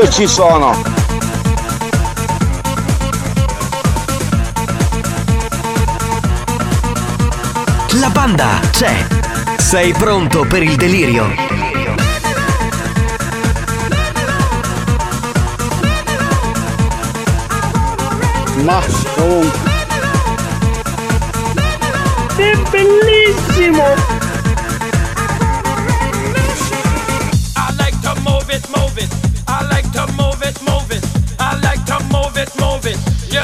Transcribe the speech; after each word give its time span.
Io 0.00 0.08
ci 0.08 0.26
sono. 0.26 0.82
La 8.00 8.08
banda 8.08 8.60
c'è. 8.70 9.06
Sei 9.58 9.92
pronto 9.92 10.46
per 10.46 10.62
il 10.62 10.74
delirio? 10.76 11.26
Ma 18.64 18.80
comunque. 19.16 19.60
È 22.36 22.56
bellissimo! 22.70 24.09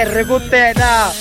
A 0.00 0.02
ghiere 0.02 0.24
con 0.24 0.48
te, 0.48 0.72
da! 0.74 1.12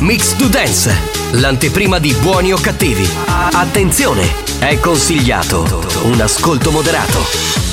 Mix 0.00 0.36
to 0.36 0.48
Dance, 0.48 0.94
l'anteprima 1.30 1.98
di 1.98 2.12
buoni 2.20 2.52
o 2.52 2.58
cattivi. 2.58 3.08
Attenzione, 3.52 4.28
è 4.58 4.78
consigliato 4.78 5.64
un 6.02 6.20
ascolto 6.20 6.70
moderato. 6.70 7.69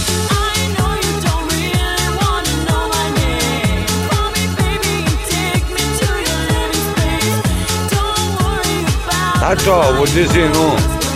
Atol, 9.47 9.93
vou 9.93 10.05
dizer 10.05 10.51
um. 10.57 11.06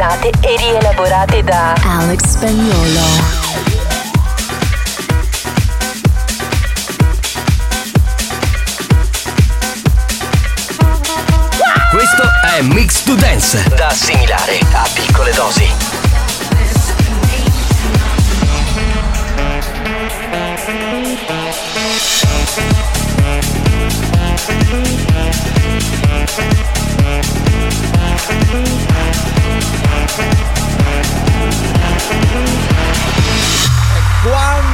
Sintetizzate 0.00 0.30
e 0.40 0.56
rielaborate 0.56 1.44
da 1.44 1.74
Alex 1.84 2.20
Spagnolo. 2.24 3.48
questo 11.90 12.22
è 12.56 12.62
Mix 12.62 13.02
to 13.02 13.14
Dance, 13.14 13.62
da 13.74 13.88
assimilare 13.88 14.60
a 14.72 14.88
piccole 14.94 15.32
dosi. 15.32 15.99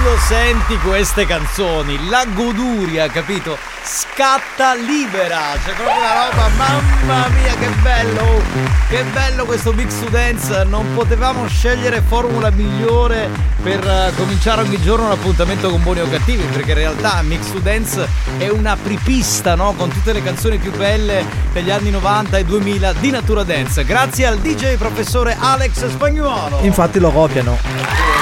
Quando 0.06 0.22
senti 0.22 0.78
queste 0.78 1.26
canzoni, 1.26 2.08
la 2.08 2.24
goduria, 2.32 3.08
capito? 3.08 3.58
Scatta 3.82 4.74
libera. 4.74 5.54
C'è 5.64 5.72
proprio 5.72 5.96
una 5.96 6.28
roba, 6.28 6.48
mamma 6.56 7.28
mia, 7.30 7.52
che 7.56 7.66
bello! 7.82 8.40
Che 8.88 9.02
bello 9.12 9.44
questo 9.46 9.72
to 9.72 10.08
Dance. 10.08 10.62
Non 10.62 10.94
potevamo 10.94 11.48
scegliere 11.48 12.00
formula 12.06 12.50
migliore 12.50 13.28
per 13.60 13.84
eh, 13.84 14.12
cominciare 14.14 14.62
ogni 14.62 14.80
giorno 14.80 15.06
un 15.06 15.10
appuntamento 15.10 15.70
con 15.70 15.82
buoni 15.82 15.98
o 15.98 16.08
cattivi, 16.08 16.44
perché 16.44 16.70
in 16.70 16.78
realtà 16.78 17.20
Mix 17.22 17.52
Dance 17.54 18.08
è 18.38 18.48
una 18.48 18.72
apripista, 18.72 19.56
no? 19.56 19.72
Con 19.72 19.90
tutte 19.90 20.12
le 20.12 20.22
canzoni 20.22 20.58
più 20.58 20.70
belle 20.70 21.24
degli 21.52 21.72
anni 21.72 21.90
90 21.90 22.38
e 22.38 22.44
2000 22.44 22.92
di 22.92 23.10
Natura 23.10 23.42
Dance. 23.42 23.84
Grazie 23.84 24.26
al 24.26 24.38
DJ 24.38 24.76
professore 24.76 25.36
Alex 25.36 25.88
Spagnuolo. 25.88 26.60
Infatti 26.60 27.00
lo 27.00 27.10
copiano. 27.10 28.15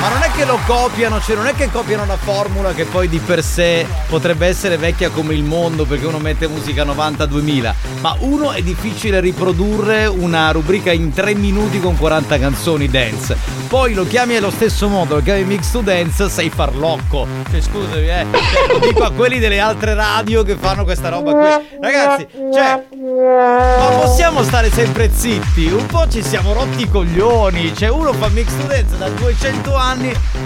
Ma 0.00 0.08
non 0.10 0.22
è 0.22 0.30
che 0.30 0.44
lo 0.44 0.58
copiano, 0.64 1.20
cioè 1.20 1.34
non 1.34 1.48
è 1.48 1.54
che 1.54 1.70
copiano 1.70 2.04
una 2.04 2.16
formula 2.16 2.72
che 2.72 2.84
poi 2.84 3.08
di 3.08 3.18
per 3.18 3.42
sé 3.42 3.84
potrebbe 4.08 4.46
essere 4.46 4.76
vecchia 4.76 5.10
come 5.10 5.34
il 5.34 5.42
mondo 5.42 5.84
perché 5.84 6.06
uno 6.06 6.18
mette 6.18 6.46
musica 6.46 6.84
90-2000, 6.84 7.74
ma 8.00 8.14
uno 8.20 8.52
è 8.52 8.62
difficile 8.62 9.18
riprodurre 9.18 10.06
una 10.06 10.52
rubrica 10.52 10.92
in 10.92 11.12
3 11.12 11.34
minuti 11.34 11.80
con 11.80 11.96
40 11.96 12.38
canzoni 12.38 12.88
dance. 12.88 13.36
Poi 13.66 13.92
lo 13.92 14.06
chiami 14.06 14.36
allo 14.36 14.50
stesso 14.50 14.88
modo, 14.88 15.16
lo 15.16 15.22
chiami 15.22 15.42
mix 15.42 15.72
to 15.72 15.80
dance, 15.80 16.28
sei 16.28 16.48
farlocco. 16.48 17.26
Cioè 17.50 17.60
scusami, 17.60 18.08
eh. 18.08 18.26
Cioè, 18.30 18.72
lo 18.72 18.78
dico 18.78 19.02
a 19.02 19.10
quelli 19.10 19.40
delle 19.40 19.58
altre 19.58 19.94
radio 19.94 20.44
che 20.44 20.56
fanno 20.56 20.84
questa 20.84 21.08
roba 21.08 21.32
qui. 21.32 21.78
Ragazzi, 21.80 22.26
cioè 22.54 22.84
ma 23.00 23.98
possiamo 24.00 24.42
stare 24.42 24.70
sempre 24.70 25.10
zitti? 25.12 25.66
Un 25.66 25.86
po' 25.86 26.06
ci 26.08 26.22
siamo 26.22 26.52
rotti 26.52 26.82
i 26.82 26.88
coglioni. 26.88 27.74
Cioè, 27.74 27.88
uno 27.88 28.12
fa 28.12 28.28
mix 28.28 28.46
to 28.56 28.66
dance 28.66 28.96
da 28.96 29.08
200 29.08 29.74
anni. 29.74 29.86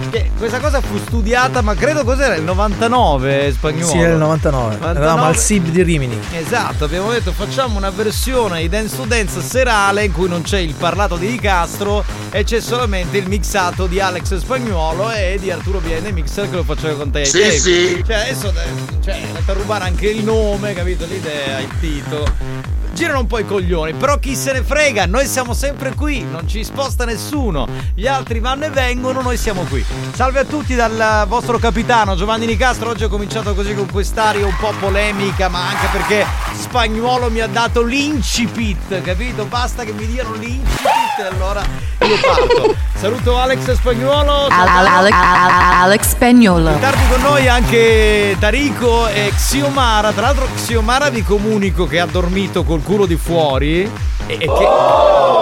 Che 0.09 0.31
questa 0.37 0.59
cosa 0.59 0.79
fu 0.79 0.97
studiata, 0.97 1.61
ma 1.61 1.75
credo 1.75 2.05
cos'era? 2.05 2.35
Il 2.35 2.43
99 2.43 3.51
spagnolo. 3.51 3.91
Sì, 3.91 3.97
era 3.97 4.13
il 4.13 4.19
99. 4.19 4.77
Eravamo 4.81 5.25
al 5.25 5.37
SIB 5.37 5.67
di 5.67 5.83
Rimini. 5.83 6.17
Esatto, 6.31 6.85
abbiamo 6.85 7.11
detto 7.11 7.33
facciamo 7.33 7.77
una 7.77 7.89
versione 7.89 8.61
di 8.61 8.69
Dance 8.69 8.95
to 8.95 9.03
Dance 9.03 9.41
serale 9.41 10.05
in 10.05 10.13
cui 10.13 10.29
non 10.29 10.43
c'è 10.43 10.59
il 10.59 10.73
parlato 10.73 11.17
di 11.17 11.27
Di 11.27 11.39
Castro 11.39 12.05
e 12.29 12.43
c'è 12.43 12.61
solamente 12.61 13.17
il 13.17 13.27
mixato 13.27 13.85
di 13.85 13.99
Alex 13.99 14.37
Spagnuolo 14.37 15.11
e 15.11 15.37
di 15.39 15.51
Arturo 15.51 15.79
Biene 15.79 16.11
Mixer 16.11 16.49
che 16.49 16.55
lo 16.55 16.63
faceva 16.63 16.95
con 16.95 17.11
te. 17.11 17.25
Sì, 17.25 17.39
tempi. 17.39 17.59
sì. 17.59 18.03
Cioè, 18.05 18.15
adesso 18.15 18.47
eh, 18.49 19.01
cioè, 19.03 19.21
andate 19.25 19.51
a 19.51 19.53
rubare 19.53 19.83
anche 19.83 20.07
il 20.07 20.23
nome, 20.23 20.73
capito? 20.73 21.05
L'idea, 21.05 21.59
il 21.59 21.69
titolo. 21.79 22.81
Girano 22.93 23.21
un 23.21 23.27
po' 23.27 23.39
i 23.39 23.45
coglioni, 23.45 23.93
però 23.93 24.19
chi 24.19 24.35
se 24.35 24.53
ne 24.53 24.61
frega, 24.61 25.07
noi 25.07 25.25
siamo 25.25 25.53
sempre 25.55 25.95
qui, 25.95 26.23
non 26.23 26.47
ci 26.47 26.63
sposta 26.63 27.05
nessuno. 27.05 27.67
Gli 27.95 28.05
altri 28.05 28.39
vanno 28.39 28.65
e 28.65 28.69
vengono, 28.69 29.21
noi 29.21 29.35
siamo 29.35 29.63
qui. 29.63 29.83
Salve 30.13 30.39
a 30.41 30.43
tutti 30.43 30.75
dal 30.75 31.25
vostro 31.27 31.57
capitano 31.57 32.15
Giovanni 32.15 32.45
Nicastro. 32.45 32.91
Oggi 32.91 33.05
ho 33.05 33.09
cominciato 33.09 33.55
così 33.55 33.73
con 33.73 33.89
quest'aria 33.91 34.45
un 34.45 34.55
po' 34.59 34.73
polemica, 34.79 35.49
ma 35.49 35.69
anche 35.69 35.87
perché 35.91 36.25
Spagnuolo 36.55 37.31
mi 37.31 37.39
ha 37.39 37.47
dato 37.47 37.81
l'incipit, 37.81 39.01
capito? 39.01 39.45
Basta 39.45 39.83
che 39.83 39.91
mi 39.91 40.05
diano 40.05 40.33
l'incipit 40.33 41.17
e 41.19 41.23
allora 41.23 41.61
io 41.99 42.19
parto. 42.21 42.75
Saluto 42.95 43.39
Alex 43.39 43.71
Spagnuolo. 43.73 44.47
Al- 44.47 44.67
al- 44.67 44.85
Alex, 44.85 45.13
Alex 45.13 46.07
Spagnolo. 46.09 46.69
In 46.69 46.79
tardi 46.79 47.07
con 47.09 47.21
noi 47.21 47.47
anche 47.47 48.35
Tarico 48.39 49.07
e 49.07 49.31
Xiomara. 49.35 50.11
Tra 50.11 50.21
l'altro, 50.27 50.47
Xiomara 50.55 51.09
vi 51.09 51.23
comunico 51.23 51.87
che 51.87 51.99
ha 51.99 52.05
dormito 52.05 52.63
col 52.63 52.81
culo 52.83 53.05
di 53.05 53.15
fuori. 53.15 53.89
E, 54.27 54.33
e 54.33 54.37
che. 54.37 54.67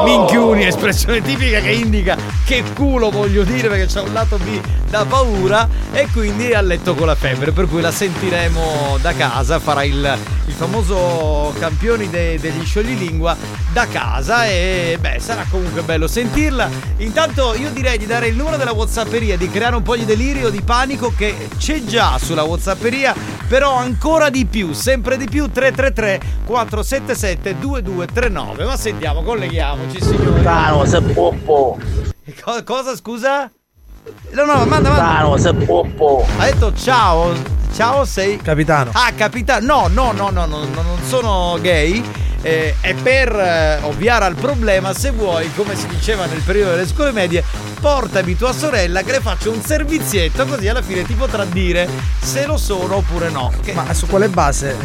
Minchiuni, 0.03 0.65
espressione 0.65 1.21
tipica 1.21 1.59
che 1.59 1.71
indica 1.71 2.17
che 2.43 2.63
culo 2.73 3.11
voglio 3.11 3.43
dire 3.43 3.67
perché 3.67 3.85
c'è 3.85 4.01
un 4.01 4.11
lato 4.13 4.37
B 4.37 4.59
da 4.89 5.05
paura. 5.05 5.67
E 5.91 6.07
quindi 6.11 6.49
è 6.49 6.55
a 6.55 6.61
letto 6.61 6.95
con 6.95 7.07
la 7.07 7.15
febbre. 7.15 7.51
Per 7.51 7.67
cui 7.67 7.81
la 7.81 7.91
sentiremo 7.91 8.97
da 9.01 9.13
casa. 9.13 9.59
Farà 9.59 9.83
il, 9.83 10.17
il 10.45 10.53
famoso 10.53 11.53
campioni 11.59 12.09
de- 12.09 12.39
degli 12.39 12.65
scioglilingua 12.65 13.35
da 13.71 13.87
casa. 13.87 14.47
E 14.47 14.97
beh, 14.99 15.19
sarà 15.19 15.45
comunque 15.49 15.81
bello 15.81 16.07
sentirla. 16.07 16.69
Intanto 16.97 17.53
io 17.55 17.69
direi 17.71 17.97
di 17.97 18.05
dare 18.05 18.27
il 18.27 18.35
numero 18.35 18.57
della 18.57 18.73
Whatsapperia, 18.73 19.37
di 19.37 19.49
creare 19.49 19.75
un 19.75 19.83
po' 19.83 19.95
di 19.95 20.05
delirio, 20.05 20.49
di 20.49 20.61
panico 20.61 21.13
che 21.15 21.49
c'è 21.57 21.83
già 21.83 22.17
sulla 22.17 22.43
Whatsapperia, 22.43 23.13
però 23.47 23.75
ancora 23.75 24.29
di 24.29 24.45
più, 24.45 24.73
sempre 24.73 25.17
di 25.17 25.25
più 25.25 25.49
333 25.49 26.21
477 26.45 27.59
2239. 27.59 28.63
Ma 28.71 28.77
sentiamo, 28.77 29.21
colleghiamoci 29.21 30.01
signori. 30.01 30.43
Tano, 30.43 30.85
se 30.85 31.01
poppo. 31.01 31.77
Co- 32.41 32.63
cosa 32.63 32.95
scusa? 32.95 33.51
No, 34.29 34.45
no, 34.45 34.65
manda, 34.65 34.87
manda. 34.87 34.95
Tano, 34.95 35.35
se 35.35 35.53
poppo. 35.53 36.25
Ha 36.37 36.45
detto 36.45 36.73
ciao. 36.73 37.33
Ciao, 37.73 38.05
sei. 38.05 38.37
Capitano. 38.37 38.91
Ah, 38.93 39.11
capitano. 39.11 39.65
No, 39.65 39.87
no, 39.89 40.13
no, 40.13 40.29
no, 40.29 40.45
no, 40.45 40.63
no, 40.63 40.81
non 40.83 40.97
sono 41.03 41.57
gay. 41.59 42.01
Eh, 42.43 42.73
e 42.79 42.93
per 42.93 43.35
eh, 43.35 43.79
ovviare 43.81 44.23
al 44.23 44.35
problema, 44.35 44.93
se 44.93 45.11
vuoi, 45.11 45.53
come 45.53 45.75
si 45.75 45.87
diceva 45.87 46.25
nel 46.25 46.41
periodo 46.41 46.71
delle 46.71 46.87
scuole 46.87 47.11
medie, 47.11 47.43
portami 47.81 48.37
tua 48.37 48.53
sorella 48.53 49.01
che 49.01 49.11
le 49.11 49.19
faccio 49.19 49.51
un 49.51 49.61
servizietto, 49.61 50.45
così 50.45 50.67
alla 50.67 50.81
fine 50.83 51.03
ti 51.03 51.13
potrà 51.15 51.43
dire 51.45 51.89
se 52.21 52.45
lo 52.45 52.55
sono 52.57 52.97
oppure 52.97 53.29
no. 53.29 53.51
Che- 53.61 53.73
Ma 53.73 53.91
su 53.93 54.05
quale 54.07 54.29
base 54.29 54.75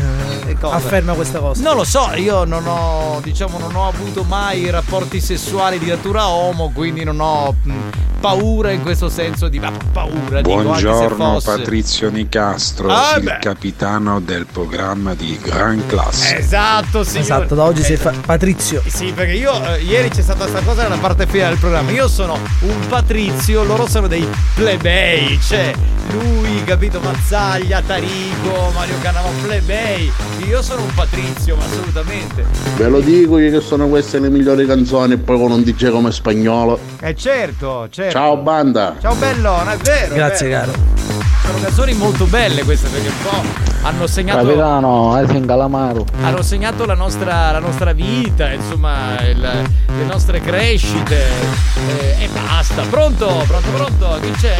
eh, 0.46 0.56
cosa? 0.58 0.74
afferma 0.74 1.12
questa 1.12 1.38
cosa? 1.38 1.62
Non 1.62 1.76
lo 1.76 1.84
so, 1.84 2.10
io 2.16 2.44
non 2.44 2.66
ho, 2.66 3.20
diciamo, 3.22 3.58
non 3.58 3.74
ho 3.76 3.86
avuto 3.86 4.22
mai 4.24 4.70
rapporti 4.70 5.20
sessuali 5.20 5.78
di 5.78 5.86
natura 5.86 6.26
homo, 6.28 6.70
quindi 6.72 7.04
non 7.04 7.20
ho 7.20 7.54
mh, 7.62 7.72
paura 8.20 8.70
in 8.70 8.80
questo 8.82 9.08
senso 9.10 9.48
di 9.48 9.58
ma 9.58 9.70
paura. 9.92 10.40
dico, 10.40 10.58
anche 10.58 10.78
se 10.80 10.84
Buongiorno. 10.86 11.40
Patrizio 11.44 12.10
Nicastro, 12.10 12.88
Ah, 12.88 13.16
il 13.18 13.24
beh. 13.24 13.38
capitano 13.40 14.20
del 14.20 14.46
programma 14.50 15.14
di 15.14 15.38
Gran 15.42 15.84
Classe. 15.86 16.38
Esatto, 16.38 17.04
signore. 17.04 17.20
Esatto, 17.20 17.54
da 17.54 17.62
oggi 17.64 17.82
sei 17.82 17.94
Esatto. 17.94 18.14
fa- 18.16 18.20
Patrizio. 18.24 18.82
Sì, 18.86 19.12
perché 19.12 19.32
io 19.32 19.52
eh, 19.74 19.82
ieri 19.82 20.08
c'è 20.08 20.22
stata 20.22 20.46
questa 20.46 20.62
cosa 20.62 20.82
nella 20.84 20.96
parte 20.98 21.26
finale 21.26 21.50
del 21.50 21.58
programma. 21.58 21.90
Io 21.90 22.08
sono 22.08 22.34
un 22.60 22.85
patrizio, 22.88 23.64
loro 23.64 23.86
sono 23.88 24.06
dei 24.06 24.26
plebei. 24.54 25.38
Cioè, 25.40 25.72
lui, 26.12 26.62
capito, 26.64 27.00
Mazzaglia, 27.00 27.82
Tarico, 27.82 28.70
Mario 28.74 28.94
Cannava, 29.02 29.28
plebei. 29.42 30.10
Io 30.46 30.62
sono 30.62 30.82
un 30.82 30.94
patrizio, 30.94 31.56
ma 31.56 31.64
assolutamente. 31.64 32.44
Ve 32.76 32.88
lo 32.88 33.00
dico 33.00 33.38
io 33.38 33.50
che 33.50 33.60
sono 33.60 33.88
queste 33.88 34.18
le 34.18 34.28
migliori 34.30 34.66
canzoni 34.66 35.14
e 35.14 35.18
poi 35.18 35.38
con 35.38 35.50
un 35.50 35.62
DJ 35.62 35.90
come 35.90 36.12
spagnolo. 36.12 36.78
Eh 37.00 37.14
certo, 37.14 37.88
certo. 37.90 38.12
Ciao 38.12 38.36
banda. 38.36 38.96
Ciao 39.00 39.14
bello, 39.14 39.56
non 39.56 39.68
è 39.70 39.76
vero. 39.76 40.12
è 40.12 40.16
Grazie, 40.16 40.48
vero. 40.48 40.70
caro. 40.72 41.25
Sono 41.46 41.58
canzoni 41.60 41.94
molto 41.94 42.24
belle 42.26 42.62
queste 42.64 42.88
perché 42.88 43.08
un 43.08 43.14
po' 43.22 43.64
hanno 43.86 44.06
segnato. 44.06 44.44
Capitano, 44.44 45.16
è 45.16 45.26
fin 45.26 45.46
calamaro. 45.46 46.04
hanno 46.22 46.42
segnato 46.42 46.84
la 46.86 46.94
nostra, 46.94 47.52
la 47.52 47.60
nostra 47.60 47.92
vita, 47.92 48.50
insomma, 48.52 49.20
il- 49.22 49.38
le 49.40 50.04
nostre 50.04 50.40
crescite 50.40 51.22
eh, 51.98 52.16
e 52.24 52.28
basta. 52.32 52.82
Pronto? 52.82 53.26
Pronto, 53.46 53.68
pronto? 53.70 54.18
Chi 54.20 54.30
c'è? 54.32 54.56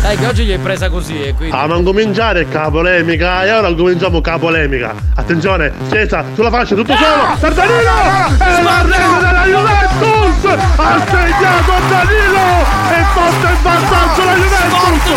Dai, 0.00 0.16
che 0.16 0.26
oggi 0.26 0.44
gli 0.44 0.52
hai 0.52 0.58
presa 0.58 0.88
così 0.88 1.20
e 1.20 1.34
quindi. 1.34 1.54
Ah, 1.54 1.66
non 1.66 1.82
cominciare 1.82 2.48
ca 2.48 2.70
polemica 2.70 3.44
e 3.44 3.52
ora 3.52 3.74
cominciamo 3.74 4.20
ca 4.20 4.38
polemica. 4.38 4.94
Attenzione, 5.14 5.72
Cesa, 5.90 6.24
sulla 6.34 6.50
faccia 6.50 6.74
tutto 6.74 6.94
solo. 6.94 7.36
Per 7.38 7.52
Danilo! 7.52 7.90
E 8.38 8.62
la 8.62 8.82
rete 8.82 9.18
della 9.20 9.44
Juventus! 9.44 10.44
Ha 10.76 11.04
segnato 11.04 11.72
Danilo! 11.88 12.46
E 12.90 13.04
porta 13.12 13.50
in 13.50 13.62
vantaggio 13.62 14.24
la 14.24 14.34
Juventus! 14.34 15.10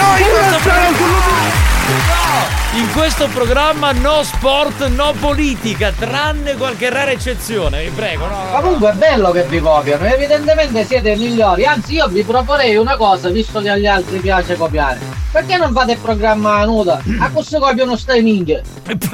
1-0 0.65 1.30
In 2.73 2.89
questo 2.93 3.27
programma 3.27 3.91
no 3.91 4.23
sport, 4.23 4.87
no 4.87 5.13
politica, 5.19 5.91
tranne 5.91 6.55
qualche 6.55 6.89
rara 6.89 7.11
eccezione, 7.11 7.83
vi 7.83 7.89
prego. 7.89 8.27
No, 8.27 8.43
no. 8.49 8.61
Comunque 8.61 8.91
è 8.91 8.93
bello 8.93 9.31
che 9.31 9.43
vi 9.43 9.59
copiano, 9.59 10.05
evidentemente 10.05 10.85
siete 10.85 11.17
migliori, 11.17 11.65
anzi 11.65 11.95
io 11.95 12.07
vi 12.07 12.23
proporrei 12.23 12.77
una 12.77 12.95
cosa, 12.95 13.27
visto 13.29 13.59
che 13.59 13.69
agli 13.69 13.87
altri 13.87 14.19
piace 14.19 14.55
copiare. 14.55 14.99
Perché 15.33 15.57
non 15.57 15.73
fate 15.73 15.93
il 15.93 15.97
programma 15.97 16.63
nuda? 16.63 17.01
A 17.19 17.29
questo 17.29 17.59
copiano 17.59 17.97
stai 17.97 18.21
minchia. 18.21 18.61
bella 18.83 19.07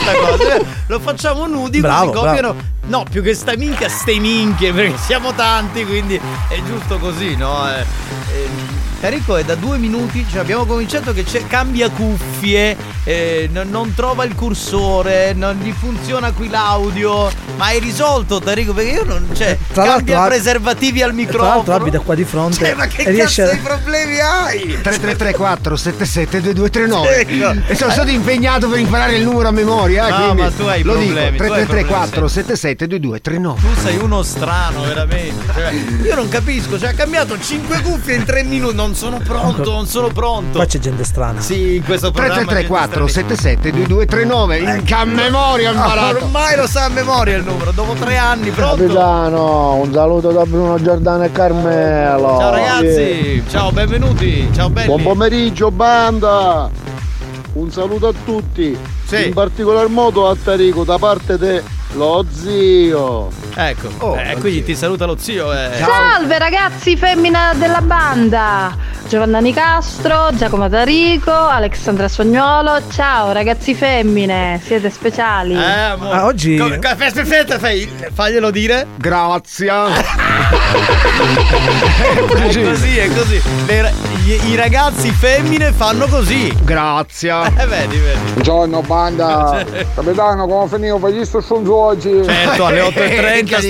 sta 0.00 0.14
cosa. 0.18 0.54
eh. 0.54 0.64
Lo 0.86 0.98
facciamo 0.98 1.46
nudi 1.46 1.80
Bravo, 1.80 2.10
così 2.10 2.24
copiano. 2.24 2.56
No, 2.86 3.04
più 3.08 3.22
che 3.22 3.34
sta 3.34 3.54
minchia, 3.54 3.88
ste 3.90 4.18
minchie, 4.18 4.72
perché 4.72 4.96
siamo 4.96 5.34
tanti, 5.34 5.84
quindi 5.84 6.18
è 6.48 6.62
giusto 6.66 6.98
così, 6.98 7.36
no? 7.36 7.68
Eh, 7.68 7.80
eh, 7.80 8.48
Carico 9.00 9.36
è 9.36 9.44
da 9.44 9.54
due 9.54 9.78
minuti, 9.78 10.26
cioè 10.30 10.40
abbiamo 10.40 10.66
cominciato 10.66 11.14
che 11.14 11.24
c'è, 11.24 11.46
cambia 11.46 11.88
cuffie, 11.88 12.76
eh, 13.04 13.48
non, 13.50 13.70
non 13.70 13.94
trova 13.94 14.24
il 14.24 14.34
cursore, 14.34 15.32
non 15.32 15.58
gli 15.62 15.72
funziona 15.72 16.32
qui 16.32 16.50
l'audio. 16.50 17.30
Ma 17.56 17.66
hai 17.66 17.78
risolto, 17.80 18.40
Tarico? 18.40 18.74
Perché 18.74 18.90
io 18.90 19.04
non. 19.04 19.26
Cioè, 19.32 19.56
Tra 19.72 19.84
cambia 19.84 20.26
preservativi 20.26 21.00
al 21.02 21.12
Tra 21.14 21.16
l'altro 21.16 21.38
microfono. 21.42 21.76
abita 21.76 21.98
qua 22.00 22.14
di 22.14 22.24
fronte. 22.24 22.56
Cioè, 22.56 22.74
ma 22.74 22.86
che 22.86 23.04
cazzo 23.04 23.42
a- 23.44 23.48
di 23.50 23.56
problemi 23.58 24.18
hai? 24.20 24.58
3334 24.82 25.76
77 25.76 26.40
2239 26.40 27.16
Ecco. 27.20 27.72
E 27.72 27.74
sono 27.74 27.90
stato 27.92 28.10
impegnato 28.10 28.68
per 28.68 28.78
imparare 28.80 29.16
il 29.16 29.24
numero 29.24 29.48
a 29.48 29.50
memoria. 29.52 30.06
eh, 30.08 30.26
No, 30.26 30.34
ma 30.34 30.50
tu 30.50 30.62
hai 30.64 30.82
lo 30.82 30.92
problemi, 30.92 31.36
tu 31.38 31.42
dico 31.44 31.54
hai 31.54 31.66
3334 31.66 32.28
77 32.28 32.86
2239 32.86 33.60
Tu 33.60 33.80
sei 33.80 33.96
uno 33.98 34.22
strano, 34.22 34.82
veramente. 34.84 35.52
Cioè, 35.54 35.72
io 36.02 36.14
non 36.14 36.28
capisco, 36.28 36.78
cioè 36.78 36.90
ha 36.90 36.94
cambiato 36.94 37.38
5 37.40 37.80
cuffie 37.80 38.14
in 38.16 38.24
3 38.24 38.42
minuti. 38.44 38.74
Non 38.74 38.89
sono 38.94 39.18
pronto, 39.18 39.70
non 39.72 39.86
sono 39.86 40.08
pronto. 40.08 40.56
Qua 40.58 40.66
c'è 40.66 40.78
gente 40.78 41.04
strana. 41.04 41.40
Sì, 41.40 41.76
in 41.76 41.84
questo 41.84 42.10
programma. 42.10 42.42
3334 42.44 43.06
77 43.06 43.70
2239 43.70 44.58
in 44.58 44.82
a 44.92 45.04
memoria 45.04 45.70
ho 45.70 45.72
Ah, 45.72 45.76
imparato. 45.76 46.24
ormai 46.24 46.56
lo 46.56 46.66
sa 46.66 46.84
a 46.84 46.88
memoria 46.88 47.36
il 47.36 47.44
numero, 47.44 47.70
dopo 47.72 47.92
tre 47.94 48.16
anni, 48.16 48.50
pronto? 48.50 48.76
Capitano, 48.82 49.74
un 49.74 49.92
saluto 49.92 50.30
da 50.30 50.44
Bruno 50.44 50.80
Giordano 50.82 51.24
e 51.24 51.32
Carmelo. 51.32 52.38
Ciao 52.38 52.50
ragazzi, 52.50 53.42
ciao, 53.48 53.70
benvenuti, 53.72 54.48
ciao 54.52 54.68
belli. 54.70 54.86
Buon 54.86 55.02
pomeriggio 55.02 55.70
banda! 55.70 56.70
Un 57.52 57.70
saluto 57.70 58.08
a 58.08 58.12
tutti, 58.24 58.76
Sì. 59.06 59.26
in 59.26 59.32
particolar 59.34 59.88
modo 59.88 60.28
a 60.28 60.36
Tarico 60.42 60.84
da 60.84 60.98
parte 60.98 61.36
dello 61.36 62.24
zio. 62.32 63.28
Ecco, 63.62 63.88
Oh, 63.98 64.16
eh, 64.18 64.36
quindi 64.40 64.62
ti 64.64 64.74
saluta 64.74 65.04
lo 65.04 65.16
zio. 65.18 65.52
Eh. 65.52 65.70
Salve 65.78 66.38
ragazzi, 66.38 66.96
femmina 66.96 67.52
della 67.54 67.82
banda! 67.82 68.74
Giovanna 69.06 69.38
Nicastro, 69.40 70.28
Giacomo 70.32 70.68
Tarico, 70.70 71.30
Alessandra 71.32 72.08
Sognuolo. 72.08 72.80
Ciao 72.90 73.32
ragazzi 73.32 73.74
femmine, 73.74 74.58
siete 74.64 74.88
speciali. 74.88 75.52
Eh, 75.54 75.62
amore. 75.62 76.16
Ah, 76.16 76.24
oggi- 76.24 76.56
Co- 76.56 76.68
co- 76.68 76.88
Aspetta, 76.88 77.20
aspetta, 77.22 77.58
fai, 77.58 77.90
faglielo 78.14 78.50
dire. 78.50 78.86
Grazie. 78.96 79.68
È 82.50 82.62
così, 82.62 82.96
è 82.98 83.08
così. 83.14 83.42
Le 83.66 83.92
gli- 84.24 84.50
I 84.50 84.56
ragazzi 84.56 85.10
femmine 85.10 85.72
fanno 85.72 86.06
così. 86.06 86.52
Grazie. 86.62 87.32
Eh, 87.58 87.66
vedi, 87.66 87.96
vedi. 87.98 88.18
Buongiorno 88.32 88.80
banda. 88.82 89.64
Capitano, 89.94 90.46
come 90.46 90.68
finivo 90.68 90.98
per 90.98 91.12
gli 91.12 91.24
stronzo 91.24 91.74
oggi? 91.74 92.22
Certo, 92.24 92.66
alle 92.66 92.80
8.30 92.82 93.49
Di 93.58 93.68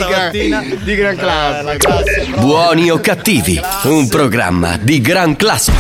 gran- 0.49 0.79
di 0.83 0.95
gran 0.95 1.17
classe. 1.17 1.59
Eh, 1.59 1.63
la 1.63 1.77
classe. 1.77 2.27
Buoni 2.37 2.91
o 2.91 3.01
cattivi, 3.01 3.61
un 3.85 4.09
programma 4.09 4.77
di 4.77 5.01
gran 5.01 5.37
classe. 5.37 5.73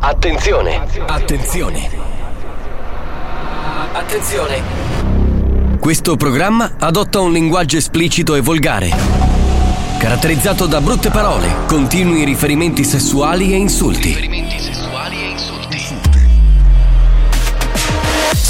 Attenzione, 0.00 0.80
attenzione. 1.06 1.88
Attenzione. 3.92 4.62
Questo 5.78 6.16
programma 6.16 6.72
adotta 6.78 7.20
un 7.20 7.32
linguaggio 7.32 7.76
esplicito 7.76 8.34
e 8.34 8.40
volgare, 8.40 8.90
caratterizzato 9.98 10.66
da 10.66 10.80
brutte 10.80 11.10
parole, 11.10 11.48
continui 11.66 12.24
riferimenti 12.24 12.84
sessuali 12.84 13.52
e 13.52 13.56
insulti. 13.56 14.30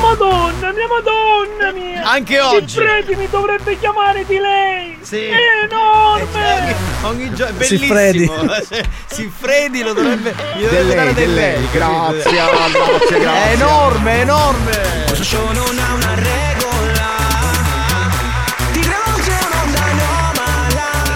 Madonna 0.00 0.72
mia, 0.72 0.86
madonna 0.88 1.72
mia! 1.72 2.02
Anche 2.04 2.40
oggi. 2.40 2.76
Freddy 2.76 3.14
mi 3.16 3.28
dovrebbe 3.30 3.78
chiamare 3.78 4.24
di 4.26 4.38
lei! 4.38 4.98
Sì. 5.02 5.26
È 5.26 5.38
enorme! 5.64 6.74
Ogni 7.02 7.32
giorno 7.34 7.58
è 7.58 7.64
Siffredi. 7.64 8.26
bellissimo. 8.26 8.84
Siffredi 9.06 9.82
lo 9.84 9.92
dovrebbe. 9.92 10.34
Gli 10.56 10.62
dovrebbe 10.62 10.82
lei, 10.82 10.94
dare 10.96 11.08
di 11.14 11.20
del 11.20 11.34
lei. 11.34 11.52
lei. 11.56 11.68
Grazie, 11.72 12.30
grazie, 12.30 13.18
grazie. 13.20 13.50
È 13.50 13.52
enorme, 13.52 14.12
è 14.12 14.20
enorme. 14.20 14.80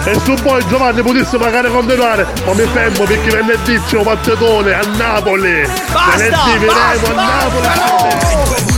E 0.07 0.13
se 0.23 0.35
poi 0.43 0.63
Giovanni 0.67 1.01
potesse 1.01 1.35
magari 1.39 1.67
continuare, 1.71 2.27
ma 2.45 2.53
mi 2.53 2.63
fermo 2.71 3.05
perché 3.05 3.31
venerdì 3.31 3.81
c'è 3.87 3.97
un 3.97 4.03
pazzatone 4.03 4.73
a 4.73 4.81
Napoli. 4.97 5.67
Basta, 5.91 6.17
venerdì 6.17 6.65
verremo 6.65 7.07
a 7.07 7.13
basta, 7.13 7.73
Napoli. 7.73 8.74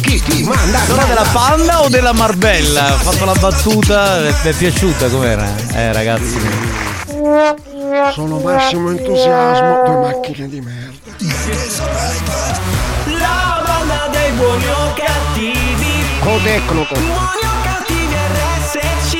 Chi 0.00 0.22
ti 0.22 0.42
manda? 0.44 0.78
L'ora 0.88 1.04
della 1.04 1.26
panda 1.32 1.82
o 1.82 1.88
della 1.88 2.12
Marbella? 2.12 2.94
Ho 2.94 2.98
fatto 2.98 3.24
la 3.24 3.34
battuta, 3.34 4.20
vi 4.20 4.48
è 4.48 4.52
piaciuta 4.52 5.08
com'era? 5.08 5.46
Eh 5.74 5.92
ragazzi. 5.92 6.38
Sono 8.12 8.38
massimo 8.38 8.90
entusiasmo, 8.90 9.82
due 9.84 9.96
macchine 9.96 10.48
di 10.48 10.60
merda. 10.60 10.94
La 13.18 13.62
banda 13.64 14.08
dei 14.10 14.30
buoni 14.32 14.66
o 14.66 14.92
cattivi 14.94 16.04
Codecnoco. 16.20 16.94
Buoni 16.94 17.44
o 17.44 17.62
cattivi 17.62 18.14
RSC 18.32 19.12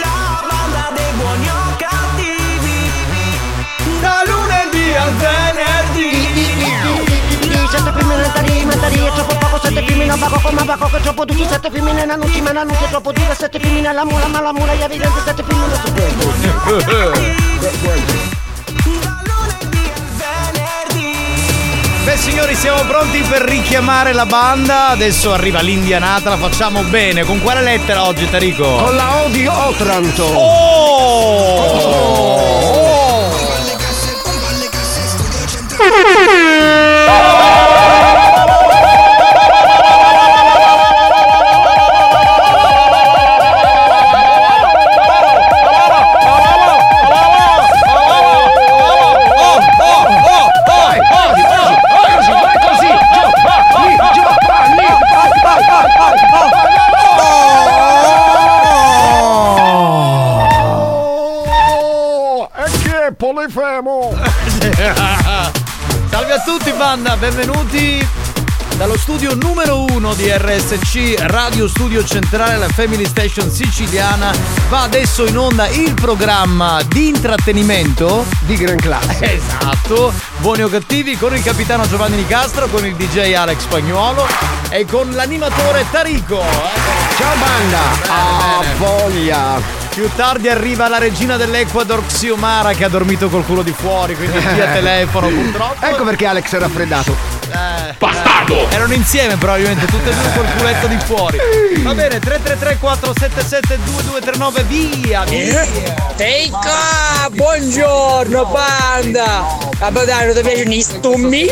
La 0.00 0.42
banda 0.48 0.90
dei 0.94 1.12
buoni 1.16 1.48
o 1.48 1.76
cattivi 1.76 2.90
Da 4.00 4.22
lunedì 4.26 4.94
al 4.94 5.12
venerdì 5.14 6.49
Sette 7.80 7.92
femmine 7.98 8.26
in 8.26 8.32
tarima, 8.32 8.74
in 8.74 8.80
tarima, 8.80 9.10
troppo 9.10 9.36
poco, 9.36 9.58
sette 9.62 9.82
femmine 9.86 10.14
baco, 10.14 10.38
come 10.42 10.64
baco, 10.64 10.90
che 10.90 11.00
troppo 11.00 11.24
tutti, 11.24 11.46
sette 11.48 11.70
femmine 11.70 12.02
in 12.02 12.10
annucci, 12.10 12.42
ma 12.42 12.50
annucci 12.50 12.84
è 12.84 12.88
troppo 12.88 13.10
dure, 13.10 13.34
sette 13.34 13.58
femmine 13.58 13.88
alla 13.88 14.04
mula, 14.04 14.26
ma 14.26 14.40
la 14.42 14.52
mula 14.52 14.72
è 14.72 14.82
evidente, 14.82 15.18
sette 15.24 15.42
femmine 15.42 15.74
su 15.82 15.90
Beh 22.04 22.16
signori 22.18 22.54
siamo 22.54 22.82
pronti 22.82 23.22
per 23.22 23.40
richiamare 23.42 24.12
la 24.12 24.26
banda. 24.26 24.88
Adesso 24.88 25.32
arriva 25.32 25.60
l'indianata 25.60 26.30
La 26.30 26.36
facciamo 26.36 26.82
bene. 26.82 27.24
Con 27.24 27.40
quale 27.40 27.62
lettera 27.62 28.04
oggi 28.06 28.28
Tarico? 28.28 28.64
Con 28.64 28.94
la 28.94 29.22
O 29.22 29.28
di 29.28 29.46
Otranto. 29.46 30.24
Oh! 30.24 31.60
Così, 35.76 36.49
a 66.40 66.42
tutti 66.42 66.72
banda, 66.72 67.16
benvenuti 67.16 68.06
dallo 68.76 68.96
studio 68.96 69.34
numero 69.34 69.84
uno 69.90 70.14
di 70.14 70.30
RSC 70.30 71.16
Radio 71.18 71.68
Studio 71.68 72.02
Centrale, 72.04 72.56
la 72.56 72.68
Family 72.68 73.04
Station 73.04 73.50
siciliana. 73.50 74.32
Va 74.68 74.82
adesso 74.82 75.26
in 75.26 75.36
onda 75.36 75.68
il 75.68 75.92
programma 75.94 76.80
di 76.86 77.08
intrattenimento 77.08 78.24
Di 78.40 78.56
gran 78.56 78.76
classe. 78.76 79.34
Esatto, 79.34 80.12
buoni 80.38 80.62
o 80.62 80.68
cattivi 80.68 81.16
con 81.16 81.34
il 81.34 81.42
capitano 81.42 81.86
Giovanni 81.86 82.16
Nicastro, 82.16 82.68
con 82.68 82.86
il 82.86 82.94
DJ 82.94 83.34
Alex 83.34 83.60
Spagnuolo 83.60 84.26
e 84.70 84.86
con 84.86 85.10
l'animatore 85.10 85.84
Tarico. 85.90 86.42
Ciao 87.18 87.36
banda. 87.36 87.80
Ah, 88.08 88.64
voglia. 88.78 89.89
Più 89.90 90.08
tardi 90.14 90.48
arriva 90.48 90.88
la 90.88 90.98
regina 90.98 91.36
dell'Ecuador 91.36 92.04
Xiomara 92.06 92.72
che 92.72 92.84
ha 92.84 92.88
dormito 92.88 93.28
col 93.28 93.44
culo 93.44 93.62
di 93.62 93.74
fuori, 93.76 94.14
quindi 94.14 94.38
via 94.38 94.66
telefono 94.72 95.28
purtroppo. 95.28 95.84
Ecco 95.84 96.04
perché 96.04 96.26
Alex 96.26 96.54
è 96.54 96.58
raffreddato. 96.58 97.14
Eh, 97.50 97.94
Bastardo! 97.98 98.68
erano 98.70 98.92
insieme 98.94 99.36
probabilmente, 99.36 99.86
tutte 99.86 100.10
e 100.10 100.14
due 100.14 100.30
col 100.36 100.46
culetto 100.56 100.86
di 100.86 100.96
fuori. 101.04 101.38
Va 101.82 101.92
bene, 101.94 102.20
333 102.20 102.76
477 102.78 103.78
2239, 103.84 104.62
via! 104.64 105.24
Via! 105.24 105.66
Teika, 106.14 107.28
buongiorno 107.32 108.44
banda! 108.46 109.44
Capitano, 109.76 110.32
ti 110.32 110.40
piacciono 110.40 110.72
i 110.72 110.82
stummi? 110.82 111.50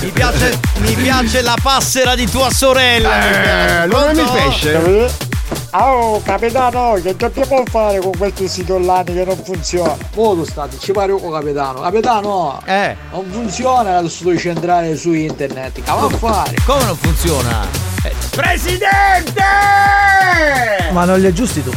Mi 0.00 0.10
piace, 0.10 0.58
mi 0.78 0.92
piace 0.94 1.40
la 1.40 1.54
passera 1.62 2.16
di 2.16 2.28
tua 2.28 2.50
sorella! 2.50 3.16
mi 3.16 3.30
piace. 3.30 3.80
Eh, 3.80 3.84
il 3.84 3.88
Pronto? 3.88 4.32
pesce? 4.32 5.25
Oh, 5.78 6.22
capitano, 6.22 6.94
che 7.02 7.14
dobbiamo 7.16 7.62
fare 7.68 7.98
con 7.98 8.12
questo 8.16 8.48
sito 8.48 8.76
online 8.76 9.04
che 9.04 9.24
non 9.26 9.36
funziona? 9.44 9.94
Molto 10.14 10.46
state, 10.46 10.78
ci 10.78 10.92
pare 10.92 11.12
un 11.12 11.30
capitano. 11.30 11.80
Capitano, 11.82 12.62
Eh, 12.64 12.96
non 13.10 13.24
funziona 13.30 14.00
lo 14.00 14.08
studio 14.08 14.38
centrale 14.38 14.96
su 14.96 15.12
internet. 15.12 15.74
Che 15.74 15.82
va 15.84 16.06
a 16.06 16.08
fare? 16.08 16.54
come 16.64 16.84
non 16.84 16.96
funziona? 16.96 17.66
Eh, 18.04 18.12
Presidente! 18.34 19.42
Ma 20.92 21.04
non 21.04 21.20
li 21.20 21.26
aggiusti 21.26 21.62
tu? 21.62 21.70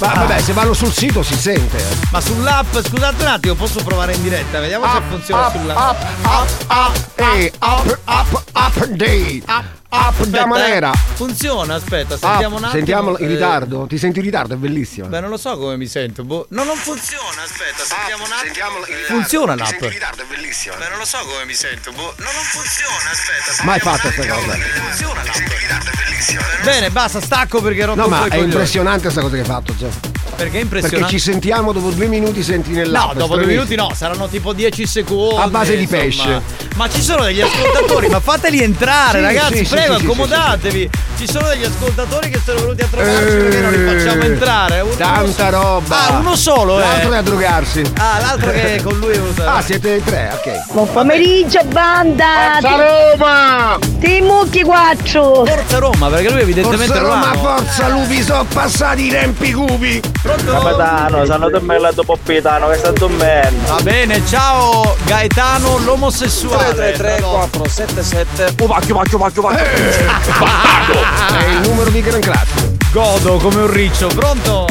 Ma 0.00 0.12
vabbè, 0.14 0.40
se 0.40 0.52
vanno 0.52 0.74
sul 0.74 0.92
sito 0.92 1.22
si 1.24 1.34
sente. 1.36 1.82
Ma 2.12 2.20
sull'app, 2.20 2.76
scusate 2.78 3.22
un 3.22 3.28
attimo, 3.28 3.54
posso 3.54 3.82
provare 3.82 4.14
in 4.14 4.22
diretta? 4.22 4.60
Vediamo 4.60 4.86
se 4.86 5.00
funziona 5.08 5.46
up, 5.46 5.52
sull'app. 5.56 5.76
up, 5.76 6.06
up, 6.24 6.64
up, 6.70 7.20
ehi, 7.20 7.52
up, 7.60 8.00
up, 8.04 8.42
up, 8.52 8.84
day. 8.90 9.42
Up, 9.48 9.64
up, 9.90 9.90
da 9.90 10.06
Aspetta, 10.08 10.46
manera. 10.46 10.92
eh. 10.92 10.98
Funziona, 11.14 11.74
aspetta, 11.74 12.16
sentiamo 12.16 12.56
un 12.56 12.62
Up, 12.62 12.68
attimo. 12.68 12.70
Sentiamo 12.70 13.18
in 13.18 13.24
Eh, 13.24 13.28
ritardo. 13.28 13.86
Ti 13.88 13.98
senti 13.98 14.18
in 14.20 14.24
ritardo, 14.24 14.54
è 14.54 14.56
bellissimo. 14.56 15.08
Beh, 15.08 15.20
non 15.20 15.30
lo 15.30 15.36
so 15.36 15.56
come 15.58 15.76
mi 15.76 15.86
sento. 15.88 16.22
Boh. 16.22 16.46
No, 16.50 16.62
non 16.62 16.76
funziona, 16.76 17.42
aspetta, 17.42 17.82
sentiamo 17.84 18.24
un 18.24 18.30
attimo. 18.30 18.44
Sentiamo 18.44 18.76
in 18.78 18.84
ritardo. 18.84 19.06
Funziona 19.14 19.52
Ti 19.54 19.58
l'app. 19.58 19.68
senti 19.68 19.84
in 19.84 19.90
ritardo, 19.90 20.22
è 20.22 20.26
bellissimo. 20.26 20.74
Beh, 20.76 20.88
non 20.90 20.98
lo 20.98 21.04
so 21.06 21.18
come 21.18 21.44
mi 21.44 21.54
sento. 21.54 21.90
Boh. 21.90 22.14
No, 22.18 22.24
non 22.32 22.44
funziona, 22.44 23.10
aspetta. 23.10 23.64
Mai 23.64 23.80
fatto 23.80 24.10
questa 24.12 24.32
cosa. 24.34 24.54
Funziona 24.78 25.22
l'app. 25.24 26.07
Bene, 26.64 26.90
basta, 26.90 27.20
stacco 27.20 27.60
perché 27.62 27.80
ero 27.82 27.94
No, 27.94 28.08
ma 28.08 28.24
è 28.24 28.28
coglioni. 28.28 28.44
impressionante 28.50 29.02
questa 29.02 29.20
cosa 29.20 29.34
che 29.34 29.40
hai 29.40 29.46
fatto, 29.46 29.74
Gio. 29.76 29.88
Perché 29.88 30.60
è 30.60 30.64
Perché 30.66 30.76
impressionante. 30.76 31.10
ci 31.10 31.18
sentiamo 31.18 31.72
dopo 31.72 31.90
due 31.90 32.06
minuti, 32.06 32.42
senti 32.44 32.70
nell'app. 32.70 33.08
No, 33.08 33.14
dopo 33.14 33.34
due 33.36 33.46
minuti 33.46 33.74
no, 33.74 33.90
saranno 33.94 34.28
tipo 34.28 34.52
10 34.52 34.86
secondi. 34.86 35.36
A 35.40 35.48
base 35.48 35.74
di 35.76 35.82
insomma. 35.82 36.02
pesce. 36.02 36.42
Ma 36.76 36.88
ci 36.88 37.02
sono 37.02 37.24
degli 37.24 37.40
ascoltatori, 37.40 38.08
ma 38.08 38.20
fateli 38.20 38.62
entrare, 38.62 39.18
Sì, 39.18 39.24
ragazzi, 39.24 39.56
sì, 39.58 39.64
sì, 39.64 39.74
prego, 39.74 39.94
sì, 39.94 39.98
sì, 40.00 40.04
accomodatevi. 40.06 40.90
Ci 41.18 41.26
sono 41.28 41.48
degli 41.48 41.64
ascoltatori 41.64 42.30
che 42.30 42.40
sono 42.44 42.60
venuti 42.60 42.82
a 42.82 42.86
trovarci 42.88 43.36
perché 43.36 43.60
non 43.60 43.72
li 43.72 43.84
facciamo 43.98 44.22
entrare. 44.22 44.80
Uno- 44.80 44.92
Eh, 44.92 44.96
Tanta 44.96 45.48
roba. 45.48 46.06
Ah, 46.06 46.18
uno 46.18 46.36
solo, 46.36 46.78
eh. 46.78 46.82
L'altro 46.82 47.12
è 47.12 47.16
a 47.16 47.22
drogarsi. 47.22 47.92
Ah, 47.96 48.20
l'altro 48.20 48.50
che 48.52 48.80
con 48.84 48.96
lui 48.98 49.10
è 49.14 49.18
venuto. 49.18 49.44
Ah, 49.44 49.60
siete 49.60 50.00
tre, 50.04 50.30
ok. 50.34 50.72
Buon 50.72 50.92
pomeriggio 50.92 51.64
banda! 51.64 52.58
Forza 52.60 52.76
Roma! 53.16 53.78
Ti 53.98 54.20
mucchi 54.20 54.62
quattro! 54.62 55.44
Forza 55.44 55.78
Roma, 55.78 56.07
perché 56.08 56.30
lui 56.30 56.40
evidentemente 56.40 56.86
Forza 56.86 57.00
Roma, 57.00 57.32
romano. 57.32 57.56
forza 57.56 57.88
lupi, 57.88 58.22
sono 58.22 58.44
passati 58.44 59.06
i 59.06 59.08
tempi 59.10 59.52
cupi. 59.52 60.00
Capitano, 60.22 61.24
sono 61.24 61.50
te 61.50 61.60
me 61.60 61.78
lato 61.78 62.02
poppitano, 62.02 62.68
che 62.68 62.76
sta 62.76 62.90
dormendo. 62.92 63.72
Va 63.72 63.80
bene, 63.82 64.22
ciao 64.26 64.96
Gaetano 65.04 65.78
l'omosessuale. 65.78 66.92
333 66.92 67.16
Oh, 68.60 68.66
vacchio, 68.66 68.94
vacchio, 68.94 69.18
vacchio, 69.18 69.42
vacchio. 69.42 69.64
È 71.38 71.44
il 71.50 71.60
numero 71.68 71.90
di 71.90 72.00
gran 72.00 72.20
classe. 72.20 72.76
Godo 72.92 73.36
come 73.36 73.62
un 73.62 73.70
riccio, 73.70 74.08
pronto? 74.08 74.66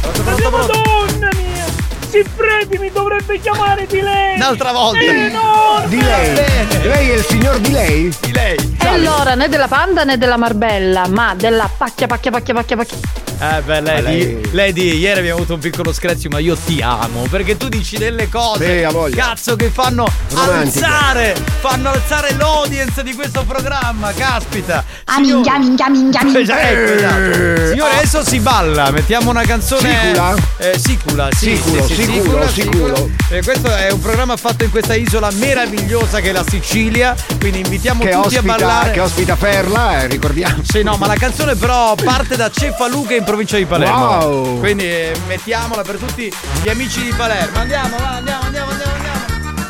Pronto, 0.00 0.22
pronto, 0.22 0.50
pronto? 0.50 0.80
Madonna 0.80 1.28
mia! 1.36 1.64
Siffredi 2.10 2.78
mi 2.78 2.90
dovrebbe 2.92 3.40
chiamare 3.40 3.86
di 3.86 4.00
lei! 4.00 4.36
Un'altra 4.36 4.72
volta. 4.72 4.98
Eh, 5.00 5.28
no! 5.30 5.82
Di 5.86 6.02
lei. 6.02 6.34
Lei 6.82 7.10
è 7.10 7.14
il 7.14 7.24
signor 7.24 7.58
di 7.58 7.70
lei? 7.72 8.14
Di 8.20 8.32
lei. 8.32 8.73
Allora 8.94 9.34
né 9.34 9.48
della 9.48 9.66
panda 9.68 10.04
né 10.04 10.16
della 10.18 10.36
marbella, 10.36 11.08
ma 11.08 11.34
della 11.34 11.68
pacchia 11.76 12.06
pacchia 12.06 12.30
pacchia 12.30 12.54
pacchia 12.54 12.76
pacchia. 12.76 12.96
Eh 13.40 13.60
beh, 13.62 13.80
Lady, 13.80 14.02
lei- 14.02 14.48
Lady, 14.52 14.96
ieri 14.96 15.18
abbiamo 15.18 15.38
avuto 15.38 15.54
un 15.54 15.60
piccolo 15.60 15.92
screzio, 15.92 16.30
ma 16.30 16.38
io 16.38 16.56
ti 16.56 16.80
amo 16.80 17.26
perché 17.28 17.56
tu 17.56 17.68
dici 17.68 17.98
delle 17.98 18.28
cose 18.28 18.86
Sì, 18.88 19.10
cazzo 19.16 19.56
che 19.56 19.70
fanno 19.70 20.06
Romantiche. 20.32 20.84
alzare, 20.84 21.36
fanno 21.58 21.90
alzare 21.90 22.32
l'audience 22.38 23.02
di 23.02 23.12
questo 23.14 23.42
programma, 23.42 24.12
caspita. 24.12 24.84
Ah, 25.06 25.18
minchia, 25.18 25.58
minchia, 25.58 25.88
minchia, 25.90 26.22
minchia. 26.22 26.40
Esatto, 26.42 26.60
ecco, 26.60 26.92
esatto. 26.92 27.66
Signore, 27.70 27.92
adesso 27.96 28.24
si 28.24 28.38
balla, 28.38 28.90
mettiamo 28.92 29.30
una 29.30 29.42
canzone. 29.42 29.98
Sicula? 30.00 30.34
Eh, 30.58 30.78
sicula, 30.78 31.28
sì, 31.36 31.56
Siculo, 31.56 31.86
sì, 31.86 31.94
sì, 31.94 32.02
siculo, 32.04 32.48
siculo. 32.48 33.10
Eh, 33.30 33.42
questo 33.42 33.74
è 33.74 33.90
un 33.90 34.00
programma 34.00 34.36
fatto 34.36 34.62
in 34.62 34.70
questa 34.70 34.94
isola 34.94 35.30
meravigliosa 35.32 36.20
che 36.20 36.28
è 36.28 36.32
la 36.32 36.44
Sicilia. 36.48 37.16
Quindi 37.40 37.58
invitiamo 37.60 38.04
Che 38.04 38.10
tutti 38.10 38.36
a 38.36 38.38
ospita, 38.38 38.52
che 38.90 39.00
ospita 39.00 39.36
Perla, 39.36 40.02
eh, 40.02 40.06
ricordiamo. 40.08 40.62
Sì, 40.64 40.82
no, 40.82 40.96
ma 40.96 41.06
la 41.06 41.14
canzone 41.14 41.54
però 41.54 41.94
parte 41.94 42.36
da 42.36 42.50
Cefaluca 42.50 43.14
in 43.14 43.24
provincia 43.24 43.56
di 43.56 43.66
Palermo. 43.66 44.06
Wow. 44.06 44.58
Quindi 44.58 44.84
eh, 44.84 45.12
mettiamola 45.26 45.82
per 45.82 45.96
tutti 45.96 46.32
gli 46.62 46.68
amici 46.68 47.02
di 47.02 47.12
Palermo. 47.12 47.58
Andiamo, 47.58 47.96
va, 47.96 48.16
andiamo, 48.16 48.42
andiamo, 48.44 48.70
andiamo, 48.70 48.92
andiamo. 48.92 49.14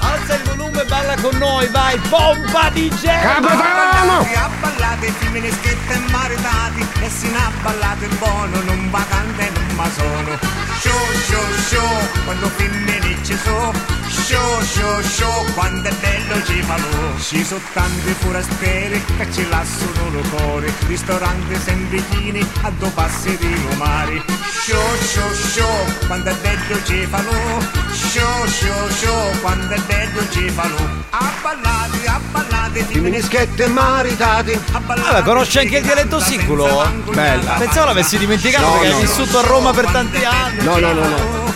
Alza 0.00 0.34
il 0.34 0.42
volume 0.42 0.82
e 0.82 0.84
balla 0.84 1.14
con 1.20 1.36
noi, 1.38 1.66
vai, 1.68 1.98
pompa 2.08 2.70
di 2.70 2.88
Capitano! 2.88 4.20
A 4.20 4.50
ballate 4.60 5.10
femmineschette 5.18 5.94
e 5.94 5.98
maritati 6.10 6.86
E 7.00 7.08
si 7.08 7.28
ne 7.28 7.36
ha 7.36 7.50
ballato 7.62 8.04
il 8.04 8.14
buono 8.16 8.60
Non 8.62 8.90
vacante 8.90 9.50
non 9.50 9.73
ma 9.74 9.88
sono. 9.90 10.64
Show, 10.80 11.12
show, 11.28 11.52
show 11.68 12.24
Quando 12.24 12.48
femmine 12.48 13.16
ci 13.22 13.34
so 13.36 13.72
Show, 14.08 14.60
show, 14.62 15.00
show 15.02 15.52
Quando 15.54 15.88
è 15.88 15.92
bello 15.94 16.44
ci 16.44 16.60
fa 16.62 16.76
lo 16.76 17.18
Ci 17.18 17.44
sono 17.44 17.60
tanti 17.72 18.12
forestieri 18.18 19.02
Che 19.16 19.32
ci 19.32 19.48
lasciano 19.48 20.18
il 20.18 20.28
cuore. 20.28 20.72
Ristoranti 20.86 21.56
sempre 21.64 22.02
chini 22.10 22.46
A 22.62 22.70
due 22.70 22.90
passi 22.90 23.36
di 23.38 23.56
mare 23.76 24.22
Show, 24.64 24.96
show, 25.00 25.32
show 25.32 26.06
Quando 26.06 26.30
è 26.30 26.34
bello 26.34 26.84
ci 26.84 27.06
fa 27.06 27.22
lo 27.22 27.62
Show, 27.92 28.46
show, 28.46 28.88
show 28.90 29.40
Quando 29.40 29.74
è 29.74 29.78
bello 29.86 30.28
ci 30.30 30.50
fa 30.50 30.66
lo 30.66 30.88
A 31.10 31.32
ballate, 31.40 32.06
a 32.06 32.20
ballate 32.30 32.84
Femmineschette 33.04 33.66
maritati. 33.68 34.58
Allora, 34.86 35.22
conosce 35.22 35.60
anche 35.60 35.76
il 35.78 35.82
dialetto 35.84 36.18
siculo? 36.20 36.90
Bella. 37.12 37.52
Pensavo 37.52 37.86
l'avessi 37.86 38.18
dimenticato 38.18 38.66
No, 38.66 38.72
perché 38.72 38.88
no, 38.88 38.96
hai 38.96 39.00
vissuto 39.02 39.38
a 39.38 39.42
Roma 39.42 39.63
per 39.72 39.86
tanti 39.86 40.24
anni. 40.24 40.64
No, 40.64 40.78
no, 40.78 40.92
no, 40.92 41.08
no. 41.08 41.52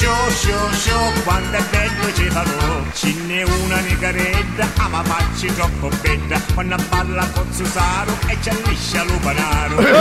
Show, 0.00 0.30
show, 0.30 0.70
show, 0.72 1.12
quando 1.24 1.58
è 1.58 1.62
bello 1.70 2.10
ci 2.14 2.30
farò 2.30 2.82
Ce 2.94 3.12
n'è 3.26 3.42
una 3.42 3.80
nicaretta, 3.80 4.66
ah 4.78 4.88
ma 4.88 5.02
facci 5.02 5.52
troppo 5.54 5.90
bella 6.00 6.40
Quando 6.54 6.76
balla 6.88 7.28
con 7.34 7.46
Susaro 7.52 8.10
e 8.28 8.38
c'è 8.40 8.50
liscia 8.64 9.02
lo 9.04 9.12
panaro 9.20 9.76
Show, 9.76 9.92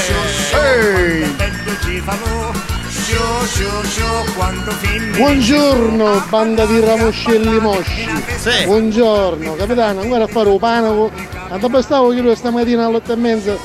show, 0.00 0.24
show, 0.48 0.60
quando 0.94 1.26
è 1.26 1.50
bello 1.50 1.76
ci 1.82 2.00
farò 2.00 2.52
Show, 2.88 3.44
show, 3.44 3.82
show, 3.84 4.24
quando 4.34 4.70
femmine 4.70 5.18
Buongiorno, 5.18 6.24
banda 6.30 6.64
di 6.64 6.80
ramoscelli 6.80 7.60
mosci. 7.60 8.08
Sì. 8.38 8.64
Buongiorno, 8.64 9.56
capitano, 9.56 10.00
ancora 10.00 10.24
a 10.24 10.26
fare 10.26 10.48
un 10.48 10.58
panaco. 10.58 11.10
Andavo 11.48 11.82
stavo 11.82 12.12
io 12.12 12.34
stamattina 12.34 12.86
alle 12.86 12.96
otto 12.96 13.12
e 13.12 13.16
mezza. 13.16 13.56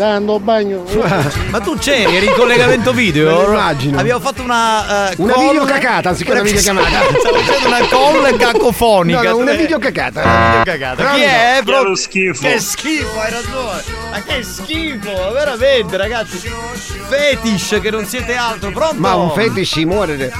Andando 0.00 0.34
al 0.34 0.40
bagno. 0.40 0.84
Ma 1.50 1.58
tu 1.60 1.76
c'eri, 1.76 2.16
eri 2.16 2.26
in 2.26 2.32
collegamento 2.34 2.92
video? 2.92 3.26
Me 3.26 3.46
lo 3.46 3.52
immagino. 3.52 3.98
Abbiamo 3.98 4.20
fatto 4.20 4.42
una. 4.42 5.10
eh, 5.10 5.14
Una 5.18 5.32
call- 5.32 5.48
videocacata, 5.48 6.08
anziché 6.10 6.30
una 6.30 6.42
videochiamata. 6.42 6.88
Stavo 7.18 7.36
facendo 7.38 7.66
una 7.68 7.86
call 7.88 8.36
cacofonica. 8.36 9.22
No, 9.22 9.28
no, 9.30 9.36
una 9.38 9.52
Eh, 9.52 9.56
videocacata. 9.56 10.22
Una 10.22 10.48
videocacata. 10.58 10.94
Chi 10.94 11.02
Pronto? 11.02 11.26
è? 11.26 11.54
Che 11.58 11.62
Pro- 11.64 11.82
lo 11.82 11.94
schifo. 11.96 12.42
Che 12.46 12.60
schifo, 12.60 13.20
hai 13.20 13.30
ragione. 13.30 13.82
Ma 14.10 14.22
che 14.22 14.42
schifo, 14.44 15.32
veramente, 15.32 15.96
ragazzi. 15.96 16.50
Fetish 17.08 17.78
che 17.82 17.90
non 17.90 18.04
siete 18.06 18.36
altro. 18.36 18.70
Pronto? 18.70 18.94
Ma 18.98 19.14
un 19.14 19.30
fetish 19.32 19.76
muore. 19.84 20.30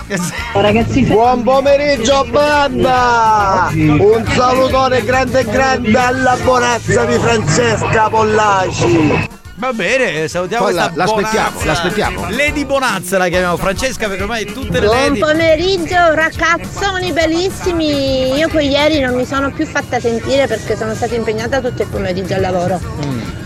Ragazzi, 0.53 1.03
Buon 1.03 1.43
pomeriggio 1.43 2.25
banda! 2.31 3.71
Un 3.73 4.25
salutone 4.35 5.03
grande 5.05 5.45
grande 5.45 5.99
alla 5.99 6.37
buonazza 6.43 7.05
di 7.07 7.19
Francesca 7.19 8.09
Pollaci! 8.09 9.27
Va 9.59 9.73
bene, 9.73 10.29
salutiamo 10.29 10.67
Poi 10.67 10.75
la- 10.75 10.91
questa 10.93 11.05
l'aspettiamo, 11.15 11.65
l'aspettiamo. 11.65 12.31
Lady 12.31 12.65
Bonazza 12.65 13.19
la 13.19 13.27
chiamiamo 13.27 13.57
Francesca 13.57 14.07
perché 14.07 14.23
ormai 14.23 14.45
tutte 14.45 14.79
le 14.79 14.87
Buon 14.87 14.97
lady. 14.97 15.19
pomeriggio 15.19 16.15
ragazzoni 16.15 17.13
bellissimi! 17.13 18.37
Io 18.37 18.49
poi 18.49 18.69
ieri 18.69 19.01
non 19.01 19.15
mi 19.17 19.25
sono 19.27 19.51
più 19.51 19.67
fatta 19.67 19.99
sentire 19.99 20.47
perché 20.47 20.77
sono 20.77 20.95
stata 20.95 21.17
impegnata 21.17 21.61
tutto 21.61 21.83
il 21.83 21.89
pomeriggio 21.89 22.35
al 22.35 22.41
lavoro. 22.41 22.81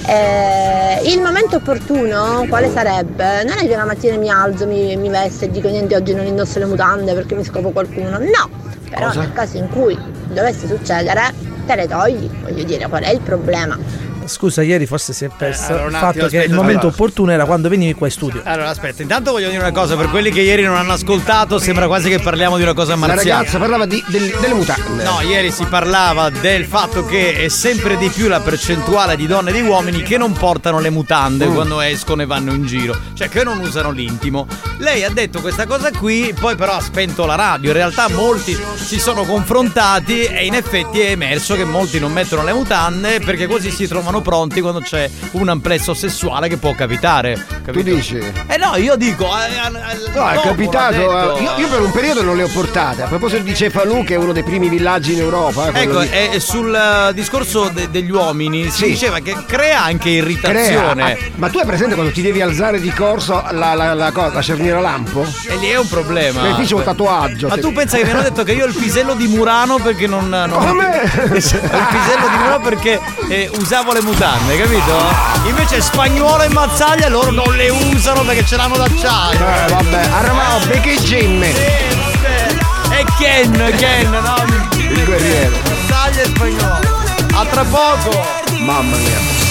Eh, 0.07 1.01
il 1.11 1.23
momento 1.23 1.57
opportuno 1.57 2.45
quale 2.47 2.71
sarebbe? 2.71 3.45
Non 3.45 3.57
è 3.57 3.67
che 3.67 3.75
la 3.75 3.87
mattina 3.87 4.17
mi 4.19 4.29
alzo, 4.29 4.67
mi, 4.67 4.95
mi 4.97 5.09
vesto 5.09 5.47
e 5.47 5.51
dico 5.51 5.69
niente 5.69 5.97
oggi 5.97 6.13
non 6.15 6.27
indosso 6.27 6.59
le 6.59 6.67
mutande 6.67 7.15
perché 7.15 7.35
mi 7.35 7.45
scopo 7.45 7.71
qualcuno. 7.71 8.19
No! 8.19 8.51
Però 8.91 9.07
Cosa? 9.07 9.21
nel 9.21 9.33
caso 9.33 9.57
in 9.57 9.71
cui 9.71 9.97
dovesse 10.27 10.67
succedere, 10.67 11.33
te 11.67 11.75
le 11.75 11.89
togli, 11.89 12.29
voglio 12.43 12.65
dire, 12.65 12.87
qual 12.89 13.03
è 13.03 13.11
il 13.11 13.21
problema? 13.21 13.79
Scusa, 14.27 14.63
ieri 14.63 14.87
forse 14.87 15.13
si 15.13 15.25
è 15.25 15.31
perso 15.37 15.73
allora, 15.73 15.83
un 15.85 15.89
il 15.91 15.95
attimo, 15.97 16.13
fatto 16.13 16.19
che 16.21 16.25
aspetta, 16.37 16.45
il 16.45 16.55
momento 16.55 16.81
allora. 16.81 16.95
opportuno 16.95 17.33
era 17.33 17.45
quando 17.45 17.69
venivi 17.69 17.95
qua 17.95 18.07
in 18.07 18.13
studio. 18.13 18.41
Allora, 18.45 18.69
aspetta, 18.71 19.03
intanto 19.03 19.33
voglio 19.33 19.49
dire 19.49 19.61
una 19.61 19.73
cosa, 19.73 19.97
per 19.97 20.09
quelli 20.11 20.31
che 20.31 20.41
ieri 20.41 20.63
non 20.63 20.77
hanno 20.77 20.93
ascoltato, 20.93 21.59
sembra 21.59 21.87
quasi 21.87 22.09
che 22.09 22.19
parliamo 22.19 22.57
di 22.57 22.63
una 22.63 22.73
cosa 22.75 22.91
La 22.93 22.97
marziale. 22.97 23.31
ragazza 23.31 23.59
parlava 23.59 23.87
di- 23.87 24.03
del- 24.09 24.37
delle 24.41 24.55
mutande. 24.55 25.03
No, 25.05 25.21
ieri 25.23 25.51
si 25.51 25.65
parlava 25.65 26.31
del 26.31 26.65
fatto 26.65 27.05
che 27.05 27.45
è 27.45 27.49
sempre 27.49 27.97
di 27.99 28.09
più 28.09 28.29
la 28.29 28.41
percentuale 28.41 29.17
di 29.17 29.27
donne 29.27 29.51
e 29.51 29.53
di 29.55 29.61
uomini 29.63 30.03
che 30.03 30.17
non 30.19 30.33
portano 30.33 30.79
le 30.81 30.91
mutande 30.91 31.47
Mm. 31.47 31.55
quando 31.55 31.81
escono 31.81 32.23
e 32.23 32.27
vanno 32.27 32.53
in 32.53 32.65
giro, 32.67 32.97
cioè 33.15 33.29
che 33.29 33.45
non 33.45 33.59
usano 33.59 33.91
l'intimo. 33.91 34.47
Lei 34.79 35.05
ha 35.05 35.11
detto 35.11 35.41
questa 35.41 35.67
cosa 35.67 35.91
qui, 35.91 36.33
poi 36.39 36.57
però 36.57 36.73
ha 36.75 36.81
spento 36.81 37.27
la 37.27 37.35
radio. 37.35 37.69
In 37.71 37.77
realtà 37.77 38.09
molti 38.09 38.57
si 38.77 38.99
sono 38.99 39.25
confrontati 39.25 40.25
e 40.25 40.47
in 40.47 40.55
effetti 40.55 41.01
è 41.01 41.11
emerso 41.11 41.55
che 41.55 41.65
molti 41.65 41.99
non 42.01 42.13
mettono 42.13 42.43
le 42.45 42.53
mutande 42.53 43.21
perché 43.21 43.47
così 43.47 43.71
si 43.71 43.87
trovano 43.87 44.21
pronti 44.23 44.61
quando 44.61 44.81
c'è 44.81 45.09
un 45.33 45.49
amplesso 45.49 45.95
sessuale 45.95 46.49
che 46.49 46.57
può 46.57 46.75
capitare. 46.75 47.35
Tu 47.35 47.55
capito? 47.67 47.95
dici? 47.95 48.19
Eh 48.47 48.57
no, 48.57 48.77
io 48.77 48.97
dico. 48.97 49.27
eh, 49.27 49.51
eh, 49.55 49.71
No, 50.15 50.29
è 50.29 50.35
dopo, 50.35 50.49
capitato. 50.49 51.37
eh, 51.37 51.43
Io, 51.43 51.51
io 51.59 51.69
per 51.69 51.81
un 51.81 51.91
periodo 51.93 52.23
non 52.23 52.37
le 52.37 52.45
ho 52.45 52.49
portate. 52.49 53.03
A 53.03 53.07
proposito 53.07 53.43
di 53.43 53.55
Cefalù, 53.55 54.05
che 54.05 54.15
è 54.15 54.17
uno 54.17 54.33
dei 54.33 54.43
primi 54.43 54.69
villaggi 54.69 55.13
in 55.13 55.21
Europa. 55.21 55.71
eh, 55.73 55.83
Ecco, 55.83 56.01
di- 56.01 56.09
e 56.11 56.41
sul 56.41 56.75
eh, 56.75 57.13
discorso 57.15 57.69
de- 57.73 57.91
degli 57.91 58.11
uomini 58.11 58.65
si 58.71 58.85
Sì. 58.85 58.87
diceva 58.91 59.19
che 59.21 59.35
crea 59.47 59.83
anche 59.83 60.01
crea. 60.11 60.13
irritazione. 60.23 61.13
Ah, 61.13 61.17
ma 61.37 61.49
tu 61.49 61.59
hai 61.59 61.67
presente 61.67 61.95
quando 61.95 62.13
ti 62.13 62.23
devi 62.23 62.41
alzare 62.41 62.81
di 62.81 62.91
corso 62.93 63.43
la, 63.51 63.75
la, 63.75 63.95
la, 63.95 64.11
cosa, 64.13 64.33
la 64.35 64.43
cerniera 64.43 64.81
lampo? 64.81 65.25
E 65.49 65.57
lì 65.57 65.69
è 65.69 65.79
un 65.79 65.89
problema. 65.89 66.43
Beh, 66.43 66.51
qui 66.55 66.65
c'è 66.65 66.75
un 66.75 66.83
tatuaggio. 66.85 67.49
Ma 67.49 67.57
tu 67.59 67.73
pensa 67.73 67.97
che 67.97 68.05
mi 68.05 68.11
hanno 68.11 68.23
detto 68.23 68.43
che 68.45 68.53
io 68.53 68.65
ho 68.65 68.69
il 68.69 68.75
pisello 68.75 69.15
di 69.15 69.27
Murano 69.27 69.79
perché 69.79 70.07
non. 70.07 70.29
non 70.29 70.51
Come? 70.51 71.01
Il 71.03 71.29
pisello 71.31 72.29
di 72.29 72.37
Murano 72.37 72.61
perché 72.61 73.01
eh, 73.29 73.51
usavo 73.59 73.93
le 73.93 74.02
mutande, 74.03 74.57
capito? 74.59 75.49
Invece 75.49 75.81
spagnolo 75.81 76.43
e 76.43 76.49
mazzaglia 76.49 77.09
loro 77.09 77.31
non 77.31 77.55
le 77.57 77.69
usano 77.71 78.23
perché 78.23 78.45
ce 78.45 78.57
l'hanno 78.57 78.77
d'acciaio. 78.77 79.39
Eh, 79.39 79.69
vabbè, 79.69 80.09
Armao, 80.11 80.59
Becche 80.67 80.95
e 80.95 81.03
Gemme. 81.03 81.51
E 81.51 83.05
Ken, 83.19 83.75
Ken, 83.77 84.11
no? 84.11 84.35
Il 84.77 85.05
guerriero. 85.05 85.57
Mazzaglia 85.69 86.23
e 86.23 86.25
spagnolo. 86.27 87.01
A 87.35 87.45
tra 87.47 87.65
poco. 87.65 88.25
Mamma 88.59 88.97
mia. 88.97 89.51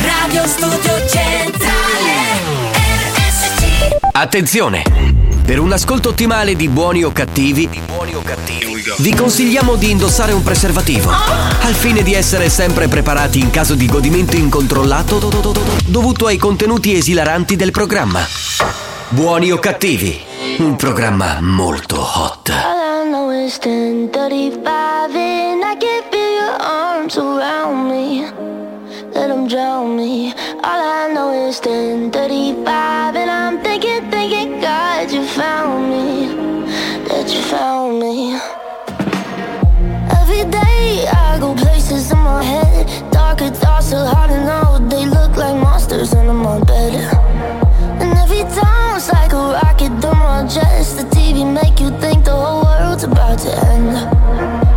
Radio 0.00 0.46
Studio 0.46 1.06
Centrale 1.08 2.14
RSC 2.74 3.96
Attenzione! 4.12 5.17
Per 5.48 5.58
un 5.58 5.72
ascolto 5.72 6.10
ottimale 6.10 6.54
di 6.56 6.68
buoni 6.68 7.04
o 7.04 7.10
cattivi, 7.10 7.70
vi 8.98 9.14
consigliamo 9.14 9.76
di 9.76 9.88
indossare 9.88 10.32
un 10.32 10.42
preservativo, 10.42 11.08
al 11.08 11.72
fine 11.72 12.02
di 12.02 12.12
essere 12.12 12.50
sempre 12.50 12.86
preparati 12.86 13.38
in 13.38 13.48
caso 13.48 13.74
di 13.74 13.86
godimento 13.86 14.36
incontrollato 14.36 15.16
dovuto 15.86 16.26
ai 16.26 16.36
contenuti 16.36 16.94
esilaranti 16.94 17.56
del 17.56 17.70
programma. 17.70 18.20
Buoni 19.08 19.50
o 19.50 19.58
cattivi, 19.58 20.20
un 20.58 20.76
programma 20.76 21.38
molto 21.40 21.98
hot. 21.98 22.50
All 22.50 23.06
I 23.06 23.08
know 23.08 23.30
is 23.30 23.58
1035 23.58 24.60
and 25.14 25.62
I 25.62 25.76
can 25.78 26.02
feel 26.10 26.30
your 26.30 26.60
arms 26.60 27.16
around 27.16 27.88
me. 27.88 28.30
Let 29.14 29.28
them 29.28 29.46
drown 29.48 29.96
me. 29.96 30.34
All 30.60 31.08
I 31.08 31.10
know 31.10 31.48
is 31.48 31.58
1035 31.60 33.16
and 33.16 33.30
I'm 33.30 33.62
That 37.08 37.26
you 37.28 37.42
found 37.42 38.00
me. 38.00 38.34
Every 40.20 40.44
day 40.50 41.06
I 41.06 41.36
go 41.38 41.54
places 41.54 42.10
in 42.10 42.18
my 42.18 42.42
head. 42.42 42.86
Darker 43.12 43.50
to. 43.50 44.88
They 44.88 45.04
look 45.04 45.36
like 45.36 45.56
monsters 45.60 46.14
under 46.14 46.32
my 46.32 46.58
bed. 46.60 46.94
And 48.00 48.16
every 48.16 48.44
time 48.58 48.96
it's 48.96 49.12
like 49.12 49.32
a 49.32 49.36
rocket 49.36 49.92
through 50.00 50.14
my 50.14 50.46
chest. 50.46 50.96
The 50.96 51.04
TV 51.14 51.44
make 51.44 51.80
you 51.80 51.90
think 52.00 52.24
the 52.24 52.32
whole 52.32 52.62
world's 52.64 53.04
about 53.04 53.38
to 53.40 53.50
end. 53.66 53.90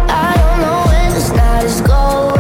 I 0.10 0.36
don't 0.40 0.60
know 0.64 0.80
where 0.90 1.12
this 1.12 1.30
night 1.32 1.64
is 1.64 1.80
going, 1.82 2.31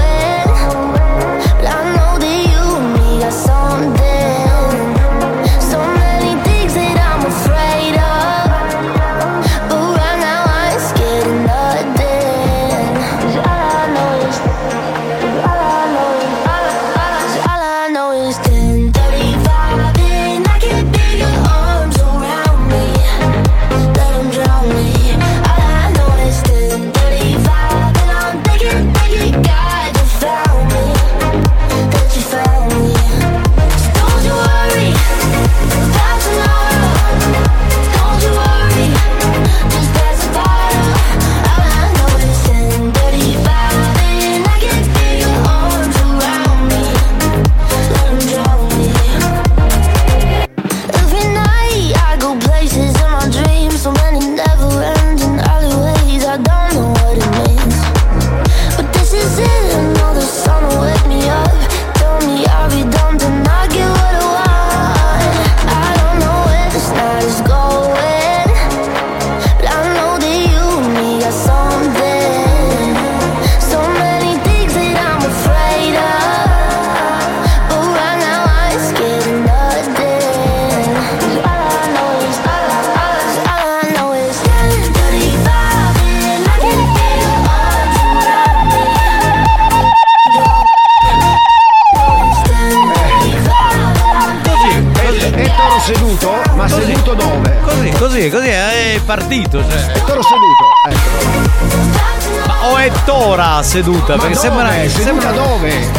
partito. 99.11 99.61
Cioè. 99.61 99.91
È 99.91 100.03
toro 100.05 100.21
seduto. 100.23 100.65
Ecco. 100.89 102.47
Ma 102.47 102.69
o 102.69 102.77
è 102.77 102.91
Tora 103.03 103.61
seduta? 103.61 104.15
Ma 104.15 104.23
perché 104.23 104.35
dove? 104.35 104.47
sembra. 104.47 104.71
Seduta 104.71 105.03
sembra 105.03 105.31
dove? 105.31 105.91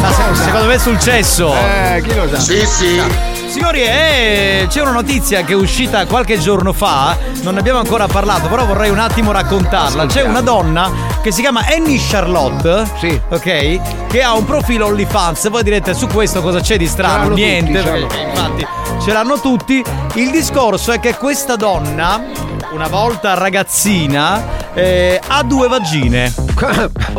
Ma 0.00 0.12
se- 0.12 0.34
secondo 0.34 0.66
me 0.66 0.74
è 0.74 0.78
sul 0.78 0.98
cesso. 0.98 1.54
Eh, 1.54 2.02
chi 2.02 2.14
lo 2.16 2.28
sa? 2.28 2.40
Sì, 2.40 2.66
sì. 2.66 3.00
Signori, 3.46 3.82
eh, 3.82 4.66
c'è 4.68 4.80
una 4.80 4.90
notizia 4.90 5.42
che 5.44 5.52
è 5.52 5.56
uscita 5.56 6.04
qualche 6.06 6.36
giorno 6.38 6.72
fa, 6.72 7.16
non 7.42 7.54
ne 7.54 7.60
abbiamo 7.60 7.78
ancora 7.78 8.08
parlato, 8.08 8.48
però 8.48 8.66
vorrei 8.66 8.90
un 8.90 8.98
attimo 8.98 9.30
raccontarla. 9.30 10.06
C'è 10.06 10.22
una 10.22 10.40
donna 10.40 10.90
che 11.22 11.30
si 11.30 11.42
chiama 11.42 11.64
Annie 11.64 11.98
Charlotte, 11.98 12.84
sì. 12.98 13.18
ok? 13.28 14.08
Che 14.08 14.22
ha 14.22 14.34
un 14.34 14.44
profilo 14.44 14.86
OnlyFans. 14.86 15.48
Voi 15.48 15.62
direte 15.62 15.94
su 15.94 16.08
questo 16.08 16.42
cosa 16.42 16.58
c'è 16.58 16.76
di 16.76 16.88
strano? 16.88 17.28
Niente, 17.28 17.82
tutti, 17.82 17.88
perché 17.88 18.18
infatti 18.18 18.66
ce 19.00 19.12
l'hanno 19.12 19.40
tutti. 19.40 19.82
Il 20.14 20.30
discorso 20.30 20.92
è 20.92 21.00
che 21.00 21.14
questa 21.14 21.56
donna, 21.56 22.22
una 22.72 22.88
volta 22.88 23.34
ragazzina, 23.34 24.72
eh, 24.74 25.20
ha 25.26 25.42
due 25.42 25.68
vagine. 25.68 26.32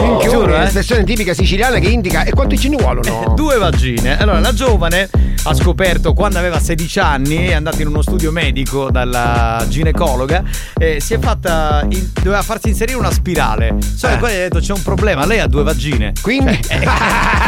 Minchia, 0.00 0.30
giuro, 0.30 0.54
è 0.54 0.58
eh. 0.58 0.62
l'espressione 0.64 1.04
tipica 1.04 1.34
siciliana 1.34 1.78
che 1.78 1.88
indica 1.88 2.24
e 2.24 2.30
quanti 2.30 2.58
ce 2.58 2.68
ne 2.68 2.76
vuolono? 2.76 3.32
Due 3.34 3.58
vagine. 3.58 4.18
Allora, 4.18 4.40
la 4.40 4.52
giovane 4.52 5.08
ha 5.44 5.54
scoperto 5.54 6.12
quando 6.12 6.38
aveva 6.38 6.58
16 6.60 6.98
anni, 6.98 7.46
è 7.46 7.54
andata 7.54 7.80
in 7.80 7.88
uno 7.88 8.02
studio 8.02 8.30
medico 8.32 8.90
dalla 8.90 9.64
ginecologa, 9.68 10.42
e 10.78 11.00
si 11.00 11.14
è 11.14 11.18
fatta. 11.18 11.86
in- 11.90 12.10
doveva 12.22 12.42
farsi 12.42 12.68
inserire 12.68 12.96
una 12.98 13.10
spirale. 13.12 13.76
Solo 13.94 14.14
che 14.14 14.18
poi 14.18 14.34
ha 14.34 14.38
detto 14.38 14.58
c'è 14.60 14.72
un 14.72 14.82
problema, 14.82 15.24
lei 15.26 15.40
ha 15.40 15.46
due 15.46 15.62
vagine. 15.62 16.12
Quindi? 16.20 16.58
Cioè, 16.62 16.80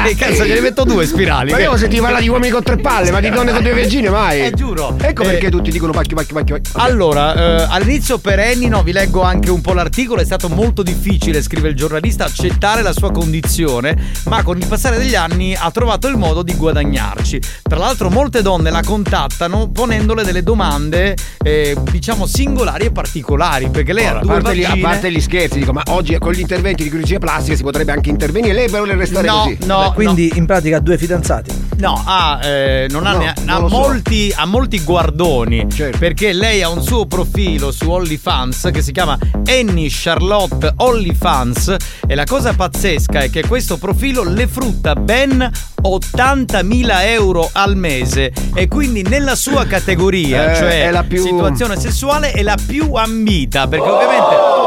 eh, 0.06 0.14
cazzo, 0.16 0.44
gliene 0.44 0.60
metto 0.60 0.84
due 0.84 1.04
spirali. 1.06 1.50
Ma 1.50 1.58
io 1.58 1.76
se 1.76 1.88
ti 1.88 1.98
parla 2.00 2.20
di 2.20 2.28
uomini 2.28 2.50
con 2.50 2.62
tre 2.62 2.76
palle, 2.76 3.10
ma 3.10 3.20
di 3.20 3.30
donne 3.30 3.52
con 3.52 3.62
due 3.62 3.72
vergine 3.74 4.08
mai? 4.08 4.46
Eh, 4.46 4.52
giuro. 4.52 4.96
Ecco 5.00 5.22
Eh, 5.22 5.26
perché 5.26 5.50
tutti 5.50 5.70
dicono 5.70 5.92
pacchio, 5.92 6.16
pacchio, 6.16 6.34
pacchio. 6.34 6.60
pacchio. 6.60 6.80
Allora, 6.80 7.34
eh, 7.34 7.66
all'inizio 7.70 8.18
per 8.18 8.38
Annie, 8.38 8.68
no, 8.68 8.82
vi 8.82 8.92
leggo 8.92 9.22
anche 9.22 9.50
un 9.50 9.60
po' 9.60 9.72
l'articolo, 9.72 10.20
è 10.20 10.24
stato 10.24 10.48
molto 10.48 10.82
difficile, 10.82 11.42
scrive 11.42 11.68
il 11.68 11.76
giornalista, 11.76 12.24
accettare 12.24 12.82
la 12.82 12.92
sua 12.92 13.10
condizione, 13.12 13.96
ma 14.26 14.42
con 14.42 14.56
il 14.58 14.66
passare 14.66 14.96
degli 14.98 15.14
anni 15.14 15.54
ha 15.54 15.70
trovato 15.70 16.08
il 16.08 16.16
modo 16.16 16.42
di 16.42 16.54
guadagnarci. 16.54 17.40
Tra 17.62 17.76
l'altro 17.78 17.89
l'altro 17.90 18.08
molte 18.08 18.40
donne 18.40 18.70
la 18.70 18.82
contattano 18.84 19.68
ponendole 19.72 20.22
delle 20.22 20.44
domande, 20.44 21.16
eh, 21.42 21.76
diciamo, 21.90 22.24
singolari 22.24 22.84
e 22.84 22.92
particolari, 22.92 23.68
perché 23.68 23.92
lei 23.92 24.06
Allora, 24.06 24.20
ha 24.20 24.22
due 24.22 24.36
a, 24.36 24.40
parte 24.42 24.56
gli, 24.58 24.62
a 24.62 24.68
vagine. 24.68 24.88
parte 24.88 25.10
gli 25.12 25.20
scherzi, 25.20 25.58
dico, 25.58 25.72
ma 25.72 25.82
oggi 25.88 26.16
con 26.18 26.30
gli 26.32 26.38
interventi 26.38 26.84
di 26.84 26.88
chirurgia 26.90 27.18
plastica 27.18 27.56
si 27.56 27.64
potrebbe 27.64 27.90
anche 27.90 28.08
intervenire. 28.08 28.54
Lei 28.54 28.68
vuole 28.68 28.94
restare 28.94 29.26
No, 29.26 29.42
così? 29.42 29.58
no, 29.64 29.88
Beh, 29.88 29.94
quindi 29.94 30.30
in 30.36 30.46
pratica 30.46 30.76
ha 30.76 30.80
due 30.80 30.96
fidanzati. 30.98 31.50
No, 31.78 32.00
ha, 32.06 32.38
eh, 32.44 32.86
non 32.90 33.06
ha, 33.06 33.12
No, 33.12 33.18
ne- 33.18 33.28
ha 33.46 33.58
non 33.58 33.68
so. 33.68 33.76
molti, 33.76 34.32
ha 34.36 34.44
molti 34.46 34.80
guardoni. 34.84 35.66
Certo. 35.68 35.98
Perché 35.98 36.32
lei 36.32 36.62
ha 36.62 36.68
un 36.68 36.82
suo 36.84 37.06
profilo 37.06 37.72
su 37.72 37.90
OnlyFans 37.90 38.68
che 38.72 38.82
si 38.82 38.92
chiama 38.92 39.18
Annie 39.46 39.88
Charlotte 39.90 40.74
OnlyFans. 40.76 41.74
E 42.06 42.14
la 42.14 42.24
cosa 42.24 42.52
pazzesca 42.52 43.18
è 43.22 43.30
che 43.30 43.44
questo 43.48 43.78
profilo 43.78 44.22
le 44.22 44.46
frutta 44.46 44.94
ben 44.94 45.50
80.000 45.82 47.04
euro 47.06 47.48
al 47.52 47.69
mese. 47.76 48.32
E 48.54 48.68
quindi 48.68 49.02
nella 49.02 49.34
sua 49.34 49.64
categoria, 49.66 50.52
Eh, 50.52 50.56
cioè 50.56 50.90
la 50.90 51.02
più- 51.04 51.22
situazione 51.22 51.78
sessuale, 51.78 52.32
è 52.32 52.42
la 52.42 52.56
più 52.64 52.92
ambita. 52.94 53.66
Perché 53.66 53.88
ovviamente. 53.88 54.58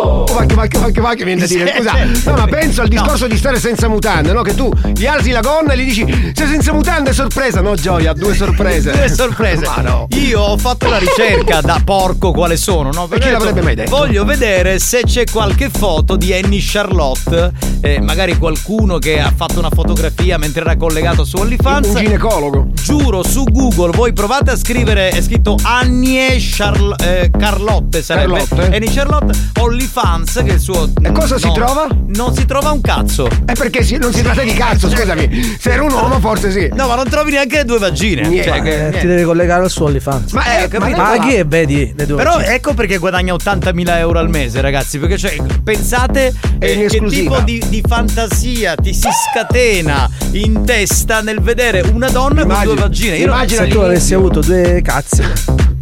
Oh, 0.00 0.24
va 0.24 0.44
che 0.46 0.54
va 0.54 0.66
che 0.66 0.78
va 0.78 0.90
che 0.90 1.00
va 1.00 1.14
che 1.14 1.24
viene 1.24 1.40
da 1.40 1.46
dire 1.46 1.74
scusa 1.76 1.92
no 2.30 2.36
ma 2.36 2.46
penso 2.46 2.82
al 2.82 2.88
discorso 2.88 3.26
di 3.26 3.36
stare 3.36 3.58
senza 3.58 3.88
mutande 3.88 4.32
no 4.32 4.42
che 4.42 4.54
tu 4.54 4.70
gli 4.94 5.06
alzi 5.06 5.30
la 5.30 5.40
gonna 5.40 5.72
e 5.72 5.78
gli 5.78 5.84
dici 5.84 6.32
sei 6.34 6.46
senza 6.46 6.72
mutande 6.72 7.12
sorpresa 7.12 7.60
no 7.60 7.74
Gioia 7.74 8.12
due 8.12 8.34
sorprese 8.34 8.92
Due 8.96 9.08
sorprese. 9.08 9.66
ma 9.66 9.82
no 9.82 10.06
Io 10.10 10.40
ho 10.40 10.56
fatto 10.56 10.88
la 10.88 10.98
ricerca 10.98 11.60
da 11.60 11.80
porco 11.84 12.30
quale 12.30 12.56
sono, 12.56 12.90
no? 12.92 13.08
Perché 13.08 13.30
l'avrebbe 13.30 13.62
mai 13.62 13.74
detto? 13.74 13.90
Voglio 13.90 14.24
vedere 14.24 14.78
se 14.78 15.02
c'è 15.04 15.24
qualche 15.30 15.70
foto 15.70 16.14
di 16.16 16.32
Annie 16.32 16.60
Charlotte, 16.62 17.50
eh, 17.80 18.00
magari 18.00 18.36
qualcuno 18.38 18.98
che 18.98 19.18
ha 19.20 19.32
fatto 19.34 19.58
una 19.58 19.70
fotografia 19.70 20.38
mentre 20.38 20.60
era 20.60 20.76
collegato 20.76 21.24
su 21.24 21.36
OnlyFans. 21.38 21.88
un 21.88 21.94
ginecologo 21.96 22.47
Giuro, 22.72 23.22
su 23.22 23.44
Google, 23.44 23.90
voi 23.92 24.12
provate 24.12 24.50
a 24.52 24.56
scrivere, 24.56 25.10
è 25.10 25.20
scritto 25.20 25.56
Annie 25.62 26.36
Charl- 26.38 26.94
eh, 27.00 27.30
Carlotte, 27.36 28.02
sarebbe 28.02 28.44
Carlotte? 28.48 28.76
Annie 28.76 28.90
Charlotte 28.90 29.38
OnlyFans, 29.58 30.32
che 30.44 30.50
è 30.50 30.54
il 30.54 30.60
suo. 30.60 30.90
E 31.02 31.12
cosa 31.12 31.36
si 31.38 31.50
trova? 31.52 31.86
Non 32.06 32.34
si 32.34 32.44
trova 32.46 32.70
un 32.70 32.80
cazzo. 32.80 33.28
è 33.44 33.52
perché 33.52 33.82
si- 33.82 33.96
non 33.98 34.12
si 34.12 34.22
tratta 34.22 34.42
di 34.42 34.52
cazzo 34.52 34.88
scusami 34.88 35.56
se 35.58 35.70
era 35.72 35.82
un 35.82 35.92
uomo 35.92 36.18
forse 36.20 36.50
sì 36.50 36.68
No, 36.72 36.86
ma 36.86 36.94
non 36.94 37.08
trovi 37.08 37.32
neanche 37.32 37.56
le 37.58 37.64
due 37.64 37.78
vagine. 37.78 38.26
Niente. 38.28 38.48
Cioè, 38.48 38.62
che- 38.62 38.74
Eh, 38.74 38.78
niente. 38.80 38.98
ti 39.00 39.06
devi 39.06 39.22
collegare 39.24 39.62
al 39.64 39.70
suo 39.70 39.86
OnlyFans. 39.86 40.32
Ma, 40.32 40.62
eh, 40.62 40.68
capito. 40.68 40.96
Ma 40.96 41.18
chi 41.18 41.34
è 41.34 41.44
vedi 41.46 41.92
le 41.96 42.06
due 42.06 42.16
Però 42.16 42.34
vagine? 42.36 42.54
ecco 42.54 42.74
perché 42.74 42.98
guadagna 42.98 43.34
80.000 43.34 43.98
euro 43.98 44.18
al 44.18 44.28
mese, 44.28 44.60
ragazzi. 44.60 44.98
Perché 44.98 45.18
cioè, 45.18 45.36
pensate 45.62 46.32
eh, 46.58 46.86
che 46.88 47.00
tipo 47.06 47.38
di, 47.40 47.62
di 47.68 47.82
fantasia 47.86 48.74
ti 48.76 48.92
si 48.94 49.08
scatena 49.30 50.08
in 50.32 50.64
testa 50.64 51.20
nel 51.20 51.40
vedere 51.40 51.80
una 51.92 52.08
donna 52.08 52.37
con 52.42 52.50
Immagina- 52.50 52.72
due 52.74 52.82
vagine. 52.82 53.16
Io 53.16 53.24
immagina 53.26 53.66
tu 53.66 53.78
avessi 53.78 54.14
avuto 54.14 54.40
due 54.40 54.80
cazzi. 54.82 55.22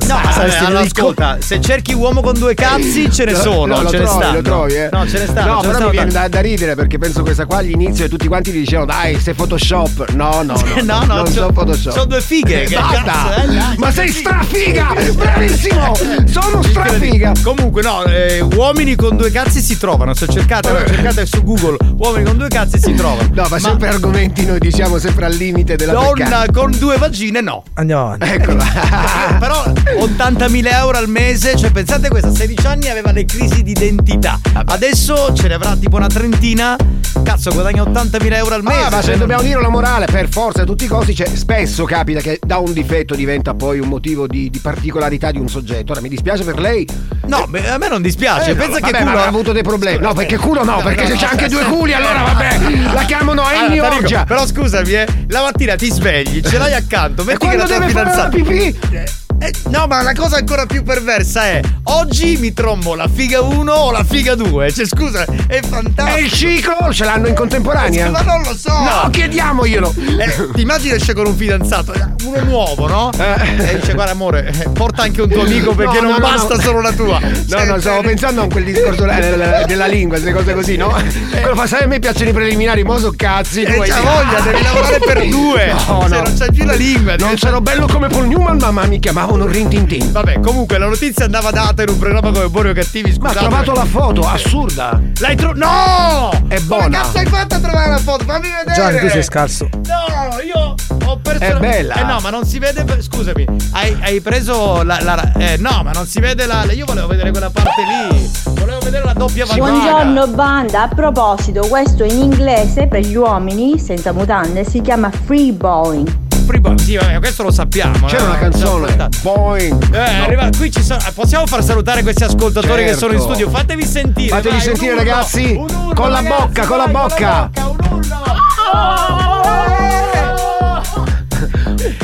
No, 0.06 0.20
ma 0.22 0.30
saresti 0.32 0.64
allora, 0.64 0.80
ascolta, 0.80 1.36
se 1.40 1.60
cerchi 1.60 1.92
uomo 1.92 2.20
con 2.20 2.38
due 2.38 2.54
cazzi 2.54 3.10
ce 3.10 3.24
ne 3.24 3.34
sono, 3.34 3.66
no, 3.76 3.82
lo 3.82 3.90
ce 3.90 3.98
ne 3.98 4.04
trovi, 4.04 4.20
stanno. 4.20 4.36
lo 4.36 4.42
trovi, 4.42 4.72
eh? 4.74 4.88
No, 4.92 5.06
ce 5.08 5.18
ne 5.18 5.26
stanno. 5.26 5.52
No, 5.54 5.62
ce 5.62 5.68
però 5.68 5.84
mi 5.86 5.90
viene 5.90 6.10
da, 6.12 6.28
da 6.28 6.40
ridere 6.40 6.74
perché 6.74 6.98
penso 6.98 7.22
questa 7.22 7.44
qua 7.46 7.58
all'inizio 7.58 8.04
e 8.04 8.08
tutti 8.08 8.26
quanti 8.28 8.52
gli 8.52 8.58
dicevano 8.58 8.86
dai, 8.86 9.18
sei 9.20 9.34
Photoshop. 9.34 10.10
No, 10.12 10.42
no, 10.42 10.54
no. 10.54 10.64
No, 10.86 11.00
no, 11.04 11.14
non 11.16 11.24
c'ho- 11.24 11.30
so 11.32 11.50
Photoshop. 11.52 11.94
c'ho 11.94 12.04
due 12.04 12.20
fighe, 12.20 12.64
che 12.64 12.76
Basta! 12.76 13.02
cazzo, 13.02 13.42
eh, 13.42 13.46
dai, 13.54 13.76
Ma 13.78 13.90
sei 13.90 14.08
strafiga! 14.08 14.94
Bravissimo! 15.14 15.94
Sono 16.26 16.62
strafiga! 16.62 17.32
Comunque, 17.42 17.82
no, 17.82 18.04
eh, 18.04 18.40
uomini 18.40 18.94
con 18.94 19.16
due 19.16 19.30
cazzi 19.30 19.60
si 19.60 19.76
trovano. 19.78 20.14
Se 20.14 20.28
cercate, 20.28 20.68
cercate 20.86 21.26
su 21.26 21.42
Google 21.42 21.76
uomini 21.96 22.24
con 22.24 22.36
due 22.36 22.48
cazzi 22.48 22.78
si 22.78 22.94
trovano. 22.94 23.28
No, 23.32 23.46
ma 23.50 23.58
sempre 23.58 23.88
argomenti 23.88 24.44
noi 24.46 24.58
diciamo 24.58 24.98
sempre 24.98 25.26
al 25.26 25.34
limite 25.34 25.76
della 25.76 25.92
Donna 25.92 26.12
peccata. 26.12 26.52
con 26.52 26.70
due 26.78 26.96
vagine, 26.98 27.40
no. 27.40 27.62
Andiamo 27.74 28.06
avanti. 28.12 28.28
Eccola. 28.28 28.64
Però 29.40 29.64
80.000 29.98 30.72
euro 30.72 30.98
al 30.98 31.09
mese, 31.09 31.56
cioè 31.56 31.70
pensate 31.70 32.09
questa, 32.09 32.28
a 32.28 32.35
16 32.35 32.66
anni 32.66 32.88
aveva 32.88 33.12
le 33.12 33.24
crisi 33.24 33.62
di 33.62 33.70
identità. 33.70 34.38
Adesso 34.52 35.32
ce 35.35 35.48
ne 35.48 35.54
avrà 35.54 35.74
tipo 35.76 35.96
una 35.96 36.06
trentina. 36.06 36.76
Cazzo, 37.22 37.50
guadagna 37.50 37.82
80.000 37.82 38.35
euro 38.35 38.54
al 38.54 38.62
mese. 38.62 38.78
Ah, 38.78 38.90
ma 38.90 39.00
se 39.00 39.09
cioè, 39.09 39.16
dobbiamo 39.16 39.42
dire 39.42 39.61
la 39.61 39.68
morale, 39.68 40.06
per 40.06 40.28
forza 40.28 40.62
a 40.62 40.64
tutti 40.64 40.85
i 40.85 40.87
costi, 40.87 41.14
cioè, 41.14 41.26
spesso 41.35 41.85
capita 41.85 42.20
che 42.20 42.38
da 42.44 42.59
un 42.59 42.72
difetto 42.72 43.14
diventa 43.14 43.54
poi 43.54 43.80
un 43.80 43.88
motivo 43.88 44.26
di, 44.26 44.50
di 44.50 44.59
particolarità 44.59 45.30
di 45.30 45.38
un 45.38 45.48
soggetto. 45.48 45.92
Ora 45.92 46.00
mi 46.00 46.09
dispiace 46.09 46.44
per 46.44 46.59
lei. 46.61 46.87
No, 47.26 47.46
beh, 47.48 47.68
a 47.70 47.78
me 47.78 47.88
non 47.88 48.02
dispiace. 48.02 48.50
Eh, 48.50 48.54
Pensa 48.54 48.78
no, 48.78 48.87
che 48.87 48.92
vabbè, 48.92 49.04
culo 49.04 49.18
ha 49.18 49.26
avuto 49.26 49.52
dei 49.52 49.62
problemi. 49.62 50.00
No, 50.02 50.12
perché 50.12 50.37
culo 50.37 50.62
no, 50.62 50.76
No, 50.76 50.82
perché 50.82 51.02
no, 51.02 51.09
se 51.09 51.16
c'è 51.16 51.26
anche 51.30 51.48
due 51.48 51.64
culi, 51.64 51.94
allora 51.94 52.22
vabbè. 52.22 52.59
La 52.92 53.04
chiamano 53.04 53.42
Annie 53.42 53.80
Allora, 53.80 53.96
Orgia. 53.96 54.24
Però 54.24 54.46
scusami, 54.46 54.92
eh, 54.92 55.06
la 55.28 55.42
mattina 55.42 55.74
ti 55.74 55.90
svegli, 55.90 56.42
ce 56.42 56.59
l'hai 56.59 56.74
accanto, 56.74 57.24
metti 57.24 57.38
che 57.38 57.56
quando 57.56 57.62
la 57.62 57.66
tua 57.68 57.78
deve 57.78 57.92
fare 57.92 58.04
la 58.04 58.30
fidanzata- 58.30 58.37
pipì? 58.37 59.24
Eh, 59.38 59.53
no, 59.68 59.87
ma 59.87 60.01
la 60.03 60.14
cosa 60.14 60.37
ancora 60.37 60.64
più 60.66 60.83
perversa 60.83 61.44
è 61.44 61.61
oggi 61.85 62.37
mi 62.38 62.53
trombo 62.55 62.94
la 62.94 63.07
figa 63.12 63.42
1 63.42 63.70
o 63.72 63.90
la 63.92 64.03
figa 64.03 64.35
2. 64.35 64.72
Cioè, 64.72 64.87
scusa, 64.87 65.25
è 65.46 65.61
fantastico. 65.61 66.16
E 66.16 66.22
il 66.22 66.33
ciclo 66.33 66.75
ce 66.92 67.05
l'hanno 67.05 67.27
in 67.29 67.35
contemporanea? 67.35 68.09
Ma 68.11 68.20
non 68.22 68.42
lo 68.42 68.57
so. 68.57 68.72
No, 68.72 69.11
chiediamoglielo. 69.11 69.94
Eh, 70.18 70.51
ti 70.55 70.62
immagini 70.62 70.94
esce 70.94 71.12
con 71.12 71.27
un 71.27 71.37
fidanzato, 71.37 71.92
eh, 71.92 72.05
uno 72.25 72.42
nuovo, 72.44 72.87
no? 72.88 73.11
E 73.12 73.79
dice, 73.81 73.92
guarda 73.92 74.12
amore, 74.12 74.53
eh, 74.59 74.68
porta 74.70 75.03
anche 75.03 75.20
un 75.22 75.29
tuo 75.29 75.42
amico 75.42 75.75
perché 75.75 76.01
No, 76.01 76.09
non 76.09 76.20
no, 76.20 76.27
basta 76.27 76.55
no. 76.55 76.61
solo 76.62 76.81
la 76.81 76.92
tua. 76.92 77.20
No, 77.20 77.64
no, 77.64 77.79
stavo 77.79 78.01
pensando 78.01 78.42
a 78.42 78.46
quel 78.49 78.64
discorso 78.64 79.05
della, 79.05 79.64
della 79.66 79.87
lingua, 79.87 80.18
queste 80.18 80.33
cose 80.33 80.55
così, 80.55 80.77
no? 80.77 80.88
Quello 81.31 81.55
fa, 81.55 81.66
sai, 81.66 81.83
a 81.85 81.87
me 81.87 81.99
piacciono 81.99 82.31
i 82.31 82.33
preliminari, 82.33 82.83
mo 82.85 82.99
so 82.99 83.12
cazzi. 83.14 83.62
Eh, 83.62 83.79
hai- 83.81 83.88
c'ha 83.88 84.01
voglia, 84.01 84.40
devi 84.40 84.62
lavorare 84.62 84.99
per 84.99 85.29
due. 85.29 85.66
No, 85.87 86.01
Cioè, 86.09 86.09
no. 86.09 86.22
non 86.22 86.35
c'hai 86.38 86.53
più 86.53 86.64
la 86.64 86.75
lingua. 86.75 87.16
Non 87.16 87.29
devi- 87.29 87.40
sarò 87.40 87.61
bello 87.61 87.87
come 87.87 88.09
Paul 88.09 88.27
Newman, 88.27 88.57
ma, 88.59 88.70
ma 88.70 88.85
mi 89.26 89.32
chiamavano 89.32 89.46
Rin 89.46 89.68
Tin 89.68 89.86
Tin. 89.86 90.12
Vabbè, 90.12 90.40
comunque 90.40 90.78
la 90.78 90.86
notizia 90.86 91.24
andava 91.24 91.50
data 91.50 91.82
in 91.82 91.88
un 91.90 91.98
programma 91.98 92.30
come 92.32 92.48
Buoni 92.48 92.70
o 92.70 92.72
Cattivi, 92.72 93.10
Ma 93.18 93.28
ha 93.28 93.32
scusate. 93.32 93.38
trovato 93.38 93.72
la 93.72 93.84
foto, 93.84 94.20
assurda. 94.28 95.00
L'hai 95.20 95.36
trovato? 95.36 95.58
No! 95.58 96.30
È 96.48 96.54
Come 96.56 96.66
buona. 96.66 97.00
cazzo 97.00 97.18
hai 97.18 97.26
fatto 97.26 97.54
a 97.54 97.60
trovare 97.60 97.90
la 97.90 97.98
foto? 97.98 98.24
Fammi 98.24 98.48
vedere! 98.48 98.74
Gianni, 98.74 98.98
tu 99.00 99.08
sei 99.08 99.22
scarso. 99.22 99.68
No, 99.72 100.40
io 100.42 100.74
ho 101.06 101.18
perso. 101.18 101.42
È 101.44 101.54
bella. 101.58 101.94
Eh 101.94 102.04
no, 102.04 102.18
ma 102.20 102.30
non 102.30 102.44
si 102.46 102.58
vede. 102.58 102.84
Scusami, 103.00 103.44
hai, 103.72 103.96
hai 104.02 104.20
preso 104.20 104.82
la. 104.82 104.98
la- 105.02 105.32
eh, 105.38 105.56
no, 105.58 105.80
ma 105.82 105.90
non 105.92 106.06
si 106.06 106.20
vede 106.20 106.46
la. 106.46 106.64
Io 106.72 106.84
volevo 106.86 107.06
vedere 107.08 107.30
quella 107.30 107.50
parte 107.50 107.82
lì. 107.82 108.30
Volevo 108.54 108.78
vedere 108.80 109.04
la 109.04 109.12
doppia 109.12 109.44
vagina. 109.44 109.66
Buongiorno 109.68 110.26
banda, 110.28 110.82
a 110.82 110.88
proposito, 110.88 111.66
questo 111.68 112.04
in 112.04 112.18
inglese 112.20 112.86
per 112.86 113.00
gli 113.00 113.14
uomini 113.16 113.78
senza 113.78 114.12
mutande 114.12 114.64
si 114.64 114.80
chiama 114.80 115.10
free 115.10 115.52
bowling. 115.52 116.24
Free 116.46 116.61
ball. 116.61 116.76
Sì, 116.76 116.96
vabbè, 116.96 117.18
questo 117.18 117.42
lo 117.42 117.50
sappiamo. 117.50 118.06
C'era 118.06 118.22
eh, 118.22 118.26
una 118.26 118.38
canzone. 118.38 119.09
Boing. 119.22 119.94
Eh, 119.94 119.98
arriva, 119.98 120.48
qui 120.56 120.70
ci 120.70 120.82
sono. 120.82 121.00
Possiamo 121.14 121.46
far 121.46 121.62
salutare 121.64 122.02
questi 122.02 122.22
ascoltatori 122.24 122.85
che 122.85 122.94
sono 122.94 123.12
in 123.12 123.18
Certo. 123.18 123.35
studio. 123.35 123.50
Fatevi 123.50 123.85
sentire. 123.85 124.28
Fatevi 124.28 124.54
vai, 124.54 124.61
sentire, 124.64 124.92
un 124.92 124.98
ragazzi. 124.98 125.54
un 125.56 125.64
urlo, 125.64 125.92
Con 125.94 126.11
la 126.11 126.20
ragazzi, 126.20 126.42
bocca, 126.46 126.66
con 126.66 126.76
la 126.78 126.85
vai, 126.85 126.92
bocca. 126.92 127.50
un 127.54 127.76
urlo. 127.90 128.24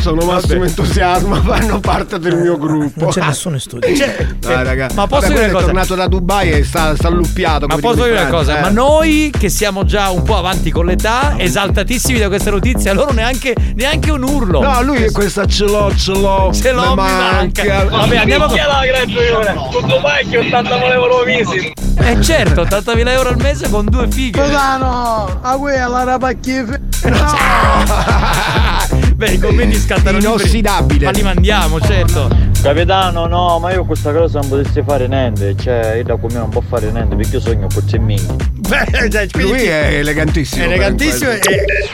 Sono 0.03 0.25
massimo 0.25 0.65
entusiasmo, 0.65 1.37
fanno 1.43 1.79
parte 1.79 2.19
del 2.19 2.37
mio 2.37 2.59
gruppo. 2.59 3.05
Non 3.05 3.11
c'è 3.11 3.25
nessuno 3.25 3.55
in 3.55 3.61
studio. 3.61 3.95
Cioè, 3.95 4.27
Dai, 4.37 4.65
raga. 4.65 4.89
Ma 4.95 5.07
posso 5.07 5.29
Vabbè, 5.29 5.33
dire 5.33 5.45
una 5.45 5.47
è 5.47 5.53
cosa? 5.53 5.65
tornato 5.67 5.95
da 5.95 6.09
Dubai 6.09 6.51
e 6.51 6.65
sta, 6.65 6.97
sta 6.97 7.07
alluppiato. 7.07 7.69
Ma 7.69 7.77
posso 7.77 8.03
dire 8.03 8.21
una 8.21 8.27
cosa? 8.27 8.63
Ma 8.63 8.69
eh. 8.69 8.73
noi 8.73 9.33
che 9.39 9.49
siamo 9.49 9.85
già 9.85 10.11
un 10.11 10.25
po' 10.25 10.37
avanti 10.37 10.73
con 10.73 10.87
l'età, 10.87 11.37
esaltatissimi 11.39 12.19
da 12.19 12.27
questa 12.27 12.51
notizia, 12.51 12.93
loro 12.93 13.13
neanche, 13.13 13.55
neanche 13.77 14.11
un 14.11 14.25
urlo. 14.25 14.61
No, 14.61 14.83
lui 14.83 15.09
questa 15.13 15.47
ce 15.47 15.67
l'ho, 15.67 15.95
ce 15.95 16.11
l'ho. 16.11 16.51
Ce 16.53 16.73
l'ho, 16.73 16.89
mi 16.89 16.95
manca. 16.97 17.85
Vabbè, 17.85 18.17
andiamo 18.17 18.47
con. 18.47 18.57
la 18.57 18.83
gratuita. 18.85 19.53
Con 19.53 19.87
Dubai 19.87 20.27
che 20.27 20.39
80 20.39 20.77
volevano 20.79 21.23
mesi. 21.25 21.73
Eh 21.99 22.21
certo, 22.21 22.63
80.000 22.63 23.09
euro 23.09 23.29
al 23.29 23.37
mese 23.37 23.71
con 23.71 23.85
due 23.85 24.09
fighe. 24.11 24.41
Cosano, 24.41 25.39
a 25.43 25.57
quella 25.57 26.03
rapacchia. 26.03 26.81
Beh, 29.23 29.35
i 29.35 29.39
commenti 29.39 29.77
scattano. 29.79 30.19
Inossidabile. 30.19 31.05
Ma 31.05 31.11
li 31.13 31.23
mandiamo, 31.23 31.81
certo. 31.81 32.29
Capitano, 32.61 33.27
no, 33.27 33.61
ma 33.61 33.73
io 33.73 33.85
questa 33.85 34.13
cosa 34.13 34.41
non 34.41 34.49
potessi 34.49 34.83
fare 34.85 35.07
niente. 35.07 35.55
Cioè, 35.57 35.95
io 35.99 36.03
da 36.03 36.17
come 36.17 36.35
non 36.35 36.49
può 36.49 36.61
fare 36.69 36.91
niente 36.91 37.15
perché 37.15 37.37
io 37.37 37.41
sogno 37.41 37.69
con 37.73 37.85
c'è 37.85 37.99
minchia. 37.99 38.35
Beh, 38.57 39.09
dai, 39.09 39.31
quindi- 39.31 39.53
Lui 39.53 39.63
è 39.63 39.99
elegantissimo. 39.99 40.65
elegantissimo 40.65 41.31
e 41.31 41.41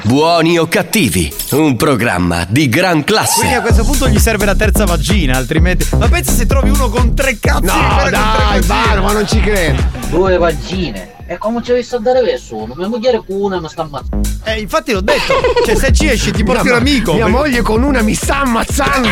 Buoni 0.05 0.59
o 0.59 0.69
cattivi, 0.69 1.31
un 1.51 1.77
programma 1.77 2.47
di 2.49 2.67
gran 2.71 3.05
quindi 3.05 3.13
a 3.13 3.15
classe. 3.23 3.61
questo 3.61 3.85
punto 3.85 4.09
gli 4.09 4.19
serve 4.19 4.47
la 4.47 4.55
terza 4.55 4.87
vagina, 4.87 5.37
altrimenti. 5.37 5.87
Ma 5.99 6.09
pensa 6.09 6.33
se 6.33 6.47
trovi 6.47 6.71
uno 6.71 6.89
con 6.89 7.15
tre 7.15 7.37
cazzi. 7.39 7.67
No, 7.67 8.09
dai. 8.09 8.63
Varo, 8.63 9.03
ma 9.03 9.13
non 9.13 9.27
ci 9.29 9.39
credo. 9.41 9.83
Due 10.09 10.39
vagine. 10.39 11.17
E 11.31 11.37
come 11.37 11.63
ci 11.63 11.73
hai 11.73 11.77
visto 11.79 11.97
andare 11.97 12.23
nessuno? 12.23 12.73
Mia 12.75 12.89
moglie 12.89 13.11
con 13.27 13.37
una 13.43 13.61
mi 13.61 13.69
sta 13.69 13.83
ammazzando. 13.83 14.29
Eh, 14.45 14.61
infatti 14.61 14.93
l'ho 14.93 15.03
detto. 15.03 15.35
Cioè, 15.63 15.77
se 15.77 15.93
ci 15.93 16.09
esci 16.09 16.31
ti 16.31 16.43
porti 16.43 16.69
un 16.69 16.77
amico. 16.77 17.13
Mia 17.13 17.27
moglie 17.27 17.61
con 17.61 17.83
una 17.83 18.01
mi 18.01 18.15
sta 18.15 18.41
ammazzando. 18.41 19.09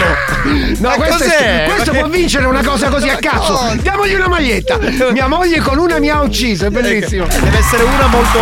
No, 0.78 0.88
Ma 0.88 0.94
questo, 0.94 1.24
è- 1.24 1.26
cos'è? 1.26 1.64
questo 1.68 1.92
Ma 1.92 1.98
può 1.98 2.08
che- 2.08 2.16
vincere 2.16 2.46
una 2.46 2.62
cosa 2.64 2.88
così 2.88 3.10
a 3.10 3.16
cazzo. 3.16 3.58
Diamogli 3.82 4.14
una 4.14 4.28
maglietta. 4.28 4.78
Mia 5.12 5.26
moglie 5.28 5.60
con 5.60 5.76
una 5.76 5.98
mi 5.98 6.08
ha 6.08 6.22
ucciso, 6.22 6.64
è 6.64 6.70
bellissimo. 6.70 7.26
Deve 7.26 7.58
essere 7.58 7.82
una 7.82 8.06
molto 8.06 8.38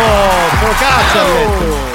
procaccia. 0.61 1.21
ha 1.21 1.94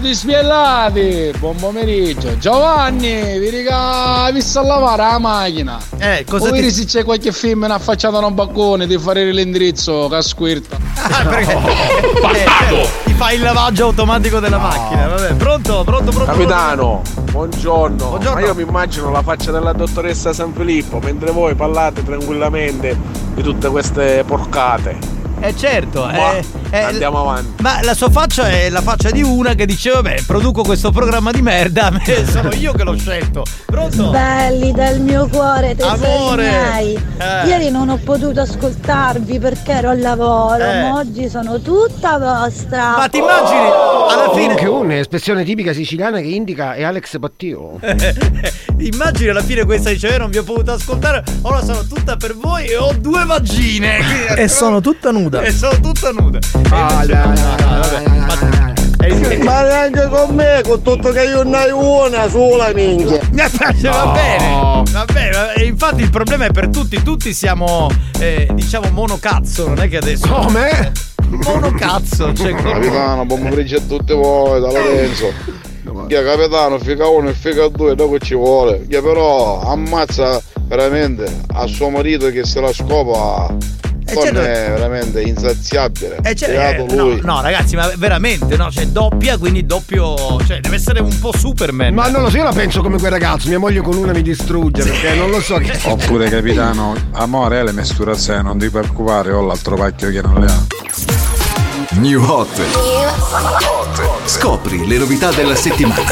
detto. 0.00 0.04
Sono 0.04 0.06
dispiellati, 0.06 1.32
buon 1.38 1.56
pomeriggio. 1.56 2.38
Giovanni, 2.38 3.38
vi 3.38 3.48
riga 3.50 4.30
visto 4.32 4.60
a 4.60 4.62
lavare 4.62 5.02
la 5.02 5.18
macchina. 5.18 5.78
Eh, 5.98 6.24
cosa 6.28 6.48
Vuoi 6.48 6.62
ti- 6.62 6.70
se 6.70 6.84
c'è 6.84 7.04
qualche 7.04 7.32
femmina 7.32 7.74
affacciata 7.74 8.18
a 8.18 8.24
un 8.26 8.34
baccone 8.34 8.86
di 8.86 8.98
fare 8.98 9.30
l'indirizzo 9.32 10.08
che 10.08 10.22
squirta? 10.22 10.76
Ah, 11.10 11.24
perché 11.24 11.52
eh, 11.52 12.88
ti 13.04 13.12
fai 13.14 13.36
il 13.36 13.42
lavaggio 13.42 13.84
automatico 13.84 14.40
della 14.40 14.58
macchina. 14.58 15.06
Vabbè, 15.08 15.34
pronto, 15.34 15.82
pronto, 15.84 16.10
pronto. 16.10 16.30
Capitano, 16.32 17.02
buongiorno. 17.30 18.18
Ma 18.34 18.40
io 18.40 18.54
mi 18.54 18.62
immagino 18.62 19.10
la 19.10 19.22
faccia 19.22 19.50
della 19.50 19.72
dottoressa 19.72 20.32
San 20.32 20.52
Filippo 20.52 20.98
mentre 20.98 21.30
voi 21.30 21.54
parlate 21.54 22.04
tranquillamente 22.04 22.96
di 23.34 23.42
tutte 23.42 23.68
queste 23.68 24.22
porcate. 24.26 25.17
Eh 25.40 25.56
certo, 25.56 26.04
Ma 26.04 26.36
eh, 26.36 26.44
eh, 26.70 26.78
andiamo 26.80 27.20
avanti. 27.20 27.62
Ma 27.62 27.80
la 27.82 27.94
sua 27.94 28.10
faccia 28.10 28.48
è 28.48 28.68
la 28.70 28.80
faccia 28.82 29.10
di 29.10 29.22
una 29.22 29.54
che 29.54 29.66
dice 29.66 29.90
vabbè 29.90 30.22
produco 30.26 30.62
questo 30.62 30.90
programma 30.90 31.30
di 31.30 31.40
merda, 31.42 31.90
sono 32.30 32.50
io 32.54 32.72
che 32.72 32.82
l'ho 32.82 32.96
scelto. 32.96 33.44
Pronto? 33.66 34.10
Belli 34.10 34.72
del 34.72 35.00
mio 35.00 35.28
cuore, 35.28 35.74
tesori 35.76 36.04
Amore. 36.04 36.50
miei. 36.50 36.94
Eh. 37.18 37.46
Ieri 37.46 37.70
non 37.70 37.88
ho 37.88 37.98
potuto 38.02 38.40
ascoltarvi 38.40 39.38
perché 39.38 39.72
ero 39.72 39.90
al 39.90 40.00
lavoro, 40.00 40.62
Eh. 40.64 40.82
ma 40.82 40.94
oggi 40.96 41.28
sono 41.28 41.60
tutta 41.60 42.18
vostra. 42.18 42.96
Ma 42.96 43.08
ti 43.08 43.18
immagini 43.18 43.66
alla 44.10 44.30
fine 44.34 44.46
Minchione, 44.48 44.98
espressione 45.00 45.44
tipica 45.44 45.72
siciliana 45.72 46.18
che 46.20 46.26
indica 46.28 46.74
è 46.74 46.82
Alex 46.82 47.18
Pattio. 47.18 47.78
Immagini 48.78 49.28
alla 49.30 49.42
fine 49.42 49.64
questa 49.64 49.90
dice 49.90 50.14
"Eh, 50.14 50.18
non 50.18 50.30
vi 50.30 50.38
ho 50.38 50.44
potuto 50.44 50.72
ascoltare, 50.72 51.22
ora 51.42 51.62
sono 51.64 51.84
tutta 51.84 52.16
per 52.16 52.36
voi 52.36 52.66
e 52.66 52.76
ho 52.76 52.92
due 52.98 53.24
vagine. 53.24 54.26
E 54.38 54.46
sono 54.48 54.80
tutta 54.80 55.10
nuda. 55.10 55.27
E 55.42 55.52
sono 55.52 55.78
tutta 55.80 56.10
nuda. 56.10 56.38
Ah, 56.70 57.04
Ma 59.42 59.62
neanche 59.62 60.08
con 60.08 60.34
me, 60.34 60.60
con 60.66 60.82
tutto 60.82 61.10
che 61.10 61.22
io 61.24 61.42
ne 61.42 61.56
hai 61.56 61.70
una 61.70 62.28
sola 62.28 62.72
minchia. 62.72 63.20
Va 63.30 64.12
bene, 64.12 64.82
va 64.92 65.04
bene, 65.04 65.54
e 65.54 65.64
infatti 65.64 66.02
il 66.02 66.10
problema 66.10 66.46
è 66.46 66.50
per 66.50 66.68
tutti, 66.68 67.02
tutti 67.02 67.32
siamo 67.32 67.88
eh, 68.18 68.48
diciamo 68.52 68.90
monocazzo, 68.90 69.68
non 69.68 69.80
è 69.80 69.88
che 69.88 69.98
adesso. 69.98 70.28
Come? 70.28 70.92
Monocazzo, 71.28 72.32
cioè 72.32 72.54
Capitano, 72.54 73.24
buon 73.26 73.42
pomeriggio 73.42 73.76
a 73.76 73.82
tutti 73.86 74.14
voi, 74.14 74.60
da 74.60 74.72
Lorenzo. 74.72 75.32
Che 76.06 76.22
capitano, 76.22 76.78
figa 76.78 77.06
uno 77.06 77.28
e 77.28 77.32
figa 77.34 77.68
due, 77.68 77.94
dopo 77.94 78.18
ci 78.18 78.34
vuole. 78.34 78.86
Che 78.86 79.00
però 79.00 79.60
ammazza 79.62 80.40
veramente 80.66 81.40
a 81.54 81.66
suo 81.66 81.88
marito 81.90 82.30
che 82.30 82.44
se 82.44 82.60
la 82.60 82.72
scopa. 82.72 83.54
Non 84.14 84.22
certo. 84.24 84.40
è 84.40 84.70
veramente 84.70 85.20
insaziabile. 85.22 86.18
Eh, 86.22 86.34
cioè, 86.34 86.50
Beato 86.50 86.92
eh, 86.92 86.94
no, 86.94 87.04
lui. 87.04 87.20
no, 87.22 87.40
ragazzi, 87.40 87.76
ma 87.76 87.90
veramente, 87.96 88.56
no? 88.56 88.70
Cioè, 88.70 88.86
doppia, 88.86 89.36
quindi 89.36 89.66
doppio. 89.66 90.16
Cioè, 90.44 90.60
deve 90.60 90.76
essere 90.76 91.00
un 91.00 91.18
po' 91.18 91.32
Superman. 91.36 91.92
Ma 91.92 92.08
non 92.08 92.22
lo 92.22 92.30
so, 92.30 92.36
io 92.38 92.44
la 92.44 92.52
penso 92.52 92.80
come 92.82 92.98
quel 92.98 93.10
ragazzo, 93.10 93.48
mia 93.48 93.58
moglie 93.58 93.80
con 93.80 93.96
una 93.96 94.12
mi 94.12 94.22
distrugge 94.22 94.82
perché 94.82 95.14
non 95.14 95.30
lo 95.30 95.40
so 95.40 95.56
che. 95.56 95.78
Oppure 95.88 96.28
capitano, 96.28 96.94
amore, 97.12 97.62
le 97.62 97.72
mesturazioni, 97.72 98.42
non 98.42 98.58
ti 98.58 98.68
preoccupare, 98.70 99.32
ho 99.32 99.44
l'altro 99.44 99.76
pacchio 99.76 100.10
che 100.10 100.22
non 100.22 100.40
le 100.40 100.46
ha. 100.46 100.66
New 101.98 102.22
Hot. 102.22 102.48
Scopri 104.24 104.86
le 104.86 104.98
novità 104.98 105.30
della 105.32 105.54
settimana. 105.56 106.04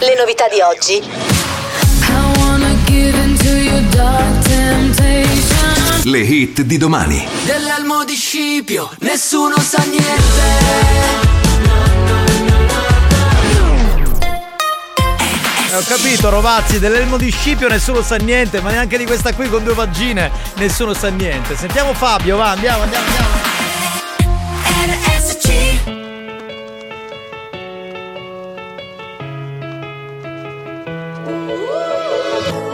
Le 0.00 0.14
novità 0.16 0.48
di 0.48 0.60
oggi. 0.60 1.41
Le 6.04 6.18
hit 6.18 6.62
di 6.62 6.76
domani. 6.78 7.26
Dell'elmo 7.44 8.04
di 8.04 8.14
Scipio, 8.14 8.90
nessuno 9.00 9.56
sa 9.58 9.82
niente. 9.84 11.30
Eh, 15.70 15.76
Ho 15.76 15.82
capito, 15.86 16.28
Rovazzi, 16.28 16.78
dell'elmo 16.78 17.16
di 17.16 17.30
Scipio 17.30 17.68
nessuno 17.68 18.02
sa 18.02 18.16
niente, 18.16 18.60
ma 18.60 18.70
neanche 18.70 18.98
di 18.98 19.06
questa 19.06 19.32
qui 19.32 19.48
con 19.48 19.64
due 19.64 19.74
vagine 19.74 20.30
nessuno 20.56 20.92
sa 20.92 21.08
niente. 21.08 21.56
Sentiamo 21.56 21.94
Fabio, 21.94 22.36
va, 22.36 22.50
andiamo, 22.50 22.82
andiamo, 22.82 23.06
andiamo. 23.06 23.51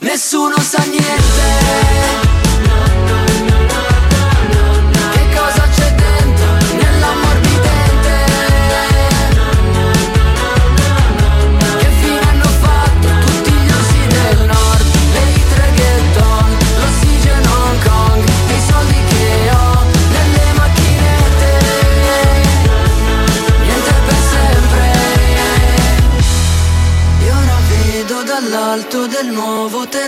Nessuno 0.00 0.58
sa 0.58 0.82
niente. 0.84 2.27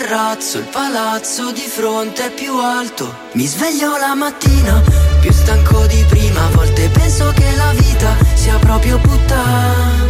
Terrazzo 0.00 0.56
il 0.58 0.64
palazzo 0.64 1.52
di 1.52 1.66
fronte 1.68 2.26
è 2.26 2.30
più 2.30 2.56
alto. 2.56 3.14
Mi 3.32 3.44
sveglio 3.44 3.98
la 3.98 4.14
mattina 4.14 4.82
più 5.20 5.30
stanco 5.30 5.84
di 5.86 6.02
prima, 6.08 6.42
a 6.42 6.48
volte 6.52 6.88
penso 6.88 7.30
che 7.34 7.54
la 7.54 7.72
vita 7.74 8.16
sia 8.34 8.56
proprio 8.56 8.98
puttana. 8.98 10.08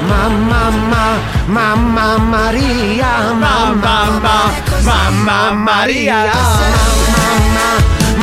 Mamma, 0.00 0.70
mamma, 0.70 1.18
mamma 1.46 2.18
Maria, 2.18 3.32
mamma, 3.32 4.04
mamma, 4.20 4.52
mamma 4.82 5.52
Maria, 5.52 6.24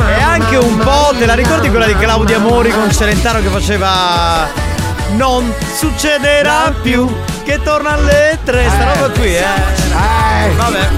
E 0.08 0.20
anche 0.20 0.56
un 0.56 0.76
po', 0.78 1.14
te 1.18 1.26
la 1.26 1.34
ricordi 1.34 1.68
quella 1.70 1.86
di 1.86 1.94
Claudia 1.96 2.38
Mori 2.38 2.70
con 2.70 2.90
Celentano 2.92 3.40
che 3.40 3.48
faceva 3.48 4.48
Non 5.16 5.52
succederà 5.74 6.72
più 6.82 7.08
che 7.44 7.60
torna 7.62 7.92
alle 7.92 8.38
tre, 8.44 8.68
sta 8.68 8.92
roba 8.94 9.10
qui, 9.10 9.34
eh. 9.34 10.50
Vabbè. 10.56 10.88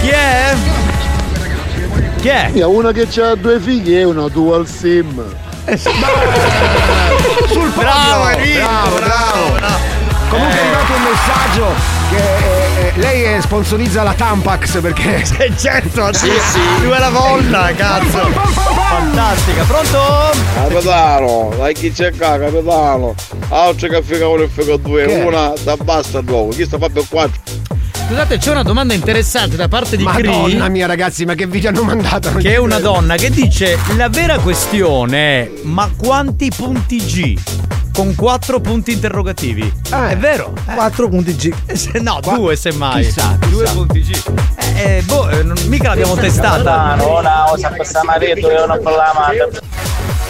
Chi 0.00 0.08
è? 0.08 0.54
Chi 2.20 2.28
è? 2.28 2.50
Io, 2.54 2.70
una 2.70 2.92
che 2.92 3.08
ha 3.20 3.34
due 3.34 3.60
figli 3.60 3.96
e 3.96 4.04
una 4.04 4.28
dual 4.28 4.66
sim. 4.66 5.22
Sul 5.74 7.70
Bravo, 7.70 8.24
bravo, 8.24 8.96
bravo. 8.96 9.50
bravo. 9.54 9.78
Comunque 10.28 10.58
è 10.58 10.60
arrivato 10.60 10.92
un 10.92 11.02
messaggio 11.02 11.74
che 12.10 12.55
eh, 12.86 12.92
lei 12.96 13.24
eh, 13.24 13.40
sponsorizza 13.40 14.02
la 14.02 14.12
Tampax 14.14 14.80
perché. 14.80 15.24
certo, 15.56 16.12
sì, 16.12 16.30
sì. 16.30 16.60
Più 16.80 16.90
è 16.90 16.98
la 16.98 17.10
volta, 17.10 17.72
cazzo. 17.74 18.28
Fantastica, 18.88 19.64
pronto? 19.64 19.98
Capitano, 20.54 21.52
dai 21.56 21.74
chi 21.74 21.92
c'è 21.92 22.14
qua, 22.14 22.38
capitano. 22.38 23.14
Altro 23.48 23.88
che 23.88 24.02
figa 24.02 24.28
1 24.28 24.42
e 24.42 24.48
figa 24.48 24.76
2, 24.76 25.06
Che 25.06 25.20
è? 25.20 25.24
una 25.24 25.52
da 25.62 25.76
basta 25.76 26.20
nuovo, 26.20 26.50
chi 26.50 26.64
sta 26.64 26.78
proprio 26.78 27.04
4. 27.08 27.40
Scusate, 28.06 28.38
c'è 28.38 28.50
una 28.52 28.62
domanda 28.62 28.94
interessante 28.94 29.56
da 29.56 29.66
parte 29.66 29.96
di 29.96 30.04
Madonna 30.04 30.46
Cree. 30.46 30.68
mia 30.68 30.86
ragazzi, 30.86 31.24
ma 31.24 31.34
che 31.34 31.46
video 31.46 31.70
hanno 31.70 31.82
mandato? 31.82 32.32
Che 32.34 32.52
è 32.54 32.56
una 32.56 32.78
donna 32.80 33.16
che 33.16 33.30
dice 33.30 33.76
la 33.96 34.08
vera 34.08 34.38
questione 34.38 35.18
è 35.18 35.50
ma 35.62 35.90
quanti 35.96 36.52
punti 36.54 36.98
G? 36.98 37.38
Con 37.96 38.14
quattro 38.14 38.60
punti 38.60 38.92
interrogativi. 38.92 39.72
è 39.88 40.18
vero? 40.18 40.52
4 40.74 41.08
punti 41.08 41.34
G. 41.34 41.50
Eh, 41.64 41.74
se- 41.76 41.98
no, 42.00 42.20
due 42.22 42.54
semmai. 42.54 43.02
Chissà, 43.02 43.38
chissà. 43.40 43.48
Due 43.54 43.64
punti 43.72 44.00
G. 44.02 44.22
Eh, 44.74 44.96
eh, 44.98 45.02
boh, 45.02 45.30
eh, 45.30 45.42
non- 45.42 45.56
mica 45.68 45.88
l'abbiamo 45.88 46.14
testata. 46.14 46.94
una 47.02 47.44
cosa 47.48 47.68
per 47.70 47.86
Samaretto 47.86 48.50
e 48.50 48.60
una 48.60 48.76
per 48.76 48.92
la 48.92 49.12
madre. 49.16 49.48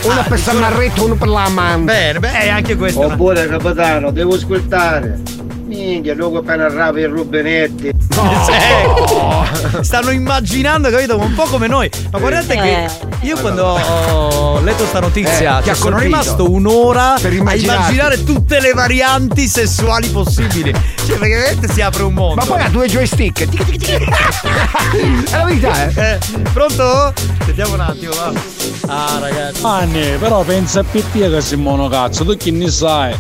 Una 0.04 0.22
per 0.22 0.38
San 0.38 0.58
Marretto, 0.58 1.04
uno 1.06 1.16
per 1.16 1.26
la 1.26 1.48
man. 1.48 1.84
Bene, 1.84 2.20
beh, 2.20 2.48
anche 2.50 2.76
questo. 2.76 3.00
Oppure 3.06 3.48
capitano, 3.48 4.12
devo 4.12 4.36
ascoltare. 4.36 5.18
Minchia, 5.66 6.14
dopo 6.14 6.38
appena 6.38 6.68
rapi 6.68 7.00
e 7.00 7.06
rubenetti. 7.06 7.90
Sì. 8.16 9.82
Stanno 9.82 10.10
immaginando, 10.10 10.88
capito? 10.88 11.18
Un 11.18 11.34
po' 11.34 11.44
come 11.44 11.66
noi. 11.66 11.90
Ma 12.10 12.18
guardate 12.18 12.56
che 12.56 12.88
io 13.20 13.36
quando 13.38 13.64
ho 13.64 14.60
letto 14.60 14.86
sta 14.86 15.00
notizia 15.00 15.60
Eh, 15.60 15.64
cioè, 15.64 15.74
sono 15.74 15.98
rimasto 15.98 16.50
un'ora 16.50 17.16
Per 17.20 17.30
a 17.30 17.34
immaginare 17.34 18.24
tutte 18.24 18.60
le 18.60 18.72
varianti 18.72 19.46
sessuali 19.46 20.08
possibili. 20.08 20.72
Cioè, 20.72 21.18
perché 21.18 21.34
veramente 21.34 21.70
si 21.70 21.82
apre 21.82 22.04
un 22.04 22.14
mondo. 22.14 22.36
Ma 22.36 22.44
poi 22.44 22.62
ha 22.62 22.68
due 22.68 22.88
joystick. 22.88 23.44
Tic, 23.48 23.64
tic, 23.64 23.76
tic. 23.76 25.30
È 25.30 25.36
la 25.36 25.44
verità, 25.44 25.86
eh. 25.88 26.12
Eh, 26.12 26.18
pronto? 26.52 27.12
Sentiamo 27.44 27.74
un 27.74 27.80
attimo, 27.80 28.12
va. 28.14 28.32
Ah, 28.86 29.18
ragazzi. 29.20 29.60
Anni, 29.62 30.16
però 30.18 30.42
pensa 30.42 30.80
a 30.80 30.84
PT 30.84 31.30
che 31.30 31.40
sei 31.40 31.58
monocazzo, 31.58 32.24
tu 32.24 32.36
chi 32.36 32.50
ne 32.50 32.70
sai? 32.70 33.14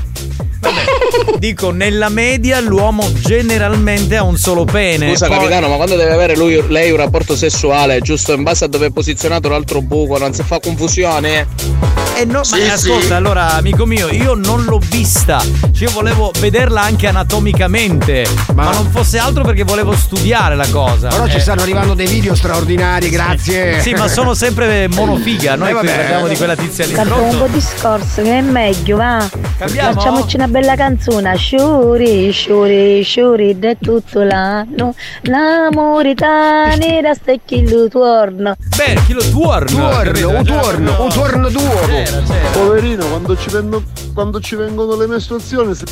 Dico, 1.38 1.70
nella 1.70 2.08
media 2.08 2.60
l'uomo 2.60 3.10
generalmente 3.12 4.16
ha 4.16 4.22
un 4.22 4.36
solo 4.36 4.64
pene. 4.64 5.08
Scusa 5.10 5.26
Poi- 5.26 5.36
capitano, 5.38 5.68
ma 5.68 5.76
quando 5.76 5.96
deve 5.96 6.12
avere 6.12 6.36
lui, 6.36 6.62
lei 6.68 6.90
un 6.90 6.96
rapporto 6.96 7.36
sessuale, 7.36 8.00
giusto 8.00 8.32
in 8.32 8.42
base 8.42 8.64
a 8.64 8.68
dove 8.68 8.86
è 8.86 8.90
posizionato 8.90 9.48
l'altro 9.48 9.82
buco, 9.82 10.18
non 10.18 10.32
si 10.32 10.42
fa 10.42 10.60
confusione? 10.60 12.05
Eh 12.18 12.24
no, 12.24 12.42
Sì, 12.44 12.60
ma 12.66 12.76
sì. 12.76 12.90
ascolta, 12.90 13.16
allora, 13.16 13.52
amico 13.56 13.84
mio, 13.84 14.08
io 14.08 14.32
non 14.34 14.64
l'ho 14.64 14.78
vista. 14.88 15.38
Cioè, 15.40 15.70
io 15.88 15.90
volevo 15.90 16.30
vederla 16.40 16.80
anche 16.80 17.06
anatomicamente. 17.08 18.26
Ma, 18.54 18.70
non 18.70 18.90
fosse 18.90 19.18
altro 19.18 19.44
perché 19.44 19.64
volevo 19.64 19.94
studiare 19.94 20.54
la 20.56 20.66
cosa. 20.70 21.08
Però 21.08 21.26
ci 21.28 21.36
Eh, 21.36 21.40
stanno 21.40 21.60
arrivando 21.62 21.92
dei 21.92 22.06
video 22.06 22.34
straordinari, 22.34 23.10
grazie. 23.10 23.80
Sì, 23.80 23.92
ma 23.92 24.08
sono 24.08 24.32
sempre 24.32 24.88
monofiga. 24.88 25.56
Noi 25.56 25.70
Eh, 25.70 25.74
qui 25.74 25.88
parliamo 25.88 26.26
di 26.28 26.36
quella 26.36 26.56
tizia 26.56 26.86
lì. 26.86 26.92
Cambiamo 26.94 27.24
un 27.28 27.38
po' 27.38 27.46
discorso 27.48 28.22
che 28.22 28.38
è 28.38 28.40
meglio, 28.40 28.96
va. 28.96 29.28
Cambiamo? 29.58 29.92
Facciamoci 29.92 30.36
una 30.36 30.48
bella 30.48 30.74
canzone. 30.74 31.36
Sciuri, 31.36 32.30
sciuri, 32.32 33.02
sciuri, 33.02 33.58
de 33.58 33.76
tutto 33.78 34.22
l'anno. 34.22 34.94
L'amore 35.22 36.14
tane 36.14 37.00
da 37.02 37.12
stecchillo 37.12 37.88
tuorno. 37.88 38.54
Beh, 38.74 39.00
chi 39.06 39.12
lo 39.12 39.28
tuorno? 39.28 39.88
capito? 39.90 40.30
un 40.30 40.44
tuorno, 40.44 41.02
un 41.02 41.08
tuorno 41.10 41.48
d'uovo. 41.50 42.04
Poverino, 42.52 43.06
quando 43.08 43.36
ci, 43.36 43.48
vengono, 43.50 43.82
quando 44.14 44.40
ci 44.40 44.54
vengono 44.54 44.96
le 44.96 45.06
mestruazioni. 45.06 45.74
si- 45.74 45.84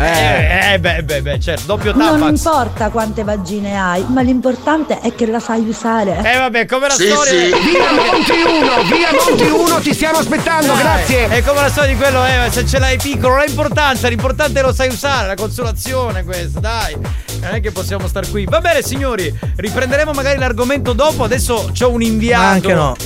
Eh, 0.00 0.72
eh, 0.74 0.78
beh, 0.78 1.02
beh, 1.02 1.22
beh, 1.22 1.40
certo, 1.40 1.62
doppio 1.66 1.92
Non 1.94 2.18
tampax. 2.20 2.28
importa 2.36 2.88
quante 2.90 3.24
vagine 3.24 3.78
hai, 3.80 4.04
ma 4.08 4.20
l'importante 4.22 5.00
è 5.00 5.14
che 5.14 5.26
la 5.26 5.40
sai 5.40 5.66
usare. 5.68 6.18
Eh 6.24 6.38
vabbè, 6.38 6.66
come 6.66 6.88
la 6.88 6.94
Sì, 6.94 7.06
storia. 7.08 7.32
sì. 7.32 7.48
Via 7.48 7.92
Monti 7.92 8.32
1, 8.32 8.96
via 8.96 9.08
Monti 9.12 9.44
1, 9.70 9.78
ti 9.80 9.94
stiamo 9.94 10.18
aspettando, 10.18 10.72
Dai, 10.72 10.82
grazie. 10.82 11.28
È 11.28 11.42
come 11.42 11.60
la 11.62 11.70
storia 11.70 11.92
di 11.92 11.96
quello, 11.98 12.24
eh, 12.24 12.50
se 12.50 12.66
ce 12.66 12.78
l'hai 12.78 12.96
piccolo 12.98 13.34
non 13.34 13.38
ha 13.40 13.44
importanza, 13.44 14.08
l'importante 14.08 14.58
è 14.60 14.62
lo 14.62 14.72
sai 14.72 14.88
usare, 14.88 15.26
la 15.28 15.34
consolazione 15.36 16.24
questa, 16.24 16.60
dai. 16.60 16.96
Non 17.40 17.54
è 17.54 17.60
che 17.60 17.70
possiamo 17.70 18.06
star 18.08 18.28
qui. 18.30 18.44
Va 18.44 18.60
bene, 18.60 18.82
signori, 18.82 19.32
riprenderemo 19.56 20.12
magari 20.12 20.38
l'argomento 20.38 20.92
dopo. 20.92 21.22
Adesso 21.24 21.70
c'ho 21.72 21.90
un 21.90 22.02
inviato. 22.02 22.42
Ma 22.42 22.48
anche 22.50 22.74
no. 22.74 22.96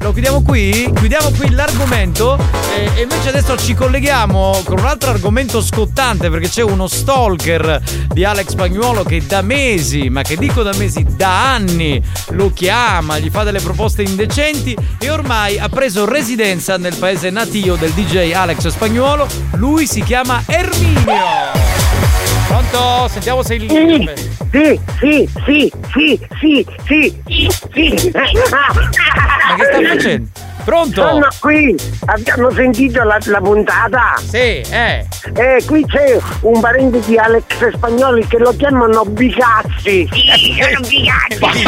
Lo 0.00 0.12
chiudiamo 0.12 0.42
qui? 0.42 0.90
Chiudiamo 0.94 1.30
qui 1.36 1.50
l'argomento 1.50 2.38
e, 2.74 2.90
e 2.94 3.02
invece 3.02 3.30
adesso 3.30 3.56
ci 3.56 3.74
colleghiamo 3.74 4.62
con 4.64 4.78
un 4.78 4.86
altro 4.86 5.10
argomento 5.10 5.60
scottante 5.60 6.30
perché 6.30 6.48
c'è 6.48 6.62
uno 6.62 6.86
stalker 6.86 7.82
di 8.06 8.24
Alex 8.24 8.54
Pagnuolo 8.54 9.02
che 9.02 9.24
da 9.26 9.42
mesi, 9.42 10.08
ma 10.08 10.22
che 10.22 10.36
dico 10.36 10.62
da 10.62 10.72
mesi, 10.74 11.04
da 11.16 11.52
anni 11.52 12.00
lo 12.30 12.52
chiama, 12.52 13.18
gli 13.18 13.28
fa 13.28 13.42
delle 13.42 13.60
proposte 13.60 14.02
indecenti 14.02 14.76
e 14.98 15.10
ormai 15.10 15.58
ha 15.58 15.68
preso 15.68 16.04
residenza 16.04 16.76
nel 16.78 16.94
paese 16.96 17.30
natio 17.30 17.74
del 17.74 17.90
DJ 17.90 18.32
Alex 18.32 18.68
Spagnuolo. 18.68 19.26
Lui 19.54 19.86
si 19.86 20.02
chiama 20.02 20.42
Erminio. 20.46 22.07
Pronto? 22.48 23.08
Sentiamo 23.08 23.42
se 23.42 23.54
il 23.56 23.68
Sì, 23.68 24.80
sì, 24.98 25.28
sì, 25.44 25.70
sì, 25.92 26.18
sì, 26.40 26.66
sì, 26.86 27.22
sì, 27.26 27.98
sì. 27.98 28.10
Ma 28.12 29.54
che 29.54 29.64
sta 29.64 29.82
facendo? 29.86 30.28
Pronto? 30.68 31.00
Sono 31.00 31.28
qui, 31.40 31.74
abbiamo 32.04 32.50
sentito 32.50 33.02
la, 33.02 33.16
la 33.24 33.40
puntata. 33.40 34.16
Sì, 34.22 34.36
eh. 34.36 35.06
Eh, 35.32 35.62
qui 35.64 35.82
c'è 35.86 36.18
un 36.42 36.60
parente 36.60 37.00
di 37.06 37.16
Alex 37.16 37.72
Spagnoli 37.72 38.26
che 38.26 38.36
lo 38.36 38.54
chiamano 38.54 39.02
Bicazzi. 39.06 40.06
Sì, 40.12 40.60
sono 40.60 40.86
Bicazzi. 40.86 41.64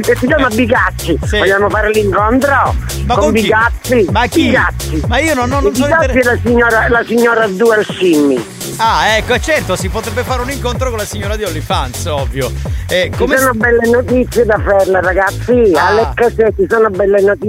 che 0.00 0.14
si 0.14 0.26
chiama 0.28 0.48
Bicazzi. 0.48 1.18
Vogliamo 1.28 1.68
fare 1.68 1.90
l'incontro? 1.90 2.72
Ma 3.06 3.16
con 3.16 3.32
chi? 3.32 3.42
Bicazzi. 3.42 4.06
Ma 4.12 4.26
chi? 4.28 4.46
Bicazzi. 4.46 5.02
Ma 5.08 5.18
io 5.18 5.34
non, 5.34 5.48
non, 5.48 5.64
non 5.64 5.72
E 5.72 5.74
sono 5.74 5.88
Bicazzi 5.88 6.18
è 6.18 6.22
la 6.22 6.38
signora, 6.44 6.88
la 6.88 7.04
signora 7.04 7.48
Dual 7.48 7.84
Simmi. 7.84 8.58
Ah, 8.76 9.16
ecco, 9.16 9.38
certo, 9.40 9.74
si 9.74 9.88
potrebbe 9.88 10.22
fare 10.22 10.40
un 10.40 10.50
incontro 10.50 10.88
con 10.88 10.98
la 10.98 11.04
signora 11.04 11.34
di 11.34 11.42
OnlyFans, 11.42 12.06
ovvio. 12.06 12.50
Eh, 12.88 13.10
Ci 13.12 13.18
come 13.18 13.36
sono 13.36 13.52
belle 13.52 13.88
notizie 13.90 14.44
da 14.44 14.58
farle, 14.58 15.00
ragazzi. 15.02 15.72
Ah. 15.74 15.88
Alex, 15.88 16.34
ci 16.56 16.66
sono 16.68 16.88
belle 16.88 17.20
notizie. 17.20 17.39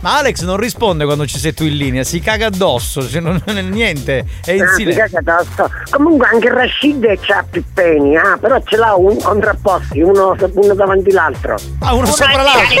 Ma 0.00 0.18
Alex 0.18 0.42
non 0.44 0.56
risponde 0.56 1.04
quando 1.04 1.26
ci 1.26 1.38
sei 1.38 1.52
tu 1.52 1.64
in 1.64 1.76
linea, 1.76 2.04
si 2.04 2.20
caga 2.20 2.46
addosso, 2.46 3.06
cioè 3.08 3.20
non, 3.20 3.42
non 3.44 3.56
è 3.58 3.62
niente, 3.62 4.24
è 4.44 4.52
in 4.52 4.62
Ah, 4.62 4.68
silenzio. 4.74 5.06
si 5.06 5.12
caga 5.14 5.36
tosto. 5.38 5.70
Comunque 5.90 6.28
anche 6.28 6.48
Rashid 6.48 7.18
c'ha 7.20 7.44
più 7.50 7.64
peni, 7.74 8.16
ah, 8.16 8.38
però 8.40 8.60
ce 8.64 8.76
l'ha 8.76 8.94
un 8.94 9.20
contrapposti, 9.20 10.00
uno, 10.00 10.36
uno 10.52 10.74
davanti 10.74 11.10
l'altro. 11.10 11.56
Ah, 11.80 11.94
uno 11.94 12.06
sopra 12.06 12.42
l'altro. 12.42 12.80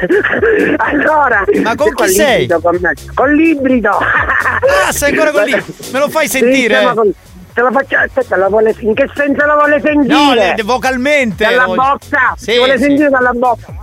allora, 0.78 1.44
Ma 1.62 1.74
con 1.74 1.92
chi 1.94 2.08
sei? 2.08 2.40
librido 2.40 2.60
Con, 2.60 2.78
me. 2.80 2.92
con 3.14 3.32
l'ibrido. 3.34 3.90
Ah, 3.90 4.92
sei 4.92 5.10
ancora 5.10 5.30
con 5.32 5.42
lì? 5.44 5.52
Me 5.92 5.98
lo 5.98 6.08
fai 6.08 6.28
Sì, 6.28 6.38
sentire? 6.38 6.92
con- 6.94 7.12
Te 7.52 7.62
lo 7.62 7.72
faccio, 7.72 7.96
aspetta, 7.96 8.36
la 8.36 8.48
vuole, 8.48 8.72
in 8.78 8.94
che 8.94 9.10
senso 9.12 9.44
la 9.44 9.54
vuole 9.54 9.80
sentire? 9.82 10.54
No, 10.56 10.62
vocalmente. 10.64 11.44
Dalla 11.44 11.64
voglio- 11.66 11.82
bocca? 11.82 12.34
Sì, 12.36 12.56
vuole 12.56 12.76
sì. 12.76 12.84
sentire 12.84 13.08
dalla 13.10 13.32
bocca? 13.32 13.74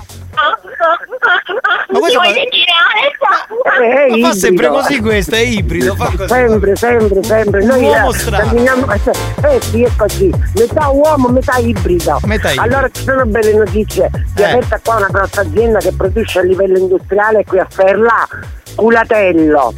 Ma 1.90 2.00
questo 2.00 2.20
vuoi 2.20 2.34
fa- 2.34 3.82
Eh, 3.82 4.18
Ma 4.18 4.28
fa 4.28 4.34
sempre 4.34 4.68
così 4.70 5.00
questo, 5.02 5.36
è 5.36 5.40
ibrido, 5.40 5.96
fa 5.96 6.12
così. 6.16 6.28
Sempre, 6.28 6.76
sempre, 6.76 7.24
sempre. 7.24 7.64
Noi 7.64 7.84
uomo 7.84 8.12
camminiamo- 8.30 8.92
eh, 8.94 9.00
eh 9.56 9.62
sì, 9.62 9.84
è 9.84 9.90
così. 9.98 10.32
Metà 10.56 10.90
uomo, 10.90 11.28
metà 11.30 11.58
ibrido. 11.58 12.20
Metà 12.26 12.52
ibrido. 12.52 12.62
Allora 12.76 12.90
ci 12.92 13.04
sono 13.04 13.26
belle 13.26 13.54
notizie. 13.54 14.10
Si 14.36 14.42
è 14.42 14.46
Eh. 14.46 14.50
aperta 14.52 14.80
qua 14.84 14.96
una 14.98 15.08
grossa 15.12 15.42
azienda 15.42 15.80
che 15.80 15.92
produce 15.94 16.40
a 16.40 16.44
livello 16.44 16.78
industriale 16.78 17.44
qui 17.44 17.60
a 17.60 17.68
Ferla 17.70 18.28
culatello. 18.76 19.74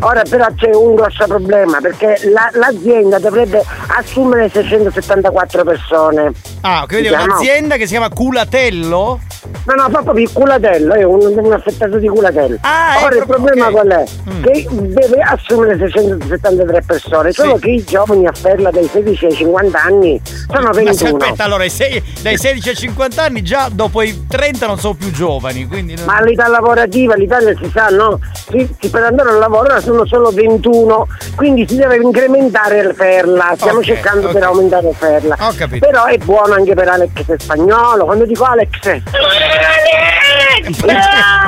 Ora 0.00 0.22
però 0.28 0.46
c'è 0.54 0.74
un 0.74 0.94
grosso 0.94 1.26
problema 1.26 1.80
perché 1.80 2.18
la- 2.32 2.50
l'azienda 2.52 3.18
dovrebbe 3.18 3.62
assumere 3.96 4.48
674 4.50 5.64
persone. 5.64 6.32
Ah, 6.62 6.84
quindi 6.86 7.08
Diciamo- 7.08 7.24
un'azienda 7.24 7.76
che 7.76 7.82
si 7.86 7.92
chiama 7.92 8.08
Culatello? 8.10 9.20
No, 9.66 9.74
no, 9.74 9.88
proprio 9.90 10.24
il 10.24 10.32
culatello, 10.32 10.94
è 10.94 11.02
un, 11.04 11.20
un 11.36 11.52
affettato 11.52 11.98
di 11.98 12.06
culatello. 12.08 12.56
Ah, 12.62 13.00
Ora 13.04 13.16
il 13.16 13.26
problema 13.26 13.66
ok. 13.66 13.72
qual 13.72 13.88
è? 13.88 14.04
Mm. 14.30 14.42
Che 14.42 14.66
deve 14.70 15.20
assumere 15.22 15.76
673 15.78 16.82
persone, 16.86 17.32
solo 17.32 17.56
che 17.56 17.70
i 17.70 17.84
giovani 17.84 18.26
a 18.26 18.32
Ferla 18.32 18.70
dai 18.70 18.88
16 18.88 19.26
ai 19.26 19.32
50 19.34 19.80
anni 19.82 20.20
sono 20.24 20.62
Ma 20.62 20.70
21. 20.70 21.16
aspetta, 21.16 21.44
allora, 21.44 21.68
sei- 21.68 22.02
dai 22.22 22.36
16 22.36 22.68
ai 22.70 22.74
50 22.76 23.22
anni 23.24 23.42
già 23.42 23.68
dopo 23.70 24.02
i 24.02 24.26
30 24.28 24.66
non 24.66 24.78
sono 24.78 24.94
più 24.94 25.10
giovani, 25.10 25.66
quindi... 25.66 25.94
non- 25.96 26.04
Ma 26.06 26.20
l'età 26.22 26.46
lavorativa, 26.48 27.14
l'Italia 27.14 27.54
si 27.60 27.70
sa, 27.72 27.88
no? 27.88 28.18
Si- 28.50 28.68
si- 28.80 28.88
per 28.90 29.02
andare 29.04 29.30
al 29.30 29.38
lavoro 29.38 29.65
ora 29.66 29.80
sono 29.80 30.06
solo 30.06 30.30
21, 30.30 31.06
quindi 31.34 31.66
si 31.68 31.76
deve 31.76 31.96
incrementare 31.96 32.78
il 32.78 32.94
Ferla. 32.94 33.52
Stiamo 33.56 33.78
Ok, 33.78 33.84
cercando 33.84 34.28
ok. 34.28 34.32
per 34.32 34.42
aumentare 34.44 34.88
il 34.88 34.94
Ferla. 34.94 35.36
Ho 35.40 35.52
capito. 35.56 35.84
Però 35.86 36.04
è 36.04 36.16
buono 36.18 36.54
anche 36.54 36.74
per 36.74 36.88
Alex 36.88 37.36
spagnolo. 37.36 38.04
Quando 38.04 38.24
dico 38.24 38.44
Alex, 38.44 38.78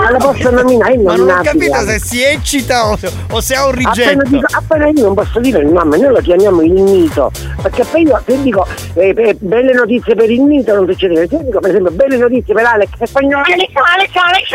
ma 0.01 0.11
lo 0.11 0.19
posso 0.19 0.51
nominare? 0.51 0.97
Ma 0.99 1.15
non 1.17 1.29
ho 1.31 1.41
capito 1.43 1.77
se 1.87 1.99
si 1.99 2.23
eccita 2.23 2.89
o, 2.89 2.99
o 3.31 3.41
se 3.41 3.55
ha 3.55 3.67
un 3.67 3.71
Appena, 3.73 3.91
rigetto. 3.93 4.29
dico, 4.29 4.47
appena 4.51 4.87
io 4.89 5.03
non 5.05 5.15
posso 5.15 5.41
dire 5.41 5.59
il 5.61 5.69
nome, 5.69 5.97
noi 5.99 6.13
lo 6.13 6.21
chiamiamo 6.21 6.63
il 6.63 6.73
mito. 6.73 7.31
Perché 7.63 7.85
poi 7.85 8.03
io 8.03 8.21
se 8.27 8.43
dico 8.43 8.67
eh, 8.95 9.15
eh, 9.17 9.37
belle 9.39 9.73
notizie 9.73 10.15
per 10.15 10.31
il 10.31 10.41
mito 10.43 10.75
non 10.75 10.87
succede. 10.89 11.27
Se 11.29 11.35
io 11.37 11.43
dico 11.43 11.61
per 11.61 11.71
esempio 11.71 11.91
belle 11.93 12.17
notizie 12.17 12.55
per 12.55 12.65
Alex 12.65 12.89
spagnolo. 13.03 13.45
Alex, 13.45 13.71
Alex, 13.95 14.11
Alex, 14.15 14.53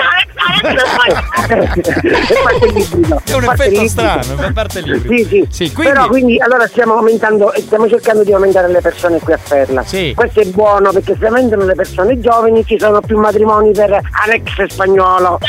Alex, 0.64 1.24
Alex. 1.44 2.30
e 2.30 2.36
parte 2.44 2.66
librido. 2.72 3.22
È 3.26 3.34
un 3.34 3.44
effetto 3.44 3.70
librido. 3.70 3.88
strano, 3.88 4.22
fa 4.24 4.52
parte 4.54 4.80
il 4.80 4.86
libro. 4.92 5.14
Sì, 5.28 5.48
sì. 5.50 5.72
quindi- 5.74 5.92
Però 5.94 6.08
quindi 6.08 6.40
allora 6.40 6.68
stiamo 6.68 6.96
aumentando, 6.98 7.52
stiamo 7.58 7.88
cercando 7.88 8.24
di 8.24 8.34
aumentare 8.34 8.68
le 8.70 8.82
persone 8.82 9.20
qui 9.20 9.34
a 9.34 9.40
Perla. 9.48 9.84
Questo 10.16 10.40
è 10.40 10.46
buono 10.46 10.92
perché 10.92 11.16
se 11.20 11.26
aumentano 11.28 11.66
le 11.66 11.76
persone 11.76 12.20
giovani 12.20 12.66
ci 12.66 12.78
sono 12.80 13.02
più 13.02 13.18
matrimoni 13.20 13.72
per 13.72 14.00
Alex 14.26 14.43
spagnolo. 14.68 15.40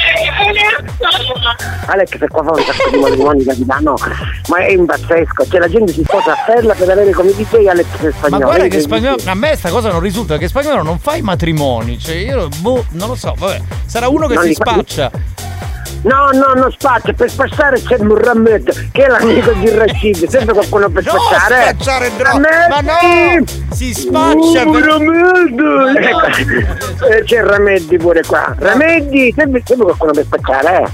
Alex 1.87 2.19
è 2.19 2.27
qua 2.29 2.43
fa 2.43 2.51
un 2.51 2.63
sacco 2.65 2.91
di 2.91 2.99
matrimoni 2.99 3.45
capitano, 3.45 3.95
ma 4.49 4.59
è 4.59 4.71
impazzesco, 4.71 5.47
cioè 5.49 5.61
la 5.61 5.69
gente 5.69 5.93
si 5.93 6.03
sposa 6.05 6.33
a 6.33 6.37
Perla 6.47 6.75
per 6.75 6.89
avere 6.91 7.13
come 7.13 7.33
DJ 7.33 7.67
Alex 7.67 7.87
spagnolo. 7.87 8.31
Ma 8.31 8.39
guarda 8.39 8.67
che 8.69 8.77
È 8.77 8.81
spagnolo. 8.81 9.17
A 9.27 9.35
me 9.35 9.57
sta 9.57 9.71
cosa 9.71 9.91
non 9.91 10.01
risulta 10.01 10.39
che 10.39 10.49
spagnolo 10.49 10.83
non 10.83 10.99
fa 10.99 11.17
i 11.17 11.23
matrimoni. 11.23 11.99
Cioè, 11.99 12.15
io 12.17 12.49
boh, 12.59 12.85
non 12.91 13.09
lo 13.09 13.15
so, 13.15 13.35
vabbè. 13.37 13.61
Sarà 13.87 14.09
uno 14.09 14.27
che 14.27 14.35
Non 14.35 14.43
si 14.45 14.49
li 14.51 14.55
fa- 14.55 14.65
spaccia. 14.73 15.11
No, 16.05 16.29
no, 16.33 16.53
non 16.55 16.71
spaccia, 16.71 17.13
per 17.15 17.31
spazzare 17.31 17.81
c'è 17.81 17.97
Murramed, 17.99 18.91
che 18.93 19.05
è 19.05 19.09
l'amico 19.09 19.53
di 19.53 19.71
Rashid, 19.71 20.29
sempre 20.29 20.53
qualcuno 20.53 20.91
per 20.91 21.03
No, 21.07 21.13
spazzare. 21.19 21.63
spacciare 21.63 22.11
droga, 22.17 22.49
ma 22.69 22.81
no! 22.81 23.45
Si 23.73 23.95
spaccia 23.95 24.65
per- 24.71 24.83
Ramed! 24.85 25.97
Ecco, 25.97 27.07
eh, 27.07 27.23
C'è 27.25 27.43
Rameddi 27.43 27.97
pure 27.97 28.23
qua. 28.23 28.55
Rameddi, 28.59 29.33
sempre, 29.35 29.63
sempre 29.65 29.87
qualcuno 29.87 30.13
per 30.13 30.25
spazzare, 30.25 30.83
eh. 30.83 30.89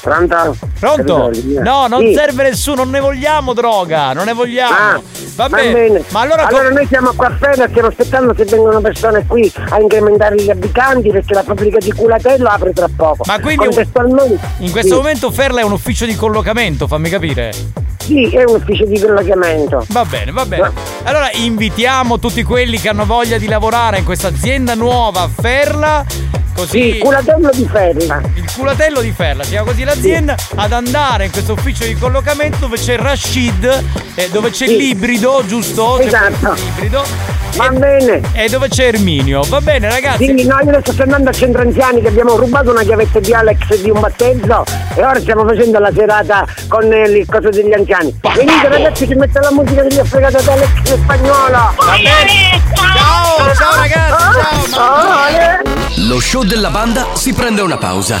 Pronto? 0.00 0.56
Pronto? 0.78 1.30
No, 1.62 1.86
non 1.88 2.00
Sì. 2.00 2.14
serve 2.14 2.44
nessuno, 2.44 2.76
non 2.84 2.90
ne 2.90 3.00
vogliamo 3.00 3.52
droga, 3.52 4.12
non 4.12 4.26
ne 4.26 4.32
vogliamo. 4.32 4.72
Ah, 4.74 5.00
Va 5.34 5.46
Va 5.48 5.56
bene. 5.56 5.72
bene. 5.72 6.04
Ma 6.10 6.20
allora, 6.20 6.46
allora 6.46 6.68
co- 6.68 6.74
noi 6.74 6.86
siamo 6.88 7.12
qua 7.14 7.26
a 7.28 7.36
Ferra, 7.38 7.68
stiamo 7.68 7.88
aspettando 7.88 8.34
se 8.36 8.44
vengono 8.44 8.80
persone 8.80 9.24
qui 9.26 9.52
a 9.70 9.78
incrementare 9.80 10.34
gli 10.36 10.50
abitanti 10.50 11.10
perché 11.10 11.34
la 11.34 11.42
fabbrica 11.44 11.78
di 11.78 11.92
Culatello 11.92 12.48
apre 12.48 12.72
tra 12.72 12.86
poco. 12.94 13.22
Ma 13.26 13.38
quindi 13.38 13.66
in 13.66 14.70
questo 14.72 14.88
sì. 14.88 14.94
momento 14.94 15.30
Ferla 15.30 15.60
è 15.60 15.64
un 15.64 15.72
ufficio 15.72 16.06
di 16.06 16.16
collocamento, 16.16 16.86
fammi 16.88 17.08
capire. 17.08 17.52
Sì, 17.98 18.24
è 18.34 18.42
un 18.44 18.56
ufficio 18.56 18.84
di 18.86 18.98
collocamento. 19.00 19.84
Va 19.90 20.04
bene, 20.04 20.32
va 20.32 20.44
bene. 20.46 20.72
Allora 21.04 21.30
invitiamo 21.32 22.18
tutti 22.18 22.42
quelli 22.42 22.80
che 22.80 22.88
hanno 22.88 23.04
voglia 23.04 23.38
di 23.38 23.46
lavorare 23.46 23.98
in 23.98 24.04
questa 24.04 24.28
azienda 24.28 24.74
nuova 24.74 25.22
a 25.22 25.28
Ferla. 25.28 26.04
Così. 26.54 26.94
Sì, 26.94 26.98
culatello 26.98 27.50
di 27.52 27.68
Ferla. 27.70 28.20
Il 28.34 28.50
culatello 28.56 29.00
di 29.00 29.12
Ferla, 29.12 29.44
si 29.44 29.50
chiama 29.50 29.70
così 29.70 29.84
l'azienda, 29.88 30.36
ad 30.56 30.72
andare 30.72 31.24
in 31.26 31.30
questo 31.30 31.54
ufficio 31.54 31.84
di 31.84 31.94
collocamento 31.94 32.58
dove 32.60 32.76
c'è 32.76 32.96
Rashid, 32.96 33.84
eh, 34.14 34.28
dove 34.30 34.50
c'è 34.50 34.66
Sì. 34.66 34.76
l'ibrido, 34.76 35.42
giusto? 35.46 35.98
Esatto. 35.98 36.52
l'ibrido. 36.52 37.02
Va 37.56 37.66
e, 37.66 37.70
bene. 37.70 38.20
E 38.34 38.48
dove 38.48 38.68
c'è 38.68 38.88
Erminio. 38.88 39.42
Va 39.48 39.60
bene, 39.60 39.88
ragazzi. 39.88 40.24
Quindi 40.24 40.44
noi 40.44 40.60
adesso 40.60 40.92
stiamo 40.92 41.14
andando 41.14 41.30
al 41.30 41.34
centro 41.34 41.62
anziani 41.62 42.02
che 42.02 42.08
abbiamo 42.08 42.36
rubato 42.36 42.70
una 42.70 42.82
chiavetta 42.82 43.18
di 43.20 43.32
Alex 43.32 43.80
di 43.80 43.90
un 43.90 44.00
battezzo 44.00 44.64
e 44.94 45.02
ora 45.02 45.18
stiamo 45.18 45.46
facendo 45.46 45.78
la 45.78 45.90
serata 45.94 46.46
con 46.68 46.92
eh, 46.92 47.08
il 47.08 47.26
coso 47.26 47.48
degli 47.48 47.72
anziani. 47.72 48.14
Venite 48.34 48.68
ragazzi 48.68 49.06
che 49.06 49.14
mette 49.16 49.40
la 49.40 49.50
musica 49.50 49.82
che 49.82 49.94
gli 49.94 49.98
ho 49.98 50.04
fregato 50.04 50.36
ad 50.36 50.46
Alex 50.48 50.68
in 50.90 51.02
spagnolo. 51.02 51.50
Va 51.50 51.96
bene. 51.96 52.62
Ciao, 52.74 53.54
ciao 53.54 53.74
ragazzi, 53.76 54.70
ciao. 54.70 55.18
Ale. 55.24 55.62
Lo 56.06 56.20
show 56.20 56.44
della 56.44 56.70
banda 56.70 57.06
si 57.14 57.32
prende 57.32 57.62
una 57.62 57.78
pausa. 57.78 58.20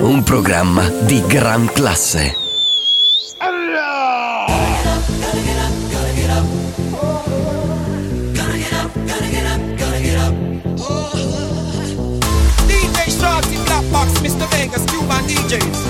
un 0.00 0.22
programma 0.22 0.88
di 0.88 1.22
gran 1.26 1.66
classe. 1.72 2.36
DJ 12.66 13.08
Shorty, 13.08 13.56
Black 13.64 13.84
Box, 13.90 14.20
Mr. 14.20 14.46
Vegas, 14.50 14.84
Cuban 14.84 15.24
DJs. 15.26 15.85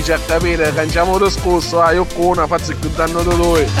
Fece 0.00 0.12
a 0.14 0.18
capire 0.18 0.72
che 0.72 0.80
abbiamo 0.80 1.18
lo 1.18 1.28
scorso, 1.28 1.80
ah, 1.80 1.92
io 1.92 2.06
con 2.06 2.26
una 2.26 2.46
faccio 2.46 2.74
più 2.78 2.90
danno 2.94 3.22
da 3.22 3.34
lui. 3.34 3.64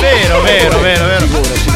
Vero, 0.00 0.40
vero, 0.42 0.78
vero, 0.80 1.06
vero. 1.06 1.26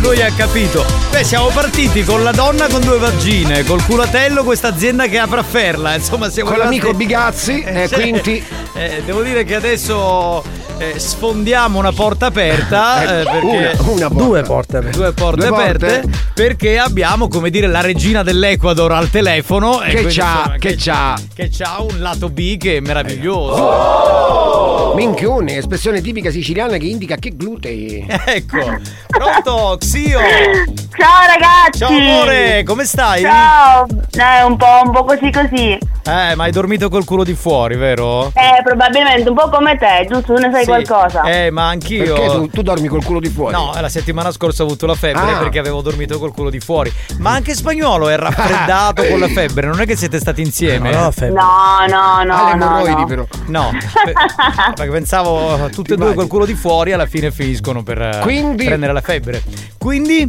Lui 0.00 0.20
ha 0.20 0.30
capito. 0.32 0.84
Beh, 1.10 1.22
siamo 1.22 1.46
partiti 1.48 2.02
con 2.02 2.22
la 2.22 2.32
donna 2.32 2.66
con 2.66 2.80
due 2.80 2.98
vagine, 2.98 3.62
col 3.64 3.84
culatello 3.84 4.42
questa 4.42 4.68
azienda 4.68 5.06
che 5.06 5.18
apre 5.18 5.40
a 5.40 5.42
Ferla. 5.42 5.94
Insomma, 5.94 6.28
siamo 6.30 6.50
Con 6.50 6.58
l'amico 6.58 6.92
Bigazzi, 6.92 7.62
eh, 7.62 7.88
cioè, 7.88 8.00
quindi- 8.00 8.42
eh, 8.74 9.02
devo 9.04 9.22
dire 9.22 9.44
che 9.44 9.54
adesso 9.54 10.42
eh, 10.78 10.98
sfondiamo 10.98 11.78
una 11.78 11.92
porta 11.92 12.26
aperta. 12.26 13.20
eh, 13.20 13.24
perché 13.24 13.76
una, 13.78 14.08
una 14.08 14.08
porta. 14.08 14.24
Due 14.24 14.42
porte 14.42 14.76
aperte. 14.76 14.98
Due 14.98 15.12
porte 15.12 15.46
Due 15.46 15.48
porte. 15.56 16.02
Perché 16.34 16.78
abbiamo, 16.78 17.28
come 17.28 17.48
dire, 17.48 17.68
la 17.68 17.80
regina 17.80 18.22
dell'Ecuador 18.24 18.90
al 18.92 19.08
telefono. 19.08 19.80
e 19.82 19.90
Che 19.90 20.02
c'ha, 20.02 20.08
insomma, 20.08 20.56
che 20.58 20.74
c'ha. 20.76 21.16
Che 21.32 21.48
c'ha 21.50 21.80
un 21.80 22.00
lato 22.00 22.28
B 22.28 22.56
che 22.56 22.78
è 22.78 22.80
meraviglioso. 22.80 24.94
Minchione, 24.96 25.58
espressione 25.58 26.00
tipica 26.00 26.30
siciliana 26.30 26.76
che 26.76 26.86
indica 26.86 27.16
che 27.16 27.36
glutei. 27.36 28.04
Ecco, 28.26 28.78
pronto, 29.06 29.76
Xio. 29.78 30.18
Ciao 30.18 31.26
ragazzi! 31.26 31.78
Ciao 31.78 31.96
amore, 31.96 32.62
come 32.64 32.84
stai? 32.84 33.22
Ciao! 33.22 33.86
Eh, 33.86 34.42
un 34.44 34.56
po', 34.56 34.80
un 34.84 34.90
po' 34.92 35.04
così 35.04 35.30
così. 35.30 35.78
Eh, 36.06 36.34
ma 36.34 36.44
hai 36.44 36.50
dormito 36.52 36.90
col 36.90 37.04
culo 37.04 37.24
di 37.24 37.32
fuori, 37.34 37.76
vero? 37.76 38.26
Eh, 38.34 38.62
probabilmente 38.62 39.26
un 39.28 39.34
po' 39.34 39.48
come 39.48 39.78
te, 39.78 40.06
giusto? 40.06 40.34
Tu 40.34 40.40
ne 40.40 40.50
sai 40.52 40.60
Sì. 40.64 40.66
qualcosa? 40.66 41.22
Eh, 41.22 41.50
ma 41.50 41.68
anch'io. 41.68 42.12
Perché 42.14 42.26
tu, 42.30 42.48
tu 42.48 42.62
dormi 42.62 42.88
col 42.88 43.02
culo 43.02 43.20
di 43.20 43.28
fuori? 43.30 43.54
No, 43.54 43.72
la 43.80 43.88
settimana 43.88 44.30
scorsa 44.30 44.62
ho 44.62 44.66
avuto 44.66 44.84
la 44.84 44.94
febbre 44.94 45.32
Ah. 45.32 45.38
perché 45.38 45.58
avevo 45.58 45.80
dormito 45.80 46.18
col 46.18 46.32
culo 46.34 46.50
di 46.50 46.60
fuori. 46.60 46.92
Ma 47.18 47.30
anche 47.30 47.54
spagnolo 47.54 48.10
è 48.10 48.16
raffreddato 48.18 49.02
con 49.08 49.18
la 49.18 49.28
febbre, 49.28 49.66
non 49.66 49.80
è 49.80 49.86
che 49.86 49.96
siete 49.96 50.18
stati 50.18 50.42
insieme? 50.42 50.90
No, 50.92 51.04
no, 51.04 51.10
febbre. 51.10 51.40
No, 51.40 51.86
no, 51.88 52.22
no. 52.22 52.48
Le 52.48 52.54
no, 52.54 52.64
emorroidi 52.64 53.00
no. 53.00 53.06
però. 53.06 53.24
No, 53.46 53.70
pe- 54.04 54.12
perché 54.76 54.90
pensavo 54.92 55.68
tutte 55.70 55.94
e 55.94 55.96
due 55.96 56.12
col 56.12 56.26
culo 56.26 56.44
di 56.44 56.54
fuori 56.54 56.92
alla 56.92 57.06
fine 57.06 57.30
finiscono 57.30 57.82
per 57.82 58.02
eh, 58.02 58.18
Quindi- 58.20 58.64
prendere 58.66 58.92
la 58.92 59.00
febbre. 59.00 59.42
Quindi 59.78 60.26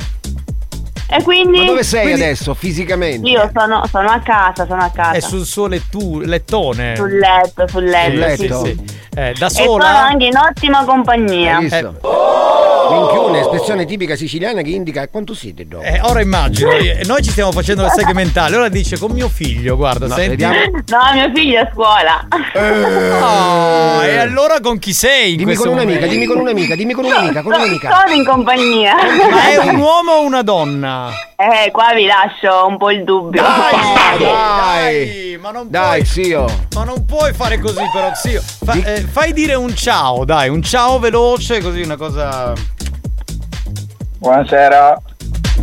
E 1.07 1.21
quindi? 1.23 1.59
Ma 1.59 1.65
dove 1.65 1.83
sei 1.83 2.01
Quindi- 2.03 2.21
adesso, 2.23 2.53
fisicamente? 2.55 3.29
Io 3.29 3.49
sono, 3.55 3.85
sono 3.89 4.09
a 4.09 4.19
casa, 4.19 4.65
sono 4.65 4.81
a 4.81 4.89
casa. 4.89 5.11
è 5.11 5.19
sul 5.19 5.45
suo 5.45 5.67
lettu- 5.67 6.21
lettone. 6.21 6.95
Sul 6.95 7.17
letto, 7.17 7.67
sul 7.67 7.83
letto. 7.83 8.29
Sì, 8.29 8.35
sì, 8.35 8.47
sì, 8.47 8.53
sì. 8.53 8.83
sì. 8.87 8.97
Eh, 9.19 9.33
da 9.37 9.45
E 9.45 9.49
sono 9.49 9.65
sola? 9.71 10.07
anche 10.07 10.25
in 10.25 10.35
ottima 10.37 10.83
compagnia. 10.83 11.57
Hai 11.57 11.63
visto? 11.63 11.99
Minchione, 12.89 13.39
espressione 13.39 13.85
tipica 13.85 14.15
siciliana 14.15 14.61
che 14.61 14.69
indica 14.69 15.07
quanto 15.07 15.33
siete 15.33 15.67
dopo. 15.67 15.83
Eh, 15.83 15.99
ora 16.03 16.21
immagino, 16.21 16.71
eh, 16.71 17.01
noi 17.05 17.21
ci 17.23 17.31
stiamo 17.31 17.51
facendo 17.51 17.83
le 17.83 17.89
seghe 17.89 18.13
mentali, 18.13 18.55
ora 18.55 18.69
dice 18.69 18.97
con 18.97 19.11
mio 19.11 19.29
figlio, 19.29 19.75
guarda, 19.75 20.07
No, 20.07 20.13
senti. 20.15 20.29
vediamo. 20.31 20.55
No, 20.55 21.13
mio 21.13 21.31
figlio 21.33 21.57
è 21.59 21.61
a 21.61 21.69
scuola. 21.73 22.27
Oh, 23.21 24.03
e 24.03 24.17
allora 24.17 24.59
con 24.61 24.79
chi 24.79 24.93
sei? 24.93 25.31
in 25.31 25.37
Dimmi 25.37 25.55
con 25.55 25.67
un'amica, 25.69 25.91
momento? 25.93 26.13
dimmi 26.13 26.25
con 26.25 26.37
un'amica, 26.39 26.75
dimmi 26.75 26.93
con 26.93 27.05
un'amica, 27.05 27.41
con 27.41 27.53
un'amica. 27.53 27.99
Sono 28.01 28.13
in 28.15 28.25
compagnia. 28.25 28.93
Ma 29.29 29.49
è 29.49 29.57
un 29.57 29.75
uomo 29.77 30.11
o 30.13 30.23
una 30.25 30.41
donna? 30.41 31.09
Eh, 31.35 31.71
qua 31.71 31.93
vi 31.93 32.05
lascio 32.05 32.65
un 32.67 32.77
po' 32.77 32.91
il 32.91 33.03
dubbio. 33.03 33.41
Dai, 33.41 34.17
dai, 34.17 34.25
Dai, 34.25 35.37
ma 35.41 35.51
non 35.51 35.69
dai, 35.69 36.01
puoi, 36.03 36.05
zio. 36.23 36.45
ma 36.75 36.83
non 36.83 37.05
puoi 37.05 37.33
fare 37.33 37.59
così 37.59 37.83
però, 37.91 38.11
zio. 38.13 38.41
Fa- 38.63 38.73
eh, 38.73 39.01
fai 39.01 39.33
dire 39.33 39.53
un 39.55 39.75
ciao, 39.75 40.23
dai, 40.25 40.49
un 40.49 40.61
ciao 40.61 40.99
veloce, 40.99 41.59
così 41.61 41.81
una 41.81 41.97
cosa. 41.97 42.53
Buonasera. 44.19 44.97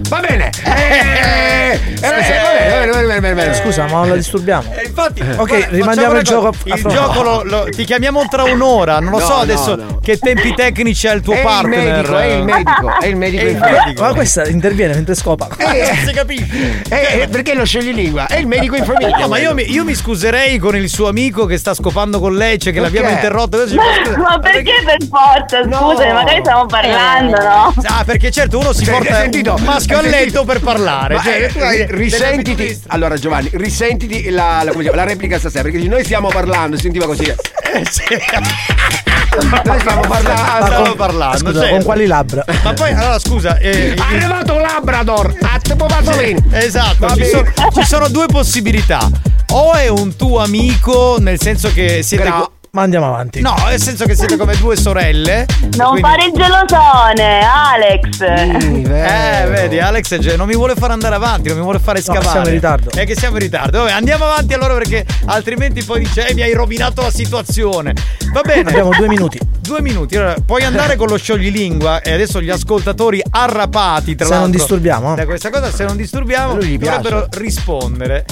Va 0.08 0.20
bene. 0.20 0.50
Eh, 0.64 0.70
eh, 0.70 1.72
eh, 1.72 1.78
va 2.00 2.10
bene, 2.10 2.68
va 2.68 2.78
bene, 2.78 2.90
va 2.90 3.20
bene, 3.20 3.34
va 3.34 3.42
bene. 3.42 3.54
Scusa, 3.54 3.84
ma 3.84 3.92
non 4.00 4.08
la 4.10 4.16
disturbiamo. 4.16 4.64
Eh, 4.76 4.86
infatti, 4.86 5.20
Ok, 5.22 5.36
guarda, 5.48 5.66
rimandiamo 5.70 6.16
il 6.18 6.22
gioco 6.22 6.48
a 6.48 6.52
Il 6.64 6.82
gioco 6.86 7.22
lo, 7.22 7.42
lo- 7.44 7.64
ti 7.70 7.84
chiamiamo 7.84 8.26
tra 8.28 8.44
un'ora. 8.44 8.98
Non 9.00 9.10
lo 9.12 9.18
No, 9.18 9.24
so 9.24 9.34
no, 9.34 9.40
adesso 9.40 9.74
no. 9.76 9.98
che 10.02 10.18
tempi 10.18 10.52
tecnici 10.54 11.06
ha 11.06 11.12
il 11.12 11.22
tuo 11.22 11.32
È 11.34 11.38
il 11.38 11.42
partner. 11.42 12.08
medico, 12.10 12.18
è 12.18 12.26
il 12.26 12.44
medico, 12.44 12.98
è 13.00 13.06
il 13.06 13.16
medico 13.16 13.42
È 13.42 13.46
il 13.48 13.50
in 13.56 13.58
medico. 13.60 14.02
Ma 14.02 14.12
questa 14.14 14.46
interviene 14.46 14.94
mentre 14.94 15.14
scopa. 15.14 15.48
Eh, 15.72 15.86
Non 15.94 16.06
si 16.06 16.12
capisce. 16.12 16.82
eh, 16.88 17.20
eh, 17.22 17.28
perché 17.28 17.54
lo 17.54 17.64
scegli 17.64 17.92
lingua? 17.94 18.26
È 18.26 18.36
il 18.36 18.46
medico 18.46 18.76
in 18.76 18.84
famiglia. 18.84 19.16
No, 19.16 19.28
ma 19.28 19.38
io 19.38 19.54
mi, 19.54 19.70
io 19.70 19.84
mi 19.84 19.94
scuserei 19.94 20.58
con 20.58 20.76
il 20.76 20.88
suo 20.88 21.08
amico 21.08 21.46
che 21.46 21.56
sta 21.56 21.72
scopando 21.72 22.20
con 22.20 22.34
lei, 22.36 22.58
cioè 22.58 22.72
che 22.72 22.80
Perché? 22.80 22.96
l'abbiamo 22.96 23.14
interrotto. 23.16 23.66
Scusa- 23.66 24.18
Ma 24.18 24.38
perché 24.38 24.72
per 24.84 24.96
forza? 25.08 25.62
Scusami, 25.62 26.12
magari 26.12 26.40
stiamo 26.40 26.66
parlando, 26.66 27.36
no? 27.42 27.74
Ah, 27.84 28.02
perché 28.04 28.30
certo 28.30 28.58
uno 28.58 28.72
si 28.72 28.84
Cioè, 28.84 28.94
porta 28.98 29.14
sentito? 29.14 29.54
un 29.54 29.62
maschio 29.64 29.91
a 29.94 29.98
Hai 30.00 30.10
letto 30.10 30.44
per 30.44 30.60
parlare. 30.60 31.14
Ma, 31.16 31.22
Cioè, 31.22 31.50
eh, 31.54 31.86
risentiti. 31.90 32.80
Allora, 32.88 33.16
Giovanni, 33.16 33.50
risentiti 33.52 34.30
la, 34.30 34.62
la, 34.64 34.72
chiama, 34.72 34.96
la 34.96 35.04
replica 35.04 35.38
stasera. 35.38 35.62
Perché 35.62 35.86
noi 35.88 36.04
stiamo 36.04 36.28
parlando, 36.28 36.76
sentiva 36.76 37.06
così. 37.06 37.24
Eh, 37.24 37.86
sì. 37.88 38.02
Noi 39.32 39.80
stiamo 39.80 40.02
parlando. 40.02 40.66
Stavo 40.66 40.94
parlando. 40.94 41.38
Scusa, 41.38 41.60
certo. 41.60 41.74
con 41.74 41.84
quali 41.84 42.06
labbra? 42.06 42.44
Ma 42.62 42.72
poi, 42.74 42.90
allora 42.92 43.18
scusa, 43.18 43.56
eh, 43.56 43.94
È 43.94 43.98
arrivato 43.98 44.54
un 44.54 44.60
Labrador 44.60 45.34
a 45.40 45.58
tipo 45.58 45.86
Pasolini. 45.86 46.42
Esatto, 46.50 47.14
ci 47.14 47.24
sono, 47.24 47.50
ci 47.72 47.84
sono 47.84 48.08
due 48.08 48.26
possibilità. 48.26 49.08
O 49.52 49.72
è 49.72 49.88
un 49.88 50.16
tuo 50.16 50.40
amico, 50.40 51.16
nel 51.18 51.40
senso 51.40 51.72
che 51.72 52.02
siete. 52.02 52.28
Co- 52.28 52.52
Ma 52.74 52.80
andiamo 52.80 53.04
avanti. 53.08 53.42
no, 53.42 53.54
nel 53.68 53.78
senso 53.78 54.06
che 54.06 54.14
siete 54.14 54.38
come 54.38 54.56
due 54.56 54.76
sorelle. 54.76 55.44
Non 55.76 55.90
quindi- 55.90 56.00
fare 56.00 56.24
il 56.24 56.32
gelosone, 56.32 57.40
Alex. 57.44 58.58
Sì, 58.60 58.82
Eh, 58.84 59.46
vedi, 59.50 59.78
Alex 59.78 60.14
è 60.14 60.18
ge- 60.18 60.36
non 60.36 60.46
mi 60.46 60.54
vuole 60.54 60.74
fare 60.74 60.94
andare 60.94 61.14
avanti, 61.14 61.48
non 61.48 61.58
mi 61.58 61.62
vuole 61.64 61.78
fare 61.78 61.98
No, 61.98 62.04
scavare. 62.04 62.28
siamo 62.30 62.46
in 62.46 62.52
ritardo. 62.54 62.88
È 62.92 63.04
che 63.04 63.14
siamo 63.14 63.36
in 63.36 63.42
ritardo. 63.42 63.80
Vabbè, 63.80 63.90
andiamo 63.90 64.24
avanti 64.24 64.54
allora 64.54 64.72
perché 64.72 65.04
altrimenti 65.26 65.84
poi 65.84 65.98
dice 66.00 66.26
eh, 66.28 66.32
mi 66.32 66.40
hai 66.40 66.54
rovinato 66.54 67.02
la 67.02 67.10
situazione. 67.10 67.92
Va 68.32 68.40
bene. 68.40 68.70
Abbiamo 68.70 68.88
due 68.96 69.06
minuti. 69.06 69.38
Due 69.60 69.82
minuti, 69.82 70.16
allora 70.16 70.36
puoi 70.42 70.62
andare 70.64 70.96
con 70.96 71.08
lo 71.08 71.18
scioglilingua 71.18 72.00
e 72.00 72.14
adesso 72.14 72.40
gli 72.40 72.48
ascoltatori 72.48 73.22
arrapati 73.32 74.14
tra 74.16 74.24
Se 74.24 74.32
non 74.32 74.42
l'altro 74.44 74.58
disturbiamo. 74.58 75.14
da 75.14 75.26
questa 75.26 75.50
cosa, 75.50 75.70
se 75.70 75.84
non 75.84 75.94
disturbiamo 75.98 76.54
dovrebbero 76.54 77.26
rispondere. 77.32 78.24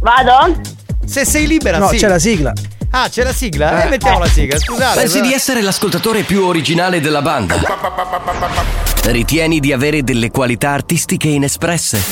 Vado? 0.00 0.76
Se 1.08 1.24
sei 1.24 1.46
libera, 1.46 1.78
No, 1.78 1.88
sì. 1.88 1.96
c'è 1.96 2.08
la 2.08 2.18
sigla. 2.18 2.52
Ah, 2.90 3.08
c'è 3.08 3.22
la 3.22 3.32
sigla? 3.32 3.84
Eh, 3.84 3.88
mettiamo 3.88 4.18
la 4.18 4.26
sigla, 4.28 4.58
scusate. 4.58 5.00
Pensi 5.00 5.16
però- 5.16 5.26
di 5.28 5.34
essere 5.34 5.60
l'ascoltatore 5.62 6.22
più 6.22 6.44
originale 6.44 7.00
della 7.00 7.20
banda? 7.22 7.56
Ritieni 9.04 9.60
di 9.60 9.72
avere 9.72 10.02
delle 10.02 10.30
qualità 10.30 10.70
artistiche 10.70 11.28
inespresse? 11.28 12.02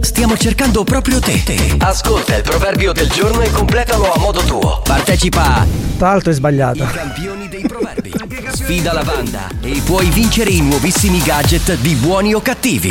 Stiamo 0.00 0.36
cercando 0.36 0.84
proprio 0.84 1.20
te. 1.20 1.42
Ascolta 1.78 2.36
il 2.36 2.42
proverbio 2.42 2.92
del 2.92 3.08
giorno 3.08 3.40
e 3.42 3.50
completalo 3.50 4.12
a 4.12 4.18
modo 4.18 4.42
tuo. 4.42 4.80
Partecipa 4.84 5.42
a 5.60 5.66
Tra 5.98 6.08
l'altro 6.10 6.30
è 6.32 6.34
sbagliata. 6.34 6.86
Campioni 6.86 7.48
dei 7.48 7.62
Proverbi. 7.66 8.12
Sfida 8.52 8.92
la 8.92 9.02
banda 9.04 9.48
e 9.62 9.80
puoi 9.84 10.06
vincere 10.10 10.50
i 10.50 10.60
nuovissimi 10.60 11.22
gadget 11.22 11.74
di 11.76 11.94
buoni 11.94 12.34
o 12.34 12.40
cattivi. 12.42 12.90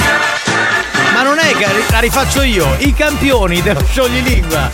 Ma 1.14 1.22
non 1.24 1.38
è 1.39 1.52
che 1.56 1.68
la 1.89 1.99
rifaccio 1.99 2.41
io, 2.41 2.76
i 2.80 2.93
campioni 2.93 3.62
dello 3.62 3.84
scioglilingua. 3.86 4.72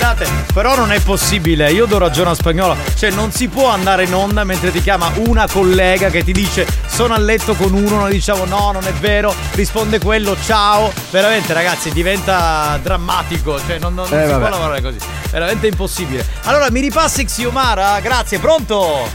Scusate, 0.00 0.26
però 0.54 0.74
non 0.76 0.92
è 0.92 1.00
possibile, 1.00 1.70
io 1.72 1.84
do 1.84 1.98
ragione 1.98 2.30
a 2.30 2.34
spagnolo. 2.34 2.74
Cioè, 2.96 3.10
non 3.10 3.32
si 3.32 3.48
può 3.48 3.68
andare 3.68 4.04
in 4.04 4.14
onda 4.14 4.44
mentre 4.44 4.72
ti 4.72 4.80
chiama 4.80 5.12
una 5.26 5.46
collega 5.46 6.08
che 6.08 6.24
ti 6.24 6.32
dice 6.32 6.66
sono 6.86 7.12
a 7.12 7.18
letto 7.18 7.54
con 7.54 7.74
uno, 7.74 7.98
noi 7.98 8.12
diciamo 8.12 8.46
no, 8.46 8.70
non 8.72 8.86
è 8.86 8.92
vero, 8.94 9.34
risponde 9.52 9.98
quello, 10.00 10.34
ciao. 10.42 10.90
Veramente, 11.10 11.52
ragazzi, 11.52 11.92
diventa 11.92 12.78
drammatico. 12.82 13.60
Cioè, 13.66 13.78
non, 13.78 13.92
non- 13.92 14.06
non 14.08 14.18
Eh, 14.20 14.24
si 14.24 14.30
vabbè. 14.30 14.40
può 14.40 14.48
lavorare 14.48 14.80
così. 14.80 14.96
Veramente 15.30 15.66
impossibile. 15.66 16.24
Allora, 16.44 16.70
mi 16.70 16.80
ripassi 16.80 17.26
Xiomara? 17.26 18.00
Grazie, 18.00 18.38
pronto? 18.38 19.06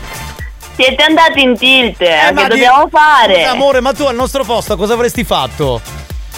Siete 0.76 1.02
andati 1.02 1.42
in 1.42 1.58
tilt, 1.58 2.00
eh, 2.02 2.32
ma 2.32 2.42
che 2.44 2.54
di- 2.54 2.60
dobbiamo 2.62 2.88
fare? 2.92 3.34
Scusa, 3.40 3.50
amore, 3.50 3.80
ma 3.82 3.92
tu 3.92 4.04
al 4.04 4.14
nostro 4.16 4.44
posto 4.44 4.78
cosa 4.78 4.94
avresti 4.94 5.24
fatto? 5.24 5.82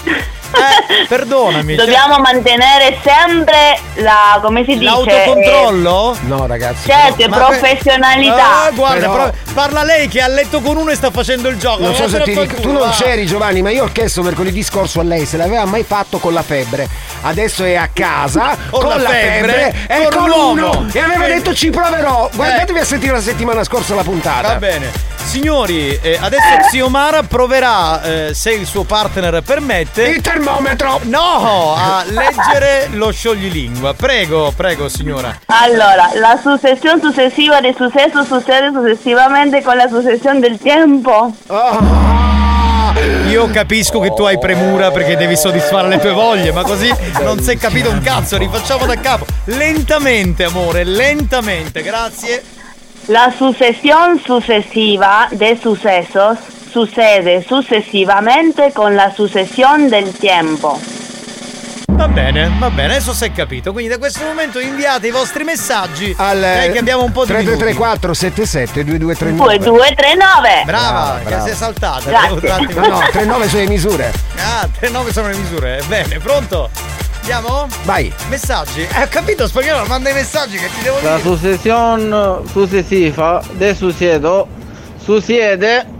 Eh, 0.51 1.05
perdonami. 1.07 1.75
cioè- 1.75 1.85
Dobbiamo 1.85 2.17
mantenere 2.19 2.97
sempre 3.03 3.79
la, 3.95 4.39
come 4.41 4.63
si 4.65 4.77
dice? 4.77 4.83
L'autocontrollo? 4.85 6.17
No, 6.21 6.47
ragazzi. 6.47 6.87
Certo, 6.89 7.27
Ma 7.29 7.37
que- 7.37 7.45
professionalità. 7.45 8.63
Ah, 8.65 8.71
guarda, 8.71 9.09
Però- 9.09 9.13
però 9.29 9.31
parla 9.53 9.83
lei 9.83 10.07
che 10.07 10.19
è 10.19 10.21
a 10.21 10.27
letto 10.27 10.61
con 10.61 10.77
uno 10.77 10.89
e 10.91 10.95
sta 10.95 11.11
facendo 11.11 11.49
il 11.49 11.57
gioco. 11.57 11.81
Non 11.83 11.95
so 11.95 12.07
se 12.07 12.19
Vattene 12.19 12.41
ti 12.47 12.47
dico, 12.55 12.61
tu 12.61 12.71
non 12.71 12.89
c'eri 12.91 13.25
Giovanni, 13.25 13.61
ma 13.61 13.69
io 13.71 13.85
ho 13.85 13.91
chiesto 13.91 14.23
mercoledì 14.23 14.63
scorso 14.63 14.99
a 14.99 15.03
lei 15.03 15.25
se 15.25 15.37
l'aveva 15.37 15.65
mai 15.65 15.83
fatto 15.83 16.17
con 16.19 16.33
la 16.33 16.41
febbre. 16.43 16.87
Adesso 17.21 17.63
è 17.63 17.75
a 17.75 17.89
casa 17.91 18.55
Con 18.69 18.87
la 18.87 19.09
febbre, 19.09 19.73
e 19.87 20.03
con 20.09 20.19
con 20.19 20.29
l'uomo. 20.29 20.51
uno 20.79 20.87
e 20.91 20.99
aveva 20.99 21.25
Eh. 21.25 21.33
detto 21.33 21.53
ci 21.53 21.69
proverò. 21.69 22.29
Guardatevi 22.33 22.79
a 22.79 22.85
sentire 22.85 23.13
la 23.13 23.21
settimana 23.21 23.63
scorsa 23.63 23.95
la 23.95 24.03
puntata. 24.03 24.47
Va 24.49 24.55
bene. 24.55 25.15
Signori, 25.27 25.97
eh, 26.01 26.17
adesso 26.21 26.43
Xiomara 26.69 27.23
proverà, 27.23 28.01
eh, 28.01 28.33
se 28.33 28.51
il 28.53 28.65
suo 28.65 28.83
partner 28.83 29.41
permette. 29.43 30.03
Il 30.07 30.21
termometro! 30.38 30.99
No, 31.03 31.73
a 31.75 32.03
leggere 32.05 32.89
lo 32.91 33.11
scioglilingua. 33.11 33.93
Prego, 33.95 34.53
prego, 34.55 34.88
signora. 34.88 35.39
Allora, 35.47 36.11
la 36.15 36.39
sucesión 36.41 37.01
sucesiva 37.01 37.59
de 37.59 37.73
sucesos 37.73 38.27
sucede 38.27 38.71
sucesivamente 38.71 39.63
con 39.63 39.77
la 39.77 39.88
sucesión 39.88 40.39
del 40.39 40.59
tiempo. 40.59 41.33
Ah, 41.47 42.93
io 43.29 43.49
capisco 43.49 43.99
che 43.99 44.13
tu 44.13 44.23
hai 44.23 44.38
premura 44.38 44.91
perché 44.91 45.17
devi 45.17 45.35
soddisfare 45.35 45.88
le 45.88 45.99
tue 45.99 46.11
voglie, 46.11 46.51
ma 46.51 46.61
così 46.61 46.93
non 47.21 47.39
si 47.39 47.51
è 47.51 47.57
capito 47.57 47.89
un 47.89 48.01
cazzo, 48.01 48.38
rifacciamo 48.38 48.85
da 48.85 48.95
capo. 48.99 49.25
Lentamente, 49.45 50.43
amore, 50.43 50.83
lentamente, 50.83 51.81
grazie. 51.81 52.43
La 53.05 53.33
sucesión 53.35 54.19
sucesiva 54.19 55.27
de 55.31 55.57
sucesos 55.59 56.38
sucede 56.78 57.43
sucesivamente 57.43 58.71
con 58.71 58.93
la 58.93 59.11
sucesión 59.11 59.89
del 59.89 60.11
tiempo. 60.15 60.80
Va 61.88 62.07
bene, 62.07 62.51
va 62.59 62.69
bene, 62.69 62.93
adesso 62.93 63.13
si 63.13 63.23
è 63.25 63.32
capito. 63.32 63.71
Quindi 63.71 63.89
da 63.89 63.97
questo 63.97 64.23
momento 64.23 64.59
inviate 64.59 65.07
i 65.07 65.11
vostri 65.11 65.43
messaggi. 65.43 66.13
Al 66.19 66.69
che 66.71 66.78
abbiamo 66.78 67.03
un 67.03 67.11
po' 67.11 67.25
di 67.25 67.32
minuti. 67.34 67.57
3334 67.57 68.13
77 68.13 68.84
2239. 68.84 69.57
2239. 69.57 70.61
Brava, 70.65 70.89
Brava, 70.91 71.17
che 71.17 71.23
brava. 71.23 71.43
sei 71.45 71.55
saltata. 71.55 72.09
Grazie. 72.11 72.75
No, 72.75 72.88
no, 72.88 72.99
39 72.99 73.47
sono 73.47 73.61
le 73.63 73.67
misure. 73.69 74.13
Ah, 74.38 74.67
39 74.78 75.11
sono 75.11 75.28
le 75.30 75.36
misure. 75.38 75.82
Bene, 75.88 76.19
pronto? 76.19 76.69
Andiamo? 77.21 77.67
Vai. 77.86 78.13
Messaggi. 78.30 78.82
Eh, 78.82 79.01
ho 79.01 79.07
capito 79.09 79.47
spagnolo, 79.47 79.84
manda 79.88 80.11
i 80.11 80.13
messaggi 80.13 80.57
che 80.59 80.67
ti 80.78 80.84
devo 80.84 80.99
La 81.01 81.15
dire. 81.15 81.21
sucesión 81.28 82.43
sucesiva 82.51 83.41
de 83.53 83.73
sucedo 83.73 84.47
succede 85.03 85.95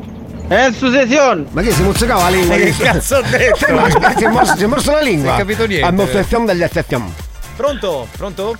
en 0.50 0.74
sucesión. 0.74 1.48
Ma 1.52 1.62
che 1.62 1.72
si 1.72 1.82
mozzicava 1.82 2.24
la 2.24 2.30
lingua? 2.30 2.56
Eh, 2.56 2.72
che 2.72 2.84
cazzo 2.84 3.18
ho 3.18 3.22
detto? 3.22 3.74
Ma 4.00 4.14
si 4.16 4.24
è 4.24 4.28
morso, 4.28 4.56
si 4.56 4.64
è 4.64 4.68
morso 4.68 4.92
la 4.92 5.02
lingua. 5.02 5.32
Non 5.32 5.34
hai 5.34 5.40
capito 5.40 5.66
niente. 5.66 5.86
A 5.86 5.92
mostrazione 5.92 6.46
degli 6.46 6.64
attacchiamo. 6.64 7.14
Pronto? 7.56 8.08
Pronto? 8.16 8.56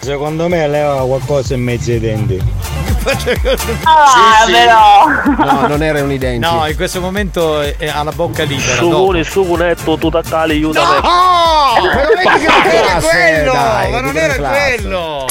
Secondo 0.00 0.48
me 0.48 0.66
leva 0.68 1.04
qualcosa 1.04 1.54
in 1.54 1.62
mezzo 1.62 1.90
ai 1.90 2.00
denti. 2.00 2.42
Ah, 3.84 4.44
però. 4.46 5.44
No, 5.52 5.66
non 5.66 5.82
erano 5.82 6.12
i 6.12 6.18
denti. 6.18 6.38
No, 6.46 6.66
in 6.66 6.76
questo 6.76 7.00
momento 7.00 7.60
è- 7.60 7.76
è- 7.76 7.88
ha 7.88 8.02
la 8.02 8.12
bocca 8.12 8.42
libera. 8.44 8.74
Su 8.76 8.88
no. 8.88 9.04
con 9.04 9.16
il 9.16 9.26
sucunetto, 9.26 9.96
tu 9.96 10.10
taccali, 10.10 10.52
aiutami. 10.52 10.96
Oh! 11.02 11.84
Ma 11.84 12.02
non 12.02 12.18
è 12.18 12.38
che 12.38 12.46
Ma 12.46 12.56
non 12.56 12.66
era 12.70 13.00
quello! 13.00 13.52
dai, 13.52 13.90
ma 13.90 14.00
non 14.00 14.16
era 14.16 14.34
classe. 14.34 14.74
quello! 14.76 15.24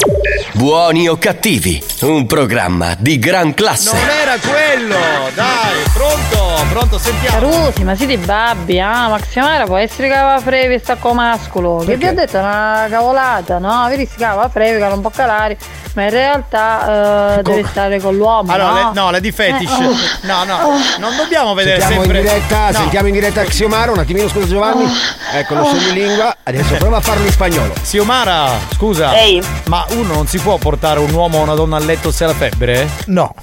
Buoni 0.54 1.08
o 1.08 1.16
cattivi, 1.16 1.82
un 2.02 2.26
programma 2.26 2.94
di 2.98 3.18
gran 3.18 3.54
classe. 3.54 3.94
Non 3.94 4.08
era 4.08 4.36
quello! 4.38 4.96
Dai, 5.34 5.82
pronto? 5.92 6.39
Pronto, 6.70 6.98
sentiamo. 6.98 7.38
Carusi, 7.50 7.84
ma 7.84 7.94
siete 7.94 8.16
babbi, 8.18 8.80
ah, 8.80 9.08
Maximara 9.08 9.64
può 9.64 9.76
essere 9.76 10.08
cava 10.08 10.40
frevi 10.40 10.74
e 10.74 10.78
stacco 10.78 11.12
mascolo. 11.14 11.82
Che 11.86 11.96
vi 11.96 12.06
ho 12.06 12.14
detto 12.14 12.38
una 12.38 12.86
cavolata, 12.88 13.58
no? 13.58 13.86
Vedi 13.88 14.06
si 14.06 14.16
cava 14.16 14.48
frevi, 14.48 14.78
che 14.80 14.88
non 14.88 15.00
può 15.00 15.10
calare, 15.10 15.56
ma 15.94 16.04
in 16.04 16.10
realtà 16.10 17.38
eh, 17.38 17.42
deve 17.42 17.64
stare 17.66 18.00
con 18.00 18.16
l'uomo. 18.16 18.52
Allora, 18.52 18.70
no? 18.70 18.92
le- 18.92 19.00
no, 19.00 19.10
la 19.10 19.18
di 19.18 19.32
fetish. 19.32 19.70
Eh, 19.70 19.84
oh. 19.86 19.94
No, 20.22 20.44
no, 20.44 20.58
non 20.98 21.16
dobbiamo 21.16 21.54
vedere 21.54 21.80
Sentiamo 21.80 22.02
sempre. 22.02 22.20
in 22.20 22.26
diretta, 22.26 22.66
No. 22.70 22.78
sentiamo 22.78 23.06
in 23.08 23.12
diretta 23.14 23.42
Xiomara, 23.44 23.90
un 23.92 23.98
attimino 23.98 24.28
scusa 24.28 24.46
Giovanni. 24.46 24.84
Ecco 25.32 25.54
lo 25.54 25.64
scioglilingua. 25.64 26.36
Adesso 26.44 26.74
prova 26.76 26.98
a 26.98 27.00
farlo 27.00 27.24
in 27.26 27.32
spagnolo. 27.32 27.72
Xiomara, 27.82 28.48
scusa. 28.74 29.14
Ehi. 29.18 29.42
Ma 29.66 29.84
uno 29.90 30.14
non 30.14 30.26
si 30.26 30.38
può 30.38 30.56
portare 30.56 31.00
un 31.00 31.12
uomo 31.12 31.38
o 31.38 31.42
una 31.42 31.54
donna 31.54 31.76
a 31.76 31.80
letto 31.80 32.10
se 32.12 32.24
ha 32.24 32.26
la 32.28 32.34
febbre? 32.34 32.88
No. 33.06 33.34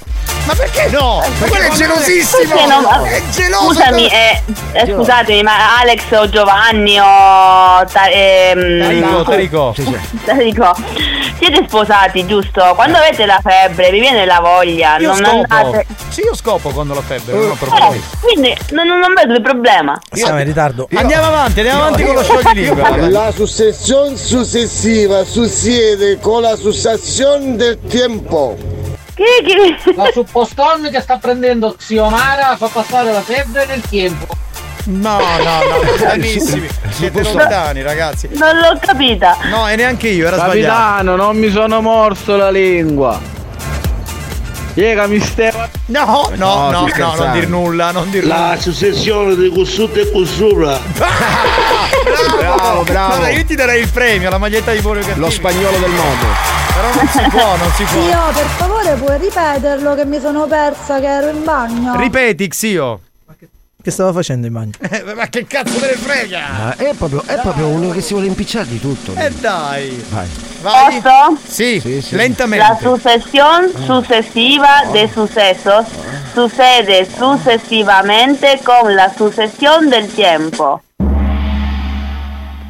Ma 0.47 0.53
perché 0.55 0.87
no? 0.89 1.21
Ma 1.39 1.47
quello 1.47 1.65
è 1.67 1.71
gelosissimo! 1.75 2.55
Perché 2.55 2.65
no? 2.67 3.03
È 3.03 3.21
geloso! 3.31 3.65
Scusami, 3.73 4.07
eh, 4.07 4.41
eh, 4.71 4.85
scusatemi, 4.85 5.43
ma 5.43 5.77
Alex 5.79 6.03
o 6.11 6.29
Giovanni 6.29 6.97
o 6.99 7.03
ta- 7.91 8.07
ehm, 8.09 8.79
Tarico, 8.81 9.23
Tarico. 9.23 9.75
Tarico, 10.25 10.73
siete 11.37 11.65
sposati, 11.67 12.25
giusto? 12.25 12.71
Quando 12.75 12.97
avete 12.97 13.25
la 13.25 13.39
febbre, 13.43 13.91
vi 13.91 13.99
viene 13.99 14.23
la 14.25 14.39
voglia, 14.39 14.95
Io 14.99 15.09
non 15.13 15.17
scopo. 15.17 15.45
andate. 15.49 15.85
Sì, 16.07 16.21
io 16.21 16.33
scopo 16.33 16.69
quando 16.69 16.93
ho 16.93 16.95
la 16.95 17.01
febbre, 17.01 17.33
non 17.35 17.49
ho 17.49 17.53
Eh, 17.53 17.57
problemi. 17.57 18.03
quindi 18.21 18.57
non, 18.71 18.87
non 18.87 19.13
vedo 19.13 19.33
il 19.33 19.41
problema. 19.41 19.99
Siamo 20.13 20.39
in 20.39 20.45
ritardo. 20.45 20.87
Andiamo 20.95 21.25
avanti, 21.27 21.59
andiamo 21.59 21.81
avanti 21.83 22.03
con 22.05 22.15
lo 22.15 22.23
scioglilingua. 22.23 23.07
La 23.09 23.31
sucesión 23.35 24.15
sucesiva 24.15 25.25
succede 25.25 26.19
con 26.21 26.41
la 26.41 26.55
sucesión 26.55 27.57
del 27.57 27.77
tiempo. 27.85 28.57
Che, 29.17 29.43
che... 29.43 29.93
La 29.95 30.11
supposton 30.13 30.89
che 30.91 31.01
sta 31.01 31.17
prendendo 31.17 31.73
Xiomara 31.75 32.55
fa 32.55 32.67
passare 32.67 33.11
la 33.11 33.21
febbre 33.21 33.65
nel 33.65 33.81
tempo. 33.81 34.27
No, 34.85 35.17
no, 35.17 35.43
no, 35.43 35.81
lontanissimi. 35.89 36.67
Siete 36.89 37.23
lontani, 37.23 37.81
ragazzi. 37.81 38.29
Non 38.33 38.59
l'ho 38.59 38.77
capita. 38.79 39.35
No, 39.49 39.67
e 39.67 39.75
neanche 39.75 40.09
io, 40.09 40.27
era 40.27 40.37
sbagliato. 40.37 40.71
Capitano, 40.71 41.15
non 41.15 41.35
mi 41.35 41.49
sono 41.49 41.81
morso 41.81 42.37
la 42.37 42.51
lingua. 42.51 43.19
Piega 44.77 45.07
mi 45.07 45.19
steva. 45.19 45.67
No, 45.87 46.29
no, 46.35 46.69
No, 46.69 46.87
no, 46.87 47.15
non 47.15 47.31
dir 47.31 47.49
nulla, 47.49 47.89
non 47.89 48.11
dir 48.11 48.21
nulla. 48.21 48.49
La 48.49 48.59
successione 48.59 49.35
di 49.35 49.49
cussuto 49.49 49.99
e 49.99 50.11
cussura. 50.11 50.79
Bravo, 52.37 52.83
bravo. 52.83 53.15
Guarda, 53.15 53.29
io 53.29 53.43
ti 53.43 53.55
darei 53.55 53.81
il 53.81 53.89
premio, 53.89 54.29
la 54.29 54.37
maglietta 54.37 54.71
di 54.73 54.79
Buoni 54.81 54.99
o 54.99 55.01
Cattivi. 55.01 55.19
Lo 55.19 55.31
spagnolo 55.31 55.77
del 55.79 55.89
mondo. 55.89 56.25
Però 56.75 56.93
non 56.93 57.07
si 57.07 57.21
può, 57.27 57.55
non 57.57 57.71
si 57.71 57.83
può. 57.85 58.01
Zio, 58.03 58.19
per 58.33 58.45
favore 58.45 58.93
puoi 58.97 59.17
ripeterlo 59.17 59.95
che 59.95 60.05
mi 60.05 60.19
sono 60.19 60.45
persa 60.45 60.99
che 60.99 61.07
ero 61.07 61.29
in 61.29 61.43
bagno? 61.43 61.95
Ripeti, 61.95 62.47
Xio. 62.47 63.01
Che 63.81 63.91
stava 63.91 64.13
facendo 64.13 64.45
in 64.45 64.53
bagno? 64.53 64.71
Eh, 64.79 65.03
ma 65.15 65.27
che 65.27 65.47
cazzo 65.47 65.79
te 65.79 65.87
ne 65.87 65.93
frega? 65.93 66.67
Ah, 66.67 66.75
è, 66.75 66.93
proprio, 66.95 67.23
è 67.25 67.39
proprio 67.39 67.67
uno 67.67 67.89
che 67.89 68.01
si 68.01 68.13
vuole 68.13 68.27
impicciare 68.27 68.67
di 68.67 68.79
tutto. 68.79 69.15
Eh 69.15 69.31
dai. 69.31 70.05
Vai. 70.09 70.27
Vai. 70.71 71.01
Posso? 71.01 71.37
Sì, 71.47 71.79
Sì, 71.79 72.01
sì. 72.01 72.15
La 72.15 72.21
lentamente. 72.23 72.77
sucesión 72.81 73.71
sucesiva 73.85 74.83
de 74.91 75.07
sucesos 75.07 75.85
sucede 76.33 77.05
sucesivamente 77.05 78.59
con 78.63 78.93
la 78.95 79.11
sucesión 79.15 79.89
del 79.89 80.07
tiempo. 80.13 80.81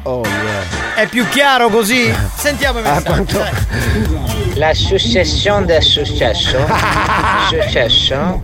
Oh 0.04 0.22
yeah. 0.24 1.02
È 1.02 1.06
più 1.06 1.28
chiaro 1.28 1.68
così? 1.68 2.12
Sentiamo 2.36 2.78
i 2.80 2.82
Ah, 2.84 3.02
quanto-. 3.02 3.44
La 4.54 4.74
successione 4.74 5.66
del 5.66 5.82
successo. 5.82 6.58
successo. 7.50 8.42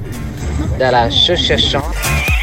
Della 0.77 1.11
successione. 1.11 2.34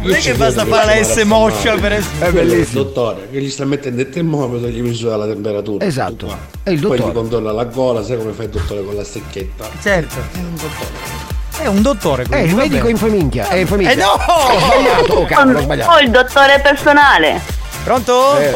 Non 0.00 0.12
è 0.14 0.18
che 0.20 0.32
basta 0.34 0.64
fare 0.64 0.98
la 1.00 1.04
S 1.04 1.22
moscia 1.24 1.74
per 1.74 1.92
essere. 1.92 2.26
È 2.28 2.30
bellissimo. 2.32 2.82
dottore 2.84 3.28
che 3.30 3.40
gli 3.40 3.50
sta 3.50 3.64
mettendo 3.66 4.00
il 4.00 4.08
termometro 4.08 4.66
e 4.66 4.70
gli 4.70 4.80
misura 4.80 5.16
la 5.16 5.26
temperatura. 5.26 5.84
Esatto. 5.84 6.26
È 6.62 6.70
il 6.70 6.80
Poi 6.80 6.96
gli 6.96 7.00
dottore. 7.00 7.12
controlla 7.12 7.52
la 7.52 7.64
gola, 7.64 8.02
sai 8.02 8.16
come 8.16 8.32
fa 8.32 8.44
il 8.44 8.48
dottore 8.48 8.82
con 8.82 8.94
la 8.94 9.04
stecchetta? 9.04 9.68
Certo. 9.82 10.16
È 10.32 10.38
un 10.38 10.54
dottore. 10.54 11.26
È 11.60 11.66
un 11.66 11.82
dottore 11.82 12.22
È 12.22 12.26
quindi. 12.28 12.48
il 12.48 12.54
va 12.54 12.60
medico 12.62 12.76
bene. 12.86 12.90
infaminchia. 12.90 13.48
È 13.48 13.54
infaminchia. 13.56 13.94
Eh 13.94 13.96
no! 13.96 14.10
Ho 14.12 14.58
sbagliato. 14.58 15.12
Oh 15.12 15.24
cavolo, 15.26 15.58
ho 15.58 15.62
sbagliato. 15.62 15.90
O 15.92 15.98
il 15.98 16.10
dottore 16.10 16.60
personale. 16.60 17.40
Pronto? 17.84 18.38
Eh. 18.38 18.52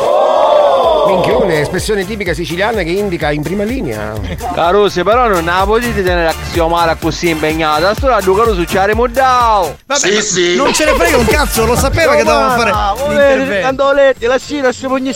Minchione, 1.12 1.60
espressione 1.60 2.06
tipica 2.06 2.34
siciliana 2.34 2.82
che 2.82 2.90
indica 2.90 3.30
in 3.30 3.42
prima 3.42 3.64
linea. 3.64 4.12
Carusi, 4.54 5.02
però 5.02 5.28
non 5.28 5.44
la 5.44 5.62
potete 5.64 6.02
tenere 6.02 6.28
a 6.28 6.34
Xiomara 6.50 6.94
così 6.96 7.28
impegnata. 7.28 7.94
Sto 7.94 8.08
due 8.22 8.36
Carusi 8.36 8.66
ci 8.66 8.78
avremo 8.78 9.06
dao. 9.06 9.76
Vabbè, 9.86 10.08
ma 10.10 10.62
Non 10.62 10.72
ce 10.72 10.84
ne 10.84 10.92
frega 10.94 11.16
un 11.16 11.26
cazzo, 11.26 11.64
lo 11.64 11.76
sapeva 11.76 12.14
che 12.14 12.24
dovevamo 12.24 12.56
fare 12.56 12.72
l'intervento. 13.08 13.60
Quando 13.60 13.92
letti, 13.92 14.26
la 14.26 14.38
si 14.72 14.86
pugni 14.86 15.14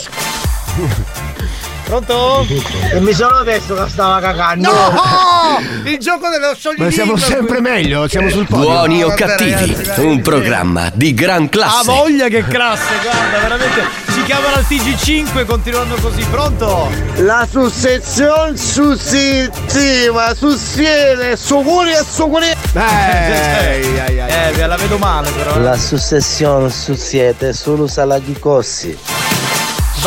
Pronto? 1.87 2.45
E 2.91 2.99
mi 2.99 3.13
sono 3.13 3.43
detto 3.43 3.73
che 3.75 3.89
stava 3.89 4.19
cagando. 4.19 4.69
No! 4.69 5.59
Il 5.85 5.97
gioco 5.99 6.27
dello 6.27 6.53
scioglilingua. 6.53 6.85
Ma 6.85 6.91
siamo 6.91 7.15
sempre 7.15 7.61
meglio, 7.61 8.07
siamo 8.09 8.29
sul 8.29 8.45
podio. 8.45 8.67
Buoni 8.67 9.03
o 9.03 9.13
cattivi, 9.15 9.73
ragazzi, 9.73 10.01
un 10.01 10.21
programma 10.21 10.91
di 10.93 11.13
gran 11.13 11.43
Ha 11.45 11.49
classe. 11.49 11.85
voglia 11.85 12.27
che 12.27 12.43
classe, 12.45 12.91
guarda, 13.01 13.39
veramente 13.39 13.81
ci 14.13 14.21
chiamano 14.23 14.55
al 14.55 14.65
TG5 14.67 15.45
continuando 15.45 15.95
così, 16.01 16.23
pronto? 16.29 16.91
La 17.19 17.47
sucesión 17.49 18.57
successiva 18.57 20.33
succede 20.35 21.37
sucuri 21.37 21.91
e 21.91 22.03
sucuri. 22.09 22.47
Eh. 22.73 24.51
Eh, 24.59 24.65
la 24.67 24.75
vedo 24.75 24.97
male 24.97 25.29
però. 25.31 25.55
eh. 25.55 25.61
La 25.61 25.77
successione 25.77 26.69
succede 26.69 27.53
solo 27.53 27.87
salaghi 27.87 28.37
cossi. 28.39 28.97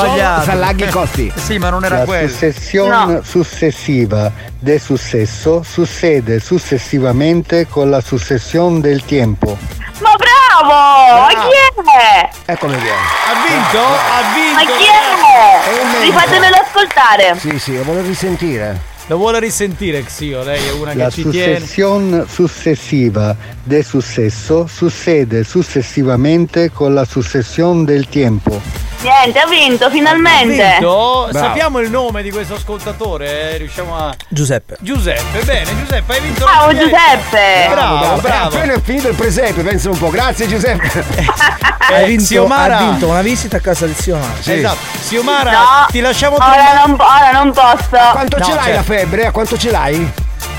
Sbagliato. 0.06 0.44
Salaghi 0.44 0.86
costi. 0.88 1.32
Sì, 1.40 1.58
ma 1.58 1.70
non 1.70 1.84
era 1.84 2.00
quello. 2.04 2.28
successione 2.28 2.88
No. 3.14 3.22
successiva 3.22 4.30
del 4.58 4.80
successo 4.80 5.62
succede 5.62 6.38
successivamente 6.40 7.66
con 7.68 7.90
la 7.90 8.00
successione 8.00 8.80
del 8.80 9.04
tempo. 9.04 9.56
Ma 10.00 10.14
bravo! 10.16 11.20
Ma 11.22 11.28
chi 11.28 11.90
è? 11.98 12.28
Ecco 12.52 12.66
via. 12.68 12.76
Ha 12.76 13.46
vinto? 13.46 13.78
Ha 13.78 14.54
Ma 14.54 14.58
vinto. 14.60 14.72
chi 14.76 14.84
È. 14.84 16.00
Rifatemelo 16.04 16.56
ascoltare. 16.56 17.36
Sì, 17.38 17.58
sì, 17.58 17.76
lo 17.76 17.84
volevo 17.84 18.06
risentire. 18.06 18.88
Lo 19.06 19.16
vuole 19.16 19.40
risentire 19.40 20.04
Xio, 20.04 20.42
lei 20.44 20.68
è 20.68 20.70
una 20.72 20.94
La 20.94 21.06
che 21.06 21.10
ci 21.10 21.28
tiene. 21.28 21.54
successione 21.56 22.24
successiva 22.28 23.34
del 23.64 23.84
successo 23.84 24.68
succede 24.68 25.42
successivamente 25.42 26.70
con 26.70 26.94
la 26.94 27.04
successione 27.04 27.84
del 27.84 28.08
tempo. 28.08 28.60
Niente, 29.02 29.38
ha 29.38 29.46
vinto 29.46 29.88
finalmente. 29.90 30.62
Ha 30.62 30.70
vinto? 30.72 31.28
Bravo. 31.30 31.46
Sappiamo 31.46 31.78
il 31.78 31.90
nome 31.90 32.22
di 32.22 32.30
questo 32.30 32.54
ascoltatore? 32.54 33.52
eh? 33.52 33.56
Riusciamo 33.58 33.96
a. 33.96 34.14
Giuseppe. 34.28 34.76
Giuseppe, 34.80 35.40
bene, 35.44 35.70
Giuseppe, 35.78 36.12
hai 36.12 36.20
vinto 36.20 36.44
Ciao. 36.46 36.70
Giuseppe. 36.72 37.66
Bravo, 37.70 38.20
bravo. 38.20 38.56
Appena 38.56 38.74
è 38.74 38.80
finito 38.82 39.08
il 39.08 39.14
presepe, 39.14 39.62
pensa 39.62 39.88
un 39.90 39.98
po'. 39.98 40.10
Grazie 40.10 40.46
Giuseppe. 40.48 41.04
Hai 41.90 42.06
vinto, 42.06 42.22
Xiomara. 42.24 42.76
ha 42.78 42.82
vinto 42.90 43.08
una 43.08 43.22
visita 43.22 43.56
a 43.56 43.60
casa 43.60 43.84
di 43.86 43.94
Xiomara. 43.94 44.32
Esatto. 44.44 44.78
Xiomara, 45.08 45.50
No, 45.50 45.86
ti 45.90 46.00
lasciamo 46.00 46.36
ora 46.36 46.44
tornare. 46.44 46.86
non, 46.86 46.96
ora 47.00 47.30
non 47.32 47.52
posso. 47.52 48.10
Quanto 48.12 48.38
No, 48.38 48.44
ce 48.44 48.54
l'hai 48.54 48.62
certo. 48.64 48.76
la 48.76 48.82
febbre? 48.82 49.26
A 49.26 49.30
quanto 49.32 49.58
ce 49.58 49.70
l'hai? 49.72 50.12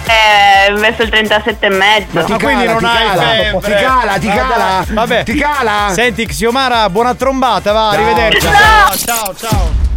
Eh, 0.07 0.73
verso 0.73 1.03
il 1.03 1.09
37 1.09 1.65
e 1.65 1.69
mezzo. 1.69 2.05
Ma 2.11 2.23
ti 2.23 2.33
Ah, 2.33 2.37
quindi 2.37 2.65
cala, 2.65 2.79
non 2.79 2.79
ti 2.79 2.85
hai 2.97 3.07
cala, 3.07 3.21
febbre. 3.21 3.75
ti 3.75 3.83
cala, 3.83 4.17
ti 4.17 4.27
cala. 4.27 4.85
Vabbè. 4.89 5.23
Ti 5.23 5.35
cala. 5.35 5.91
Senti, 5.93 6.25
Xiomara, 6.25 6.89
buona 6.89 7.13
trombata, 7.15 7.71
va, 7.71 7.91
Ciao, 7.91 8.01
arrivederci. 8.01 8.39
ciao. 8.47 8.97
Ciao, 8.97 9.35
ciao. 9.35 9.89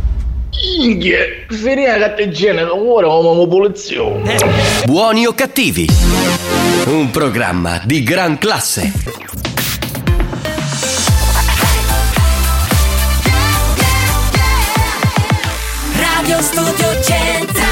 Minchia, 0.78 1.18
finire 1.48 1.98
la 1.98 2.06
catteggina, 2.08 2.72
ora 2.72 3.06
come 3.08 3.46
pulizio. 3.48 4.20
Buoni 4.84 5.26
o 5.26 5.34
cattivi? 5.34 5.86
Un 6.86 7.10
programma 7.10 7.80
di 7.84 8.02
gran 8.02 8.38
classe. 8.38 8.92
Radio 15.98 16.40
Studio 16.42 17.02
Centrale 17.02 17.63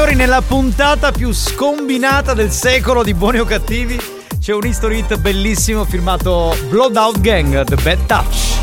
Signori, 0.00 0.16
nella 0.16 0.40
puntata 0.40 1.12
più 1.12 1.30
scombinata 1.30 2.32
del 2.32 2.50
secolo 2.50 3.02
di 3.02 3.12
Buoni 3.12 3.38
o 3.38 3.44
Cattivi 3.44 4.00
c'è 4.40 4.54
un 4.54 4.64
history 4.64 5.00
hit 5.00 5.18
bellissimo 5.18 5.84
firmato 5.84 6.56
Blood 6.70 6.96
Out 6.96 7.20
Gang, 7.20 7.64
The 7.64 7.74
Bad 7.74 8.06
Touch. 8.06 8.56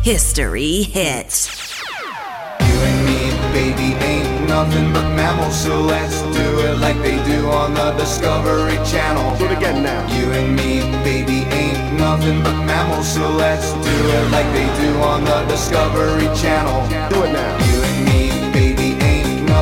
History 0.00 0.88
hits 0.92 1.48
You 2.60 2.80
and 2.82 3.04
me, 3.04 3.32
baby, 3.52 3.96
ain't 3.98 4.46
nothing 4.46 4.92
but 4.92 5.06
mammals, 5.16 5.60
so 5.60 5.80
let's 5.80 6.22
do 6.30 6.60
it 6.60 6.78
like 6.78 6.96
they 7.02 7.20
do 7.24 7.50
on 7.50 7.74
the 7.74 7.94
Discovery 7.98 8.78
Channel. 8.84 9.36
Do 9.38 9.46
it 9.46 9.56
again 9.56 9.82
now. 9.82 10.06
You 10.06 10.30
and 10.30 10.54
me, 10.54 10.82
baby, 11.02 11.44
ain't 11.50 11.98
nothing 11.98 12.40
but 12.44 12.54
mammals, 12.64 13.12
so 13.12 13.28
let's 13.28 13.72
do 13.72 13.90
it 13.90 14.30
like 14.30 14.46
they 14.52 14.68
do 14.78 15.00
on 15.02 15.24
the 15.24 15.44
Discovery 15.48 16.30
Channel. 16.36 17.10
Do 17.10 17.24
it 17.24 17.32
now. 17.32 17.93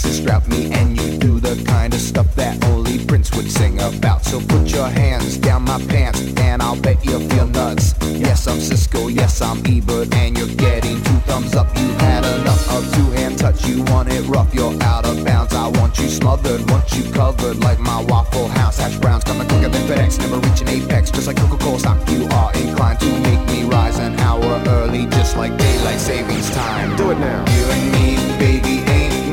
sex 0.00 0.14
is 0.14 0.20
a 0.20 0.22
Texas 0.22 0.24
drought. 0.24 0.48
Me 0.48 0.72
and 0.72 1.00
you 1.00 1.18
do 1.18 1.40
the 1.40 1.62
kind 1.64 1.92
of 1.94 2.00
stuff 2.00 2.34
that 2.34 2.62
only 2.66 3.04
Prince 3.04 3.34
would 3.36 3.50
sing 3.50 3.80
about. 3.80 4.24
So 4.24 4.40
put 4.40 4.70
your 4.72 4.88
hands 4.88 5.36
down 5.38 5.62
my 5.62 5.78
pants, 5.86 6.20
and 6.38 6.62
I'll 6.62 6.80
bet 6.80 7.04
you'll 7.04 7.28
feel 7.28 7.46
nuts. 7.46 7.94
Yes, 8.02 8.46
I'm 8.46 8.60
Cisco, 8.60 9.08
yes, 9.08 9.40
I'm 9.40 9.58
Ebert, 9.66 10.14
and 10.14 10.36
you're 10.36 10.54
getting 10.56 10.96
two 11.02 11.20
thumbs 11.28 11.54
up. 11.54 11.66
You 11.76 11.88
had 12.04 12.24
enough 12.24 12.70
of 12.70 12.84
two 12.94 13.10
hand 13.12 13.38
touch, 13.38 13.66
you 13.66 13.82
want 13.84 14.12
it 14.12 14.22
rough, 14.28 14.54
you're 14.54 14.74
out 14.82 15.06
of 15.06 15.24
bounds. 15.24 15.54
I 15.54 15.68
want 15.68 15.98
you 15.98 16.08
smothered, 16.08 16.68
want 16.70 16.92
you 16.92 17.10
covered 17.12 17.58
like 17.58 17.78
my 17.78 18.02
Waffle 18.02 18.48
House. 18.48 18.78
Hash 18.78 18.96
browns 18.98 19.24
coming 19.24 19.48
quicker 19.48 19.68
than 19.68 19.82
FedEx, 19.88 20.18
never 20.18 20.38
reaching 20.38 20.68
apex, 20.68 21.10
just 21.10 21.26
like 21.26 21.36
Coca 21.36 21.58
Cola 21.58 21.78
stock. 21.78 22.08
You 22.08 22.24
are 22.26 22.52
inclined 22.54 23.00
to 23.00 23.10
make 23.20 23.42
me 23.48 23.64
rise 23.64 23.98
an 23.98 24.18
hour 24.20 24.62
early, 24.66 25.06
just 25.06 25.36
like 25.36 25.56
daylight 25.56 26.00
savings 26.00 26.50
time. 26.50 26.96
Do 26.96 27.10
it 27.10 27.18
now. 27.18 27.44
You 27.56 27.64
and 27.74 27.92
me, 27.92 28.38
baby, 28.38 28.79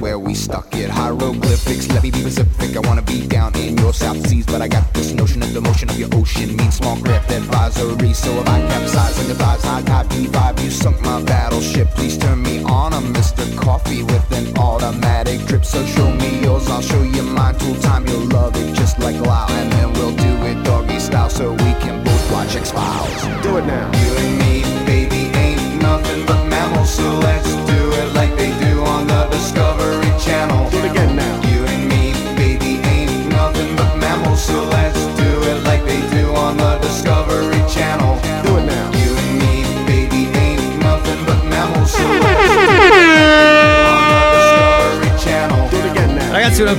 Where 0.00 0.18
we 0.18 0.34
stuck 0.34 0.74
it. 0.74 0.90
Hieroglyphics, 0.90 1.88
let 1.88 2.02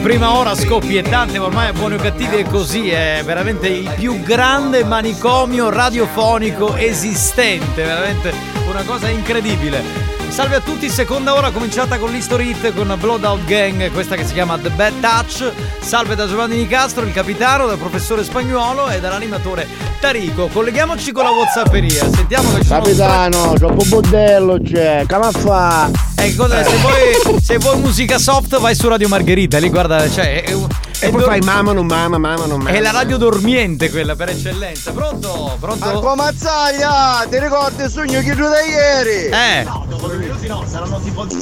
prima 0.08 0.38
ora 0.38 0.56
scoppiettante, 0.56 1.38
ma 1.38 1.48
ormai 1.48 1.68
a 1.68 1.74
buoni 1.74 1.96
o 1.96 1.98
cattivi 1.98 2.38
è 2.38 2.46
così, 2.46 2.90
è 2.90 3.22
veramente 3.26 3.68
il 3.68 3.92
più 3.98 4.22
grande 4.22 4.86
manicomio 4.86 5.70
radiofonico 5.70 6.78
esistente, 6.78 7.84
veramente 7.84 8.34
una 8.70 8.84
cosa 8.84 9.10
incredibile. 9.10 9.84
Salve 10.30 10.56
a 10.56 10.60
tutti, 10.62 10.90
seconda 10.90 11.36
ora 11.36 11.52
cominciata 11.52 11.98
con 11.98 12.12
l'History 12.12 12.52
Hit 12.52 12.74
con 12.74 12.96
Blood 12.98 13.44
Gang, 13.44 13.92
questa 13.92 14.16
che 14.16 14.26
si 14.26 14.32
chiama 14.32 14.58
The 14.58 14.70
Bad 14.70 14.94
Touch. 15.02 15.52
Salve 15.82 16.16
da 16.16 16.26
Giovanni 16.26 16.56
Nicastro, 16.56 17.04
il 17.04 17.12
capitano, 17.12 17.66
dal 17.66 17.78
professore 17.78 18.24
Spagnuolo 18.24 18.88
e 18.88 19.02
dall'animatore 19.02 19.68
Tarico. 20.00 20.48
Colleghiamoci 20.48 21.12
con 21.12 21.26
la 21.26 21.32
Whatsapperia, 21.32 22.10
sentiamo 22.10 22.54
che 22.54 22.62
ci 22.62 22.68
sono 22.68 22.80
Capitano, 22.82 23.54
troppo 23.56 23.84
bordello 23.84 24.58
c'è, 24.64 25.04
come 25.06 25.32
fa? 25.32 26.07
Eh, 26.20 26.36
cosa- 26.36 26.64
se, 26.64 26.76
vuoi, 26.78 27.40
se 27.42 27.58
vuoi 27.58 27.78
musica 27.80 28.18
soft 28.18 28.60
vai 28.60 28.74
su 28.76 28.88
Radio 28.88 29.08
Margherita, 29.08 29.60
lì 29.60 29.70
guarda, 29.70 30.10
cioè, 30.10 30.44
è, 30.44 30.52
un- 30.54 30.68
E 31.00 31.06
è 31.08 31.10
poi 31.12 31.20
dor- 31.20 31.30
fai 31.30 31.40
mamma, 31.42 31.74
non 31.74 31.86
mamma, 31.86 32.18
mamma, 32.18 32.46
non 32.48 32.58
mamma. 32.62 32.72
è 32.76 32.80
la 32.82 32.90
radio 32.92 33.18
dormiente 33.18 33.90
quella 33.92 34.16
per 34.16 34.30
eccellenza. 34.30 34.92
Pronto? 34.92 35.56
Pronto? 35.60 35.86
Marco 35.86 36.16
Mazzaglia, 36.16 37.24
ti 37.30 37.40
ricordi 37.40 37.84
il 37.84 37.90
sogno 37.92 38.20
che 38.22 38.32
tu 38.36 38.42
da 38.42 38.62
ieri? 38.62 39.26
Eh. 39.32 39.64
No, 39.64 39.86
dopo 39.88 40.08
no, 40.48 40.64
saranno 40.68 41.00
tipo. 41.04 41.26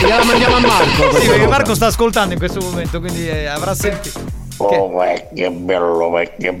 Gliela 0.00 0.24
mandiamo 0.24 0.56
a 0.56 0.60
Marco. 0.60 1.18
Sì, 1.18 1.26
perché 1.26 1.46
Marco 1.46 1.74
sta 1.74 1.86
ascoltando 1.86 2.32
in 2.34 2.38
questo 2.38 2.60
momento, 2.60 3.00
quindi 3.00 3.26
eh, 3.28 3.46
avrà 3.46 3.74
sentito. 3.74 4.20
Oh, 4.58 5.02
eh, 5.04 5.28
che 5.34 5.50
bello, 5.50 6.18
eh, 6.18 6.32
che 6.38 6.52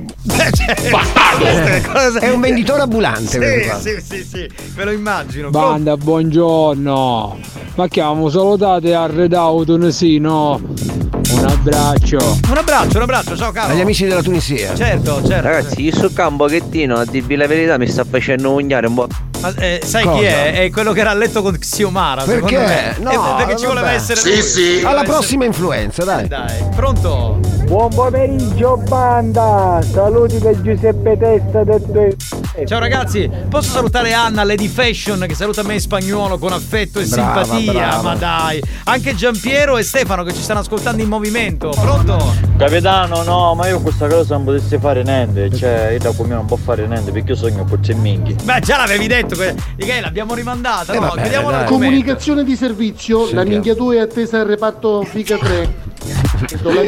Bastardo! 0.90 2.18
È 2.18 2.30
un 2.30 2.40
venditore 2.40 2.82
ambulante. 2.82 3.78
Sì, 3.80 4.00
sì, 4.00 4.00
sì, 4.02 4.24
sì, 4.28 4.48
me 4.74 4.84
lo 4.84 4.90
immagino. 4.90 5.50
Banda, 5.50 5.96
buongiorno. 5.96 7.38
Ma 7.74 7.88
chiamo 7.88 8.28
salutate 8.28 8.94
a 8.94 9.06
Redauton, 9.06 9.92
sì, 9.92 10.18
no? 10.18 10.60
Un 10.60 11.46
abbraccio. 11.46 12.38
Un 12.50 12.56
abbraccio, 12.56 12.96
un 12.96 13.02
abbraccio, 13.02 13.36
ciao 13.36 13.52
caro. 13.52 13.72
Agli 13.72 13.80
amici 13.80 14.04
della 14.06 14.22
Tunisia. 14.22 14.74
Certo, 14.74 15.22
certo. 15.26 15.46
Ragazzi, 15.48 15.82
io 15.82 15.94
sul 15.94 16.12
campo 16.12 16.42
un 16.44 16.48
pochettino, 16.50 16.96
a 16.96 17.04
dirvi 17.04 17.36
la 17.36 17.46
verità, 17.46 17.78
mi 17.78 17.86
sta 17.86 18.04
facendo 18.04 18.52
ugnare 18.52 18.86
un 18.88 18.94
po'. 18.94 19.06
Ma 19.40 19.52
eh, 19.56 19.80
sai 19.82 20.02
chi 20.02 20.08
Cosa? 20.08 20.20
è? 20.22 20.52
È 20.64 20.70
quello 20.70 20.92
che 20.92 21.00
era 21.00 21.10
a 21.10 21.14
letto 21.14 21.42
con 21.42 21.56
Xiomara. 21.58 22.22
secondo 22.24 22.46
Perché? 22.46 22.64
me. 22.64 22.96
No, 23.00 23.10
Eh, 23.10 23.44
perché 23.44 23.56
ci 23.58 23.66
voleva 23.66 23.90
essere 23.92 24.20
Sì, 24.20 24.28
lui. 24.30 24.42
sì. 24.42 24.80
Alla 24.84 25.00
essere- 25.02 25.04
prossima 25.12 25.44
influenza, 25.46 26.04
dai. 26.04 26.28
Dai, 26.28 26.64
pronto? 26.76 27.40
Buon 27.72 27.88
pomeriggio 27.88 28.76
banda, 28.86 29.80
saluti 29.80 30.38
da 30.38 30.60
Giuseppe 30.60 31.16
Testa 31.16 31.64
detto 31.64 32.64
Ciao 32.66 32.78
ragazzi, 32.78 33.30
posso 33.48 33.70
salutare 33.70 34.12
Anna 34.12 34.44
Lady 34.44 34.68
Fashion 34.68 35.24
che 35.26 35.34
saluta 35.34 35.62
me 35.62 35.72
in 35.72 35.80
spagnolo 35.80 36.36
con 36.36 36.52
affetto 36.52 37.00
e 37.00 37.06
Brava, 37.06 37.42
simpatia, 37.44 37.72
brava. 37.72 38.02
ma 38.02 38.14
dai. 38.14 38.62
Anche 38.84 39.14
Giampiero 39.14 39.78
e 39.78 39.84
Stefano 39.84 40.22
che 40.22 40.34
ci 40.34 40.42
stanno 40.42 40.60
ascoltando 40.60 41.00
in 41.00 41.08
movimento. 41.08 41.70
Pronto? 41.70 42.34
Capitano, 42.58 43.22
no, 43.22 43.54
ma 43.54 43.66
io 43.68 43.80
questa 43.80 44.06
cosa 44.06 44.34
non 44.34 44.44
potessi 44.44 44.76
fare 44.76 45.02
niente. 45.02 45.50
Cioè, 45.50 45.92
io 45.92 45.98
da 45.98 46.12
come 46.12 46.34
non 46.34 46.44
può 46.44 46.58
fare 46.58 46.86
niente 46.86 47.10
perché 47.10 47.30
io 47.30 47.36
sogno 47.38 47.64
con 47.64 47.80
c'è 47.80 47.94
minchi. 47.94 48.36
Beh, 48.44 48.60
già 48.60 48.76
l'avevi 48.76 49.06
detto, 49.06 49.34
que- 49.34 49.54
l'abbiamo 50.02 50.34
rimandata, 50.34 50.92
Eh, 50.92 50.98
no? 50.98 51.10
vabbè. 51.14 51.64
Comunicazione 51.64 52.44
di 52.44 52.54
servizio, 52.54 53.20
la 53.20 53.24
Sentiamo. 53.28 53.48
minchia 53.48 53.74
tua 53.74 53.94
è 53.94 53.98
attesa 54.00 54.40
al 54.40 54.46
reparto 54.46 55.02
Fica 55.04 55.38
3. 55.38 56.20
Questo 56.46 56.70
è 56.70 56.84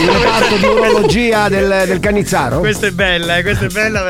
il 0.00 0.08
reparto 0.10 0.56
di 0.56 0.64
urologia 0.64 1.48
del, 1.48 1.82
del 1.86 2.00
Canizzaro. 2.00 2.58
Questa 2.60 2.86
è 2.86 2.90
bella, 2.90 3.36
eh, 3.36 3.42
questa 3.42 3.66
è 3.66 3.68
bella. 3.68 4.08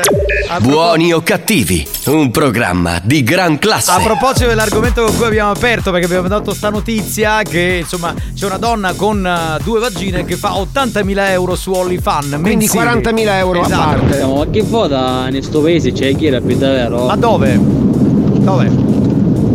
A 0.49 0.59
Buoni 0.61 1.11
o 1.13 1.21
cattivi, 1.21 1.85
un 2.05 2.31
programma 2.31 2.99
di 3.03 3.23
gran 3.23 3.59
classe. 3.59 3.91
A 3.91 3.99
proposito 3.99 4.47
dell'argomento 4.47 5.03
con 5.03 5.15
cui 5.17 5.25
abbiamo 5.25 5.51
aperto, 5.51 5.91
perché 5.91 6.05
abbiamo 6.05 6.27
dato 6.27 6.53
sta 6.53 6.69
notizia 6.69 7.41
che 7.43 7.79
insomma 7.81 8.13
c'è 8.33 8.45
una 8.45 8.57
donna 8.57 8.93
con 8.93 9.25
eh, 9.25 9.61
due 9.63 9.79
vagine 9.79 10.23
che 10.23 10.37
fa 10.37 10.51
80.000 10.51 11.29
euro 11.31 11.55
su 11.55 11.71
OnlyFans. 11.73 12.29
Quindi 12.41 12.67
mensili. 12.73 12.83
40.000 12.83 13.27
euro 13.37 13.61
a 13.61 13.65
Esatto. 13.65 13.99
parte. 13.99 14.23
Ma 14.25 14.45
che 14.49 14.61
vota 14.63 15.27
in 15.29 15.41
sto 15.43 15.61
paese 15.61 15.91
c'è 15.91 16.15
chi 16.15 16.27
era 16.27 16.39
più 16.39 16.55
davvero? 16.57 17.05
Ma 17.05 17.15
dove? 17.17 17.57
Dove? 17.59 19.01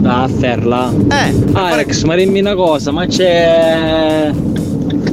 A 0.03 0.29
Ferla. 0.29 0.93
Eh. 1.11 1.35
Alex, 1.53 2.03
ma 2.05 2.15
dimmi 2.15 2.41
una 2.41 2.55
cosa, 2.55 2.91
ma 2.91 3.07
c'è 3.07 4.33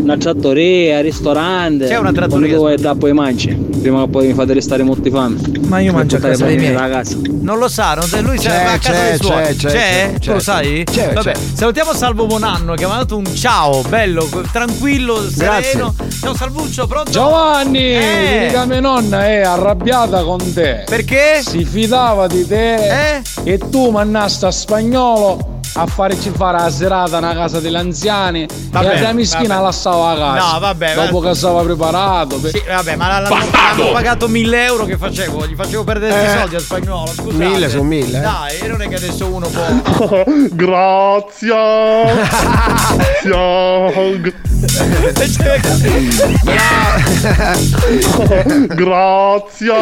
una 0.06 0.18
trattoria, 0.18 1.02
ristorante. 1.02 1.88
C'è 1.88 1.98
una 1.98 2.12
trattoria, 2.12 2.48
Quando 2.56 2.64
vai 2.66 2.78
da 2.78 2.94
poi 2.94 3.12
mangi, 3.12 3.50
prima 3.82 4.04
che 4.04 4.10
poi 4.10 4.28
mi 4.28 4.34
fate 4.34 4.54
restare 4.54 4.84
molti 4.84 5.10
fame. 5.10 5.38
Ma 5.68 5.80
io 5.80 5.94
mangio 5.94 6.18
a 6.18 6.20
casa 6.20 6.46
dei 6.46 6.58
miei. 6.58 6.74
Casa. 6.76 7.18
Non 7.42 7.58
lo 7.58 7.68
sa, 7.68 7.96
non- 7.96 8.24
lui 8.24 8.38
C'è, 8.38 8.50
va 8.50 8.72
a 8.74 8.78
casa 8.78 8.92
c'è, 8.92 9.10
dei 9.10 9.18
suoi. 9.18 9.44
c'è, 9.44 9.56
c'è, 9.56 9.68
c'è, 9.72 10.12
Tu 10.14 10.20
c'è, 10.20 10.34
lo 10.34 10.40
sai? 10.40 10.84
c'è, 10.84 11.14
Vabbè, 11.14 11.32
c'è. 11.34 11.40
salutiamo 11.56 11.94
Salvo 11.94 12.26
Bonanno 12.28 12.76
che 12.76 12.86
mi 12.86 12.92
ha 12.92 12.98
dato 12.98 13.18
un 13.18 13.26
ciao, 13.34 13.82
bello, 13.90 14.30
tranquillo, 14.52 15.28
sereno. 15.28 15.96
Ciao 16.22 16.36
Salvuccio, 16.36 16.86
pronto? 16.86 17.10
Giovanni, 17.10 17.80
Eh. 17.96 18.46
dica 18.48 18.66
mia 18.66 18.80
nonna 18.80 19.26
è 19.26 19.42
arrabbiata 19.42 20.22
con 20.24 20.38
te. 20.54 20.84
Perché? 20.88 21.42
Si 21.44 21.66
fidava 21.66 22.28
di 22.28 22.46
te 22.46 22.76
Eh? 22.76 23.22
e 23.44 23.58
tu 23.58 23.90
mannasta 23.90 24.52
spagnolo 24.52 25.54
a 25.78 25.86
farci 25.86 26.32
fare 26.36 26.58
la 26.60 26.70
serata 26.72 27.20
nella 27.20 27.34
casa 27.34 27.60
degli 27.60 27.76
anziani 27.76 28.48
Vabbè, 28.70 28.96
e 28.98 29.02
la 29.02 29.12
mischina 29.14 29.60
la 29.60 29.72
stava 29.72 30.12
a 30.12 30.16
casa. 30.16 30.52
No, 30.54 30.60
vabbè, 30.60 30.94
Dopo 30.96 31.20
vabbè. 31.20 31.28
che 31.32 31.36
stava 31.36 31.62
preparato. 31.64 32.38
per- 32.40 32.52
Sì, 32.52 32.62
vabbè, 32.66 32.96
ma 32.96 33.20
l'hanno, 33.20 33.92
pagato 33.92 34.28
1000 34.30 34.64
euro 34.66 34.86
che 34.86 34.98
facevo, 34.98 35.46
gli 35.48 35.56
facevo 35.56 35.84
perdere 35.84 36.14
questi 36.14 36.36
Eh. 36.36 36.40
soldi 36.40 36.56
a 36.56 36.60
spagnolo, 36.60 37.08
scusate. 37.12 37.34
Mille 37.46 37.70
su 37.70 37.82
mille, 37.84 38.18
eh. 38.18 38.22
Dai, 38.22 38.60
e 38.62 38.68
non 38.68 38.82
è 38.82 38.88
che 38.88 38.96
adesso 38.96 39.26
uno 39.28 39.48
può. 39.50 40.24
Grazie. 40.52 41.54
Grazie. 43.24 44.34
Grazie. 48.76 49.74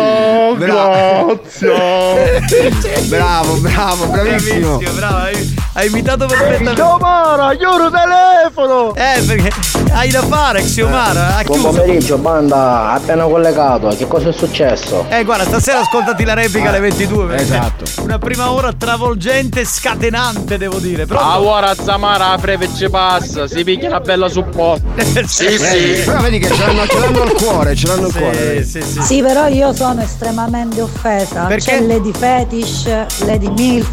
Bravo, 3.08 3.56
bravo, 3.58 4.06
bravissimo. 4.08 4.78
Bravissimo, 4.78 4.92
bravo, 4.96 5.38
hai, 5.74 5.84
hai 5.84 5.88
imitato 5.88 6.26
perfettamente. 6.26 6.74
Xiomara, 6.74 7.56
chiuro 7.56 7.90
telefono! 7.90 8.94
Eh, 8.96 9.22
perché 9.26 9.50
hai 9.94 10.10
da 10.10 10.22
fare, 10.24 10.62
Xiomara, 10.62 11.38
ha 11.38 11.44
Buon 11.44 11.60
chiuso. 11.60 11.68
pomeriggio 11.82 12.18
banda, 12.18 12.92
appena 12.92 13.26
collegato, 13.26 13.88
che 13.90 14.08
cosa 14.08 14.30
è 14.30 14.32
successo? 14.34 15.06
Eh, 15.10 15.24
guarda, 15.24 15.46
stasera 15.46 15.80
ascoltati 15.80 16.24
la 16.24 16.34
replica 16.34 16.70
alle 16.70 16.80
22. 16.80 17.26
perché 17.26 17.44
esatto. 17.44 17.84
Una 18.02 18.18
prima 18.18 18.52
ora 18.52 18.72
travolgente, 18.74 19.64
scatenante, 19.66 20.58
devo 20.58 20.78
dire. 20.80 21.06
Pronto? 21.06 21.24
Ah, 21.24 21.40
ora 21.42 21.74
Zamara 21.76 22.30
a 22.32 22.38
breve 22.38 22.68
ci 22.76 22.90
passa, 22.90 23.48
si 23.48 23.64
picchia 23.64 23.90
una 23.90 24.00
bella 24.00 24.28
supporto. 24.30 24.86
sì, 25.28 25.46
Vedi, 25.58 26.02
Però 26.04 26.20
vedi 26.22 26.40
che 26.40 26.48
ce 26.50 26.66
l'hanno, 26.66 26.86
ce 26.88 27.00
l'hanno 27.00 27.22
al 27.22 27.34
cuore, 27.34 27.76
ce 27.76 27.88
l'hanno 27.88 28.06
al 28.08 28.14
cuore. 28.14 28.64
Sì, 28.64 28.82
sì, 28.82 29.02
Sì, 29.02 29.22
però 29.22 29.48
io 29.48 29.74
sono 29.74 30.02
estremamente 30.02 30.82
offesa. 30.82 31.44
Perché? 31.46 31.72
C'è 31.78 31.82
Lady 31.82 32.12
Fetish, 32.14 32.86
Lady 33.26 33.50
Milf, 33.50 33.88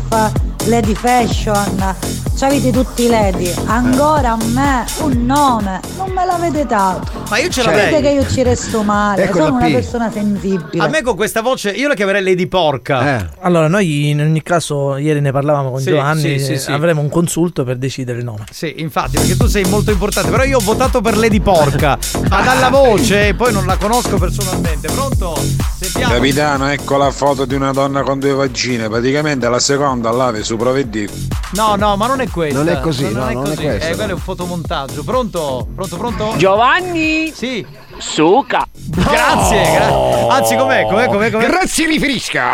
Lady 0.66 0.94
Fashion. 0.94 1.96
C'avete 2.38 2.70
tutti 2.70 3.04
i 3.04 3.08
lady. 3.08 3.52
Ancora 3.66 4.32
a 4.32 4.36
me 4.46 4.84
un 5.00 5.26
nome. 5.26 5.80
Non 5.98 6.10
me 6.10 6.24
l'avete 6.24 6.64
dato. 6.64 7.10
Ma 7.28 7.38
io 7.38 7.48
ce 7.50 7.60
Sapete 7.62 7.90
l'avrei. 7.90 8.02
che 8.02 8.08
io 8.20 8.26
ci 8.30 8.42
resto 8.42 8.82
male. 8.82 9.24
Eccola 9.24 9.44
sono 9.46 9.56
una 9.56 9.68
persona 9.68 10.10
sensibile. 10.10 10.82
A 10.82 10.88
me 10.88 11.02
con 11.02 11.16
questa 11.16 11.42
voce, 11.42 11.70
io 11.70 11.88
la 11.88 11.94
chiamerei 11.94 12.22
Lady 12.22 12.46
Porca. 12.46 13.30
Allora, 13.40 13.68
noi 13.68 14.08
in 14.10 14.20
ogni 14.20 14.42
caso, 14.42 14.96
ieri 14.96 15.20
ne 15.20 15.32
parlavamo 15.32 15.70
con 15.70 15.80
Sì, 15.80 15.90
Giovanni, 15.90 16.20
sì, 16.20 16.38
sì, 16.44 16.52
eh, 16.52 16.58
sì. 16.58 16.72
avremo 16.72 17.00
un 17.02 17.10
consulto 17.10 17.62
per 17.64 17.76
decidere 17.76 18.18
il 18.18 18.24
nome. 18.24 18.44
Sì, 18.50 18.74
infatti, 18.78 19.18
perché 19.18 19.36
tu 19.36 19.46
sei 19.46 19.64
molto 19.64 19.90
importante. 19.90 20.30
Però 20.30 20.42
io 20.44 20.58
ho 20.58 20.62
votato 20.62 21.00
per 21.02 21.16
Lady 21.18 21.40
Porca. 21.40 21.98
ma 22.28 22.40
dalla 22.42 22.70
voce, 22.70 23.34
poi 23.34 23.52
non 23.52 23.66
la 23.66 23.76
conosco 23.76 24.16
personalmente. 24.16 24.88
Pronto? 24.90 25.36
Sentiamo. 25.78 26.14
Capitano, 26.14 26.68
ecco 26.70 26.96
la 26.96 27.10
foto 27.10 27.44
di 27.44 27.54
una 27.54 27.72
donna 27.72 28.02
con 28.02 28.18
due 28.18 28.32
vagine. 28.32 28.88
Praticamente 28.88 29.46
la 29.48 29.58
seconda 29.58 30.10
lave 30.10 30.42
su 30.50 30.56
provvedito. 30.56 31.12
No, 31.52 31.76
no, 31.76 31.96
ma 31.96 32.08
non 32.08 32.20
è 32.20 32.28
questa. 32.28 32.58
Non 32.58 32.68
è 32.68 32.80
così, 32.80 33.04
no, 33.12 33.28
è 33.28 33.34
non 33.34 33.44
è 33.44 33.50
così. 33.50 33.62
questo, 33.62 33.86
Eh, 33.86 33.90
no. 33.90 33.96
quello 33.96 34.10
è 34.10 34.14
un 34.14 34.20
fotomontaggio. 34.20 35.04
Pronto? 35.04 35.68
Pronto, 35.76 35.96
pronto? 35.96 36.34
Giovanni! 36.38 37.30
Sì. 37.32 37.64
Suca! 37.98 38.66
Grazie, 38.72 39.70
gra- 39.72 40.28
anzi, 40.34 40.56
com'è? 40.56 40.86
Com'è? 40.86 41.06
Com'è? 41.06 41.30
com'è? 41.30 41.46
Grazie, 41.46 41.86
riferisca. 41.86 42.50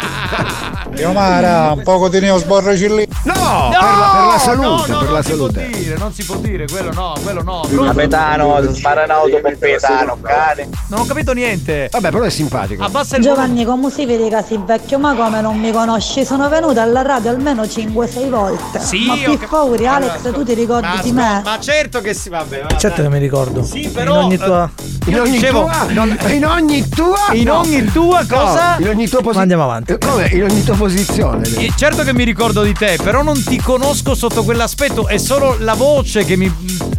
Xiomara, 0.93 1.71
un 1.71 1.83
poco 1.83 2.09
di 2.09 2.19
neo 2.19 2.37
sborracilli. 2.37 3.07
No, 3.23 3.33
per, 3.71 3.79
la, 3.81 4.11
per 4.13 4.25
la 4.31 4.37
salute, 4.39 4.91
no, 4.91 4.97
no, 4.99 4.99
per 4.99 5.09
la 5.11 5.13
non 5.13 5.23
si 5.23 5.33
può 5.35 5.47
salute. 5.49 5.69
dire, 5.71 5.97
non 5.97 6.13
si 6.13 6.23
può 6.25 6.35
dire, 6.35 6.67
quello 6.67 6.91
no, 6.93 7.13
quello 7.23 7.41
no. 7.43 7.61
Pronto? 7.67 7.83
Capitano, 7.93 8.73
spara 8.73 9.05
in 9.05 9.11
auto 9.11 9.39
per 9.41 9.57
Gaetano, 9.57 10.17
cane. 10.21 10.69
Non 10.87 10.99
ho 11.01 11.05
capito 11.05 11.33
niente. 11.33 11.87
Vabbè, 11.91 12.09
però 12.11 12.23
è 12.23 12.29
simpatico. 12.29 12.83
Abbassa 12.83 13.15
il 13.17 13.23
Giovanni, 13.23 13.63
come 13.65 13.89
si 13.89 14.05
vede 14.05 14.29
che 14.29 14.43
sei 14.47 14.61
vecchio, 14.65 14.99
ma 14.99 15.13
come 15.15 15.41
non 15.41 15.57
mi 15.57 15.71
conosci? 15.71 16.25
Sono 16.25 16.49
venuta 16.49 16.81
alla 16.81 17.01
radio 17.01 17.29
almeno 17.31 17.63
5-6 17.63 18.29
volte. 18.29 18.79
Sì, 18.79 19.05
ma 19.05 19.15
per 19.15 19.47
favore, 19.47 19.87
Allora, 19.87 20.13
Alex, 20.13 20.31
tu 20.33 20.43
ti 20.43 20.53
ricordi 20.53 20.87
Ma, 20.87 21.01
di 21.01 21.11
me? 21.11 21.41
ma 21.43 21.57
certo 21.59 22.01
che 22.01 22.13
sì, 22.13 22.29
vabbè. 22.29 22.61
vabbè. 22.61 22.75
Certo 22.75 23.01
che 23.01 23.09
mi 23.09 23.19
ricordo. 23.19 23.63
Sì, 23.63 23.87
però, 23.89 24.15
In 24.15 24.23
ogni 24.25 24.37
tua. 24.37 24.69
eh, 24.75 25.09
In 25.09 25.19
ogni 25.19 25.31
dicevo, 25.31 25.61
tua, 25.61 25.85
non- 25.89 26.17
in 26.27 26.45
ogni 26.45 26.89
tua, 26.89 27.17
In 27.31 27.43
no. 27.45 27.59
ogni 27.59 27.85
tua 27.85 28.25
cosa? 28.27 28.75
No, 28.77 28.85
in 28.85 28.89
ogni 28.89 29.07
tua 29.07 29.19
Ma 29.19 29.25
posizione. 29.31 29.39
andiamo 29.41 29.63
avanti. 29.63 29.97
Come? 29.97 30.27
In 30.31 30.43
ogni 30.43 30.63
tua 30.63 30.75
posizione. 30.81 31.47
Eh, 31.57 31.71
Certo 31.75 32.01
che 32.03 32.11
mi 32.11 32.23
ricordo 32.23 32.63
di 32.63 32.73
te, 32.73 32.97
però 33.03 33.21
non 33.21 33.41
ti 33.43 33.57
conosco 33.61 34.15
sotto 34.15 34.43
quell'aspetto, 34.43 35.07
è 35.07 35.19
solo 35.19 35.55
la 35.59 35.75
voce 35.75 36.25
che 36.25 36.35
mi 36.35 36.51